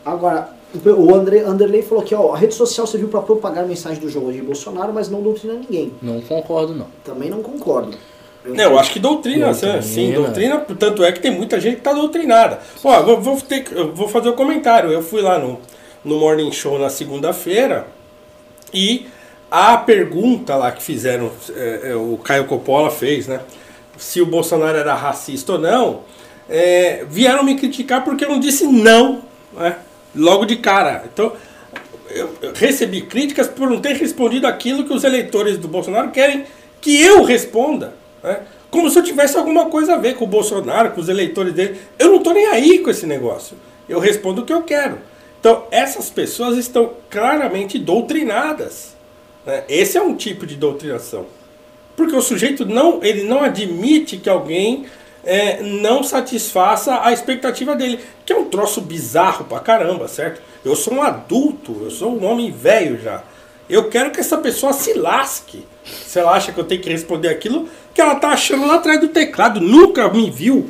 Agora, 0.04 0.50
o 0.84 1.14
André, 1.14 1.40
Anderley 1.40 1.82
falou 1.82 2.04
que 2.04 2.14
ó, 2.14 2.32
a 2.32 2.38
rede 2.38 2.54
social 2.54 2.86
serviu 2.86 3.08
para 3.08 3.20
propagar 3.20 3.64
a 3.64 3.66
mensagem 3.66 4.00
do 4.00 4.08
jogo 4.08 4.32
de 4.32 4.40
Bolsonaro, 4.40 4.92
mas 4.92 5.08
não 5.10 5.22
doutrina 5.22 5.54
ninguém. 5.54 5.92
Não 6.00 6.20
concordo, 6.20 6.74
não. 6.74 6.86
Também 7.04 7.28
não 7.28 7.42
concordo. 7.42 7.96
Não, 8.44 8.64
eu 8.64 8.78
acho 8.78 8.92
que 8.92 8.98
doutrina, 8.98 9.46
Doutrina. 9.46 9.82
sim, 9.82 10.12
doutrina, 10.12 10.58
tanto 10.78 11.04
é 11.04 11.12
que 11.12 11.20
tem 11.20 11.30
muita 11.30 11.60
gente 11.60 11.76
que 11.76 11.82
tá 11.82 11.92
doutrinada. 11.92 12.60
Ó, 12.82 13.02
vou, 13.02 13.20
vou, 13.20 13.40
ter, 13.40 13.66
eu 13.72 13.92
vou 13.94 14.08
fazer 14.08 14.30
o 14.30 14.32
um 14.32 14.36
comentário. 14.36 14.90
Eu 14.90 15.02
fui 15.02 15.20
lá 15.20 15.38
no, 15.38 15.58
no 16.02 16.18
Morning 16.18 16.50
Show 16.50 16.78
na 16.78 16.88
segunda-feira 16.88 17.86
e 18.72 19.06
a 19.50 19.76
pergunta 19.76 20.56
lá 20.56 20.72
que 20.72 20.82
fizeram, 20.82 21.30
é, 21.54 21.90
é, 21.90 21.94
o 21.94 22.16
Caio 22.16 22.46
Coppola 22.46 22.90
fez, 22.90 23.26
né? 23.26 23.40
Se 23.98 24.22
o 24.22 24.26
Bolsonaro 24.26 24.78
era 24.78 24.94
racista 24.94 25.52
ou 25.52 25.58
não, 25.58 26.00
é, 26.48 27.04
vieram 27.10 27.42
me 27.42 27.56
criticar 27.56 28.02
porque 28.04 28.24
eu 28.24 28.30
não 28.30 28.40
disse 28.40 28.66
não, 28.66 29.20
né? 29.52 29.76
Logo 30.14 30.44
de 30.44 30.56
cara. 30.56 31.04
Então, 31.12 31.32
eu 32.10 32.52
recebi 32.54 33.02
críticas 33.02 33.46
por 33.46 33.70
não 33.70 33.80
ter 33.80 33.94
respondido 33.94 34.46
aquilo 34.46 34.84
que 34.84 34.92
os 34.92 35.04
eleitores 35.04 35.56
do 35.58 35.68
Bolsonaro 35.68 36.10
querem 36.10 36.44
que 36.80 37.00
eu 37.00 37.22
responda. 37.22 37.94
Né? 38.22 38.40
Como 38.70 38.90
se 38.90 38.98
eu 38.98 39.02
tivesse 39.02 39.36
alguma 39.36 39.66
coisa 39.66 39.94
a 39.94 39.98
ver 39.98 40.14
com 40.16 40.24
o 40.24 40.28
Bolsonaro, 40.28 40.90
com 40.90 41.00
os 41.00 41.08
eleitores 41.08 41.52
dele. 41.52 41.78
Eu 41.98 42.10
não 42.10 42.16
estou 42.18 42.34
nem 42.34 42.46
aí 42.46 42.78
com 42.80 42.90
esse 42.90 43.06
negócio. 43.06 43.56
Eu 43.88 43.98
respondo 43.98 44.42
o 44.42 44.44
que 44.44 44.52
eu 44.52 44.62
quero. 44.62 44.98
Então, 45.38 45.64
essas 45.70 46.10
pessoas 46.10 46.56
estão 46.56 46.92
claramente 47.08 47.78
doutrinadas. 47.78 48.94
né? 49.44 49.64
Esse 49.68 49.96
é 49.96 50.02
um 50.02 50.14
tipo 50.14 50.46
de 50.46 50.54
doutrinação. 50.54 51.26
Porque 51.96 52.14
o 52.14 52.20
sujeito 52.20 52.64
não, 52.64 53.02
ele 53.02 53.24
não 53.24 53.42
admite 53.42 54.16
que 54.16 54.28
alguém 54.28 54.86
é, 55.24 55.62
não 55.62 56.02
satisfaça 56.02 57.00
a 57.02 57.12
expectativa 57.12 57.74
dele. 57.76 58.00
Que 58.24 58.32
é 58.32 58.36
um 58.36 58.46
troço 58.46 58.80
bizarro 58.80 59.44
pra 59.44 59.60
caramba, 59.60 60.08
certo? 60.08 60.40
Eu 60.64 60.74
sou 60.76 60.94
um 60.94 61.02
adulto, 61.02 61.76
eu 61.82 61.90
sou 61.90 62.12
um 62.16 62.24
homem 62.24 62.50
velho 62.50 63.00
já. 63.00 63.22
Eu 63.68 63.88
quero 63.88 64.10
que 64.10 64.20
essa 64.20 64.36
pessoa 64.38 64.72
se 64.72 64.94
lasque. 64.94 65.64
Se 65.84 66.18
ela 66.18 66.32
acha 66.32 66.52
que 66.52 66.58
eu 66.58 66.64
tenho 66.64 66.80
que 66.82 66.90
responder 66.90 67.28
aquilo 67.28 67.68
que 67.94 68.00
ela 68.00 68.14
tá 68.16 68.28
achando 68.30 68.66
lá 68.66 68.76
atrás 68.76 69.00
do 69.00 69.08
teclado, 69.08 69.60
nunca 69.60 70.08
me 70.12 70.30
viu 70.30 70.68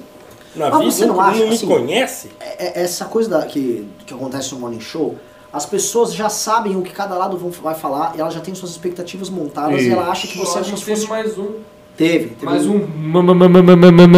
na 0.54 0.68
Mas 0.70 0.78
vida, 0.80 0.90
você 0.92 1.06
não 1.06 1.14
nunca, 1.16 1.26
acha, 1.28 1.44
me 1.46 1.54
assim, 1.54 1.66
conhece. 1.66 2.30
É- 2.40 2.80
é- 2.80 2.82
Essa 2.84 3.04
coisa 3.06 3.28
da- 3.30 3.46
que, 3.46 3.86
que 4.06 4.12
acontece 4.14 4.52
no 4.54 4.60
Morning 4.60 4.80
Show, 4.80 5.16
as 5.52 5.64
pessoas 5.66 6.12
já 6.14 6.28
sabem 6.28 6.76
o 6.76 6.82
que 6.82 6.92
cada 6.92 7.16
lado 7.16 7.36
vão- 7.38 7.50
vai 7.50 7.74
falar, 7.74 8.12
e 8.16 8.20
ela 8.20 8.30
já 8.30 8.40
tem 8.40 8.54
suas 8.54 8.70
expectativas 8.72 9.28
montadas, 9.30 9.80
e, 9.82 9.88
E- 9.88 9.92
ela 9.92 10.08
acha 10.10 10.26
que 10.28 10.36
você 10.38 10.58
é 10.58 10.62
como 10.62 10.76
se 10.76 10.84
fosse. 10.84 11.06
mais 11.08 11.38
um. 11.38 11.54
Teve, 12.00 12.28
teve. 12.28 12.46
Mais 12.46 12.66
um 12.66 12.80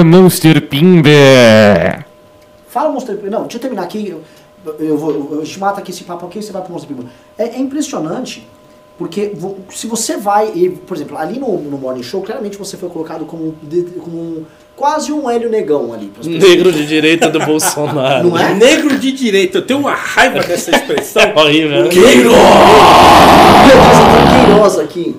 Monster 0.05 0.63
Pimba. 0.69 1.09
Fala 2.69 2.93
Monster 2.93 3.17
Pimba. 3.17 3.31
Não, 3.31 3.43
deixa 3.43 3.57
eu 3.57 3.61
terminar 3.61 3.83
aqui. 3.83 4.09
Eu, 4.09 4.23
eu 4.79 4.97
vou 4.97 5.11
eu 5.33 5.43
te 5.43 5.59
mato 5.59 5.81
aqui 5.81 5.91
esse 5.91 6.05
papo 6.05 6.25
aqui 6.27 6.39
e 6.39 6.43
você 6.45 6.53
vai 6.53 6.63
pro 6.63 6.71
Monster 6.73 6.95
Pimba. 6.95 7.09
É, 7.37 7.57
é 7.57 7.59
impressionante, 7.59 8.47
porque 8.97 9.33
se 9.71 9.89
você 9.89 10.17
vai, 10.17 10.53
e, 10.55 10.69
por 10.71 10.97
exemplo, 10.97 11.19
ali 11.19 11.41
no, 11.41 11.59
no 11.59 11.77
Morning 11.77 12.05
Show, 12.05 12.23
claramente 12.23 12.57
você 12.57 12.77
foi 12.77 12.89
colocado 12.89 13.25
como, 13.25 13.47
um 13.49 13.55
de- 13.69 13.83
como 13.99 14.17
um- 14.17 14.45
quase 14.77 15.13
um 15.13 15.29
Hélio 15.29 15.51
Negão 15.51 15.93
ali. 15.93 16.09
Negro 16.25 16.71
de 16.71 16.87
direita 16.87 17.29
do 17.29 17.41
Bolsonaro. 17.45 18.29
Não 18.29 18.39
é? 18.39 18.55
Negro 18.55 18.97
de 18.97 19.11
direita, 19.11 19.59
eu 19.59 19.63
tenho 19.63 19.81
uma 19.81 19.95
raiva 19.95 20.39
dessa 20.39 20.71
expressão. 20.71 21.21
Horrível. 21.35 21.83
né? 21.83 21.91
Meu 21.91 21.91
Deus, 21.91 22.39
tem 24.39 24.47
Queiroz 24.47 24.79
aqui. 24.79 25.17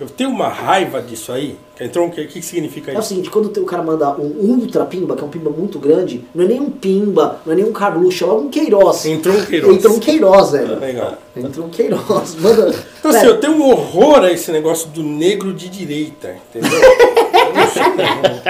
Eu 0.00 0.08
tenho 0.08 0.30
uma 0.30 0.48
raiva 0.48 1.02
disso 1.02 1.30
aí. 1.30 1.56
Entrou 1.78 2.08
O 2.08 2.10
que, 2.10 2.24
que 2.26 2.40
significa 2.42 2.90
É 2.90 2.96
o 2.96 3.00
isso? 3.00 3.08
seguinte, 3.10 3.28
quando 3.30 3.54
o 3.54 3.64
cara 3.64 3.82
manda 3.82 4.10
um 4.18 4.28
ultra 4.50 4.84
pimba, 4.86 5.14
que 5.14 5.22
é 5.22 5.26
um 5.26 5.28
pimba 5.28 5.50
muito 5.50 5.78
grande, 5.78 6.24
não 6.34 6.44
é 6.44 6.48
nem 6.48 6.60
um 6.60 6.70
pimba, 6.70 7.40
não 7.44 7.52
é 7.52 7.56
nem 7.56 7.64
um 7.66 7.72
Carluxo, 7.72 8.24
é 8.24 8.26
logo 8.26 8.42
um 8.46 8.50
Queiroz. 8.50 9.04
Entrou 9.06 9.36
um 9.36 9.44
Queiroz. 9.44 9.76
Entrou 9.76 9.94
um 9.96 9.98
Queiroz, 9.98 10.50
velho. 10.52 10.80
Legal. 10.80 11.18
Entrou 11.36 11.66
um 11.66 11.70
Queiroz. 11.70 12.34
Manda. 12.36 12.74
Então, 12.98 13.10
assim, 13.10 13.20
Velho, 13.20 13.30
eu 13.32 13.40
tenho 13.40 13.54
um 13.54 13.70
horror 13.70 14.24
a 14.24 14.32
esse 14.32 14.50
negócio 14.50 14.88
do 14.88 15.02
negro 15.02 15.52
de 15.52 15.68
direita, 15.68 16.36
entendeu? 16.48 16.80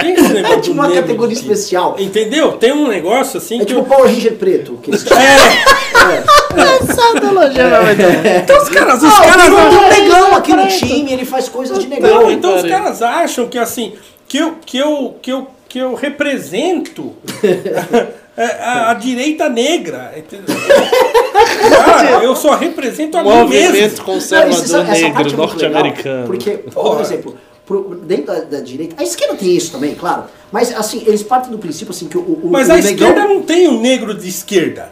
Tem 0.01 0.13
esse 0.13 0.33
negócio 0.33 0.57
É 0.57 0.61
tipo 0.61 0.73
uma 0.73 0.87
negro 0.87 1.01
categoria 1.01 1.33
especial. 1.33 1.95
Entendeu? 1.99 2.53
Tem 2.53 2.71
um 2.71 2.87
negócio 2.87 3.37
assim 3.37 3.57
É 3.57 3.59
que 3.59 3.65
tipo 3.67 3.79
o 3.79 3.83
eu... 3.83 3.85
Power 3.85 4.05
Ranger 4.11 4.35
preto. 4.35 4.79
Que 4.81 4.91
eles... 4.91 5.05
Então 8.43 8.61
os 8.61 8.69
caras, 8.69 9.03
os 9.03 9.13
Ah, 9.13 9.21
caras 9.23 9.45
tem 9.45 9.53
um 9.53 9.89
negão 9.89 10.35
aqui 10.35 10.53
no 10.53 10.67
time, 10.67 11.13
ele 11.13 11.25
faz 11.25 11.47
coisas 11.49 11.79
de 11.79 11.87
negão. 11.87 12.23
Não, 12.23 12.31
então 12.31 12.55
os 12.55 12.63
caras 12.63 13.01
acham 13.01 13.47
que 13.47 13.57
assim, 13.57 13.93
que 14.27 14.37
eu, 14.37 14.55
que 14.65 14.77
eu, 14.77 15.15
que 15.21 15.31
eu, 15.31 15.47
que 15.69 15.79
eu 15.79 15.93
represento 15.93 17.13
a, 18.37 18.41
a- 18.43 18.91
a 18.91 18.93
direita 18.95 19.47
negra. 19.49 20.13
Cara, 21.85 22.23
eu 22.23 22.35
só 22.35 22.55
represento 22.55 23.17
a 23.17 23.23
mim 23.23 23.29
Movimento 23.29 23.73
mesmo. 23.73 23.97
Não, 23.97 24.05
Conservador 24.05 24.53
essa 24.63 24.77
é 24.77 24.83
Negro 25.03 25.23
legal, 25.23 25.37
norte-americano. 25.37 26.25
Porque, 26.27 26.51
por 26.51 27.01
exemplo, 27.01 27.37
pro- 27.71 27.95
dentro 27.95 28.25
da, 28.27 28.39
da 28.41 28.59
direita. 28.59 28.95
A 28.99 29.03
esquerda 29.03 29.35
tem 29.35 29.55
isso 29.55 29.71
também, 29.71 29.95
claro. 29.95 30.23
Mas 30.51 30.75
assim, 30.75 31.03
eles 31.05 31.23
partem 31.23 31.51
do 31.51 31.57
princípio 31.57 31.91
assim 31.91 32.07
que 32.07 32.17
o, 32.17 32.21
o, 32.21 32.49
Mas 32.51 32.67
o 32.67 32.71
a 32.73 32.75
negão- 32.75 32.91
esquerda 32.91 33.25
não 33.27 33.41
tem 33.41 33.67
um 33.67 33.79
negro 33.79 34.13
de 34.13 34.27
esquerda. 34.27 34.89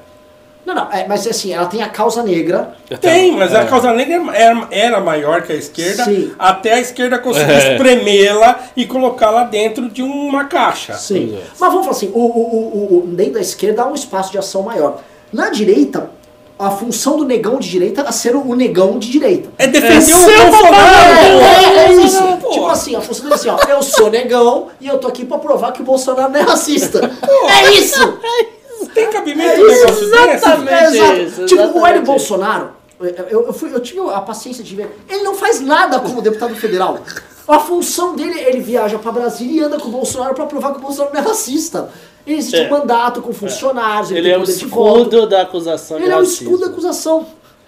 Não, 0.66 0.76
não, 0.76 0.92
é, 0.92 1.08
mas 1.08 1.26
assim, 1.26 1.52
ela 1.52 1.66
tem 1.66 1.82
a 1.82 1.90
causa 1.90 2.22
negra. 2.22 2.76
Tem, 3.02 3.32
mas 3.36 3.56
a 3.56 3.62
É. 3.62 3.66
causa 3.66 3.92
negra 3.92 4.22
era, 4.36 4.68
era 4.70 5.00
maior 5.02 5.42
que 5.42 5.52
a 5.52 5.56
esquerda, 5.56 6.06
Sim. 6.06 6.32
até 6.38 6.74
a 6.74 6.80
esquerda 6.80 7.18
conseguir 7.18 7.50
É. 7.54 7.72
espremê-la 7.74 8.60
e 8.76 8.86
colocá-la 8.86 9.46
dentro 9.46 9.90
de 9.90 10.04
uma 10.04 10.46
caixa. 10.46 10.94
Sim. 10.94 11.36
É. 11.36 11.44
Mas 11.60 11.72
vamos 11.72 11.86
falar 11.86 11.92
assim, 11.98 12.12
o, 12.14 12.20
o, 12.20 12.24
o, 12.24 12.98
o- 13.04 13.08
dentro 13.16 13.34
da 13.34 13.42
esquerda 13.42 13.82
há 13.84 13.88
um 13.88 13.96
espaço 13.96 14.32
de 14.32 14.38
ação 14.38 14.62
maior. 14.62 15.02
Na 15.34 15.50
direita, 15.50 16.12
a 16.60 16.70
função 16.70 17.16
do 17.16 17.24
negão 17.24 17.58
de 17.58 17.70
direita 17.70 18.02
é 18.02 18.12
ser 18.12 18.36
o 18.36 18.54
negão 18.54 19.00
de 19.00 19.10
direita. 19.10 19.50
É 19.58 19.66
defender 19.66 19.96
É 19.96 19.98
o 19.98 20.02
seu 20.02 20.46
Bolsonaro! 20.52 21.10
É, 21.10 21.30
é, 21.30 21.86
é 21.86 21.88
pô. 21.88 22.02
isso. 22.02 22.24
Pô. 22.42 22.50
Tipo 22.50 22.68
assim, 22.68 22.96
a 22.98 23.02
função 23.02 23.24
dele 23.24 23.34
é 23.34 23.36
assim, 23.38 23.50
ó, 23.50 23.58
eu 23.70 23.82
sou 23.82 24.10
negão 24.12 24.68
e 24.82 24.88
eu 24.88 24.98
tô 24.98 25.08
aqui 25.08 25.24
pra 25.24 25.38
provar 25.38 25.72
que 25.72 25.82
o 25.82 25.86
Bolsonaro 25.86 26.34
não 26.34 26.40
é 26.40 26.44
racista. 26.44 27.00
É 27.48 27.72
isso! 27.72 28.20
Tem 28.94 29.10
cabimento 29.10 29.50
É 29.50 29.56
isso, 29.56 29.70
negócio 29.70 30.06
exatamente. 30.34 30.74
É, 30.74 30.86
exato. 30.86 31.22
isso, 31.22 31.46
tipo, 31.46 31.62
o 31.62 31.66
exatamente 31.66 31.86
Hélio 31.86 32.02
isso. 32.02 32.12
Bolsonaro, 32.12 32.70
eu, 33.00 33.48
eu, 33.48 33.54
fui, 33.54 33.74
eu 33.74 33.80
tive 33.80 34.00
a 34.02 34.20
paciência 34.20 34.64
de 34.64 34.76
ver, 34.76 35.00
ele 35.08 35.24
não 35.24 35.36
faz 35.36 35.62
nada 35.62 36.00
como 36.00 36.22
deputado 36.22 36.56
federal. 36.56 37.00
A 37.48 37.60
função 37.60 38.16
dele, 38.16 38.38
ele 38.40 38.60
viaja 38.60 39.00
pra 39.00 39.12
Brasília 39.12 39.62
e 39.62 39.64
anda 39.64 39.80
com 39.80 39.88
o 39.88 39.92
Bolsonaro 39.92 40.36
pra 40.36 40.46
provar 40.46 40.72
que 40.74 40.78
o 40.78 40.82
Bolsonaro 40.82 41.14
não 41.14 41.22
é 41.22 41.24
racista. 41.24 41.90
Existe 42.34 42.58
É. 42.58 42.68
um 42.68 42.70
mandato 42.70 43.22
com 43.22 43.34
funcionários, 43.34 44.12
ele, 44.12 44.20
Ele 44.20 44.28
tem 44.30 44.36
é 44.36 44.40
o 44.40 44.44
escudo 44.44 45.28
da 45.28 45.42
acusação 45.42 45.98
Ele 45.98 46.12
é 46.12 46.18
o 46.18 46.22
escudo 46.24 46.60
da 46.60 46.68
acusação. 46.68 47.26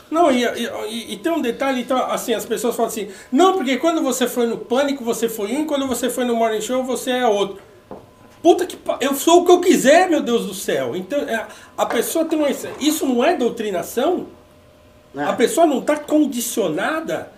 Não, 0.10 0.30
e, 0.32 0.44
e- 0.44 0.70
e- 0.90 1.14
e 1.14 1.18
tem 1.18 1.32
um 1.32 1.42
detalhe, 1.42 1.82
então, 1.82 1.98
assim, 2.12 2.34
as 2.34 2.46
pessoas 2.46 2.76
falam 2.76 2.90
assim, 2.92 3.08
não, 3.32 3.54
porque 3.54 3.78
quando 3.78 4.02
você 4.02 4.28
foi 4.28 4.46
no 4.46 4.58
Pânico, 4.58 5.04
você 5.06 5.30
foi 5.30 5.54
um, 5.56 5.66
quando 5.66 5.88
você 5.88 6.10
foi 6.10 6.26
no 6.26 6.36
Morning 6.36 6.60
Show, 6.62 6.84
você 6.84 7.12
é 7.12 7.26
outro. 7.26 7.60
Puta 8.44 8.66
que 8.66 8.76
pa... 8.76 8.98
Eu 9.00 9.14
sou 9.16 9.42
o 9.42 9.46
que 9.46 9.52
eu 9.52 9.62
quiser, 9.62 10.10
meu 10.10 10.22
Deus 10.22 10.46
do 10.48 10.54
céu. 10.54 10.96
Então, 10.96 11.20
é, 11.20 11.46
a 11.78 11.86
pessoa 11.86 12.26
tem 12.26 12.38
uma... 12.38 12.50
Isso 12.80 13.06
não 13.06 13.24
é 13.24 13.36
doutrinação? 13.36 14.28
né? 15.14 15.26
A 15.28 15.34
pessoa 15.34 15.66
não 15.68 15.80
está 15.80 15.96
condicionada. 15.96 17.32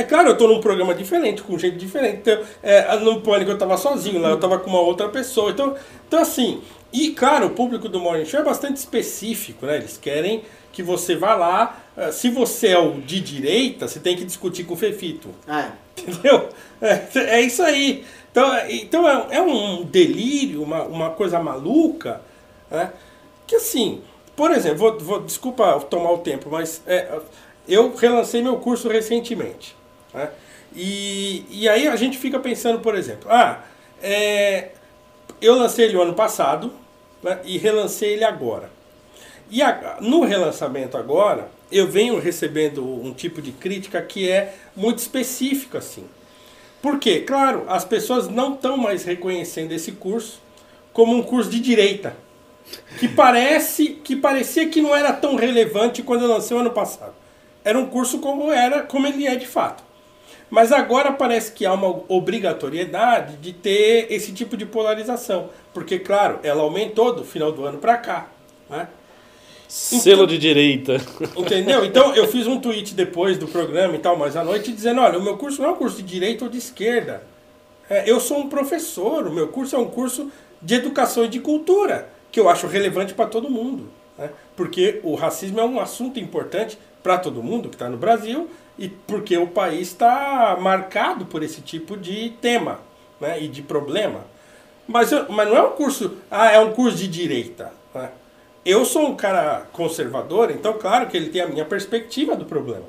É 0.00 0.04
claro, 0.04 0.28
eu 0.28 0.32
estou 0.34 0.48
num 0.48 0.60
programa 0.60 0.94
diferente, 0.94 1.42
com 1.42 1.58
gente 1.58 1.76
diferente. 1.76 2.18
Então, 2.20 2.38
é, 2.62 2.96
no 2.98 3.20
Pânico 3.20 3.50
eu 3.50 3.54
estava 3.54 3.76
sozinho, 3.76 4.20
lá 4.20 4.28
eu 4.30 4.36
estava 4.36 4.58
com 4.58 4.70
uma 4.70 4.80
outra 4.80 5.08
pessoa. 5.08 5.50
Então, 5.50 5.74
então, 6.06 6.20
assim, 6.20 6.60
e 6.92 7.10
claro, 7.10 7.46
o 7.46 7.50
público 7.50 7.88
do 7.88 7.98
Morning 7.98 8.24
Show 8.24 8.40
é 8.40 8.44
bastante 8.44 8.76
específico, 8.76 9.66
né? 9.66 9.76
Eles 9.76 9.96
querem 9.98 10.42
que 10.72 10.82
você 10.82 11.16
vá 11.16 11.34
lá. 11.34 11.76
eh, 11.96 12.12
Se 12.12 12.30
você 12.30 12.68
é 12.68 12.78
o 12.78 13.00
de 13.00 13.20
direita, 13.20 13.88
você 13.88 13.98
tem 13.98 14.16
que 14.16 14.24
discutir 14.24 14.64
com 14.64 14.74
o 14.74 14.76
Fefito. 14.76 15.28
É. 15.48 15.72
Entendeu? 16.00 16.48
É, 16.80 17.02
é 17.16 17.40
isso 17.40 17.60
aí. 17.62 18.04
Então, 18.30 18.54
é- 18.54 18.72
então 18.72 19.08
é, 19.08 19.26
é 19.38 19.42
um 19.42 19.82
delírio, 19.82 20.62
uma, 20.62 20.82
uma 20.84 21.10
coisa 21.10 21.40
maluca, 21.40 22.20
né? 22.70 22.92
Que 23.48 23.56
assim, 23.56 24.00
por 24.36 24.52
exemplo, 24.52 24.78
vou, 24.78 24.98
vou- 25.00 25.20
desculpa 25.22 25.80
tomar 25.90 26.12
o 26.12 26.18
tempo, 26.18 26.48
mas 26.50 26.80
é, 26.86 27.18
eu 27.68 27.94
relancei 27.96 28.40
meu 28.40 28.58
curso 28.58 28.88
recentemente. 28.88 29.76
Né? 30.12 30.30
E, 30.74 31.44
e 31.50 31.68
aí 31.68 31.88
a 31.88 31.96
gente 31.96 32.18
fica 32.18 32.38
pensando, 32.38 32.80
por 32.80 32.94
exemplo, 32.94 33.30
ah, 33.30 33.64
é, 34.02 34.70
eu 35.40 35.54
lancei 35.56 35.86
ele 35.86 35.96
o 35.96 36.02
ano 36.02 36.14
passado 36.14 36.72
né, 37.22 37.38
e 37.44 37.56
relancei 37.58 38.12
ele 38.14 38.24
agora. 38.24 38.70
E 39.50 39.62
a- 39.62 39.96
no 40.00 40.24
relançamento 40.24 40.96
agora, 40.96 41.48
eu 41.72 41.86
venho 41.88 42.18
recebendo 42.18 42.84
um 42.84 43.12
tipo 43.14 43.40
de 43.40 43.50
crítica 43.52 44.00
que 44.02 44.28
é 44.30 44.54
muito 44.76 44.98
específica, 44.98 45.78
assim. 45.78 46.04
Porque, 46.82 47.20
claro, 47.20 47.64
as 47.68 47.84
pessoas 47.84 48.28
não 48.28 48.54
estão 48.54 48.76
mais 48.76 49.04
reconhecendo 49.04 49.72
esse 49.72 49.92
curso 49.92 50.40
como 50.92 51.14
um 51.14 51.22
curso 51.22 51.50
de 51.50 51.60
direita. 51.60 52.14
Que 52.98 53.08
parece 53.08 53.88
que 54.04 54.14
parecia 54.14 54.68
que 54.68 54.80
não 54.82 54.94
era 54.94 55.12
tão 55.12 55.34
relevante 55.36 56.02
quando 56.02 56.22
eu 56.24 56.28
lancei 56.28 56.56
o 56.56 56.60
ano 56.60 56.70
passado. 56.70 57.14
Era 57.64 57.78
um 57.78 57.86
curso 57.86 58.18
como 58.18 58.52
era, 58.52 58.82
como 58.82 59.06
ele 59.06 59.26
é 59.26 59.34
de 59.34 59.46
fato. 59.46 59.82
Mas 60.50 60.72
agora 60.72 61.12
parece 61.12 61.52
que 61.52 61.66
há 61.66 61.72
uma 61.72 62.02
obrigatoriedade 62.08 63.36
de 63.36 63.52
ter 63.52 64.06
esse 64.10 64.32
tipo 64.32 64.56
de 64.56 64.64
polarização. 64.64 65.50
Porque, 65.74 65.98
claro, 65.98 66.40
ela 66.42 66.62
aumentou 66.62 67.14
do 67.14 67.24
final 67.24 67.52
do 67.52 67.64
ano 67.64 67.78
para 67.78 67.96
cá. 67.98 68.28
Né? 68.68 68.88
Selo 69.68 70.26
de 70.26 70.38
direita. 70.38 70.96
Entendeu? 71.36 71.84
Então 71.88 72.14
eu 72.14 72.26
fiz 72.26 72.46
um 72.46 72.58
tweet 72.58 72.94
depois 72.94 73.36
do 73.36 73.46
programa 73.46 73.94
e 73.94 73.98
tal, 73.98 74.16
mais 74.16 74.36
à 74.36 74.42
noite, 74.42 74.72
dizendo: 74.72 75.02
olha, 75.02 75.18
o 75.18 75.22
meu 75.22 75.36
curso 75.36 75.60
não 75.60 75.68
é 75.68 75.72
um 75.72 75.76
curso 75.76 75.98
de 75.98 76.04
direita 76.04 76.44
ou 76.44 76.50
de 76.50 76.56
esquerda. 76.56 77.22
É, 77.90 78.10
eu 78.10 78.18
sou 78.18 78.38
um 78.38 78.48
professor, 78.48 79.26
o 79.26 79.32
meu 79.32 79.48
curso 79.48 79.76
é 79.76 79.78
um 79.78 79.88
curso 79.88 80.30
de 80.60 80.74
educação 80.74 81.24
e 81.24 81.28
de 81.28 81.40
cultura, 81.40 82.08
que 82.32 82.40
eu 82.40 82.48
acho 82.48 82.66
relevante 82.66 83.14
para 83.14 83.26
todo 83.26 83.50
mundo. 83.50 83.88
Né? 84.16 84.30
Porque 84.56 85.00
o 85.02 85.14
racismo 85.14 85.60
é 85.60 85.64
um 85.64 85.78
assunto 85.78 86.18
importante 86.18 86.78
para 87.02 87.18
todo 87.18 87.42
mundo 87.42 87.68
que 87.68 87.74
está 87.74 87.88
no 87.88 87.96
Brasil 87.96 88.48
e 88.78 88.88
porque 88.88 89.36
o 89.36 89.46
país 89.46 89.88
está 89.88 90.56
marcado 90.60 91.24
por 91.26 91.42
esse 91.42 91.60
tipo 91.60 91.96
de 91.96 92.30
tema 92.40 92.80
né? 93.20 93.42
e 93.42 93.48
de 93.48 93.62
problema. 93.62 94.20
Mas, 94.86 95.12
eu- 95.12 95.26
mas 95.28 95.48
não 95.48 95.56
é 95.56 95.62
um 95.62 95.72
curso, 95.72 96.16
ah, 96.30 96.50
é 96.50 96.58
um 96.60 96.72
curso 96.72 96.96
de 96.96 97.08
direita. 97.08 97.72
Né? 97.94 98.10
Eu 98.64 98.84
sou 98.84 99.08
um 99.08 99.16
cara 99.16 99.66
conservador, 99.72 100.50
então 100.50 100.74
claro 100.74 101.06
que 101.08 101.16
ele 101.16 101.30
tem 101.30 101.42
a 101.42 101.46
minha 101.46 101.64
perspectiva 101.64 102.36
do 102.36 102.44
problema. 102.44 102.84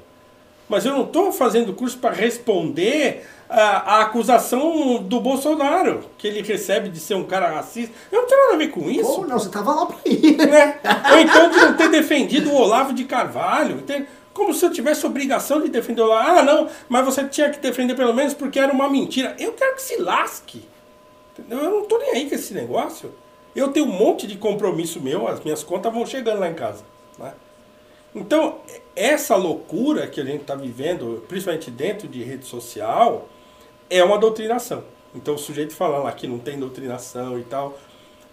Mas 0.67 0.85
eu 0.85 0.93
não 0.93 1.03
estou 1.03 1.31
fazendo 1.31 1.73
curso 1.73 1.97
para 1.97 2.13
responder 2.13 3.25
a, 3.49 3.95
a 3.95 4.01
acusação 4.01 5.01
do 5.01 5.19
Bolsonaro, 5.19 6.03
que 6.15 6.27
ele 6.27 6.43
recebe 6.43 6.89
de 6.89 6.99
ser 6.99 7.15
um 7.15 7.23
cara 7.23 7.49
racista. 7.49 7.91
Eu 8.11 8.21
não 8.21 8.27
tenho 8.27 8.41
nada 8.43 8.53
a 8.53 8.57
ver 8.57 8.67
com 8.67 8.87
isso. 8.87 9.09
Ou 9.09 9.27
não, 9.27 9.39
você 9.39 9.49
tava 9.49 9.73
lá 9.73 9.87
pra 9.87 9.97
ir. 10.05 10.37
né? 10.37 10.77
Ou 11.11 11.19
então 11.19 11.49
de 11.49 11.57
não 11.57 11.73
ter 11.75 11.89
defendido 11.89 12.51
o 12.51 12.55
Olavo 12.55 12.93
de 12.93 13.03
Carvalho. 13.05 13.77
entende? 13.77 14.07
Como 14.33 14.53
se 14.53 14.65
eu 14.65 14.71
tivesse 14.71 15.05
obrigação 15.05 15.61
de 15.61 15.69
defender 15.69 16.01
Olavo. 16.01 16.39
Ah, 16.39 16.43
não, 16.43 16.69
mas 16.87 17.05
você 17.05 17.27
tinha 17.27 17.49
que 17.49 17.59
defender 17.59 17.95
pelo 17.95 18.13
menos 18.13 18.33
porque 18.33 18.59
era 18.59 18.71
uma 18.71 18.89
mentira. 18.89 19.35
Eu 19.39 19.53
quero 19.53 19.75
que 19.75 19.81
se 19.81 19.97
lasque. 19.97 20.63
Entendeu? 21.37 21.59
Eu 21.59 21.71
não 21.71 21.85
tô 21.85 21.97
nem 21.97 22.11
aí 22.11 22.29
com 22.29 22.35
esse 22.35 22.53
negócio. 22.53 23.13
Eu 23.55 23.69
tenho 23.69 23.85
um 23.85 23.91
monte 23.91 24.27
de 24.27 24.37
compromisso 24.37 25.01
meu, 25.01 25.27
as 25.27 25.43
minhas 25.43 25.63
contas 25.63 25.91
vão 25.91 26.05
chegando 26.05 26.39
lá 26.39 26.49
em 26.49 26.53
casa. 26.53 26.83
né? 27.17 27.33
Então, 28.13 28.59
essa 28.95 29.35
loucura 29.35 30.07
que 30.07 30.19
a 30.19 30.25
gente 30.25 30.41
está 30.41 30.55
vivendo, 30.55 31.23
principalmente 31.27 31.69
dentro 31.69 32.07
de 32.07 32.23
rede 32.23 32.45
social, 32.45 33.27
é 33.89 34.03
uma 34.03 34.17
doutrinação. 34.17 34.83
Então, 35.13 35.35
o 35.35 35.37
sujeito 35.37 35.73
fala 35.75 35.97
lá 35.99 36.11
que 36.11 36.27
não 36.27 36.39
tem 36.39 36.59
doutrinação 36.59 37.39
e 37.39 37.43
tal, 37.43 37.77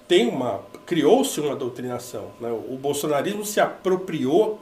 tem 0.06 0.28
uma 0.28 0.60
criou-se 0.84 1.40
uma 1.40 1.56
doutrinação. 1.56 2.30
né? 2.40 2.50
O 2.50 2.76
bolsonarismo 2.76 3.44
se 3.44 3.60
apropriou 3.60 4.60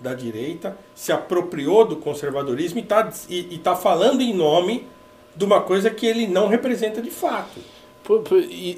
da 0.00 0.14
direita, 0.14 0.76
se 0.94 1.12
apropriou 1.12 1.84
do 1.84 1.96
conservadorismo 1.96 2.78
e 2.78 2.82
está 2.82 3.10
e, 3.28 3.54
e 3.54 3.58
tá 3.58 3.74
falando 3.74 4.20
em 4.20 4.32
nome 4.32 4.86
de 5.34 5.44
uma 5.44 5.60
coisa 5.60 5.90
que 5.90 6.06
ele 6.06 6.26
não 6.26 6.48
representa 6.48 7.00
de 7.00 7.10
fato. 7.10 7.60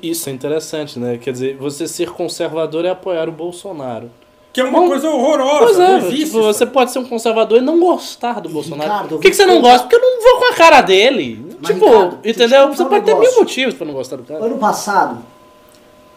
Isso 0.02 0.28
é 0.28 0.32
interessante, 0.32 0.98
né? 0.98 1.18
Quer 1.18 1.32
dizer, 1.32 1.56
você 1.56 1.86
ser 1.86 2.10
conservador 2.10 2.84
é 2.84 2.90
apoiar 2.90 3.28
o 3.28 3.32
Bolsonaro. 3.32 4.10
Que 4.52 4.60
é 4.60 4.64
uma 4.64 4.80
Bom, 4.80 4.88
coisa 4.88 5.08
horrorosa. 5.08 5.64
Pois 5.64 5.78
não 5.78 5.86
é, 5.86 5.98
existe 5.98 6.24
tipo, 6.24 6.42
você 6.42 6.66
pode 6.66 6.90
ser 6.90 6.98
um 6.98 7.04
conservador 7.04 7.58
e 7.58 7.60
não 7.60 7.78
gostar 7.78 8.40
do 8.40 8.48
Bolsonaro. 8.48 8.90
Ricardo, 8.90 9.08
Por 9.10 9.20
que, 9.20 9.30
que 9.30 9.36
você 9.36 9.46
não 9.46 9.60
gosta? 9.60 9.86
Porque 9.86 9.94
eu 9.94 10.00
não 10.00 10.20
vou 10.20 10.38
com 10.40 10.52
a 10.52 10.56
cara 10.56 10.80
dele. 10.80 11.56
Mas, 11.60 11.72
tipo, 11.72 11.86
Ricardo, 11.86 12.18
entendeu? 12.24 12.68
Você 12.68 12.82
um 12.82 12.88
pode 12.88 13.04
ter 13.04 13.14
mil 13.14 13.36
motivos 13.36 13.74
pra 13.74 13.86
não 13.86 13.94
gostar 13.94 14.16
do 14.16 14.24
cara. 14.24 14.44
Ano 14.44 14.58
passado, 14.58 15.22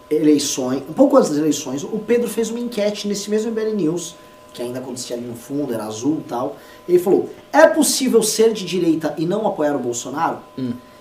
eleições, 0.10 0.82
um 0.90 0.94
pouco 0.94 1.16
antes 1.16 1.30
das 1.30 1.38
eleições, 1.38 1.84
o 1.84 2.00
Pedro 2.00 2.28
fez 2.28 2.50
uma 2.50 2.60
enquete 2.60 3.08
nesse 3.08 3.30
mesmo 3.30 3.52
MBL 3.52 3.76
News, 3.76 4.16
que 4.54 4.62
ainda 4.62 4.80
acontecia 4.80 5.16
ali 5.16 5.26
no 5.26 5.36
fundo, 5.36 5.74
era 5.74 5.86
azul 5.86 6.22
e 6.26 6.30
tal. 6.30 6.56
Ele 6.88 7.00
falou: 7.00 7.30
é 7.52 7.68
possível 7.68 8.22
ser 8.22 8.54
de 8.54 8.66
direita 8.66 9.14
e 9.18 9.26
não 9.26 9.48
apoiar 9.48 9.76
o 9.76 9.80
Bolsonaro? 9.80 10.38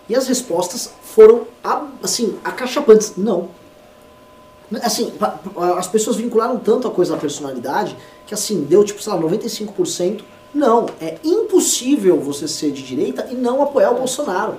E 0.08 0.16
as 0.16 0.26
respostas 0.26 0.92
foram, 1.02 1.46
assim, 2.02 2.38
acachapantes. 2.42 3.14
Não. 3.16 3.48
Assim, 4.82 5.12
as 5.78 5.86
pessoas 5.86 6.16
vincularam 6.16 6.58
tanto 6.58 6.88
a 6.88 6.90
coisa 6.90 7.14
da 7.14 7.20
personalidade 7.20 7.96
que, 8.26 8.34
assim, 8.34 8.64
deu 8.64 8.82
tipo, 8.82 9.02
sei 9.02 9.12
lá, 9.12 9.20
95%. 9.20 10.22
Não, 10.54 10.86
é 11.00 11.16
impossível 11.24 12.20
você 12.20 12.46
ser 12.46 12.72
de 12.72 12.82
direita 12.82 13.28
e 13.30 13.34
não 13.34 13.62
apoiar 13.62 13.90
o 13.90 13.96
Bolsonaro. 13.96 14.56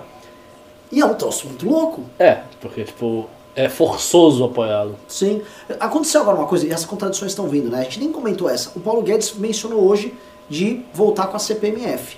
E 0.91 1.01
é 1.01 1.05
um 1.05 1.13
troço 1.13 1.47
muito 1.47 1.67
louco. 1.67 2.03
É, 2.17 2.41
porque, 2.61 2.83
tipo, 2.83 3.27
é 3.55 3.69
forçoso 3.69 4.43
apoiá-lo. 4.43 4.95
Sim. 5.07 5.41
Aconteceu 5.79 6.21
agora 6.21 6.37
uma 6.37 6.47
coisa, 6.47 6.65
e 6.65 6.71
essas 6.71 6.85
contradições 6.85 7.31
estão 7.31 7.47
vindo, 7.47 7.69
né? 7.69 7.81
A 7.81 7.83
gente 7.83 7.99
nem 7.99 8.11
comentou 8.11 8.49
essa. 8.49 8.71
O 8.75 8.79
Paulo 8.79 9.01
Guedes 9.01 9.33
mencionou 9.33 9.83
hoje 9.85 10.13
de 10.49 10.81
voltar 10.93 11.27
com 11.27 11.35
a 11.35 11.39
CPMF. 11.39 12.17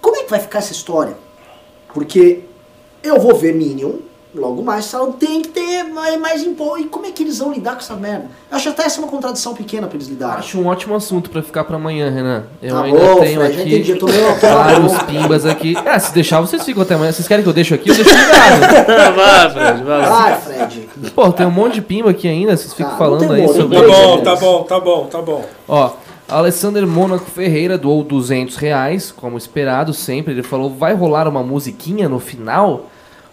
Como 0.00 0.16
é 0.16 0.22
que 0.22 0.30
vai 0.30 0.40
ficar 0.40 0.58
essa 0.58 0.72
história? 0.72 1.16
Porque 1.92 2.44
eu 3.02 3.20
vou 3.20 3.34
ver 3.34 3.54
Minion 3.54 3.98
logo 4.36 4.62
mais, 4.62 4.84
tem 5.18 5.42
que 5.42 5.48
ter 5.48 5.84
mais, 5.84 6.20
mais 6.20 6.42
imposto. 6.42 6.78
E 6.80 6.84
como 6.84 7.06
é 7.06 7.10
que 7.10 7.22
eles 7.22 7.38
vão 7.38 7.52
lidar 7.52 7.72
com 7.72 7.78
essa 7.78 7.94
merda? 7.94 8.26
Eu 8.50 8.56
acho 8.56 8.68
até 8.68 8.84
essa 8.84 9.00
uma 9.00 9.08
contradição 9.08 9.54
pequena 9.54 9.86
pra 9.86 9.96
eles 9.96 10.08
lidarem. 10.08 10.38
Acho 10.38 10.60
um 10.60 10.66
ótimo 10.66 10.94
assunto 10.94 11.30
pra 11.30 11.42
ficar 11.42 11.64
pra 11.64 11.76
amanhã, 11.76 12.10
Renan. 12.10 12.44
Eu 12.62 12.74
Tá 12.74 12.82
ainda 12.82 12.98
bom, 12.98 13.20
tenho 13.20 13.40
Fred, 13.40 13.60
aqui 13.60 13.74
entendi, 13.74 13.90
eu 13.92 14.06
uma 14.06 14.34
vários 14.40 15.02
pimbas 15.02 15.46
aqui. 15.46 15.74
É, 15.84 15.98
se 15.98 16.12
deixar, 16.12 16.40
vocês 16.40 16.62
ficam 16.64 16.82
até 16.82 16.94
amanhã. 16.94 17.12
Vocês 17.12 17.26
querem 17.26 17.42
que 17.42 17.48
eu 17.48 17.54
deixe 17.54 17.74
aqui? 17.74 17.90
Eu 17.90 17.94
deixo 17.94 18.10
ligado. 18.10 18.60
vai, 19.16 19.50
Fred, 19.50 19.82
vai. 19.84 20.04
Ai, 20.04 20.40
Fred. 20.40 20.88
Pô, 21.14 21.32
tem 21.32 21.46
um 21.46 21.50
monte 21.50 21.74
de 21.74 21.82
pimba 21.82 22.10
aqui 22.10 22.28
ainda, 22.28 22.56
vocês 22.56 22.72
ficam 22.72 22.92
Ah, 22.92 22.96
falando 22.96 23.32
aí 23.32 23.48
sobre 23.48 23.80
Tá 23.80 23.86
bom, 23.86 24.22
tá 24.22 24.36
bom, 24.36 24.62
tá 24.62 24.80
bom, 24.80 25.06
tá 25.06 25.22
bom. 25.22 25.44
Ó, 25.68 25.90
Alessander 26.28 26.84
Mônaco 26.86 27.30
Ferreira 27.30 27.78
doou 27.78 28.02
200 28.02 28.56
reais, 28.56 29.12
como 29.12 29.38
esperado 29.38 29.94
sempre. 29.94 30.32
Ele 30.32 30.42
falou, 30.42 30.68
vai 30.70 30.92
rolar 30.92 31.28
uma 31.28 31.42
musiquinha 31.42 32.08
no 32.08 32.18
final? 32.18 32.86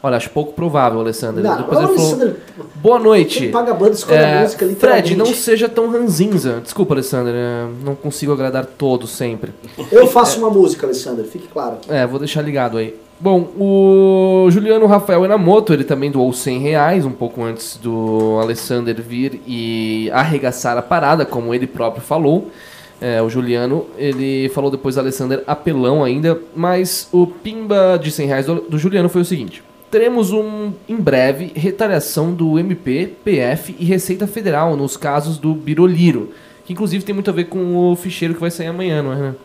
Olha, 0.05 0.17
acho 0.17 0.30
pouco 0.31 0.51
provável, 0.51 0.99
Alessander. 0.99 1.41
Não, 1.41 1.55
Depois 1.55 1.80
ele 1.80 1.88
falou, 1.88 2.01
Alessandro, 2.01 2.35
boa 2.75 2.99
noite. 2.99 3.39
quem 3.39 3.51
paga 3.51 3.71
a 3.71 3.73
banda 3.73 3.93
escolhe 3.93 4.17
É, 4.17 4.41
música. 4.41 4.67
Fred, 4.77 5.15
não 5.15 5.25
seja 5.27 5.69
tão 5.69 5.89
ranzinza. 5.89 6.59
Desculpa, 6.61 6.93
Alessander, 6.93 7.34
é, 7.34 7.67
não 7.85 7.95
consigo 7.95 8.34
agradar 8.34 8.65
todos 8.65 9.11
sempre. 9.11 9.53
Eu 9.89 10.05
faço 10.07 10.39
uma 10.39 10.49
música, 10.49 10.85
Alessandro, 10.85 11.23
fique 11.23 11.47
claro. 11.47 11.77
É, 11.88 12.05
vou 12.05 12.19
deixar 12.19 12.41
ligado 12.41 12.77
aí. 12.77 12.93
Bom, 13.17 13.47
o 13.57 14.49
Juliano 14.51 14.85
Rafael 14.88 15.23
Enamoto, 15.23 15.71
ele 15.71 15.85
também 15.85 16.11
doou 16.11 16.34
100 16.34 16.59
reais, 16.59 17.05
um 17.05 17.11
pouco 17.11 17.41
antes 17.41 17.77
do 17.77 18.38
Alessander 18.41 19.01
vir 19.01 19.41
e 19.47 20.11
arregaçar 20.11 20.77
a 20.77 20.81
parada, 20.81 21.25
como 21.25 21.53
ele 21.53 21.65
próprio 21.65 22.03
falou. 22.03 22.51
É, 22.99 23.21
o 23.21 23.30
Juliano, 23.30 23.85
ele 23.97 24.49
falou 24.49 24.69
depois 24.69 24.95
do 24.95 25.01
Alessander 25.01 25.43
apelão 25.47 26.03
ainda, 26.03 26.38
mas 26.53 27.07
o 27.13 27.25
pimba 27.25 27.97
de 28.01 28.11
100 28.11 28.27
reais 28.27 28.45
do, 28.45 28.55
do 28.55 28.77
Juliano 28.77 29.07
foi 29.07 29.21
o 29.21 29.25
seguinte. 29.25 29.63
Teremos 29.93 30.31
um, 30.31 30.73
em 30.89 30.95
breve, 30.95 31.51
retaliação 31.53 32.33
do 32.33 32.57
MP, 32.57 33.13
PF 33.23 33.75
e 33.77 33.85
Receita 33.85 34.25
Federal 34.25 34.75
nos 34.75 34.97
casos 34.97 35.37
do 35.37 35.53
Biroliro, 35.53 36.31
que 36.65 36.73
inclusive 36.73 37.05
tem 37.05 37.13
muito 37.13 37.29
a 37.29 37.33
ver 37.33 37.43
com 37.43 37.77
o 37.77 37.95
ficheiro 37.95 38.33
que 38.33 38.41
vai 38.41 38.49
sair 38.49 38.65
amanhã, 38.65 39.03
não 39.03 39.13
é, 39.13 39.15
Renan? 39.15 39.35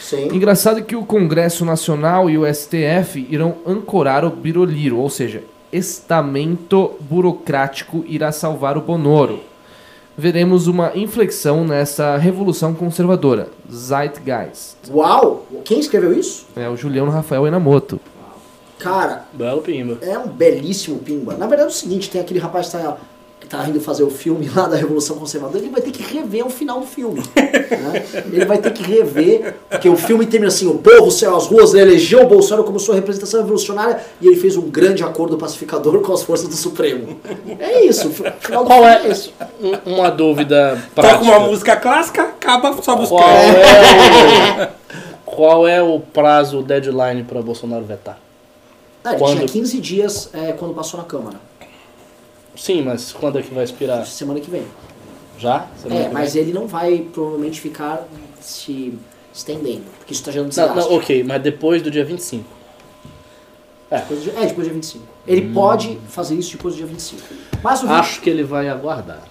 Sim. 0.00 0.28
Engraçado 0.34 0.82
que 0.82 0.96
o 0.96 1.04
Congresso 1.04 1.62
Nacional 1.62 2.30
e 2.30 2.38
o 2.38 2.46
STF 2.46 3.26
irão 3.28 3.56
ancorar 3.66 4.24
o 4.24 4.30
Biroliro, 4.30 4.96
ou 4.96 5.10
seja, 5.10 5.44
estamento 5.70 6.92
burocrático 7.00 8.02
irá 8.08 8.32
salvar 8.32 8.78
o 8.78 8.80
Bonoro. 8.80 9.40
Veremos 10.16 10.68
uma 10.68 10.90
inflexão 10.96 11.66
nessa 11.66 12.16
revolução 12.16 12.72
conservadora, 12.72 13.50
Zeitgeist. 13.70 14.90
Uau! 14.90 15.46
Quem 15.66 15.78
escreveu 15.78 16.18
isso? 16.18 16.46
É 16.56 16.66
o 16.66 16.78
Juliano 16.78 17.10
Rafael 17.10 17.46
Enamoto. 17.46 18.00
Cara, 18.78 19.24
Belo 19.32 19.60
pimba. 19.60 19.98
é 20.02 20.18
um 20.18 20.28
belíssimo 20.28 20.98
pimba. 20.98 21.34
Na 21.34 21.46
verdade 21.46 21.68
é 21.68 21.72
o 21.72 21.74
seguinte, 21.74 22.08
tem 22.10 22.20
aquele 22.20 22.38
rapaz 22.38 22.66
que 22.66 22.72
tá, 22.72 22.96
que 23.40 23.46
tá 23.48 23.68
indo 23.68 23.80
fazer 23.80 24.02
o 24.04 24.10
filme 24.10 24.48
lá 24.54 24.66
da 24.68 24.76
Revolução 24.76 25.16
Conservadora, 25.16 25.58
ele 25.58 25.70
vai 25.70 25.80
ter 25.80 25.90
que 25.90 26.02
rever 26.02 26.46
o 26.46 26.50
final 26.50 26.78
do 26.80 26.86
filme. 26.86 27.20
né? 27.36 28.04
Ele 28.32 28.44
vai 28.44 28.58
ter 28.58 28.72
que 28.72 28.82
rever, 28.82 29.56
porque 29.68 29.88
o 29.88 29.96
filme 29.96 30.24
termina 30.26 30.48
assim, 30.48 30.66
o 30.68 30.74
povo 30.78 31.10
saiu 31.10 31.36
às 31.36 31.46
ruas, 31.46 31.74
ele 31.74 31.90
elegeu 31.90 32.22
o 32.22 32.26
Bolsonaro 32.28 32.62
como 32.64 32.78
sua 32.78 32.94
representação 32.94 33.40
revolucionária 33.40 34.00
e 34.20 34.26
ele 34.28 34.36
fez 34.36 34.56
um 34.56 34.68
grande 34.70 35.02
acordo 35.02 35.36
pacificador 35.36 36.00
com 36.00 36.12
as 36.12 36.22
forças 36.22 36.48
do 36.48 36.54
Supremo. 36.56 37.18
É 37.58 37.84
isso, 37.84 38.08
o 38.08 38.12
final 38.12 38.62
do 38.62 38.68
Qual 38.68 38.82
filme 38.82 38.86
é 38.94 39.06
é 39.08 39.10
isso. 39.12 39.32
um- 39.60 39.92
uma 39.96 40.10
dúvida 40.10 40.78
prática? 40.94 41.18
Toca 41.18 41.30
uma 41.38 41.40
música 41.48 41.76
clássica, 41.76 42.22
acaba 42.22 42.80
só 42.82 42.96
os 43.00 43.08
Qual 43.08 43.22
é 43.28 44.64
o, 44.64 44.68
qual 45.26 45.68
é 45.68 45.82
o 45.82 45.98
prazo, 46.00 46.60
o 46.60 46.62
deadline 46.62 47.22
para 47.24 47.42
Bolsonaro 47.42 47.84
vetar? 47.84 48.18
Ah, 49.08 49.12
ele 49.12 49.18
Quando? 49.20 49.36
tinha 49.36 49.48
15 49.48 49.80
dias 49.80 50.30
é, 50.32 50.52
quando 50.52 50.74
passou 50.74 50.98
na 51.00 51.06
Câmara, 51.06 51.40
Sim, 52.56 52.82
mas 52.82 53.12
quando 53.12 53.38
é 53.38 53.42
que 53.42 53.54
vai 53.54 53.64
expirar? 53.64 54.04
semana 54.06 54.40
que 54.40 54.50
vem. 54.50 54.64
Já? 55.38 55.68
Semana 55.80 56.00
É, 56.00 56.08
mas 56.08 56.34
vem? 56.34 56.42
ele 56.42 56.52
não 56.52 56.66
vai 56.66 56.98
provavelmente 57.12 57.60
ficar 57.60 58.06
se 58.40 58.98
estendendo, 59.32 59.84
porque 59.98 60.12
isso 60.12 60.20
está 60.22 60.32
gerando 60.32 60.46
Não, 60.46 60.64
desgaste. 60.66 60.90
não, 60.90 60.96
ok, 60.98 61.22
mas 61.22 61.42
depois 61.42 61.80
do 61.82 61.90
dia 61.90 62.04
25. 62.04 62.44
Depois 63.90 64.24
do 64.24 64.30
é, 64.30 64.46
depois 64.46 64.56
do 64.56 64.64
dia 64.64 64.72
25. 64.74 65.04
Ele 65.26 65.52
pode 65.54 65.98
fazer 66.08 66.34
isso 66.34 66.52
depois 66.56 66.74
do 66.74 66.78
dia 66.78 66.86
25. 66.86 67.22
Mas 67.62 67.82
o 67.82 67.88
Acho 67.88 68.20
que 68.20 68.28
ele 68.28 68.42
vai 68.42 68.68
aguardar. 68.68 69.22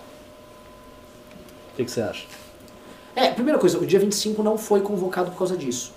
O 1.73 1.75
que, 1.77 1.85
que 1.85 1.91
você 1.91 2.01
acha? 2.01 2.25
É, 3.15 3.29
primeira 3.31 3.59
coisa, 3.59 3.77
o 3.77 3.85
dia 3.85 3.99
25 3.99 4.41
não 4.41 4.57
foi 4.57 4.81
convocado 4.81 5.31
por 5.31 5.37
causa 5.37 5.55
disso. 5.57 5.91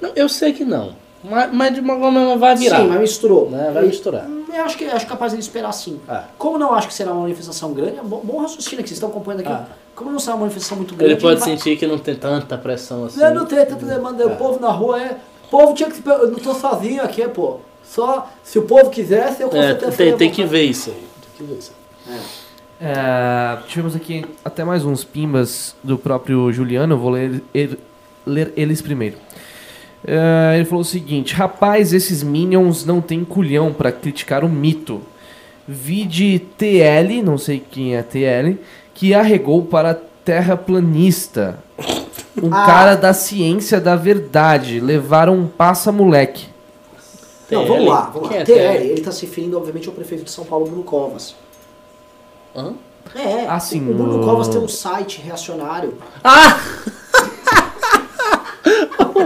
Não, 0.00 0.12
eu 0.14 0.28
sei 0.28 0.52
que 0.52 0.64
não. 0.64 0.94
Mas, 1.24 1.52
mas 1.52 1.74
de 1.74 1.80
uma 1.80 1.98
forma 1.98 2.36
vai 2.36 2.56
virar. 2.56 2.80
Sim, 2.80 2.88
mas 2.88 3.00
misturou. 3.00 3.48
Né, 3.50 3.70
vai 3.72 3.84
E- 3.84 3.86
misturar. 3.88 4.26
Eu 4.52 4.64
acho 4.64 4.76
que 4.76 4.84
acho 4.84 5.06
capaz 5.06 5.32
de 5.32 5.38
esperar 5.38 5.72
sim. 5.72 5.98
Ah. 6.08 6.24
Como 6.36 6.58
não 6.58 6.74
acho 6.74 6.88
que 6.88 6.94
será 6.94 7.12
uma 7.12 7.22
manifestação 7.22 7.72
grande, 7.72 7.98
é 7.98 8.02
bom, 8.02 8.20
bom 8.22 8.40
raciocínio 8.42 8.82
que 8.82 8.88
vocês 8.88 8.96
estão 8.98 9.08
acompanhando 9.08 9.40
aqui. 9.40 9.52
Ah. 9.52 9.66
Como 9.94 10.10
não 10.10 10.18
será 10.18 10.34
uma 10.34 10.40
manifestação 10.40 10.76
muito 10.76 10.94
grande. 10.94 11.14
Ele 11.14 11.20
pode 11.20 11.40
vai- 11.40 11.48
sentir 11.48 11.76
que 11.78 11.86
não 11.86 11.98
tem 11.98 12.14
tanta 12.16 12.58
pressão 12.58 13.04
assim. 13.04 13.20
Não, 13.20 13.34
não 13.34 13.46
tem 13.46 13.64
tanta 13.64 13.86
demanda. 13.86 14.26
O 14.26 14.36
povo 14.36 14.60
na 14.60 14.68
rua 14.70 15.00
é. 15.00 15.16
O 15.46 15.48
povo 15.48 15.74
tinha 15.74 15.88
que. 15.88 15.96
se- 15.96 16.02
Eu 16.06 16.28
não 16.30 16.38
tô 16.38 16.52
sozinho 16.54 17.02
aqui, 17.02 17.26
pô. 17.28 17.58
Só 17.84 18.28
se 18.42 18.58
o 18.58 18.62
povo 18.62 18.90
quisesse, 18.90 19.42
eu 19.42 19.48
com 19.48 19.56
É, 19.56 19.74
tem, 19.74 20.16
tem 20.16 20.30
que 20.30 20.44
ver 20.44 20.64
isso 20.64 20.90
aí. 20.90 20.96
Tem 20.96 21.46
que 21.46 21.52
ver 21.52 21.58
isso 21.58 21.72
aí. 22.08 22.16
É, 22.80 23.58
tivemos 23.68 23.94
aqui 23.94 24.24
até 24.44 24.64
mais 24.64 24.84
uns 24.84 25.04
pimbas 25.04 25.74
do 25.84 25.96
próprio 25.96 26.52
Juliano, 26.52 26.94
eu 26.94 26.98
vou 26.98 27.10
ler, 27.10 27.42
ele- 27.54 27.78
ler 28.26 28.52
eles 28.56 28.82
primeiro. 28.82 29.16
É, 30.06 30.54
ele 30.56 30.64
falou 30.64 30.80
o 30.82 30.84
seguinte: 30.84 31.34
Rapaz, 31.34 31.92
esses 31.92 32.22
Minions 32.22 32.84
não 32.84 33.00
tem 33.00 33.24
culhão 33.24 33.72
pra 33.72 33.92
criticar 33.92 34.44
o 34.44 34.48
mito. 34.48 35.00
Vide 35.66 36.40
TL, 36.58 37.22
não 37.22 37.38
sei 37.38 37.60
quem 37.70 37.94
é 37.96 38.02
TL, 38.02 38.58
que 38.94 39.14
arregou 39.14 39.62
para 39.64 39.94
terraplanista. 40.24 41.58
Um 42.42 42.52
Ah. 42.52 42.66
cara 42.66 42.94
da 42.96 43.12
ciência 43.12 43.80
da 43.80 43.94
verdade. 43.94 44.80
Levaram 44.80 45.34
um 45.36 45.46
passa-moleque. 45.46 46.46
Não, 47.50 47.66
vamos 47.66 47.86
lá, 47.86 48.10
vamos 48.12 48.30
lá. 48.30 48.36
é 48.36 48.44
TL, 48.44 48.54
TL? 48.78 48.90
ele 48.90 49.00
tá 49.02 49.12
se 49.12 49.26
referindo, 49.26 49.56
obviamente, 49.58 49.86
ao 49.86 49.94
prefeito 49.94 50.24
de 50.24 50.30
São 50.30 50.44
Paulo, 50.44 50.66
Bruno 50.66 50.82
Covas. 50.82 51.36
Hã? 52.56 52.72
É, 53.14 53.46
Ah, 53.46 53.60
sim, 53.60 53.80
o 53.90 53.94
Bruno 53.94 54.18
no- 54.18 54.24
Covas 54.24 54.48
tem 54.48 54.58
um 54.60 54.68
site 54.68 55.20
reacionário. 55.20 55.94
Ah! 56.24 56.58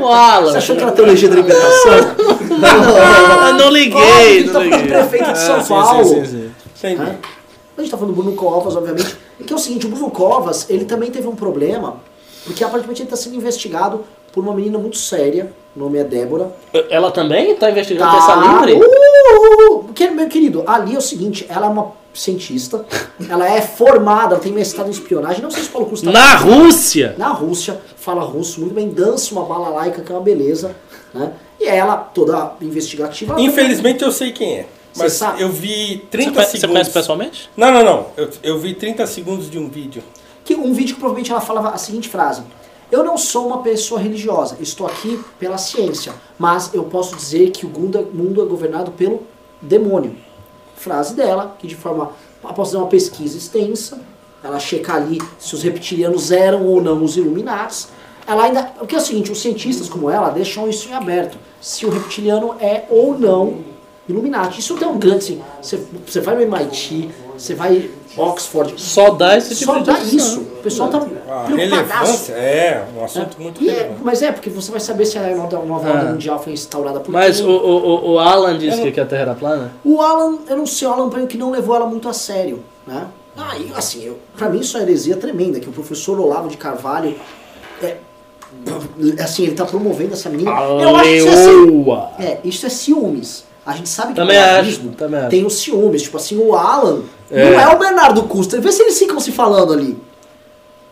O 0.06 0.12
Alan! 0.12 0.50
Você 0.52 0.58
achou 0.58 0.76
que 0.76 0.82
era 0.82 0.92
teologia 0.92 1.28
da 1.28 1.34
libertação? 1.36 1.92
Não 2.56 3.66
Óbvio, 3.66 3.68
liguei, 3.70 4.36
ele 4.38 4.46
não 4.46 4.52
tá 4.54 4.58
liguei. 4.60 4.86
prefeito 4.86 5.32
de 5.32 5.38
São 5.38 5.56
Ah, 5.56 5.62
sim, 5.62 5.68
Paulo. 5.68 6.04
sim, 6.04 6.24
sim, 6.24 6.50
sim. 6.74 6.96
A 7.76 7.80
gente 7.82 7.90
tá 7.90 7.98
falando 7.98 8.14
do 8.14 8.22
Bruno 8.22 8.34
Covas, 8.36 8.74
obviamente. 8.76 9.16
E 9.38 9.44
que 9.44 9.52
é 9.52 9.56
o 9.56 9.58
seguinte, 9.58 9.86
o 9.86 9.90
Bruno 9.90 10.10
Covas, 10.10 10.66
ele 10.70 10.84
também 10.86 11.10
teve 11.10 11.28
um 11.28 11.34
problema, 11.36 11.96
porque 12.44 12.64
aparentemente 12.64 13.02
ele 13.02 13.10
tá 13.10 13.16
sendo 13.16 13.36
investigado 13.36 14.04
por 14.32 14.42
uma 14.42 14.54
menina 14.54 14.78
muito 14.78 14.96
séria, 14.96 15.52
o 15.74 15.80
nome 15.80 15.98
é 15.98 16.04
Débora. 16.04 16.50
Ela 16.88 17.10
também 17.10 17.54
tá 17.56 17.70
investigando 17.70 18.10
Tá, 18.10 18.16
peça 18.18 18.34
livre? 18.36 18.72
uh, 18.72 19.80
uh, 19.80 20.14
meu 20.14 20.28
querido, 20.28 20.64
ali 20.66 20.94
é 20.94 20.98
o 20.98 21.02
seguinte, 21.02 21.44
ela 21.48 21.66
é 21.66 21.68
uma 21.68 21.92
cientista, 22.14 22.84
ela 23.28 23.46
é 23.46 23.60
formada, 23.60 24.34
ela 24.34 24.42
tem 24.42 24.52
mestrado 24.52 24.86
em 24.86 24.90
espionagem, 24.90 25.42
não 25.42 25.50
sei 25.50 25.62
se 25.62 25.68
o 25.68 25.72
Paulo 25.72 25.86
Costa 25.88 26.10
Na 26.10 26.36
Rússia? 26.36 27.14
na 27.18 27.28
Rússia, 27.28 27.78
fala 28.06 28.22
russo 28.22 28.60
muito 28.60 28.72
bem, 28.72 28.88
dança 28.88 29.34
uma 29.34 29.44
balalaica 29.44 30.00
que 30.00 30.12
é 30.12 30.14
uma 30.14 30.22
beleza. 30.22 30.76
Né? 31.12 31.32
E 31.60 31.64
ela, 31.66 31.96
toda 31.96 32.52
investigativa... 32.60 33.32
ela 33.34 33.42
Infelizmente 33.42 34.04
eu 34.04 34.12
sei 34.12 34.30
quem 34.30 34.58
é. 34.58 34.66
Você 34.94 35.02
Mas 35.02 35.12
sabe? 35.14 35.42
eu 35.42 35.50
vi 35.50 35.96
Você 35.96 36.06
30 36.10 36.30
conhece, 36.32 36.50
você 36.52 36.58
segundos. 36.58 36.72
conhece 36.72 36.90
pessoalmente? 36.92 37.50
Não, 37.56 37.72
não, 37.72 37.84
não. 37.84 38.06
Eu, 38.16 38.30
eu 38.44 38.58
vi 38.60 38.74
30 38.74 39.04
segundos 39.08 39.50
de 39.50 39.58
um 39.58 39.68
vídeo. 39.68 40.02
que 40.44 40.54
um 40.54 40.72
vídeo 40.72 40.94
que 40.94 41.00
provavelmente 41.00 41.32
ela 41.32 41.40
falava 41.40 41.70
a 41.70 41.76
seguinte 41.78 42.08
frase: 42.08 42.42
Eu 42.92 43.02
não 43.02 43.18
sou 43.18 43.48
uma 43.48 43.58
pessoa 43.62 44.00
religiosa, 44.00 44.56
estou 44.60 44.86
aqui 44.86 45.20
pela 45.38 45.58
ciência, 45.58 46.14
mas 46.38 46.72
eu 46.72 46.84
posso 46.84 47.16
dizer 47.16 47.50
que 47.50 47.66
o 47.66 47.68
mundo 47.68 47.98
é- 47.98 48.02
mundo 48.02 48.40
é 48.40 48.44
governado 48.46 48.92
pelo 48.92 49.22
demônio. 49.60 50.14
Frase 50.76 51.14
dela, 51.14 51.56
que 51.58 51.66
de 51.66 51.74
forma 51.74 52.12
após 52.44 52.68
fazer 52.68 52.76
uma 52.78 52.86
pesquisa 52.86 53.36
extensa, 53.36 53.98
ela 54.46 54.58
checa 54.58 54.94
ali 54.94 55.20
se 55.38 55.54
os 55.54 55.62
reptilianos 55.62 56.30
eram 56.32 56.64
ou 56.66 56.80
não 56.82 57.02
os 57.02 57.16
Illuminatis. 57.16 57.88
Ela 58.26 58.44
ainda, 58.44 58.62
porque 58.78 58.94
é 58.94 58.98
o 58.98 59.00
seguinte, 59.00 59.30
os 59.30 59.40
cientistas 59.40 59.88
como 59.88 60.10
ela 60.10 60.30
deixam 60.30 60.68
isso 60.68 60.88
em 60.88 60.92
aberto, 60.94 61.38
se 61.60 61.86
o 61.86 61.90
reptiliano 61.90 62.54
é 62.60 62.84
ou 62.90 63.16
não 63.18 63.58
Illuminati. 64.08 64.60
Isso 64.60 64.76
tem 64.76 64.86
um 64.86 64.98
grande, 64.98 65.18
assim, 65.18 65.42
você, 65.60 65.80
você 66.06 66.20
vai 66.20 66.36
no 66.36 66.42
MIT, 66.42 67.10
você 67.36 67.54
vai 67.54 67.90
Oxford, 68.16 68.74
Só 68.80 69.10
dá 69.10 69.36
esse 69.36 69.54
tipo 69.54 69.72
só 69.72 69.78
de 69.78 69.84
dá 69.84 69.92
discussão. 69.94 70.16
isso. 70.28 70.40
O 70.40 70.62
pessoal 70.62 70.88
tá 70.88 70.98
A 70.98 71.00
preocupadaço. 71.00 71.56
relevância 71.56 72.32
é 72.34 72.86
um 72.96 73.04
assunto 73.04 73.36
muito 73.40 73.62
E 73.62 73.68
é- 73.68 73.94
mas 74.02 74.22
é, 74.22 74.32
porque 74.32 74.48
você 74.48 74.70
vai 74.70 74.80
saber 74.80 75.04
se 75.04 75.18
a 75.18 75.36
nova, 75.36 75.58
nova 75.64 75.88
ordem 75.90 76.08
Ah. 76.08 76.12
mundial 76.12 76.42
foi 76.42 76.52
instaurada 76.54 76.98
por 77.00 77.10
Mas 77.12 77.40
o, 77.40 77.48
o, 77.48 77.50
o- 77.50 78.12
o 78.12 78.18
Alan 78.18 78.56
disse 78.56 78.78
não- 78.82 78.90
que 78.92 79.00
a 79.00 79.04
Terra 79.04 79.22
era 79.22 79.34
plana? 79.34 79.72
O 79.84 80.00
Alan, 80.00 80.38
eu 80.48 80.56
não 80.56 80.66
sei, 80.66 80.88
o 80.88 80.92
Alan 80.92 81.26
que 81.26 81.36
não 81.36 81.50
levou 81.50 81.76
ela 81.76 81.86
muito 81.86 82.08
a 82.08 82.12
sério, 82.14 82.62
né? 82.86 83.06
Ah, 83.36 83.56
e, 83.58 83.70
assim, 83.76 84.04
eu, 84.04 84.18
pra 84.36 84.48
mim 84.48 84.60
isso 84.60 84.76
é 84.76 84.80
uma 84.80 84.86
heresia 84.88 85.16
tremenda, 85.16 85.60
que 85.60 85.68
o 85.68 85.72
professor 85.72 86.18
Olavo 86.18 86.48
de 86.48 86.56
Carvalho, 86.56 87.14
é, 87.82 87.96
assim, 89.22 89.44
ele 89.44 89.54
tá 89.54 89.64
promovendo 89.64 90.14
essa 90.14 90.28
menina. 90.30 90.50
eu 90.50 90.96
acho 90.96 91.08
que 91.10 91.16
isso 91.16 91.28
é, 91.28 91.32
Aleoa! 91.46 92.10
é, 92.18 92.38
isso 92.44 92.66
é 92.66 92.68
ciúmes. 92.68 93.44
A 93.64 93.72
gente 93.72 93.88
sabe 93.88 94.10
que 94.12 94.20
Também 94.20 94.38
o 94.38 94.92
também 94.92 95.20
acho. 95.20 95.28
tem 95.28 95.44
os 95.44 95.54
ciúmes. 95.58 96.02
Tipo 96.02 96.16
assim, 96.18 96.38
o 96.38 96.54
Alan 96.54 97.02
É. 97.30 97.50
não 97.50 97.60
é 97.60 97.74
o 97.74 97.78
Bernardo 97.78 98.22
Custer. 98.22 98.60
Vê 98.60 98.70
se 98.70 98.80
eles 98.82 98.96
ficam 98.96 99.18
se 99.18 99.32
falando 99.32 99.72
ali. 99.72 99.98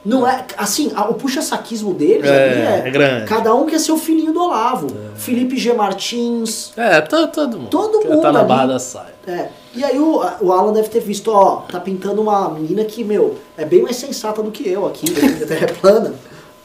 Não 0.04 0.26
é, 0.26 0.44
assim, 0.58 0.92
o 1.08 1.14
puxa-saquismo 1.14 1.94
deles 1.94 2.28
É, 2.28 2.82
é, 2.84 2.88
é 2.88 2.90
grande. 2.90 3.26
Cada 3.26 3.54
um 3.54 3.64
quer 3.64 3.78
ser 3.78 3.92
o 3.92 3.96
filhinho 3.96 4.32
do 4.32 4.42
Olavo. 4.42 4.88
Felipe 5.14 5.56
G. 5.56 5.72
Martins, 5.72 6.72
É, 6.76 7.00
todo, 7.00 7.28
todo 7.30 7.56
mundo. 7.58 7.70
Todo 7.70 8.00
que 8.00 8.08
mundo 8.08 8.20
Tá 8.22 8.32
na 8.32 8.42
barra 8.42 8.66
da 8.66 8.78
saia. 8.80 9.14
É, 9.26 9.48
e 9.74 9.84
aí 9.84 9.98
o, 9.98 10.22
o 10.40 10.52
Alan 10.52 10.72
deve 10.72 10.88
ter 10.88 11.01
visto, 11.01 11.28
ó, 11.30 11.56
tá 11.70 11.80
pintando 11.80 12.22
uma 12.22 12.48
menina 12.51 12.84
que, 12.84 13.02
meu, 13.02 13.38
é 13.56 13.64
bem 13.64 13.82
mais 13.82 13.96
sensata 13.96 14.42
do 14.42 14.51
que 14.51 14.68
eu 14.68 14.86
aqui, 14.86 15.06
a 15.42 15.46
Terra 15.46 15.66
é 15.66 15.72
plana, 15.72 16.14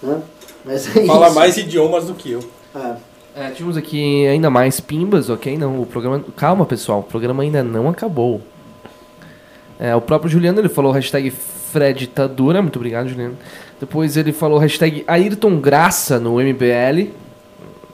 né? 0.02 0.22
Mas 0.65 0.95
é 0.95 1.06
Fala 1.06 1.27
isso. 1.27 1.36
mais 1.36 1.57
idiomas 1.57 2.06
do 2.06 2.14
que 2.14 2.31
eu. 2.31 2.40
É. 2.76 2.95
É, 3.36 3.52
tivemos 3.52 3.77
aqui 3.77 4.27
ainda 4.27 4.49
mais 4.49 4.80
pimbas, 4.80 5.30
ok? 5.30 5.57
Não, 5.57 5.81
o 5.81 5.86
programa. 5.86 6.23
Calma, 6.36 6.65
pessoal, 6.65 6.99
o 6.99 7.03
programa 7.03 7.44
ainda 7.44 7.64
não 7.64 7.88
acabou. 7.88 8.41
É, 9.80 9.95
o 9.95 10.02
próprio 10.02 10.30
Juliano 10.30 10.60
ele 10.60 10.68
falou 10.68 10.91
hashtag 10.91 11.31
Fred 11.31 12.07
tá 12.07 12.27
dura, 12.27 12.61
muito 12.61 12.76
obrigado, 12.76 13.07
Juliano. 13.07 13.38
Depois 13.80 14.18
ele 14.18 14.34
falou 14.34 14.57
hashtag 14.60 15.03
Ayrton 15.07 15.60
Graça 15.60 16.19
no 16.19 16.36
MBL. 16.36 17.11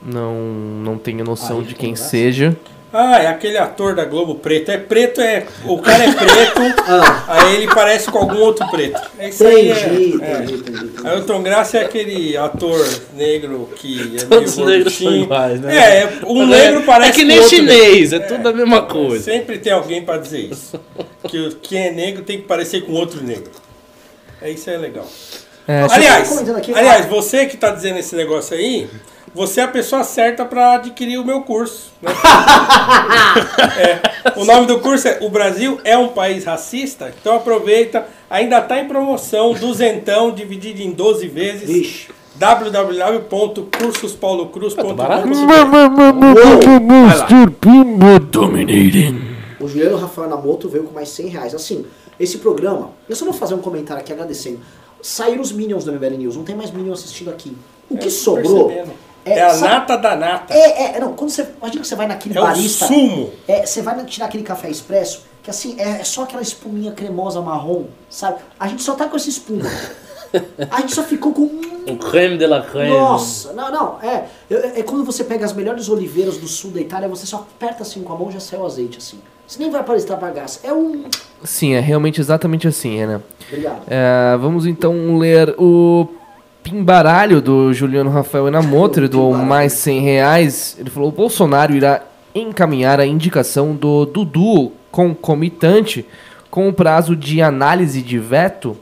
Não, 0.02 0.34
não 0.82 0.98
tenho 0.98 1.24
noção 1.24 1.60
de 1.60 1.68
Ayrton 1.68 1.80
quem 1.80 1.94
Graça? 1.94 2.08
seja. 2.08 2.56
Ah, 2.92 3.18
é 3.20 3.26
aquele 3.26 3.58
ator 3.58 3.94
da 3.94 4.04
Globo 4.04 4.36
preto. 4.36 4.70
É 4.70 4.78
preto, 4.78 5.20
é. 5.20 5.44
O 5.64 5.78
cara 5.78 6.04
é 6.04 6.12
preto, 6.12 6.60
Ah. 6.88 7.24
aí 7.26 7.56
ele 7.56 7.66
parece 7.66 8.10
com 8.10 8.18
algum 8.18 8.38
outro 8.38 8.66
preto. 8.70 9.00
É 9.18 9.28
isso 9.28 9.46
aí. 9.46 9.70
Entendi, 9.72 10.22
É, 10.22 10.26
é. 10.30 10.34
entendi, 10.44 10.54
entendi, 10.54 10.84
entendi. 10.84 11.06
Ailton 11.08 11.42
Graça 11.42 11.78
é 11.78 11.84
aquele 11.84 12.36
ator 12.36 12.88
negro 13.14 13.68
que 13.76 14.16
é 14.20 14.24
Todos 14.24 14.52
os 14.52 14.56
meio 14.58 14.68
negros 14.70 14.94
são 14.96 15.14
iguais, 15.14 15.60
né? 15.60 15.76
É, 15.76 16.02
é, 16.02 16.18
um 16.26 16.46
negro 16.46 16.82
parece 16.84 17.10
É 17.10 17.14
que 17.14 17.24
nem 17.24 17.38
outro 17.40 17.56
chinês, 17.56 18.12
é 18.12 18.18
tudo 18.20 18.48
a 18.48 18.52
mesma 18.52 18.82
coisa. 18.82 19.24
Sempre 19.24 19.58
tem 19.58 19.72
alguém 19.72 20.02
pra 20.02 20.16
dizer 20.16 20.40
isso. 20.50 20.80
Que 21.28 21.54
quem 21.62 21.88
é 21.88 21.90
negro 21.90 22.22
tem 22.22 22.38
que 22.38 22.44
parecer 22.46 22.82
com 22.82 22.92
outro 22.92 23.22
negro. 23.22 23.50
É 24.40 24.50
isso 24.50 24.70
é 24.70 24.76
legal. 24.78 25.06
É, 25.68 25.84
aliás, 25.90 26.30
aliás, 26.74 27.06
você 27.06 27.46
que 27.46 27.56
tá 27.56 27.70
dizendo 27.70 27.98
esse 27.98 28.14
negócio 28.14 28.56
aí, 28.56 28.88
você 29.36 29.60
é 29.60 29.64
a 29.64 29.68
pessoa 29.68 30.02
certa 30.02 30.46
pra 30.46 30.76
adquirir 30.76 31.18
o 31.18 31.24
meu 31.24 31.42
curso. 31.42 31.92
né? 32.00 32.10
É, 33.78 34.00
o 34.40 34.44
nome 34.46 34.66
do 34.66 34.80
curso 34.80 35.06
é 35.06 35.18
O 35.20 35.28
Brasil 35.28 35.78
é 35.84 35.98
um 35.98 36.08
país 36.08 36.44
racista? 36.44 37.12
Então 37.20 37.36
aproveita, 37.36 38.06
ainda 38.30 38.62
tá 38.62 38.80
em 38.80 38.88
promoção, 38.88 39.52
duzentão, 39.52 40.30
dividido 40.32 40.80
em 40.80 40.90
12 40.90 41.28
vezes. 41.28 41.68
Vixe. 41.68 42.08
www.cursospaulo.cruz.com 42.36 44.94
barato. 44.94 45.28
O 49.60 49.68
Juliano 49.68 49.98
Rafael 49.98 50.30
Namoto 50.30 50.70
veio 50.70 50.84
com 50.84 50.94
mais 50.94 51.10
100 51.10 51.26
reais. 51.28 51.54
Assim, 51.54 51.84
esse 52.18 52.38
programa, 52.38 52.92
eu 53.06 53.14
só 53.14 53.26
vou 53.26 53.34
fazer 53.34 53.54
um 53.54 53.60
comentário 53.60 54.00
aqui 54.00 54.10
agradecendo. 54.12 54.60
Saíram 55.02 55.42
os 55.42 55.52
Minions 55.52 55.84
do 55.84 55.92
MBL 55.92 56.16
News, 56.16 56.36
não 56.36 56.44
tem 56.44 56.56
mais 56.56 56.70
Minions 56.70 57.00
assistindo 57.00 57.28
aqui. 57.30 57.54
O 57.90 57.96
que 57.96 58.04
tô 58.04 58.10
sobrou 58.10 58.68
percebendo. 58.68 58.92
É, 59.26 59.42
a 59.42 59.50
sabe- 59.50 59.72
nata 59.72 59.96
da 59.96 60.16
nata. 60.16 60.54
É, 60.54 60.96
é, 60.96 61.00
não, 61.00 61.12
quando 61.14 61.30
você. 61.30 61.42
Imagina 61.58 61.82
que 61.82 61.88
você 61.88 61.94
vai 61.96 62.06
naquele 62.06 62.36
É 62.38 62.40
o 62.40 62.44
barista. 62.44 62.86
sumo. 62.86 63.30
É, 63.48 63.66
você 63.66 63.82
vai 63.82 64.04
tirar 64.04 64.26
aquele 64.26 64.44
café 64.44 64.70
expresso, 64.70 65.24
que 65.42 65.50
assim, 65.50 65.74
é, 65.78 66.00
é 66.00 66.04
só 66.04 66.22
aquela 66.22 66.42
espuminha 66.42 66.92
cremosa 66.92 67.40
marrom, 67.40 67.84
sabe? 68.08 68.38
A 68.58 68.68
gente 68.68 68.82
só 68.82 68.94
tá 68.94 69.06
com 69.08 69.16
essa 69.16 69.28
espuma. 69.28 69.64
A 70.70 70.80
gente 70.80 70.94
só 70.94 71.02
ficou 71.02 71.32
com. 71.32 71.44
O 71.88 71.96
creme 71.96 72.36
de 72.36 72.46
la 72.46 72.60
creme. 72.60 72.90
Nossa, 72.90 73.52
não, 73.52 73.70
não, 73.70 73.98
é, 74.02 74.24
é. 74.50 74.80
É 74.80 74.82
quando 74.82 75.04
você 75.04 75.22
pega 75.24 75.44
as 75.44 75.52
melhores 75.52 75.88
oliveiras 75.88 76.36
do 76.36 76.46
sul 76.48 76.72
da 76.72 76.80
Itália, 76.80 77.08
você 77.08 77.24
só 77.24 77.36
aperta 77.36 77.82
assim 77.84 78.02
com 78.02 78.12
a 78.12 78.16
mão 78.18 78.28
e 78.28 78.32
já 78.32 78.40
sai 78.40 78.58
o 78.58 78.66
azeite, 78.66 78.98
assim. 78.98 79.18
Você 79.46 79.60
nem 79.60 79.70
vai 79.70 79.80
aparecer 79.80 80.12
a 80.12 80.16
bagaça. 80.16 80.60
É 80.64 80.72
um. 80.72 81.04
Sim, 81.44 81.74
é 81.74 81.80
realmente 81.80 82.20
exatamente 82.20 82.66
assim, 82.66 82.96
Renan. 82.96 83.22
Obrigado. 83.48 83.82
É, 83.86 84.36
vamos 84.36 84.66
então 84.66 85.16
ler 85.16 85.54
o 85.58 86.08
pimbaralho 86.66 87.40
do 87.40 87.72
Juliano 87.72 88.10
Rafael 88.10 88.48
Enamoto, 88.48 88.98
ele 88.98 89.06
doou 89.06 89.32
mais 89.34 89.72
100 89.74 90.00
reais. 90.00 90.76
Ele 90.76 90.90
falou: 90.90 91.10
o 91.10 91.12
Bolsonaro 91.12 91.72
irá 91.72 92.02
encaminhar 92.34 92.98
a 92.98 93.06
indicação 93.06 93.72
do 93.72 94.04
Dudu 94.04 94.72
concomitante 94.90 96.04
com 96.50 96.68
o 96.68 96.72
prazo 96.72 97.14
de 97.14 97.40
análise 97.40 98.02
de 98.02 98.18
veto. 98.18 98.76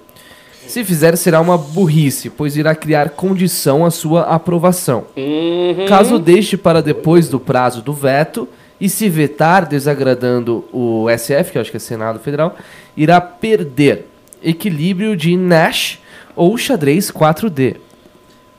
Se 0.66 0.82
fizer, 0.82 1.14
será 1.16 1.42
uma 1.42 1.58
burrice, 1.58 2.30
pois 2.30 2.56
irá 2.56 2.74
criar 2.74 3.10
condição 3.10 3.84
à 3.84 3.90
sua 3.90 4.22
aprovação. 4.22 5.04
Uhum. 5.14 5.84
Caso 5.86 6.18
deixe 6.18 6.56
para 6.56 6.80
depois 6.80 7.28
do 7.28 7.38
prazo 7.38 7.82
do 7.82 7.92
veto 7.92 8.48
e 8.80 8.88
se 8.88 9.10
vetar 9.10 9.68
desagradando 9.68 10.64
o 10.72 11.06
SF, 11.10 11.52
que 11.52 11.58
eu 11.58 11.62
acho 11.62 11.70
que 11.70 11.76
é 11.76 11.80
Senado 11.80 12.18
Federal, 12.18 12.56
irá 12.96 13.20
perder 13.20 14.06
equilíbrio 14.42 15.14
de 15.14 15.36
Nash 15.36 15.98
ou 16.36 16.56
xadrez 16.58 17.10
4D. 17.10 17.76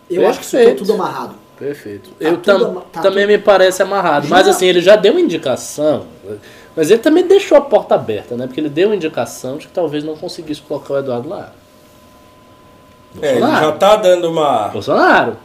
Eu 0.10 0.28
acho 0.28 0.40
que 0.40 0.46
isso 0.46 0.58
tá 0.58 0.76
tudo 0.76 0.94
amarrado. 0.94 1.36
Perfeito. 1.58 2.10
Tá 2.12 2.16
eu 2.20 2.38
tam- 2.38 2.76
tá 2.92 3.02
também 3.02 3.24
tudo- 3.26 3.32
me 3.32 3.38
parece 3.38 3.82
amarrado. 3.82 4.28
Mas 4.30 4.48
assim, 4.48 4.66
ele 4.68 4.82
já 4.82 4.96
deu 4.96 5.14
uma 5.14 5.22
indicação. 5.22 6.06
Mas 6.76 6.92
ele 6.92 7.00
também 7.00 7.26
deixou 7.26 7.58
a 7.58 7.62
porta 7.62 7.96
aberta, 7.96 8.36
né? 8.36 8.46
Porque 8.46 8.60
ele 8.60 8.70
deu 8.70 8.90
uma 8.90 8.96
indicação 8.96 9.58
de 9.58 9.68
que 9.68 9.74
talvez 9.74 10.04
não 10.04 10.16
conseguisse 10.18 10.62
colocar 10.62 10.94
o 10.94 10.98
Eduardo 10.98 11.30
lá. 11.30 11.54
É, 13.22 13.32
ele 13.38 13.40
já 13.48 13.72
tá 13.72 13.96
dando 13.96 14.30
uma. 14.30 14.68
Bolsonaro. 14.68 15.32
É 15.32 15.36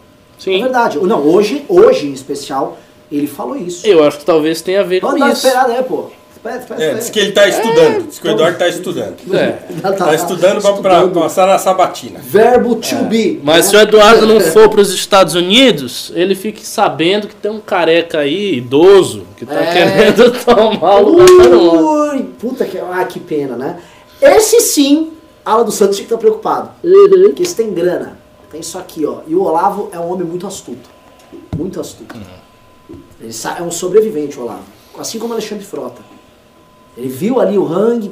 Sim. 0.43 0.61
verdade. 0.63 0.99
Não, 0.99 1.21
hoje, 1.25 1.65
hoje 1.69 2.09
em 2.09 2.13
especial, 2.13 2.77
ele 3.13 3.29
falou 3.29 3.57
isso. 3.57 3.87
Eu 3.87 4.03
acho 4.03 4.19
que 4.19 4.25
talvez 4.25 4.61
tenha 4.61 4.81
a 4.81 4.83
ver 4.83 5.01
com 5.01 5.07
Vamos 5.07 5.21
dar 5.21 5.27
uma 5.27 5.33
isso. 5.33 5.47
esperada 5.47 5.73
aí, 5.75 5.83
pô. 5.85 6.11
Espera, 6.41 6.57
espera, 6.59 6.83
É, 6.83 6.95
diz 6.95 7.11
que 7.11 7.19
ele 7.19 7.33
tá 7.33 7.47
estudando. 7.47 8.07
Diz 8.07 8.19
que 8.19 8.27
o 8.27 8.31
Eduardo 8.31 8.59
tá 8.59 8.67
estudando. 8.67 9.17
É. 9.35 9.49
Tá, 9.93 10.15
estudando 10.15 10.57
estudando. 10.59 11.21
passar 11.21 11.47
na 11.47 11.59
sabatina. 11.59 12.19
Verbo 12.21 12.77
to 12.77 12.97
be. 13.05 13.39
Mas 13.45 13.67
se 13.67 13.77
o 13.77 13.81
Eduardo 13.81 14.27
não 14.27 14.41
for 14.53 14.71
para 14.71 14.81
os 14.81 14.91
Estados 14.91 15.35
Unidos, 15.35 16.11
ele 16.15 16.35
fique 16.35 16.67
sabendo 16.67 17.29
que 17.29 17.35
tem 17.35 17.51
um 17.51 17.61
careca 17.61 18.21
aí, 18.21 18.55
idoso, 18.57 19.27
que 19.37 19.45
tá 19.45 19.55
É. 19.61 19.73
querendo 19.73 20.33
tomar 20.43 20.97
o 21.01 21.11
lugar 21.11 21.49
do. 21.51 21.91
Ui, 22.13 22.23
puta 22.39 22.65
que. 22.65 22.79
Ah, 22.79 23.05
que 23.05 23.21
pena, 23.21 23.55
né? 23.57 23.79
Esse 24.23 24.61
sim, 24.61 25.13
Alan 25.45 25.65
dos 25.65 25.75
Santos 25.75 25.97
tinha 25.97 26.07
que 26.09 26.15
estar 26.15 26.21
preocupado. 26.21 26.71
Uhum. 26.83 27.23
Porque 27.27 27.43
esse 27.43 27.55
tem 27.55 27.71
grana. 27.75 28.19
Tem 28.51 28.61
isso 28.63 28.79
aqui, 28.79 29.05
ó. 29.05 29.19
E 29.29 29.35
o 29.35 29.43
Olavo 29.43 29.91
é 29.93 29.99
um 29.99 30.11
homem 30.11 30.27
muito 30.27 30.47
astuto. 30.47 30.89
Muito 31.55 31.79
astuto. 31.81 32.17
Ele 33.21 33.33
sa- 33.33 33.57
é 33.59 33.63
um 33.63 33.71
sobrevivente, 33.71 34.39
o 34.39 34.43
Olavo. 34.43 34.65
Assim 34.99 35.19
como 35.19 35.35
Alexandre 35.35 35.65
Frota. 35.65 36.01
Ele 37.01 37.09
viu 37.09 37.41
ali 37.41 37.57
o 37.57 37.67
Hang. 37.67 38.11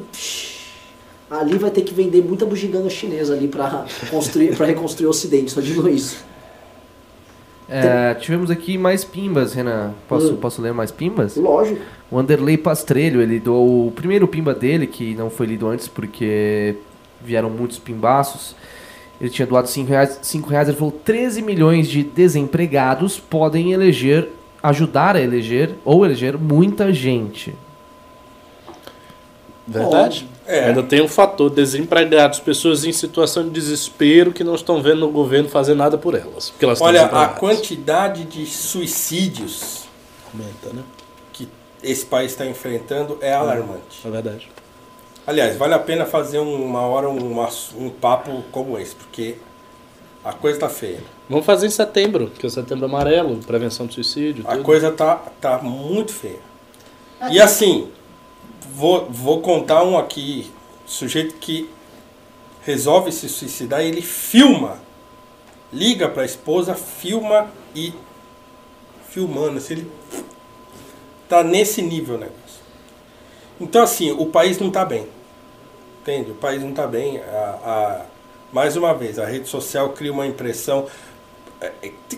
ali 1.31 1.59
vai 1.59 1.71
ter 1.71 1.83
que 1.83 1.93
vender 1.93 2.23
muita 2.23 2.47
bugiganga 2.47 2.89
chinesa 2.89 3.35
ali 3.35 3.49
pra, 3.49 3.85
construir, 4.11 4.57
pra 4.57 4.65
reconstruir 4.65 5.07
o 5.07 5.11
Ocidente, 5.11 5.51
só 5.51 5.61
digo 5.61 5.87
isso. 5.87 6.25
É, 7.69 8.15
tivemos 8.15 8.51
aqui 8.51 8.79
mais 8.79 9.05
pimbas, 9.05 9.53
Renan. 9.53 9.93
Posso, 10.09 10.33
Hum. 10.33 10.37
posso 10.37 10.63
ler 10.63 10.73
mais 10.73 10.91
pimbas? 10.91 11.37
Lógico. 11.37 11.79
O 12.11 12.19
Anderley 12.19 12.57
Pastrelho, 12.57 13.21
ele 13.21 13.39
doou 13.39 13.89
o 13.89 13.93
primeiro 13.93 14.27
pimba 14.27 14.55
dele, 14.55 14.87
que 14.87 15.15
não 15.15 15.29
foi 15.29 15.47
lido 15.47 15.69
antes 15.69 15.87
porque 15.87 16.77
vieram 17.23 17.51
muitos 17.51 17.79
pimbaços. 17.79 18.57
Ele 19.21 19.29
tinha 19.29 19.45
doado 19.45 19.69
5 19.69 19.91
reais, 19.91 20.19
cinco 20.23 20.49
reais, 20.49 20.69
ele 20.69 20.79
falou 20.79 20.93
13 20.93 21.43
milhões 21.43 21.89
de 21.89 22.03
desempregados 22.05 23.19
podem 23.21 23.73
eleger 23.73 24.29
ajudar 24.63 25.17
a 25.17 25.21
eleger 25.21 25.75
ou 25.85 26.07
eleger 26.07 26.39
muita 26.39 26.91
gente. 26.93 27.55
Verdade. 29.69 30.27
É. 30.47 30.65
Ainda 30.65 30.83
tem 30.83 31.03
o 31.03 31.09
fator 31.09 31.51
desempregados, 31.51 32.41
pessoas 32.41 32.85
em 32.85 32.93
situação 32.93 33.45
de 33.45 33.51
desespero 33.51 34.33
que 34.33 34.43
não 34.43 34.55
estão 34.55 34.83
vendo 34.83 35.07
o 35.07 35.11
governo 35.11 35.47
fazer 35.49 35.75
nada 35.75 35.99
por 35.99 36.15
elas. 36.15 36.49
Porque 36.49 36.65
elas 36.65 36.79
estão 36.79 36.89
Olha, 36.89 37.05
a 37.05 37.29
quantidade 37.29 38.25
de 38.25 38.47
suicídios 38.47 39.87
Aumenta, 40.33 40.71
né? 40.73 40.83
que 41.33 41.49
esse 41.83 42.05
país 42.07 42.33
está 42.33 42.47
enfrentando 42.47 43.19
é 43.21 43.33
alarmante. 43.33 44.01
É 44.05 44.11
verdade. 44.11 44.49
Aliás, 45.27 45.57
vale 45.57 45.75
a 45.75 45.79
pena 45.79 46.07
fazer 46.07 46.39
uma 46.39 46.81
hora 46.81 47.09
um, 47.11 47.41
um 47.77 47.91
papo 47.91 48.43
como 48.51 48.79
esse, 48.79 48.95
porque 48.95 49.37
a 50.25 50.33
coisa 50.33 50.61
tá 50.61 50.69
feia. 50.71 51.01
Vamos 51.29 51.45
fazer 51.45 51.67
em 51.67 51.71
setembro, 51.71 52.31
que 52.39 52.47
é 52.47 52.49
o 52.49 52.51
setembro 52.51 52.87
amarelo, 52.87 53.37
prevenção 53.47 53.87
do 53.87 53.93
suicídio. 53.93 54.45
A 54.49 54.53
tudo. 54.53 54.65
coisa 54.65 54.91
tá, 54.91 55.17
tá 55.39 55.59
muito 55.59 56.13
feia. 56.13 56.41
E 57.31 57.41
assim, 57.41 57.89
vou, 58.73 59.07
vou 59.11 59.41
contar 59.41 59.83
um 59.85 59.99
aqui, 59.99 60.51
sujeito 60.87 61.37
que 61.37 61.69
resolve 62.63 63.11
se 63.13 63.29
suicidar, 63.29 63.81
ele 63.81 64.03
filma, 64.03 64.79
liga 65.73 66.09
pra 66.09 66.25
esposa, 66.25 66.75
filma 66.75 67.51
e 67.75 67.93
filmando, 69.11 69.59
assim, 69.59 69.75
ele 69.75 69.93
tá 71.29 71.43
nesse 71.43 71.83
nível 71.83 72.17
o 72.17 72.19
negócio. 72.19 72.39
Então 73.61 73.83
assim, 73.83 74.11
o 74.13 74.27
país 74.27 74.59
não 74.59 74.71
tá 74.71 74.85
bem. 74.85 75.07
Entende? 76.01 76.31
O 76.31 76.35
país 76.35 76.63
não 76.63 76.73
tá 76.73 76.87
bem. 76.87 77.19
A, 77.19 77.23
a- 77.65 78.07
mais 78.51 78.77
uma 78.77 78.95
vez, 78.95 79.19
a 79.19 79.27
rede 79.27 79.47
social 79.47 79.91
cria 79.91 80.11
uma 80.13 80.27
impressão 80.27 80.87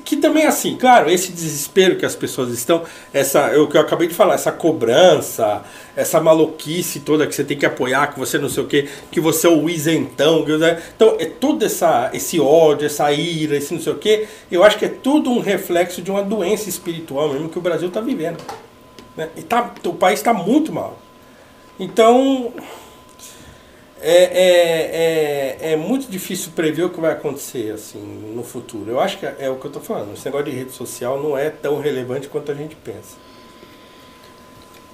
que 0.05 0.17
também 0.17 0.45
assim, 0.45 0.77
claro, 0.77 1.11
esse 1.11 1.33
desespero 1.33 1.97
que 1.97 2.05
as 2.05 2.15
pessoas 2.15 2.51
estão, 2.51 2.83
essa, 3.13 3.41
é 3.49 3.59
o 3.59 3.67
que 3.67 3.77
eu 3.77 3.81
acabei 3.81 4.07
de 4.07 4.15
falar, 4.15 4.35
essa 4.35 4.53
cobrança, 4.53 5.63
essa 5.97 6.21
maluquice 6.21 7.01
toda 7.01 7.27
que 7.27 7.35
você 7.35 7.43
tem 7.43 7.57
que 7.57 7.65
apoiar, 7.65 8.09
que 8.09 8.19
você 8.19 8.39
não 8.39 8.49
sei 8.49 8.63
o 8.63 8.67
que, 8.67 8.89
que 9.11 9.19
você 9.19 9.47
é 9.47 9.51
o 9.51 9.69
isentão, 9.69 10.45
que 10.45 10.53
então 10.95 11.17
é 11.19 11.25
todo 11.25 11.65
essa, 11.65 12.11
esse 12.13 12.39
ódio, 12.39 12.87
essa 12.87 13.11
ira, 13.13 13.57
esse 13.57 13.73
não 13.73 13.81
sei 13.81 13.93
o 13.93 13.99
que, 13.99 14.27
eu 14.51 14.63
acho 14.63 14.79
que 14.79 14.85
é 14.85 14.89
tudo 14.89 15.31
um 15.31 15.41
reflexo 15.41 16.03
de 16.03 16.11
uma 16.11 16.23
doença 16.23 16.69
espiritual 16.69 17.33
mesmo 17.33 17.49
que 17.49 17.59
o 17.59 17.63
Brasil 17.63 17.89
está 17.89 18.01
vivendo. 18.01 18.39
né? 19.17 19.31
E 19.37 19.43
tá, 19.43 19.73
o 19.85 19.95
país 19.95 20.21
está 20.21 20.35
muito 20.35 20.73
mal. 20.73 20.99
Então 21.79 22.53
é, 24.03 25.57
é, 25.63 25.69
é, 25.69 25.73
é 25.73 25.77
muito 25.77 26.11
difícil 26.11 26.53
prever 26.55 26.85
o 26.85 26.91
que 26.91 27.01
vai 27.01 27.13
acontecer 27.13 27.73
assim 27.73 28.01
no 28.35 28.43
futuro. 28.43 28.91
Eu 28.91 29.01
acho 29.01 29.19
que 29.19 29.27
é, 29.27 29.37
é 29.41 29.51
o 29.51 29.57
que 29.57 29.67
eu 29.67 29.69
estou 29.69 29.83
falando. 29.83 30.15
Esse 30.15 30.25
negócio 30.25 30.47
de 30.47 30.53
rede 30.53 30.73
social 30.73 31.23
não 31.23 31.37
é 31.37 31.51
tão 31.51 31.81
relevante 31.81 32.29
quanto 32.29 32.51
a 32.51 32.55
gente 32.55 32.77
pensa. 32.77 33.17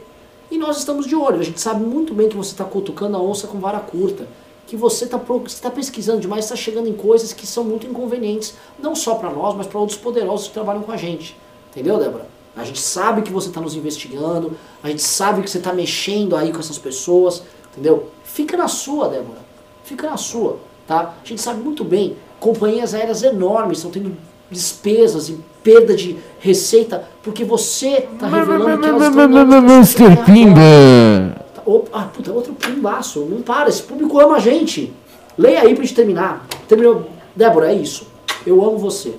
E 0.50 0.56
nós 0.56 0.78
estamos 0.78 1.06
de 1.06 1.16
olho. 1.16 1.40
A 1.40 1.42
gente 1.42 1.60
sabe 1.60 1.84
muito 1.84 2.14
bem 2.14 2.28
que 2.28 2.36
você 2.36 2.52
está 2.52 2.64
cutucando 2.64 3.16
a 3.16 3.20
onça 3.20 3.48
com 3.48 3.58
vara 3.58 3.80
curta. 3.80 4.28
Que 4.66 4.76
você 4.76 5.04
está 5.04 5.18
tá 5.18 5.70
pesquisando 5.70 6.20
demais, 6.20 6.44
está 6.44 6.56
chegando 6.56 6.88
em 6.88 6.92
coisas 6.92 7.32
que 7.32 7.46
são 7.46 7.62
muito 7.64 7.86
inconvenientes. 7.86 8.54
Não 8.78 8.94
só 8.94 9.14
para 9.14 9.30
nós, 9.30 9.54
mas 9.54 9.66
para 9.66 9.78
outros 9.78 9.98
poderosos 9.98 10.48
que 10.48 10.54
trabalham 10.54 10.82
com 10.82 10.92
a 10.92 10.96
gente. 10.96 11.36
Entendeu, 11.70 11.98
Débora? 11.98 12.26
A 12.56 12.64
gente 12.64 12.80
sabe 12.80 13.22
que 13.22 13.32
você 13.32 13.48
está 13.48 13.60
nos 13.60 13.74
investigando. 13.74 14.52
A 14.82 14.88
gente 14.88 15.02
sabe 15.02 15.42
que 15.42 15.50
você 15.50 15.58
está 15.58 15.72
mexendo 15.72 16.34
aí 16.34 16.52
com 16.52 16.58
essas 16.58 16.78
pessoas. 16.78 17.42
Entendeu? 17.72 18.08
Fica 18.24 18.56
na 18.56 18.66
sua, 18.66 19.08
Débora. 19.08 19.46
Fica 19.84 20.10
na 20.10 20.16
sua, 20.16 20.58
tá? 20.84 21.14
A 21.22 21.26
gente 21.26 21.40
sabe 21.40 21.62
muito 21.62 21.84
bem, 21.84 22.16
companhias 22.40 22.92
aéreas 22.92 23.22
enormes 23.22 23.78
estão 23.78 23.90
tendo 23.92 24.16
despesas 24.50 25.28
e 25.28 25.38
perda 25.62 25.94
de 25.94 26.16
receita 26.40 27.08
porque 27.22 27.44
você 27.44 28.08
está 28.12 28.28
revelando 28.28 28.80
que 28.80 28.88
elas 28.88 29.08
estão 29.08 30.06
Mr. 30.06 30.24
Pimba! 30.24 31.25
Tá, 31.66 31.70
opa, 31.70 31.88
Ah, 31.92 32.04
puta, 32.04 32.32
outro 32.32 32.54
pimbaço. 32.54 33.20
Não 33.28 33.42
para, 33.42 33.68
esse 33.68 33.82
público 33.82 34.20
ama 34.20 34.36
a 34.36 34.40
gente. 34.40 34.92
Leia 35.36 35.62
aí 35.62 35.74
pra 35.74 35.84
gente 35.84 35.94
terminar. 35.94 36.46
Terminou. 36.68 37.10
Débora, 37.34 37.72
é 37.72 37.74
isso. 37.74 38.06
Eu 38.46 38.64
amo 38.64 38.78
você. 38.78 39.14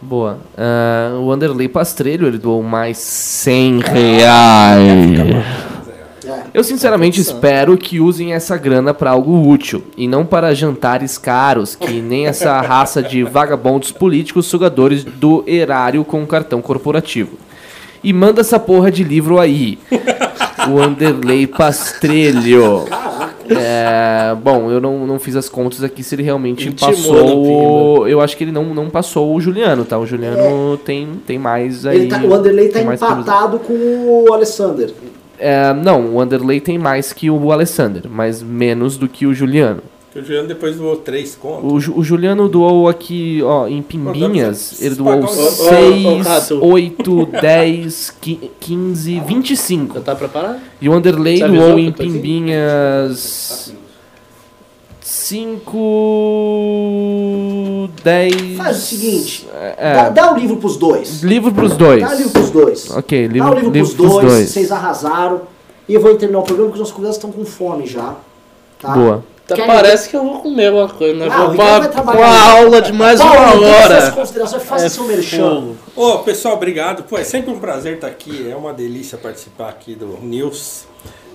Boa. 0.00 0.38
Ah, 0.56 1.18
o 1.20 1.32
Anderley 1.32 1.68
Pastrelho, 1.68 2.26
ele 2.26 2.38
doou 2.38 2.62
mais 2.62 2.98
100 2.98 3.80
reais. 3.80 5.20
É. 6.24 6.42
Eu 6.52 6.62
sinceramente 6.62 7.20
espero 7.20 7.76
que 7.76 8.00
usem 8.00 8.34
essa 8.34 8.56
grana 8.56 8.92
pra 8.92 9.10
algo 9.10 9.48
útil 9.48 9.82
e 9.96 10.06
não 10.06 10.26
para 10.26 10.54
jantares 10.54 11.16
caros, 11.16 11.74
que 11.74 12.02
nem 12.02 12.26
essa 12.26 12.60
raça 12.60 13.02
de 13.02 13.24
vagabundos 13.24 13.90
políticos 13.90 14.46
sugadores 14.46 15.04
do 15.04 15.42
erário 15.46 16.04
com 16.04 16.26
cartão 16.26 16.60
corporativo. 16.60 17.38
E 18.04 18.12
manda 18.12 18.42
essa 18.42 18.60
porra 18.60 18.90
de 18.90 19.02
livro 19.02 19.38
aí. 19.40 19.78
O 20.70 20.80
Anderley 20.80 21.46
Pastrelho. 21.46 22.84
É, 23.50 24.34
bom, 24.42 24.70
eu 24.70 24.80
não, 24.80 25.06
não 25.06 25.18
fiz 25.18 25.34
as 25.36 25.48
contas 25.48 25.82
aqui 25.82 26.02
se 26.02 26.14
ele 26.14 26.22
realmente 26.22 26.68
Intimou 26.68 26.92
passou. 26.92 28.08
Eu 28.08 28.20
acho 28.20 28.36
que 28.36 28.44
ele 28.44 28.52
não, 28.52 28.74
não 28.74 28.90
passou 28.90 29.34
o 29.34 29.40
Juliano, 29.40 29.84
tá? 29.84 29.98
O 29.98 30.04
Juliano 30.06 30.76
tem, 30.84 31.08
tem 31.26 31.38
mais 31.38 31.86
aí. 31.86 32.08
Tá- 32.08 32.20
o 32.22 32.34
Anderley 32.34 32.68
tá 32.68 32.80
empatado 32.80 33.58
com 33.60 33.72
o 33.72 34.32
Alessander. 34.32 34.92
é, 35.38 35.72
não, 35.72 36.14
o 36.14 36.20
Anderley 36.20 36.60
tem 36.60 36.78
mais 36.78 37.12
que 37.12 37.30
o 37.30 37.52
Alessander, 37.52 38.02
mas 38.10 38.42
menos 38.42 38.96
do 38.96 39.08
que 39.08 39.24
o 39.26 39.32
Juliano. 39.32 39.82
Que 40.12 40.20
o 40.20 40.24
Juliano 40.24 40.48
depois 40.48 40.76
doou 40.76 40.96
três 40.96 41.34
contos. 41.36 41.86
O, 41.88 41.98
o 41.98 42.02
Juliano 42.04 42.48
doou 42.48 42.88
aqui, 42.88 43.40
ó, 43.44 43.66
em 43.68 43.82
Pimbinhas, 43.82 44.76
dá 44.80 44.86
ele 44.86 44.94
doou 44.94 45.10
pagar 45.20 45.26
um- 45.30 45.36
Ô, 45.36 45.40
ô, 45.40 45.42
ô, 45.42 45.48
6, 45.50 46.26
Cato. 46.26 46.64
8, 46.64 47.26
10, 47.42 48.14
15, 48.58 49.20
25. 49.20 49.92
Você 49.94 50.00
tá 50.00 50.14
preparado? 50.16 50.60
E 50.80 50.88
o 50.88 50.94
Anderley 50.94 51.42
avisou 51.42 51.66
doou 51.66 51.78
em? 51.78 51.92
Pimbinhas 51.92 53.74
5, 56.88 57.90
10... 58.02 58.56
Faz 58.56 58.76
o 58.76 58.80
seguinte, 58.80 59.48
É, 59.54 59.94
dá, 59.94 60.08
dá 60.10 60.32
o 60.32 60.36
livro 60.38 60.56
pros 60.56 60.76
dois. 60.76 61.22
livro 61.22 61.52
pros 61.52 61.76
dois. 61.76 62.00
Dá 62.02 62.10
o 62.10 62.16
livro 62.16 62.30
pros 62.32 62.50
dois. 62.50 62.90
Ok, 62.96 63.26
Dá 63.28 63.32
livro, 63.34 63.50
o 63.50 63.54
livro, 63.54 63.70
livro 63.72 63.94
pros 63.94 64.10
dois, 64.22 64.48
vocês 64.50 64.72
arrasaram. 64.72 65.42
E 65.88 65.94
eu 65.94 66.00
vou 66.00 66.14
terminar 66.16 66.40
o 66.40 66.42
programa 66.42 66.68
porque 66.70 66.76
os 66.82 66.88
nossos 66.88 66.94
convidados 66.94 67.16
estão 67.16 67.32
com 67.32 67.44
fome 67.44 67.86
já. 67.86 68.14
Tá? 68.80 68.92
Boa. 68.94 69.24
Até 69.50 69.62
Quer- 69.62 69.66
parece 69.66 70.10
que 70.10 70.14
eu 70.16 70.22
vou 70.22 70.40
comer 70.42 70.66
alguma 70.66 70.88
coisa, 70.90 71.14
né? 71.18 71.28
Ah, 71.32 71.38
vou 71.44 71.52
Ricardo 71.52 71.70
vai 71.70 71.80
pra, 71.80 71.88
trabalhar. 71.88 72.18
com 72.18 72.24
a 72.24 72.50
aula 72.58 72.82
de 72.82 72.92
mais 72.92 73.18
Paulo, 73.18 73.34
uma 73.64 73.66
hora. 73.76 74.10
considerações, 74.12 74.62
faça 74.62 74.84
É 74.84 74.88
seu 74.90 75.04
merchan. 75.04 75.68
Ô, 75.96 76.18
pessoal, 76.18 76.52
obrigado. 76.54 77.04
Pô, 77.04 77.16
é 77.16 77.24
sempre 77.24 77.50
um 77.50 77.58
prazer 77.58 77.94
estar 77.94 78.08
aqui. 78.08 78.46
É 78.50 78.54
uma 78.54 78.74
delícia 78.74 79.16
participar 79.16 79.70
aqui 79.70 79.94
do 79.94 80.18
News. 80.20 80.84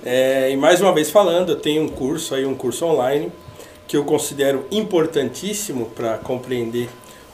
É, 0.06 0.52
e 0.52 0.56
mais 0.56 0.80
uma 0.80 0.94
vez 0.94 1.10
falando, 1.10 1.54
eu 1.54 1.56
tenho 1.56 1.82
um 1.82 1.88
curso 1.90 2.36
aí, 2.36 2.46
um 2.46 2.54
curso 2.54 2.86
online, 2.86 3.32
que 3.88 3.98
eu 3.98 4.04
considero 4.04 4.66
importantíssimo 4.70 5.88
para 5.88 6.18
compreender 6.20 6.90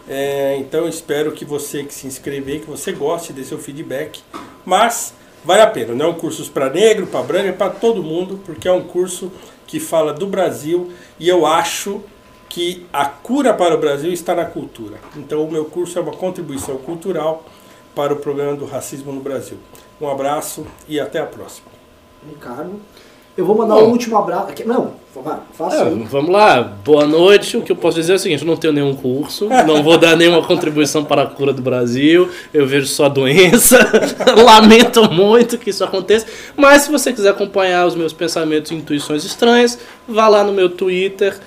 É, 0.09 0.57
então 0.59 0.89
espero 0.89 1.31
que 1.31 1.45
você 1.45 1.83
que 1.83 1.93
se 1.93 2.07
inscrever, 2.07 2.61
que 2.61 2.65
você 2.65 2.91
goste 2.91 3.33
desse 3.33 3.49
seu 3.49 3.59
feedback. 3.59 4.19
Mas 4.65 5.13
vale 5.43 5.61
a 5.61 5.67
pena, 5.67 5.93
não 5.93 6.07
é 6.07 6.09
um 6.09 6.15
curso 6.15 6.49
para 6.49 6.71
negro, 6.71 7.05
para 7.05 7.21
branco, 7.21 7.49
é 7.49 7.51
para 7.51 7.69
todo 7.69 8.01
mundo, 8.01 8.39
porque 8.43 8.67
é 8.67 8.71
um 8.71 8.81
curso 8.81 9.31
que 9.67 9.79
fala 9.79 10.11
do 10.11 10.25
Brasil 10.25 10.91
e 11.19 11.29
eu 11.29 11.45
acho 11.45 12.01
que 12.49 12.83
a 12.91 13.05
cura 13.05 13.53
para 13.53 13.75
o 13.75 13.77
Brasil 13.77 14.11
está 14.11 14.33
na 14.33 14.45
cultura. 14.45 14.97
Então 15.15 15.43
o 15.43 15.51
meu 15.51 15.65
curso 15.65 15.99
é 15.99 16.01
uma 16.01 16.13
contribuição 16.13 16.77
cultural 16.77 17.45
para 17.93 18.11
o 18.11 18.15
problema 18.15 18.55
do 18.55 18.65
racismo 18.65 19.11
no 19.11 19.21
Brasil. 19.21 19.59
Um 19.99 20.09
abraço 20.09 20.65
e 20.87 20.99
até 20.99 21.19
a 21.19 21.25
próxima. 21.25 21.67
Ricardo. 22.27 22.79
Eu 23.37 23.45
vou 23.45 23.55
mandar 23.57 23.75
Bom. 23.75 23.87
um 23.87 23.91
último 23.91 24.17
abraço. 24.17 24.53
Não, 24.65 24.93
vai, 25.13 25.37
faça 25.53 25.75
É, 25.75 25.89
vamos 25.89 26.31
lá, 26.31 26.61
boa 26.61 27.05
noite. 27.05 27.57
O 27.57 27.61
que 27.61 27.71
eu 27.71 27.75
posso 27.75 27.97
dizer 27.97 28.13
é 28.13 28.15
o 28.15 28.19
seguinte: 28.19 28.41
eu 28.41 28.47
não 28.47 28.55
tenho 28.55 28.71
nenhum 28.71 28.95
curso, 28.95 29.49
não 29.67 29.83
vou 29.83 29.97
dar 29.97 30.15
nenhuma 30.15 30.41
contribuição 30.41 31.03
para 31.03 31.23
a 31.23 31.27
cura 31.27 31.51
do 31.51 31.61
Brasil, 31.61 32.29
eu 32.53 32.65
vejo 32.65 32.87
só 32.87 33.09
doença. 33.09 33.77
Lamento 34.41 35.11
muito 35.11 35.57
que 35.57 35.69
isso 35.69 35.83
aconteça. 35.83 36.25
Mas 36.55 36.83
se 36.83 36.91
você 36.91 37.11
quiser 37.11 37.31
acompanhar 37.31 37.85
os 37.85 37.95
meus 37.95 38.13
pensamentos 38.13 38.71
e 38.71 38.75
intuições 38.75 39.25
estranhas, 39.25 39.77
vá 40.07 40.29
lá 40.29 40.41
no 40.41 40.53
meu 40.53 40.69
Twitter, 40.69 41.37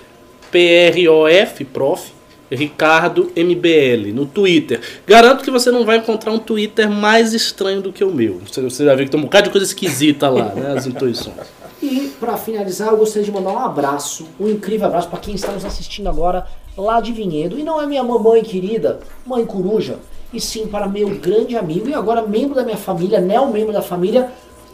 PROF, 0.51 1.65
prof. 1.65 2.18
Ricardo 2.51 3.31
MBL 3.37 4.13
no 4.13 4.27
Twitter. 4.27 4.81
Garanto 5.07 5.43
que 5.43 5.51
você 5.51 5.71
não 5.71 5.85
vai 5.85 5.99
encontrar 5.99 6.33
um 6.33 6.39
Twitter 6.39 6.91
mais 6.91 7.33
estranho 7.33 7.81
do 7.81 7.93
que 7.93 8.05
o 8.05 8.13
meu. 8.13 8.41
Você, 8.47 8.61
você 8.61 8.85
vai 8.85 8.97
ver 8.97 9.05
que 9.05 9.11
tem 9.11 9.21
um 9.21 9.25
bocado 9.25 9.45
de 9.45 9.51
coisa 9.51 9.67
esquisita 9.67 10.29
lá, 10.29 10.55
né? 10.55 10.75
As 10.77 10.87
intuições. 10.87 11.37
E 11.83 12.13
para 12.19 12.37
finalizar, 12.37 12.89
eu 12.89 12.97
gostaria 12.97 13.25
de 13.25 13.31
mandar 13.31 13.53
um 13.53 13.59
abraço, 13.59 14.27
um 14.41 14.49
incrível 14.49 14.87
abraço 14.87 15.09
para 15.09 15.21
quem 15.21 15.35
está 15.35 15.53
nos 15.53 15.65
assistindo 15.65 16.09
agora 16.09 16.47
lá 16.77 17.01
de 17.01 17.13
Vinhedo. 17.13 17.59
E 17.59 17.63
não 17.63 17.81
é 17.81 17.87
minha 17.87 18.03
mamãe 18.03 18.43
querida, 18.43 19.01
mãe 19.25 19.45
coruja, 19.47 19.99
e 20.33 20.41
sim 20.41 20.67
para 20.67 20.89
meu 20.89 21.09
grande 21.11 21.57
amigo 21.57 21.89
e 21.89 21.95
agora 21.95 22.23
membro 22.23 22.55
da 22.55 22.65
minha 22.65 22.77
família, 22.77 23.21
neo-membro 23.21 23.73
da 23.73 23.83
família, 23.83 24.31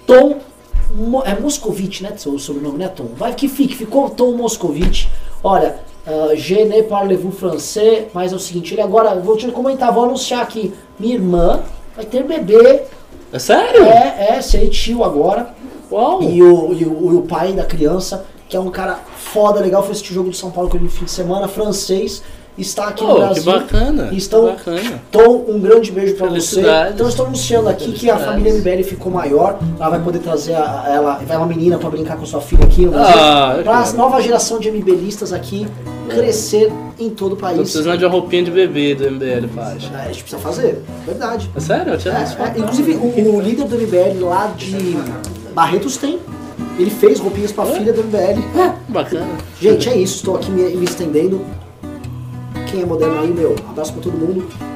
Tom 0.06 0.40
Mo 0.94 1.22
é 1.24 1.38
Moscovitch, 1.38 2.02
né? 2.02 2.14
Seu 2.16 2.38
sobrenome, 2.38 2.78
né, 2.78 2.88
Tom? 2.88 3.08
Vai 3.16 3.34
que 3.34 3.48
fique, 3.48 3.74
ficou 3.74 4.10
Tom 4.10 4.32
Moscovitch. 4.32 5.06
Olha, 5.42 5.80
uh, 6.06 6.36
je 6.36 6.54
ne 6.64 6.82
parlez-vous 6.82 7.32
français, 7.32 8.06
mas 8.12 8.32
é 8.32 8.36
o 8.36 8.38
seguinte, 8.38 8.74
ele 8.74 8.82
agora, 8.82 9.14
vou 9.16 9.36
te 9.36 9.50
comentar, 9.50 9.92
vou 9.92 10.04
anunciar 10.04 10.42
aqui, 10.42 10.72
minha 10.98 11.14
irmã 11.14 11.62
vai 11.96 12.04
ter 12.04 12.22
bebê, 12.22 12.82
É 13.32 13.38
sério? 13.38 13.84
é, 13.84 14.36
é, 14.36 14.42
serei 14.42 14.68
tio 14.68 15.02
agora. 15.04 15.54
Uau! 15.90 16.22
E 16.22 16.42
o, 16.42 16.72
e, 16.72 16.84
o, 16.84 17.12
e 17.12 17.16
o 17.16 17.22
pai 17.22 17.52
da 17.52 17.64
criança, 17.64 18.24
que 18.48 18.56
é 18.56 18.60
um 18.60 18.70
cara 18.70 18.98
foda, 19.16 19.60
legal, 19.60 19.82
foi 19.82 19.92
assistir 19.92 20.12
o 20.12 20.14
jogo 20.14 20.30
de 20.30 20.36
São 20.36 20.50
Paulo 20.50 20.68
com 20.70 20.76
ele 20.76 20.84
no 20.84 20.90
fim 20.90 21.04
de 21.04 21.10
semana, 21.10 21.46
francês, 21.48 22.22
está 22.62 22.88
aqui 22.88 23.02
no 23.02 23.08
Pô, 23.08 23.14
que 23.14 23.20
Brasil. 23.20 23.44
bacana. 23.44 24.08
E 24.12 24.16
Estão, 24.16 24.46
que 24.46 24.52
bacana. 24.70 25.02
Tom, 25.10 25.44
um 25.48 25.58
grande 25.60 25.90
beijo 25.90 26.14
pra 26.14 26.28
você. 26.28 26.62
Então 26.92 27.08
estou 27.08 27.26
anunciando 27.26 27.68
aqui 27.68 27.92
que 27.92 28.08
a 28.10 28.16
família 28.18 28.52
MBL 28.54 28.82
ficou 28.84 29.10
maior. 29.12 29.58
Ela 29.78 29.90
vai 29.90 30.00
poder 30.00 30.20
trazer 30.20 30.54
a, 30.54 30.84
ela, 30.88 31.20
vai 31.26 31.36
uma 31.36 31.46
menina 31.46 31.78
pra 31.78 31.90
brincar 31.90 32.16
com 32.16 32.24
sua 32.26 32.40
filha 32.40 32.64
aqui 32.64 32.86
no 32.86 32.92
Brasil. 32.92 33.14
Ah, 33.16 33.60
pra 33.62 33.82
quero. 33.82 33.96
nova 33.96 34.20
geração 34.20 34.58
de 34.58 34.70
MBListas 34.70 35.32
aqui 35.32 35.66
crescer 36.08 36.70
em 36.98 37.10
todo 37.10 37.32
o 37.32 37.36
Tô 37.36 37.42
país. 37.42 37.58
precisando 37.58 37.98
de 37.98 38.04
uma 38.04 38.10
roupinha 38.12 38.42
de 38.42 38.50
bebê 38.50 38.94
do 38.94 39.10
MBL, 39.10 39.48
faz. 39.54 39.84
É, 39.92 39.96
A 40.02 40.06
gente 40.08 40.22
precisa 40.22 40.38
fazer, 40.38 40.82
verdade. 41.06 41.50
É 41.56 41.60
sério? 41.60 41.94
Eu 41.94 42.12
É, 42.12 42.54
é, 42.56 42.58
inclusive, 42.60 42.92
o, 42.92 43.36
o 43.36 43.40
líder 43.40 43.66
do 43.66 43.76
MBL 43.76 44.24
lá 44.24 44.52
de 44.56 44.96
Barretos 45.54 45.96
tem. 45.96 46.18
Ele 46.78 46.90
fez 46.90 47.20
roupinhas 47.20 47.52
pra 47.52 47.64
filha 47.66 47.92
do 47.92 48.02
MBL. 48.04 48.40
É. 48.60 48.74
Bacana. 48.88 49.26
Gente, 49.60 49.88
é 49.88 49.96
isso. 49.96 50.16
Estou 50.16 50.36
aqui 50.36 50.50
me, 50.50 50.62
me 50.76 50.84
estendendo. 50.84 51.40
Quem 52.74 52.82
é 52.82 52.86
moderno 52.86 53.20
aí, 53.20 53.32
meu, 53.32 53.54
abraço 53.70 53.92
pra 53.92 54.02
todo 54.02 54.18
mundo. 54.18 54.73